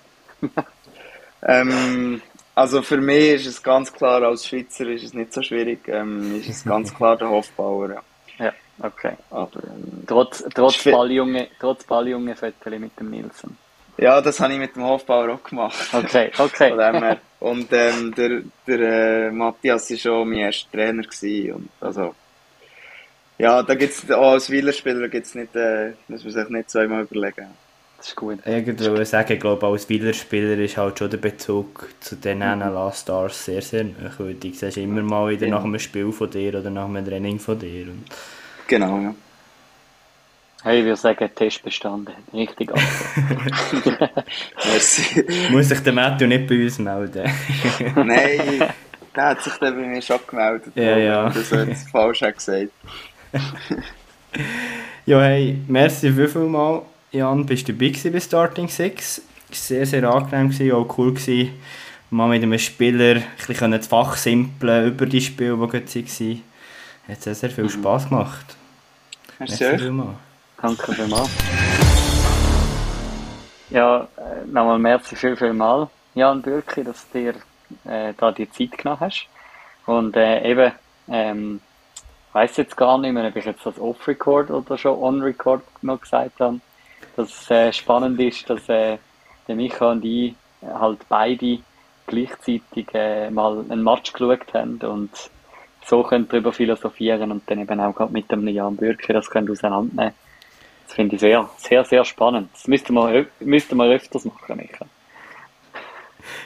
Ähm, 1.44 2.22
also 2.56 2.82
für 2.82 2.98
mich 2.98 3.34
ist 3.36 3.46
es 3.48 3.64
ganz 3.64 3.92
klar, 3.92 4.22
als 4.24 4.46
Schweizer 4.48 4.88
ist 4.88 5.04
es 5.04 5.14
nicht 5.14 5.34
so 5.34 5.42
schwierig. 5.42 5.88
Ähm, 5.88 6.40
ist 6.40 6.50
es 6.50 6.64
ganz 6.64 6.94
klar 6.98 7.18
der 7.18 7.30
Hofbauer. 7.30 7.90
Ja. 7.92 8.02
Ja, 8.40 8.54
okay. 8.82 9.14
Aber, 9.30 9.64
ähm, 9.64 10.04
Trotz, 10.08 10.44
trotz 10.54 10.84
Balljunge, 10.84 11.50
trotz 11.60 11.84
Balljunge 11.84 12.36
Fötterli 12.36 12.80
mit 12.80 13.00
dem 13.00 13.12
Nielsen. 13.12 13.58
ja, 13.98 14.20
das 14.22 14.40
habe 14.40 14.54
ich 14.54 14.60
mit 14.60 14.76
dem 14.76 14.84
Hofbauer 14.84 15.34
auch 15.34 15.44
gemacht. 15.44 15.76
Okay, 15.94 16.32
okay. 16.38 17.18
Und 17.40 17.68
ähm, 17.72 18.14
der, 18.16 18.42
der 18.68 19.28
äh, 19.28 19.32
Matthias 19.32 19.90
war 19.92 19.98
schon 19.98 20.30
mein 20.30 20.40
erster 20.40 20.72
Trainer. 20.72 21.04
Gewesen. 21.04 21.54
Und 21.54 21.70
also, 21.80 22.16
ja, 23.38 23.62
da 23.64 23.76
gibt's 23.76 24.10
auch 24.12 24.32
als 24.34 24.50
Wielerspieler 24.50 25.08
gibt's 25.08 25.36
nicht, 25.36 25.56
äh, 25.56 25.94
muss 26.08 26.24
man 26.24 26.34
sich 26.34 26.50
nicht 26.50 26.70
zweimal 26.70 27.04
überlegen. 27.04 27.48
Das 28.02 28.08
ist 28.08 28.16
gut. 28.16 28.40
Ich 28.48 28.66
würde 28.66 29.06
sagen, 29.06 29.34
ich 29.34 29.40
glaube, 29.40 29.68
als 29.68 29.84
Spieler 29.84 30.58
ist 30.58 30.76
halt 30.76 30.98
schon 30.98 31.12
der 31.12 31.20
Bezug 31.20 31.88
zu 32.00 32.16
den 32.16 32.40
NLA 32.40 32.92
Stars 32.94 33.46
sehr, 33.46 33.62
sehr 33.62 33.84
nahe. 33.84 34.12
Weil 34.18 34.34
die 34.34 34.54
siehst 34.54 34.76
du 34.78 34.82
immer 34.82 35.04
mal 35.04 35.30
wieder 35.30 35.46
Ja. 35.46 35.54
nach 35.54 35.64
einem 35.64 35.78
Spiel 35.78 36.12
von 36.12 36.32
dir 36.32 36.56
oder 36.58 36.72
nach 36.72 36.86
einem 36.86 37.06
Training 37.06 37.38
von 37.38 37.60
dir. 37.60 37.84
Und 37.84 38.06
Genau, 38.66 39.00
ja. 39.02 39.14
Hey, 40.64 40.80
ich 40.80 40.86
würde 40.86 40.96
sagen, 40.96 41.30
Test 41.36 41.62
bestanden. 41.62 42.16
Richtig. 42.34 42.72
Merci. 44.66 45.24
muss 45.52 45.70
sich 45.70 45.82
der 45.82 45.94
Matthew 45.94 46.26
nicht 46.26 46.48
bei 46.48 46.64
uns 46.64 46.80
melden. 46.80 47.32
Nein, 47.98 48.64
der 49.16 49.24
hat 49.24 49.44
sich 49.44 49.54
dann 49.58 49.76
bei 49.76 49.86
mir 49.88 50.02
schon 50.02 50.20
gemeldet. 50.26 50.74
Ja, 50.74 50.98
ja. 50.98 51.30
Das 51.30 51.52
hat 51.52 51.68
es 51.68 51.88
falsch 51.92 52.22
gesagt. 52.22 52.72
ja, 55.06 55.22
hey, 55.22 55.60
merci 55.68 56.12
vielmals, 56.12 56.82
Jan, 57.14 57.46
bist 57.46 57.68
du 57.68 57.74
dabei 57.74 57.92
bei 58.10 58.20
Starting 58.22 58.70
Six. 58.70 59.22
Sehr, 59.52 59.86
sehr 59.86 60.10
angenehm 60.10 60.50
gewesen, 60.50 60.72
auch 60.72 60.98
cool 60.98 61.14
gewesen, 61.14 61.60
mal 62.10 62.30
mit 62.30 62.42
einem 62.42 62.58
Spieler 62.58 63.16
ein 63.16 63.26
bisschen 63.46 63.72
das 63.72 63.88
Fach 63.88 64.16
simpeln 64.16 64.88
über 64.88 65.06
die 65.06 65.20
Spiele, 65.20 65.58
die 65.58 65.68
gerade 65.68 65.94
waren. 65.94 66.44
Hat 67.10 67.22
sehr, 67.22 67.36
sehr 67.36 67.50
viel 67.50 67.70
Spass 67.70 68.08
gemacht. 68.08 68.56
Merci. 69.40 69.92
Danke 70.62 70.94
vielmals. 70.94 71.30
Ja, 73.72 74.08
äh, 74.16 74.46
nochmal 74.48 74.80
merci 74.80 75.18
viel, 75.18 75.36
viel 75.36 75.52
mal, 75.52 75.90
Jan 76.16 76.42
Bürki, 76.42 76.82
dass 76.82 77.06
du 77.12 77.20
dir 77.20 77.34
äh, 77.92 78.14
da 78.18 78.32
die 78.32 78.50
Zeit 78.50 78.78
genommen 78.78 79.02
hast. 79.02 79.28
Und 79.86 80.16
äh, 80.16 80.50
eben, 80.50 80.72
ähm, 81.10 81.60
weiß 82.32 82.56
jetzt 82.56 82.78
gar 82.78 82.98
nicht 82.98 83.12
mehr, 83.12 83.28
ob 83.28 83.36
ich 83.36 83.44
jetzt 83.44 83.66
das 83.66 83.78
Off-Record 83.78 84.50
oder 84.50 84.78
schon 84.78 84.98
On-Record 84.98 85.62
noch 85.82 86.00
gesagt 86.00 86.40
habe, 86.40 86.62
dass 87.16 87.50
äh, 87.52 87.72
spannend 87.74 88.20
ist, 88.20 88.50
dass 88.50 88.68
äh, 88.70 88.98
der 89.48 89.56
Micha 89.56 89.92
und 89.92 90.04
ich 90.06 90.36
halt 90.62 91.00
beide 91.10 91.60
gleichzeitig 92.08 92.88
äh, 92.94 93.30
mal 93.30 93.64
einen 93.70 93.84
Match 93.84 94.14
geschaut 94.14 94.54
haben 94.54 94.80
und 94.82 95.10
so 95.86 96.04
können 96.04 96.28
darüber 96.30 96.54
philosophieren 96.54 97.32
und 97.32 97.50
dann 97.50 97.60
eben 97.60 97.80
auch 97.80 97.96
gerade 97.96 98.14
mit 98.14 98.32
dem 98.32 98.48
Jan 98.48 98.76
Bürki 98.76 99.14
das 99.14 99.30
können 99.30 99.50
auseinandernehmen. 99.50 100.14
Das 100.86 100.96
finde 100.96 101.16
ich 101.16 101.22
sehr, 101.22 101.50
sehr, 101.58 101.86
sehr 101.86 102.06
spannend. 102.06 102.50
Das 102.54 102.68
müsste 102.68 102.94
man, 102.94 103.26
müsste 103.40 103.76
man 103.76 103.90
öfters 103.90 104.26
machen, 104.26 104.58
Micha. 104.58 104.86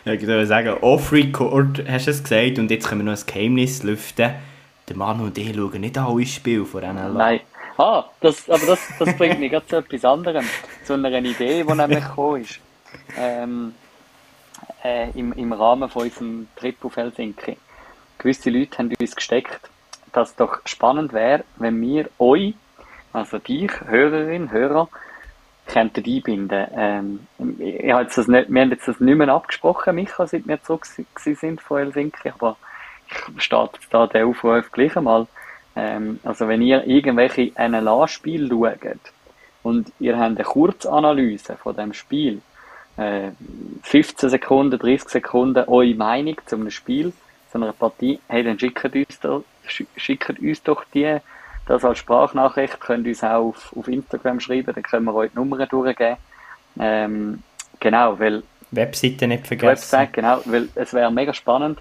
Ja, 0.06 0.14
ich 0.14 0.22
würde 0.22 0.46
sagen, 0.46 0.78
off-record 0.82 1.84
hast 1.88 2.08
du 2.08 2.12
es 2.12 2.24
gesagt 2.24 2.60
und 2.60 2.72
jetzt 2.72 2.88
können 2.88 3.06
wir 3.06 3.12
noch 3.12 3.20
ein 3.20 3.26
Geheimnis 3.26 3.84
lüften. 3.84 4.36
Der 4.88 4.96
Mann 4.96 5.20
und 5.20 5.38
ich 5.38 5.56
schauen 5.56 5.82
nicht 5.82 5.98
alle 5.98 6.26
Spiele 6.26 6.66
von 6.66 6.82
NLA. 6.82 7.10
Nein. 7.10 7.40
Ah, 7.78 8.06
das, 8.22 8.50
aber 8.50 8.66
das, 8.66 8.80
das 9.00 9.18
bringt 9.18 9.40
mich 9.40 9.52
gerade 9.52 9.68
zu 9.68 9.78
etwas 9.78 10.06
anderem. 10.06 10.46
Zu 10.86 10.94
einer 10.94 11.12
Idee, 11.12 11.64
die 11.64 11.74
nämlich 11.74 12.06
gekommen 12.06 12.42
ist. 12.42 12.60
Ähm, 13.18 13.76
äh, 14.84 15.10
im, 15.12 15.34
Im 15.34 15.52
Rahmen 15.52 15.90
von 15.90 16.04
unserem 16.04 16.48
Trip 16.56 16.78
auf 16.86 16.96
Helsinki. 16.96 17.58
Gewisse 18.18 18.50
Leute 18.50 18.78
haben 18.78 18.94
uns 18.98 19.16
gesteckt, 19.16 19.60
dass 20.14 20.30
es 20.30 20.36
doch 20.36 20.60
spannend 20.66 21.12
wäre, 21.12 21.44
wenn 21.58 21.82
wir 21.82 22.10
euch, 22.20 22.54
also 23.12 23.40
dich, 23.40 23.72
Hörerin, 23.82 24.52
Hörer, 24.52 24.88
könnten 25.68 26.06
einbinden. 26.06 26.68
Ähm, 26.76 27.28
ich 27.60 27.92
habe 27.92 28.04
jetzt 28.04 28.18
das 28.18 28.28
nicht, 28.28 28.50
wir 28.50 28.62
haben 28.62 28.72
jetzt 28.72 28.88
das 28.88 29.00
nicht 29.00 29.18
mehr 29.18 29.30
abgesprochen, 29.30 29.96
Micha, 29.96 30.28
seit 30.28 30.48
wir 30.48 30.62
zurück 30.64 30.86
sind 30.86 31.62
von 31.62 31.78
Helsinki, 31.78 32.30
aber 32.30 32.56
ich 33.10 33.44
starte 33.44 33.80
da 33.90 34.08
den 34.08 34.28
Aufruf 34.28 34.72
gleich 34.72 34.96
einmal. 34.96 35.28
Ähm, 35.76 36.20
also 36.24 36.48
wenn 36.48 36.62
ihr 36.62 36.86
irgendwelche 36.86 37.52
NLA-Spiele 37.58 38.48
schaut 38.50 39.00
und 39.64 39.92
ihr 40.00 40.18
habt 40.18 40.36
eine 40.38 40.44
Kurzanalyse 40.44 41.58
von 41.58 41.76
dem 41.76 41.94
Spiel, 41.94 42.42
äh, 42.98 43.32
15 43.84 44.30
Sekunden, 44.30 44.80
30 44.80 45.10
Sekunden 45.10 45.66
eure 45.68 45.94
Meinung 45.96 46.38
zu 46.46 46.56
einem 46.56 46.72
Spiel, 46.72 47.12
zu 47.52 47.58
einer 47.58 47.74
Partie, 47.74 48.20
hey, 48.28 48.44
dann 48.44 48.58
schickt 48.60 48.86
uns, 48.96 49.20
da, 49.20 49.42
sch- 49.68 49.86
schickt 49.98 50.40
uns 50.40 50.64
doch 50.64 50.84
die 50.94 51.18
das 51.68 51.84
als 51.84 51.98
Sprachnachricht, 51.98 52.80
könnt 52.80 53.06
ihr 53.08 53.12
uns 53.12 53.24
auch 53.24 53.48
auf, 53.50 53.74
auf 53.76 53.88
Instagram 53.88 54.40
schreiben, 54.40 54.72
dann 54.74 54.84
können 54.84 55.06
wir 55.06 55.16
euch 55.16 55.32
die 55.32 55.38
Nummern 55.40 55.68
durchgeben. 55.68 56.18
Ähm, 56.80 57.42
genau, 57.80 58.20
weil 58.20 58.44
Webseite 58.72 59.28
nicht 59.28 59.48
vergessen. 59.48 59.70
Website, 59.72 60.14
genau, 60.14 60.42
weil 60.46 60.70
es 60.76 60.94
wäre 60.94 61.12
mega 61.12 61.34
spannend. 61.34 61.80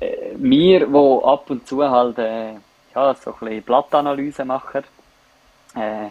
Äh, 0.00 0.32
wir, 0.36 0.92
wo 0.92 1.22
ab 1.24 1.48
und 1.50 1.68
zu 1.68 1.88
halt 1.88 2.18
äh, 2.18 2.54
ja, 2.94 3.14
so 3.14 3.32
ein 3.32 3.38
bisschen 3.40 3.62
Blattanalyse 3.62 4.44
machen, 4.44 4.84
äh, 5.76 6.08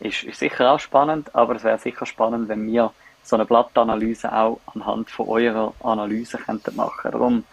ist, 0.00 0.24
ist 0.24 0.38
sicher 0.38 0.72
auch 0.72 0.80
spannend, 0.80 1.34
aber 1.34 1.56
es 1.56 1.64
wäre 1.64 1.78
sicher 1.78 2.06
spannend, 2.06 2.48
wenn 2.48 2.66
wir 2.66 2.92
so 3.22 3.36
eine 3.36 3.44
Blattanalyse 3.44 4.32
auch 4.32 4.60
anhand 4.74 5.10
von 5.10 5.28
eurer 5.28 5.72
Analyse 5.82 6.38
könnten 6.38 6.74
machen. 6.76 7.12
Darum 7.12 7.44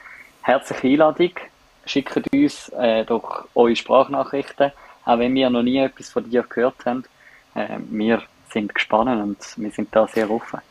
herzliche 0.41 0.87
Einladung, 0.87 1.31
schickt 1.85 2.33
uns 2.33 2.69
äh, 2.69 3.05
doch 3.05 3.45
eure 3.53 3.75
Sprachnachrichten, 3.75 4.71
auch 5.05 5.19
wenn 5.19 5.35
wir 5.35 5.49
noch 5.49 5.63
nie 5.63 5.77
etwas 5.77 6.09
von 6.09 6.29
dir 6.29 6.43
gehört 6.43 6.85
haben. 6.85 7.03
Äh, 7.55 7.77
wir 7.89 8.23
sind 8.51 8.73
gespannt 8.73 9.21
und 9.21 9.37
wir 9.57 9.71
sind 9.71 9.95
da 9.95 10.07
sehr 10.07 10.29
offen. 10.29 10.61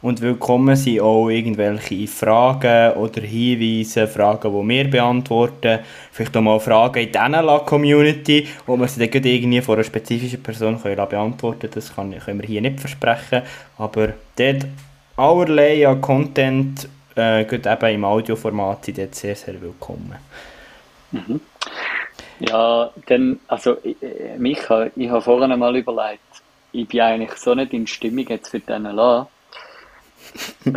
Und 0.00 0.20
willkommen 0.20 0.76
sind 0.76 1.00
auch 1.00 1.28
irgendwelche 1.28 2.06
Fragen 2.06 2.92
oder 2.98 3.20
Hinweise, 3.20 4.06
Fragen, 4.06 4.52
die 4.52 4.68
wir 4.68 4.90
beantworten. 4.90 5.80
Vielleicht 6.12 6.36
auch 6.36 6.40
mal 6.40 6.60
Fragen 6.60 7.00
in 7.00 7.08
dieser 7.08 7.58
Community, 7.66 8.46
wo 8.64 8.76
wir 8.76 8.86
sie 8.86 9.08
dann 9.08 9.24
irgendwie 9.24 9.60
von 9.60 9.74
einer 9.74 9.82
spezifischen 9.82 10.40
Person 10.40 10.80
können 10.80 11.08
beantworten 11.08 11.62
können. 11.62 11.72
Das 11.74 11.96
kann, 11.96 12.16
können 12.16 12.40
wir 12.40 12.46
hier 12.46 12.60
nicht 12.60 12.78
versprechen. 12.78 13.42
Aber 13.76 14.12
dort 14.36 14.66
allerlei 15.16 15.88
an 15.88 16.00
Content, 16.00 16.88
äh, 17.16 17.42
eben 17.42 17.94
im 17.94 18.04
Audioformat, 18.04 18.84
sind 18.84 18.98
dort 18.98 19.16
sehr, 19.16 19.34
sehr 19.34 19.60
willkommen. 19.60 20.14
Mhm. 21.10 21.40
Ja, 22.38 22.88
dann, 23.06 23.40
also 23.48 23.78
äh, 23.82 24.38
Micha, 24.38 24.90
ich 24.94 25.10
habe 25.10 25.22
vorhin 25.22 25.58
mal 25.58 25.74
überlegt, 25.74 26.20
ich 26.70 26.86
bin 26.86 27.00
eigentlich 27.00 27.32
so 27.32 27.52
nicht 27.56 27.72
in 27.72 27.88
Stimmung 27.88 28.28
jetzt 28.28 28.50
für 28.50 28.60
diesen 28.60 28.84
Laden 28.84 29.26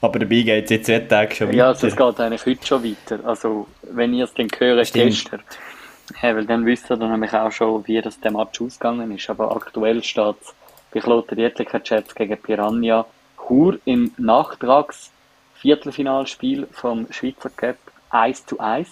Aber 0.00 0.18
dabei 0.18 0.42
geht 0.42 0.64
es 0.64 0.70
jetzt 0.70 0.86
zwei 0.86 1.00
Tage 1.00 1.34
schon 1.34 1.48
weiter. 1.48 1.56
Ja, 1.56 1.66
also 1.68 1.86
es 1.86 1.96
geht 1.96 2.20
eigentlich 2.20 2.46
heute 2.46 2.66
schon 2.66 2.84
weiter. 2.84 3.18
Also, 3.24 3.66
wenn 3.82 4.14
ihr 4.14 4.24
es 4.24 4.32
dann 4.34 4.48
hört, 4.58 4.92
gestern. 4.92 5.42
Ja, 6.22 6.36
weil 6.36 6.46
dann 6.46 6.64
wisst 6.64 6.88
ihr 6.90 6.96
dann 6.96 7.10
nämlich 7.10 7.32
auch 7.32 7.50
schon, 7.50 7.84
wie 7.86 8.00
das 8.00 8.20
der 8.20 8.30
Match 8.30 8.60
ausgegangen 8.60 9.10
ist. 9.16 9.28
Aber 9.28 9.56
aktuell 9.56 10.04
steht 10.04 10.36
es 10.40 10.54
bei 10.92 11.00
Kloten 11.00 11.36
Dietliker 11.36 11.82
Chats 11.82 12.14
gegen 12.14 12.36
Piranha 12.36 13.04
Chur 13.36 13.80
im 13.84 14.12
Nachtrags-Viertelfinalspiel 14.16 16.68
vom 16.70 17.08
Schweizer 17.10 17.50
Cup 17.50 17.76
1 18.10 18.46
zu 18.46 18.60
1. 18.60 18.88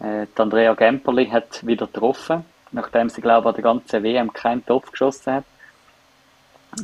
Äh, 0.00 0.26
Andrea 0.36 0.74
Gemperli 0.74 1.26
hat 1.26 1.66
wieder 1.66 1.86
getroffen, 1.86 2.44
nachdem 2.72 3.08
sie, 3.08 3.20
glaube 3.20 3.42
ich, 3.42 3.48
an 3.48 3.54
der 3.54 3.64
ganzen 3.64 4.02
WM 4.02 4.32
keinen 4.32 4.64
Topf 4.64 4.90
geschossen 4.90 5.34
hat. 5.34 5.44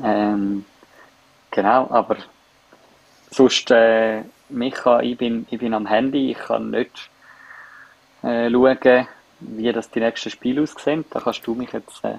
Ähm, 0.02 0.64
Genau, 1.52 1.86
aber 1.90 2.16
sonst, 3.30 3.70
äh, 3.70 4.22
Micha, 4.48 5.00
ich 5.00 5.18
bin, 5.18 5.46
ich 5.50 5.58
bin 5.58 5.74
am 5.74 5.86
Handy, 5.86 6.30
ich 6.32 6.38
kann 6.38 6.70
nicht 6.70 7.10
äh, 8.22 8.50
schauen, 8.50 9.06
wie 9.40 9.70
das 9.70 9.90
die 9.90 10.00
nächsten 10.00 10.30
Spiele 10.30 10.62
aussehen. 10.62 11.04
Da 11.10 11.20
kannst 11.20 11.46
du 11.46 11.54
mich 11.54 11.70
jetzt 11.72 12.02
äh, 12.04 12.14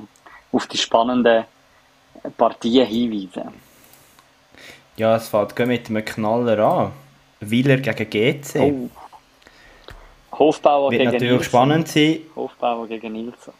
auf 0.51 0.67
die 0.67 0.77
spannenden 0.77 1.45
Partien 2.38 2.86
hinweisen. 2.86 3.49
Ja, 4.97 5.15
es 5.15 5.29
fängt 5.29 5.57
mit 5.59 5.89
einem 5.89 6.05
Knaller 6.05 6.59
an. 6.59 6.91
Wieler 7.39 7.77
gegen 7.77 8.09
GC. 8.09 8.59
Oh. 8.59 8.89
Hofbauer 10.38 10.91
Wird 10.91 10.99
gegen 10.99 11.11
natürlich 11.11 11.31
Nielsen. 11.31 11.49
spannend 11.49 11.88
sein. 11.88 12.19
Hofbauer 12.36 12.88
gegen 12.88 13.13
Nielsen. 13.13 13.53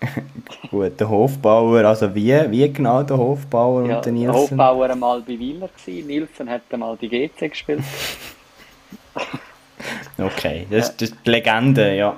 Gut, 0.70 0.98
der 1.00 1.08
Hofbauer, 1.08 1.84
also 1.84 2.14
wie, 2.14 2.32
wie 2.50 2.72
genau 2.72 3.02
der 3.02 3.16
Hofbauer 3.16 3.86
ja, 3.86 3.96
und 3.96 4.04
der 4.04 4.12
Nielsen? 4.12 4.32
Der 4.32 4.42
Hofbauer 4.42 4.90
einmal 4.90 5.20
bei 5.20 5.38
Wieler 5.38 5.68
gewesen, 5.68 6.06
Nielsen 6.06 6.48
hat 6.48 6.62
einmal 6.70 6.96
bei 6.96 7.06
GC 7.06 7.50
gespielt. 7.50 7.80
okay, 10.18 10.66
das, 10.70 10.96
das 10.96 11.10
ist 11.10 11.18
die 11.26 11.30
Legende, 11.30 11.96
ja. 11.96 12.16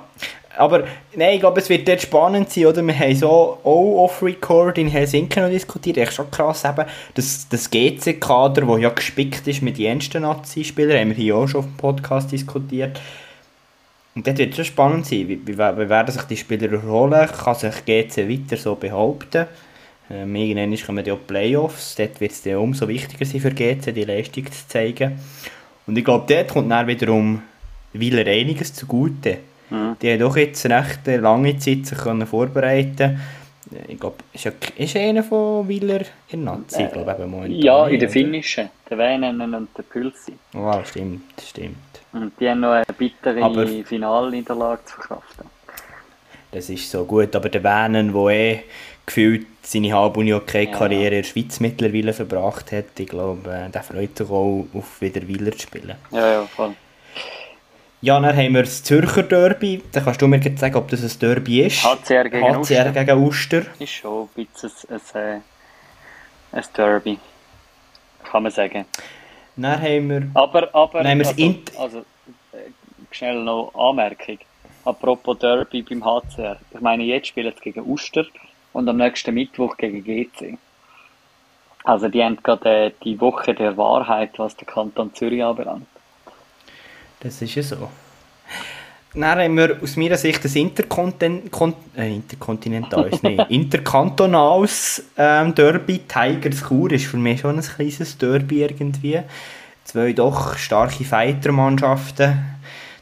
Aber 0.57 0.83
nein, 1.15 1.35
ich 1.35 1.39
glaube, 1.39 1.61
es 1.61 1.69
wird 1.69 1.87
dort 1.87 2.01
spannend 2.01 2.49
sein, 2.49 2.65
oder? 2.65 2.83
Wir 2.83 2.99
haben 2.99 3.15
so 3.15 3.57
auch 3.63 4.03
off-record 4.03 4.77
in 4.77 4.89
Helsinki 4.89 5.39
noch 5.39 5.49
diskutiert. 5.49 5.97
Echt 5.97 6.13
schon 6.13 6.29
krass, 6.29 6.65
eben, 6.65 6.85
das, 7.13 7.47
das 7.47 7.71
GC-Kader, 7.71 8.65
das 8.65 8.81
ja 8.81 8.89
gespickt 8.89 9.47
ist 9.47 9.61
mit 9.61 9.77
jensten 9.77 10.23
Nazi-Spielern, 10.23 10.99
haben 10.99 11.09
wir 11.09 11.15
hier 11.15 11.37
auch 11.37 11.47
schon 11.47 11.59
auf 11.59 11.65
dem 11.65 11.77
Podcast 11.77 12.31
diskutiert 12.31 12.99
und 14.15 14.27
dort 14.27 14.37
wird 14.37 14.49
es 14.51 14.55
schon 14.55 14.65
spannend 14.65 15.05
sein, 15.05 15.27
wie, 15.27 15.39
wie, 15.45 15.57
wie 15.57 15.89
werden 15.89 16.11
sich 16.11 16.23
die 16.23 16.37
Spieler 16.37 16.71
erholen, 16.71 17.27
kann 17.27 17.55
sich 17.55 17.85
GC 17.85 18.29
weiter 18.29 18.57
so 18.57 18.75
behaupten. 18.75 19.47
Ähm, 20.09 20.35
irgendwann 20.35 20.75
kommen 20.85 21.03
die 21.03 21.11
auch 21.11 21.25
Playoffs, 21.25 21.95
dort 21.95 22.19
wird 22.19 22.31
es 22.31 22.45
umso 22.47 22.87
wichtiger 22.87 23.25
sein 23.25 23.41
für 23.41 23.51
GC, 23.51 23.93
die 23.93 24.03
Leistung 24.03 24.45
zu 24.51 24.67
zeigen. 24.67 25.19
Und 25.87 25.97
ich 25.97 26.03
glaube, 26.03 26.25
dort 26.27 26.49
kommt 26.49 26.71
dann 26.71 26.87
wiederum 26.87 27.41
Wieler 27.93 28.29
einiges 28.29 28.73
zugute. 28.73 29.37
Mhm. 29.69 29.95
Die 30.01 30.11
haben 30.11 30.19
doch 30.19 30.35
jetzt 30.35 30.65
recht 30.65 31.07
lange 31.07 31.57
Zeit 31.57 31.85
sich 31.85 31.97
können 31.97 32.27
vorbereiten 32.27 33.19
ich 33.87 33.99
glaube, 33.99 34.17
ist, 34.33 34.43
ja, 34.43 34.51
ist 34.75 34.95
einer 34.95 35.23
von 35.23 35.67
Wieler 35.67 36.01
in 36.29 36.43
Nazi, 36.43 36.83
äh, 36.83 36.87
glaube 36.87 37.15
ich, 37.47 37.63
Ja, 37.63 37.87
in 37.87 37.99
der 37.99 38.09
finnischen, 38.09 38.69
der 38.89 38.97
Weinen 38.97 39.53
und 39.53 39.69
der 39.77 39.83
Pülsi. 39.83 40.33
Oh, 40.53 40.73
stimmt, 40.83 41.41
stimmt. 41.41 41.77
Und 42.13 42.33
die 42.39 42.49
haben 42.49 42.59
noch 42.59 42.71
eine 42.71 42.85
bittere 42.97 43.41
aber, 43.41 43.67
Finalniederlage 43.67 44.83
zu 44.85 44.95
verkraften. 44.95 45.45
Das 46.51 46.69
ist 46.69 46.91
so 46.91 47.05
gut, 47.05 47.33
aber 47.35 47.47
der 47.47 47.63
Wähnen, 47.63 48.13
der 48.13 48.27
eh 48.27 48.63
gefühlt 49.05 49.47
seine 49.61 49.93
halbe 49.93 50.19
Uni-Hockey-Karriere 50.19 51.03
ja. 51.03 51.07
in 51.07 51.23
der 51.23 51.23
Schweiz 51.23 51.59
mittlerweile 51.59 52.13
verbracht 52.13 52.71
hat, 52.71 52.99
ich 52.99 53.07
glaube, 53.07 53.49
äh, 53.49 53.69
der 53.69 53.83
freut 53.83 54.17
sich 54.17 54.29
auch 54.29 54.65
auf 54.73 55.01
wieder 55.01 55.25
Wieler 55.27 55.51
zu 55.53 55.59
spielen. 55.59 55.95
Ja, 56.11 56.31
ja, 56.33 56.45
voll. 56.45 56.75
Ja, 58.01 58.19
dann 58.19 58.35
haben 58.35 58.53
wir 58.55 58.63
das 58.63 58.83
Zürcher 58.83 59.23
Derby. 59.23 59.83
Dann 59.91 60.03
kannst 60.03 60.21
du 60.21 60.27
mir 60.27 60.39
jetzt 60.39 60.59
sagen, 60.59 60.75
ob 60.75 60.89
das 60.89 61.03
ein 61.03 61.19
Derby 61.19 61.61
ist. 61.61 61.83
HCR 61.83 62.29
gegen 62.29 62.43
HCR 62.43 62.57
Uster. 62.59 62.91
gegen 62.93 63.23
Uster. 63.23 63.61
Ist 63.77 63.91
schon 63.91 64.27
ein 64.35 64.45
bisschen 64.45 64.71
ein, 64.89 65.21
ein, 65.21 65.41
ein 66.51 66.63
Derby. 66.75 67.19
Kann 68.23 68.43
man 68.43 68.51
sagen. 68.51 68.85
Dann 69.55 69.81
haben 69.81 70.09
wir... 70.09 70.27
Aber, 70.33 70.73
aber 70.73 71.03
dann 71.03 71.19
haben 71.19 71.27
also, 71.27 71.77
also 71.77 71.99
äh, 71.99 72.71
schnell 73.11 73.43
noch 73.43 73.73
Anmerkung. 73.75 74.39
Apropos 74.85 75.37
Derby 75.37 75.83
beim 75.83 76.03
HCR. 76.03 76.57
Ich 76.71 76.81
meine, 76.81 77.03
jetzt 77.03 77.27
spielen 77.27 77.53
sie 77.55 77.61
gegen 77.61 77.89
Uster 77.89 78.25
und 78.73 78.89
am 78.89 78.97
nächsten 78.97 79.33
Mittwoch 79.33 79.77
gegen 79.77 80.03
GC. 80.03 80.57
Also 81.83 82.07
die 82.07 82.23
haben 82.23 82.37
gerade 82.41 82.85
äh, 82.85 82.91
die 83.03 83.19
Woche 83.19 83.53
der 83.53 83.75
Wahrheit, 83.77 84.37
was 84.37 84.55
der 84.55 84.67
Kanton 84.67 85.13
Zürich 85.13 85.43
anbelangt. 85.43 85.87
Das 87.19 87.41
ist 87.41 87.55
ja 87.55 87.63
so. 87.63 87.89
Dann 89.13 89.39
haben 89.39 89.57
wir 89.57 89.77
aus 89.83 89.97
meiner 89.97 90.15
Sicht 90.15 90.45
ein 90.45 90.51
äh, 91.97 92.15
interkontinentales, 92.15 93.21
nee, 93.23 93.37
interkantonales 93.49 95.03
ähm, 95.17 95.53
Derby. 95.53 95.99
Tigers 96.07 96.61
Chur 96.65 96.91
ist 96.93 97.07
für 97.07 97.17
mich 97.17 97.41
schon 97.41 97.57
ein 97.57 97.61
kleines 97.61 98.17
Derby 98.17 98.61
irgendwie. 98.63 99.19
Zwei 99.83 100.13
doch 100.13 100.57
starke 100.57 101.03
Fighter-Mannschaften. 101.03 102.39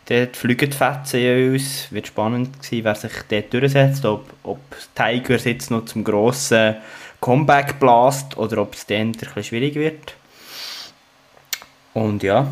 Dort 0.08 0.36
fliegen 0.36 0.72
die 0.72 0.76
Fetzen 0.76 1.54
uns. 1.54 1.92
Wird 1.92 2.08
spannend 2.08 2.64
sein, 2.64 2.84
wer 2.84 2.96
sich 2.96 3.12
dort 3.30 3.54
durchsetzt. 3.54 4.04
Ob, 4.06 4.26
ob 4.42 4.60
Tigers 4.96 5.44
jetzt 5.44 5.70
noch 5.70 5.86
zum 5.86 6.04
grossen 6.04 6.78
Comeback 7.22 7.80
blast 7.80 8.36
oder 8.36 8.64
ob 8.64 8.74
es 8.74 8.88
dann 8.88 9.12
bisschen 9.12 9.44
schwierig 9.44 9.76
wird. 9.76 10.16
Und 11.94 12.24
ja, 12.24 12.48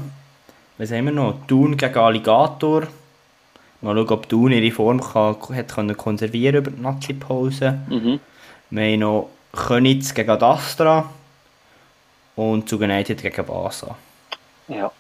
was 0.77 0.91
haben 0.91 1.05
wir 1.05 1.11
noch? 1.11 1.39
Thun 1.47 1.75
gegen 1.75 1.97
Alligator. 1.97 2.83
Mal 3.81 3.95
schauen, 3.95 4.09
ob 4.09 4.27
Thun 4.27 4.51
ihre 4.51 4.73
Form 4.73 5.01
kann, 5.01 5.37
hat 5.55 5.67
können 5.73 5.95
konservieren 5.95 6.57
über 6.57 6.71
die 6.71 6.81
Nazi-Pause. 6.81 7.79
Mhm. 7.87 8.19
Wir 8.69 8.83
haben 8.83 8.99
noch 8.99 9.29
Könitz 9.53 10.13
gegen 10.13 10.29
Adastra 10.29 11.09
und 12.35 12.67
zu 12.67 12.77
United 12.77 13.21
gegen 13.21 13.45
Basa. 13.45 13.95
Ja. 14.67 14.91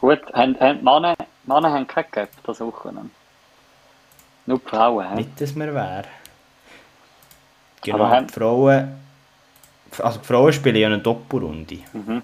Gut, 0.00 0.20
haben, 0.32 0.58
haben 0.60 0.82
Männer, 0.82 1.14
Männer 1.44 1.72
haben 1.72 1.86
keinen 1.86 2.10
Gap 2.10 2.30
das 2.44 2.60
Wochenende. 2.60 3.10
Nur 4.46 4.58
die 4.58 4.68
Frauen. 4.68 5.08
He? 5.10 5.14
Nicht, 5.16 5.40
dass 5.40 5.54
wir 5.54 5.74
wären. 5.74 6.06
Genau, 7.82 8.08
haben... 8.08 8.26
die 8.26 8.32
Frauen... 8.32 9.00
Also 9.98 10.18
die 10.18 10.26
Frauen 10.26 10.52
spielen 10.52 10.76
ja 10.76 10.88
eine 10.88 10.98
Doppelrunde. 10.98 11.78
Mhm. 11.92 12.22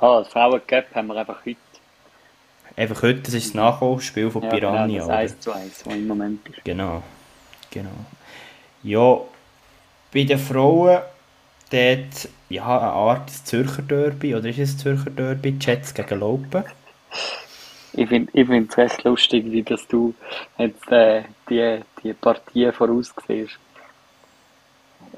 Ah, 0.00 0.18
das 0.18 0.28
Frauen-Cup 0.28 0.94
haben 0.94 1.06
wir 1.08 1.16
einfach 1.16 1.44
heute. 1.44 1.56
Einfach 2.76 3.02
heute, 3.02 3.20
das 3.20 3.34
ist 3.34 3.48
das 3.48 3.54
Nachholspiel 3.54 4.30
von 4.30 4.42
ja, 4.42 4.50
Piranha. 4.50 4.86
Genau, 4.86 5.06
das 5.06 5.08
1 5.08 5.40
zu 5.40 5.52
1, 5.52 5.82
das 5.82 5.94
im 5.94 6.06
Moment 6.06 6.46
ist. 6.48 6.62
Genau, 6.64 7.02
genau. 7.70 7.90
Ja, 8.82 9.18
bei 10.12 10.24
den 10.24 10.38
Frauen 10.38 11.00
dort, 11.70 12.28
ja, 12.50 12.78
eine 12.78 12.92
Art 12.92 13.30
Zürcher 13.30 13.82
Derby, 13.82 14.34
oder 14.34 14.48
ist 14.48 14.58
es 14.58 14.76
Zürcher 14.76 15.10
Derby, 15.10 15.56
Jets 15.58 15.94
gegen 15.94 16.20
Lopen? 16.20 16.64
Ich 17.94 18.08
finde 18.08 18.30
es 18.34 18.76
recht 18.76 19.04
lustig, 19.04 19.46
wie 19.46 19.62
dass 19.62 19.88
du 19.88 20.14
jetzt 20.58 20.86
äh, 20.92 21.22
die, 21.48 21.80
die 22.02 22.12
Partie 22.12 22.70
vorausgesehst. 22.72 23.58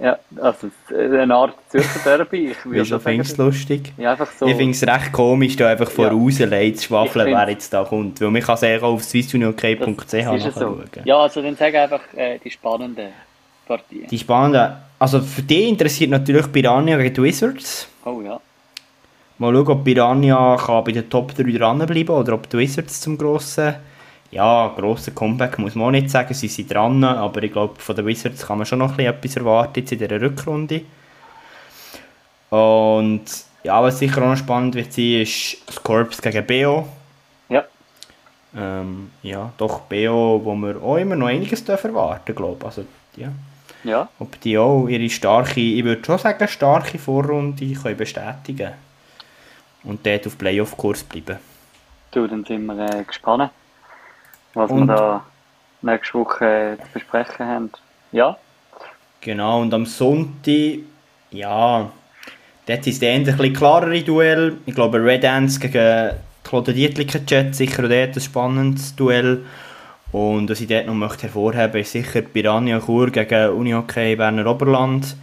Ja, 0.01 0.17
also 0.41 0.71
eine 0.97 1.35
Art 1.35 1.55
Zürcher 1.69 1.99
Derby. 2.05 2.53
Ich 2.53 2.57
Wieso 2.65 3.01
findest 3.01 3.37
du 3.37 3.49
es 3.49 3.57
lustig? 3.57 3.93
Ja, 3.97 4.13
einfach 4.13 4.31
so. 4.31 4.47
Ich 4.47 4.57
finde 4.57 4.71
es 4.71 4.87
recht 4.87 5.13
komisch, 5.13 5.57
da 5.57 5.69
einfach 5.69 5.91
vorauslegen 5.91 6.77
zu 6.77 6.85
schwafeln, 6.85 7.27
wer 7.27 7.51
jetzt 7.51 7.73
da 7.73 7.83
kommt. 7.85 8.21
Weil 8.21 8.31
man 8.31 8.43
kann 8.43 8.55
es 8.55 8.63
eher 8.63 8.83
auf 8.85 9.03
ist 10.37 10.45
ja 10.45 10.53
so. 10.53 10.71
nachschauen. 10.71 11.05
Ja, 11.05 11.19
also 11.19 11.43
dann 11.43 11.57
sag 11.57 11.75
einfach 11.75 12.01
äh, 12.15 12.39
die 12.39 12.51
spannende 12.51 13.09
Partie. 13.67 14.07
Die 14.09 14.19
spannende... 14.19 14.77
Also 15.01 15.21
für 15.21 15.43
dich 15.43 15.69
interessiert 15.69 16.11
natürlich 16.11 16.51
Piranha 16.51 16.97
gegen 16.97 17.15
die 17.15 17.23
Wizards. 17.23 17.89
Oh 18.05 18.21
ja. 18.25 18.41
Mal 19.39 19.53
schauen, 19.53 19.69
ob 19.69 19.85
Piranha 19.85 20.57
kann 20.65 20.85
bei 20.85 20.93
den 20.93 21.11
Top 21.11 21.35
3 21.35 21.43
dranbleiben 21.59 22.15
oder 22.15 22.35
ob 22.35 22.49
die 22.49 22.59
Wizards 22.59 23.01
zum 23.01 23.19
grossen... 23.19 23.75
Ja, 24.31 24.73
grossen 24.77 25.15
Comeback 25.15 25.59
muss 25.59 25.75
man 25.75 25.87
auch 25.87 25.91
nicht 25.91 26.11
sagen, 26.11 26.35
sie 26.35 26.49
sind 26.49 26.73
dran, 26.73 27.03
aber 27.03 27.43
ich 27.43 27.53
glaube, 27.53 27.81
von 27.81 27.97
den 27.97 28.07
Wizards 28.07 28.47
kann 28.47 28.59
man 28.59 28.67
schon 28.67 28.81
noch 28.81 28.91
ein 28.91 28.97
bisschen 28.97 29.15
etwas 29.15 29.37
erwarten 29.37 29.81
jetzt 29.81 29.93
in 29.93 29.99
dieser 29.99 30.21
Rückrunde. 30.21 30.83
Und 32.51 33.25
ja, 33.63 33.83
was 33.83 33.99
sicher 33.99 34.23
auch 34.23 34.29
noch 34.29 34.37
spannend 34.37 34.75
wird 34.75 34.93
sein, 34.93 35.23
ist 35.23 35.57
Scorps 35.73 36.21
gegen 36.21 36.47
BO. 36.47 36.89
Ja. 37.49 37.65
Ähm, 38.55 39.11
ja, 39.23 39.51
doch 39.57 39.81
BO, 39.81 40.41
wo 40.45 40.55
wir 40.55 40.83
auch 40.83 40.97
immer 40.97 41.17
noch 41.17 41.29
einiges 41.29 41.63
erwarten 41.69 42.35
glaube 42.35 42.67
Also, 42.67 42.85
ja. 43.17 43.29
Ja. 43.85 44.09
Ob 44.19 44.41
die 44.41 44.59
auch 44.59 44.89
ihre 44.89 45.09
starke, 45.09 45.61
ich 45.61 45.85
würde 45.85 46.05
schon 46.05 46.19
sagen, 46.19 46.49
starke 46.49 46.99
Vorrunde 46.99 47.73
können 47.75 47.97
bestätigen 47.97 48.73
und 49.85 50.05
dort 50.05 50.27
auf 50.27 50.37
Playoff-Kurs 50.37 51.05
bleiben. 51.05 51.39
Du, 52.11 52.27
dann 52.27 52.45
sind 52.45 52.67
wir 52.67 52.91
äh, 52.91 53.05
gespannt, 53.05 53.53
was 54.55 54.71
Und- 54.71 54.87
wir 54.87 54.95
da 54.97 55.25
nächste 55.83 56.15
Woche 56.15 56.77
zu 56.83 56.89
besprechen 56.93 57.47
haben. 57.47 57.71
Ja. 58.13 58.37
Genau, 59.21 59.61
und 59.61 59.75
am 59.75 59.85
Sonntag, 59.87 60.79
ja, 61.31 61.91
dort 62.67 62.87
ist 62.87 63.03
der 63.03 63.13
ein 63.15 63.25
bisschen 63.25 63.53
klarere 63.53 64.03
Duell. 64.03 64.57
Ich 64.67 64.75
glaube, 64.75 65.03
Red 65.03 65.25
Ants 65.25 65.59
gegen 65.59 66.13
Claude 66.45 66.73
Dietliken 66.73 67.27
Jet, 67.27 67.55
sicher 67.55 67.85
auch 67.85 67.89
dort 67.89 68.17
ein 68.17 68.21
spannendes 68.21 68.95
Duell. 68.97 69.45
Und 70.13 70.49
was 70.49 70.61
ich 70.61 70.69
dort 70.69 70.87
noch 70.87 70.95
möchte 70.95 71.23
hervorheben 71.25 71.81
ist 71.83 71.93
sicher 71.93 72.23
Piranha 72.23 72.81
Chur 72.81 73.11
gegen 73.11 73.51
Unihockey 73.51 74.17
Berner 74.17 74.47
Oberland. 74.47 75.17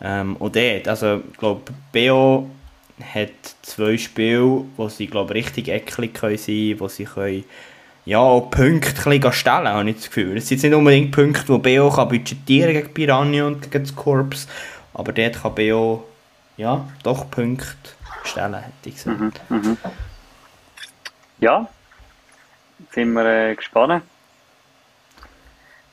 Ähm, 0.00 0.36
und 0.36 0.54
dort, 0.54 0.86
also 0.86 1.20
ich 1.32 1.38
glaube, 1.38 1.72
BO 1.92 2.48
hat 3.14 3.30
zwei 3.62 3.96
Spiele, 3.96 4.64
wo 4.76 4.88
sie 4.88 5.06
glaube 5.08 5.34
richtig 5.34 5.66
können 5.86 6.36
sein 6.38 6.76
wo 6.78 6.86
sie 6.88 7.04
können, 7.04 7.44
ja, 8.10 8.40
Punkte 8.40 9.32
stellen, 9.32 9.68
habe 9.68 9.88
ich 9.88 9.96
das 9.96 10.06
Gefühl. 10.06 10.36
Es 10.36 10.48
sind 10.48 10.56
jetzt 10.56 10.64
nicht 10.64 10.76
unbedingt 10.76 11.12
Punkte, 11.12 11.44
die 11.60 11.78
BO 11.78 11.90
kann 11.90 12.08
budgetieren 12.08 12.72
gegen 12.72 12.92
Piranha 12.92 13.46
und 13.46 13.70
gegen 13.70 13.84
das 13.84 13.94
Korps, 13.94 14.48
aber 14.92 15.12
dort 15.12 15.40
kann 15.40 15.54
BO 15.54 16.04
ja, 16.56 16.84
doch 17.04 17.30
Punkte 17.30 17.66
stellen, 18.24 18.54
hätte 18.54 18.88
ich 18.88 18.96
gesagt. 18.96 19.20
Mhm. 19.20 19.32
Mhm. 19.48 19.78
Ja. 21.38 21.68
Sind 22.90 23.12
wir 23.12 23.26
äh, 23.26 23.54
gespannt, 23.54 24.02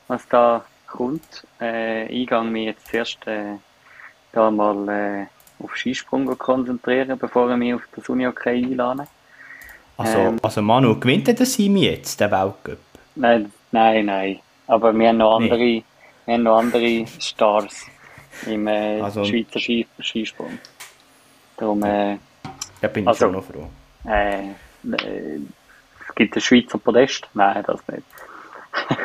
was 0.08 0.26
da 0.28 0.64
kommt. 0.88 1.46
Äh, 1.60 2.08
Eingang 2.08 2.50
mich 2.50 2.66
jetzt 2.66 2.88
zuerst 2.88 3.24
äh, 3.28 3.58
da 4.32 4.50
mal 4.50 4.88
äh, 4.88 5.26
auf 5.62 5.76
Skisprung 5.76 6.36
konzentrieren, 6.36 7.16
bevor 7.16 7.48
ich 7.52 7.56
mich 7.58 7.74
auf 7.74 7.82
das 7.94 8.08
Unihockey 8.08 8.64
einlade. 8.64 9.06
Also, 9.98 10.18
Ähm. 10.18 10.38
also 10.42 10.62
Manu, 10.62 10.98
gewinnt 10.98 11.26
der 11.26 11.44
Simi 11.44 11.84
jetzt, 11.86 12.20
den 12.20 12.30
Weltcup? 12.30 12.78
Nein, 13.16 13.52
nein, 13.72 14.06
nein. 14.06 14.40
Aber 14.66 14.96
wir 14.96 15.08
haben 15.08 15.16
noch 15.18 15.38
Nee. 15.40 15.44
andere, 15.50 15.82
wir 16.26 16.34
haben 16.34 16.42
noch 16.44 16.58
andere 16.58 17.04
Stars 17.18 17.86
im 18.46 18.66
äh, 18.68 19.00
Also- 19.00 19.24
Schweizer 19.24 19.58
Ski, 19.58 19.86
Skisprung. 20.00 20.58
Darum, 21.56 21.82
äh, 21.82 22.16
Da 22.80 22.86
bin 22.88 23.02
ich 23.02 23.08
Also- 23.08 23.24
schon 23.26 23.32
noch 23.32 23.44
froh. 23.44 23.68
äh, 24.08 24.38
äh, 24.50 25.40
es 26.08 26.14
gibt 26.14 26.36
ein 26.36 26.40
Schweizer 26.40 26.78
Podest? 26.78 27.28
Nein, 27.34 27.64
das 27.66 27.80
nicht. 27.88 28.02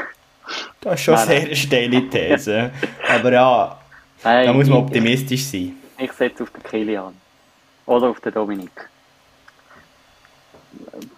Das 0.81 0.95
ist 0.95 1.01
schon 1.05 1.13
Nein, 1.15 1.27
sehr 1.27 1.41
nein. 1.43 1.55
steile 1.55 2.09
These. 2.09 2.71
aber 3.09 3.31
ja, 3.31 3.79
Nein, 4.23 4.45
da 4.47 4.53
muss 4.53 4.67
man 4.67 4.79
ich- 4.79 4.83
optimistisch 4.85 5.43
sein. 5.45 5.77
Ich 5.97 6.11
setze 6.11 6.43
auf 6.43 6.51
den 6.51 6.61
Kilian. 6.61 7.15
Oder 7.85 8.09
auf 8.09 8.19
den 8.19 8.33
Dominik. 8.33 8.89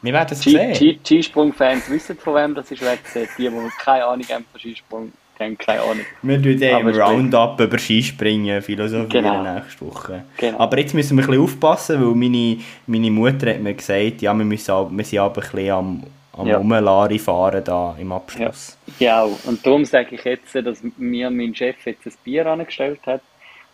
Wir 0.02 0.14
werden 0.14 0.30
es 0.32 0.41
sehen. 0.41 0.76
Ski- 0.76 0.99
Skisprung-Fans 1.03 1.90
wissen, 1.90 2.18
von 2.18 2.36
wem 2.36 2.56
das 2.56 2.72
ist. 2.72 2.80
Sieht. 2.82 3.27
Die, 3.38 3.49
die 3.49 3.69
keine 3.84 4.06
Ahnung 4.06 4.26
haben 4.32 4.45
von 4.52 4.60
Skisprung, 4.61 5.11
die 5.40 5.44
haben 5.44 5.57
keine 5.57 5.82
Ahnung. 5.82 6.06
Wir 6.22 6.41
tun 6.41 6.60
dann 6.60 6.82
im 6.82 6.88
Roundup 7.02 7.60
über 7.60 7.77
Skispringen 7.77 8.61
philosophieren 8.61 9.10
Genau. 9.10 9.41
nächste 9.56 9.86
Woche. 9.86 10.23
Genau. 10.38 10.60
Aber 10.60 10.77
jetzt 10.80 10.94
müssen 10.94 11.18
wir 11.18 11.23
ein 11.23 11.27
bisschen 11.27 11.44
aufpassen, 11.44 11.99
weil 12.06 12.15
meine, 12.15 12.57
meine 12.88 13.11
Mutter 13.11 13.49
hat 13.52 13.60
mir 13.61 13.73
gesagt, 13.73 14.22
ja, 14.22 14.34
wir, 14.34 14.45
müssen, 14.45 14.72
ab- 14.72 14.90
wir 14.91 15.03
sind 15.03 15.19
aber 15.19 15.41
ein 15.41 15.49
bisschen 15.52 15.72
am, 15.72 16.03
am 16.38 16.48
Ja. 16.48 16.57
Rumlari 16.57 17.19
fahren 17.19 17.64
da 17.64 17.95
im 17.99 18.11
Abschluss. 18.11 18.77
Ja, 18.99 19.23
und 19.23 19.65
darum 19.65 19.86
sage 19.86 20.15
ich 20.15 20.23
jetzt, 20.23 20.53
dass 20.56 20.80
mir 20.98 21.30
mein 21.32 21.56
Chef 21.56 21.86
jetzt 21.86 22.06
ein 22.06 22.14
Bier 22.23 22.45
angestellt 22.45 22.99
hat 23.06 23.22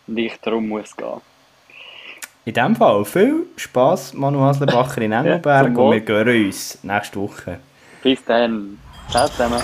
und 0.06 0.16
ich 0.18 0.32
darum 0.42 0.68
muss 0.68 0.96
gehen. 0.96 1.20
In 2.44 2.54
dem 2.54 2.74
Fall 2.74 3.04
viel 3.04 3.46
Spass, 3.56 4.14
Manu 4.14 4.40
Haslebacher 4.40 5.00
in 5.00 5.12
Engelberg 5.12 5.74
zum 5.74 5.76
und 5.76 6.08
wir 6.08 6.14
hören 6.14 6.46
uns 6.46 6.78
nächste 6.82 7.20
Woche. 7.20 7.58
Bis 8.02 8.24
dann. 8.24 8.78
Ciao 9.08 9.28
zusammen. 9.28 9.62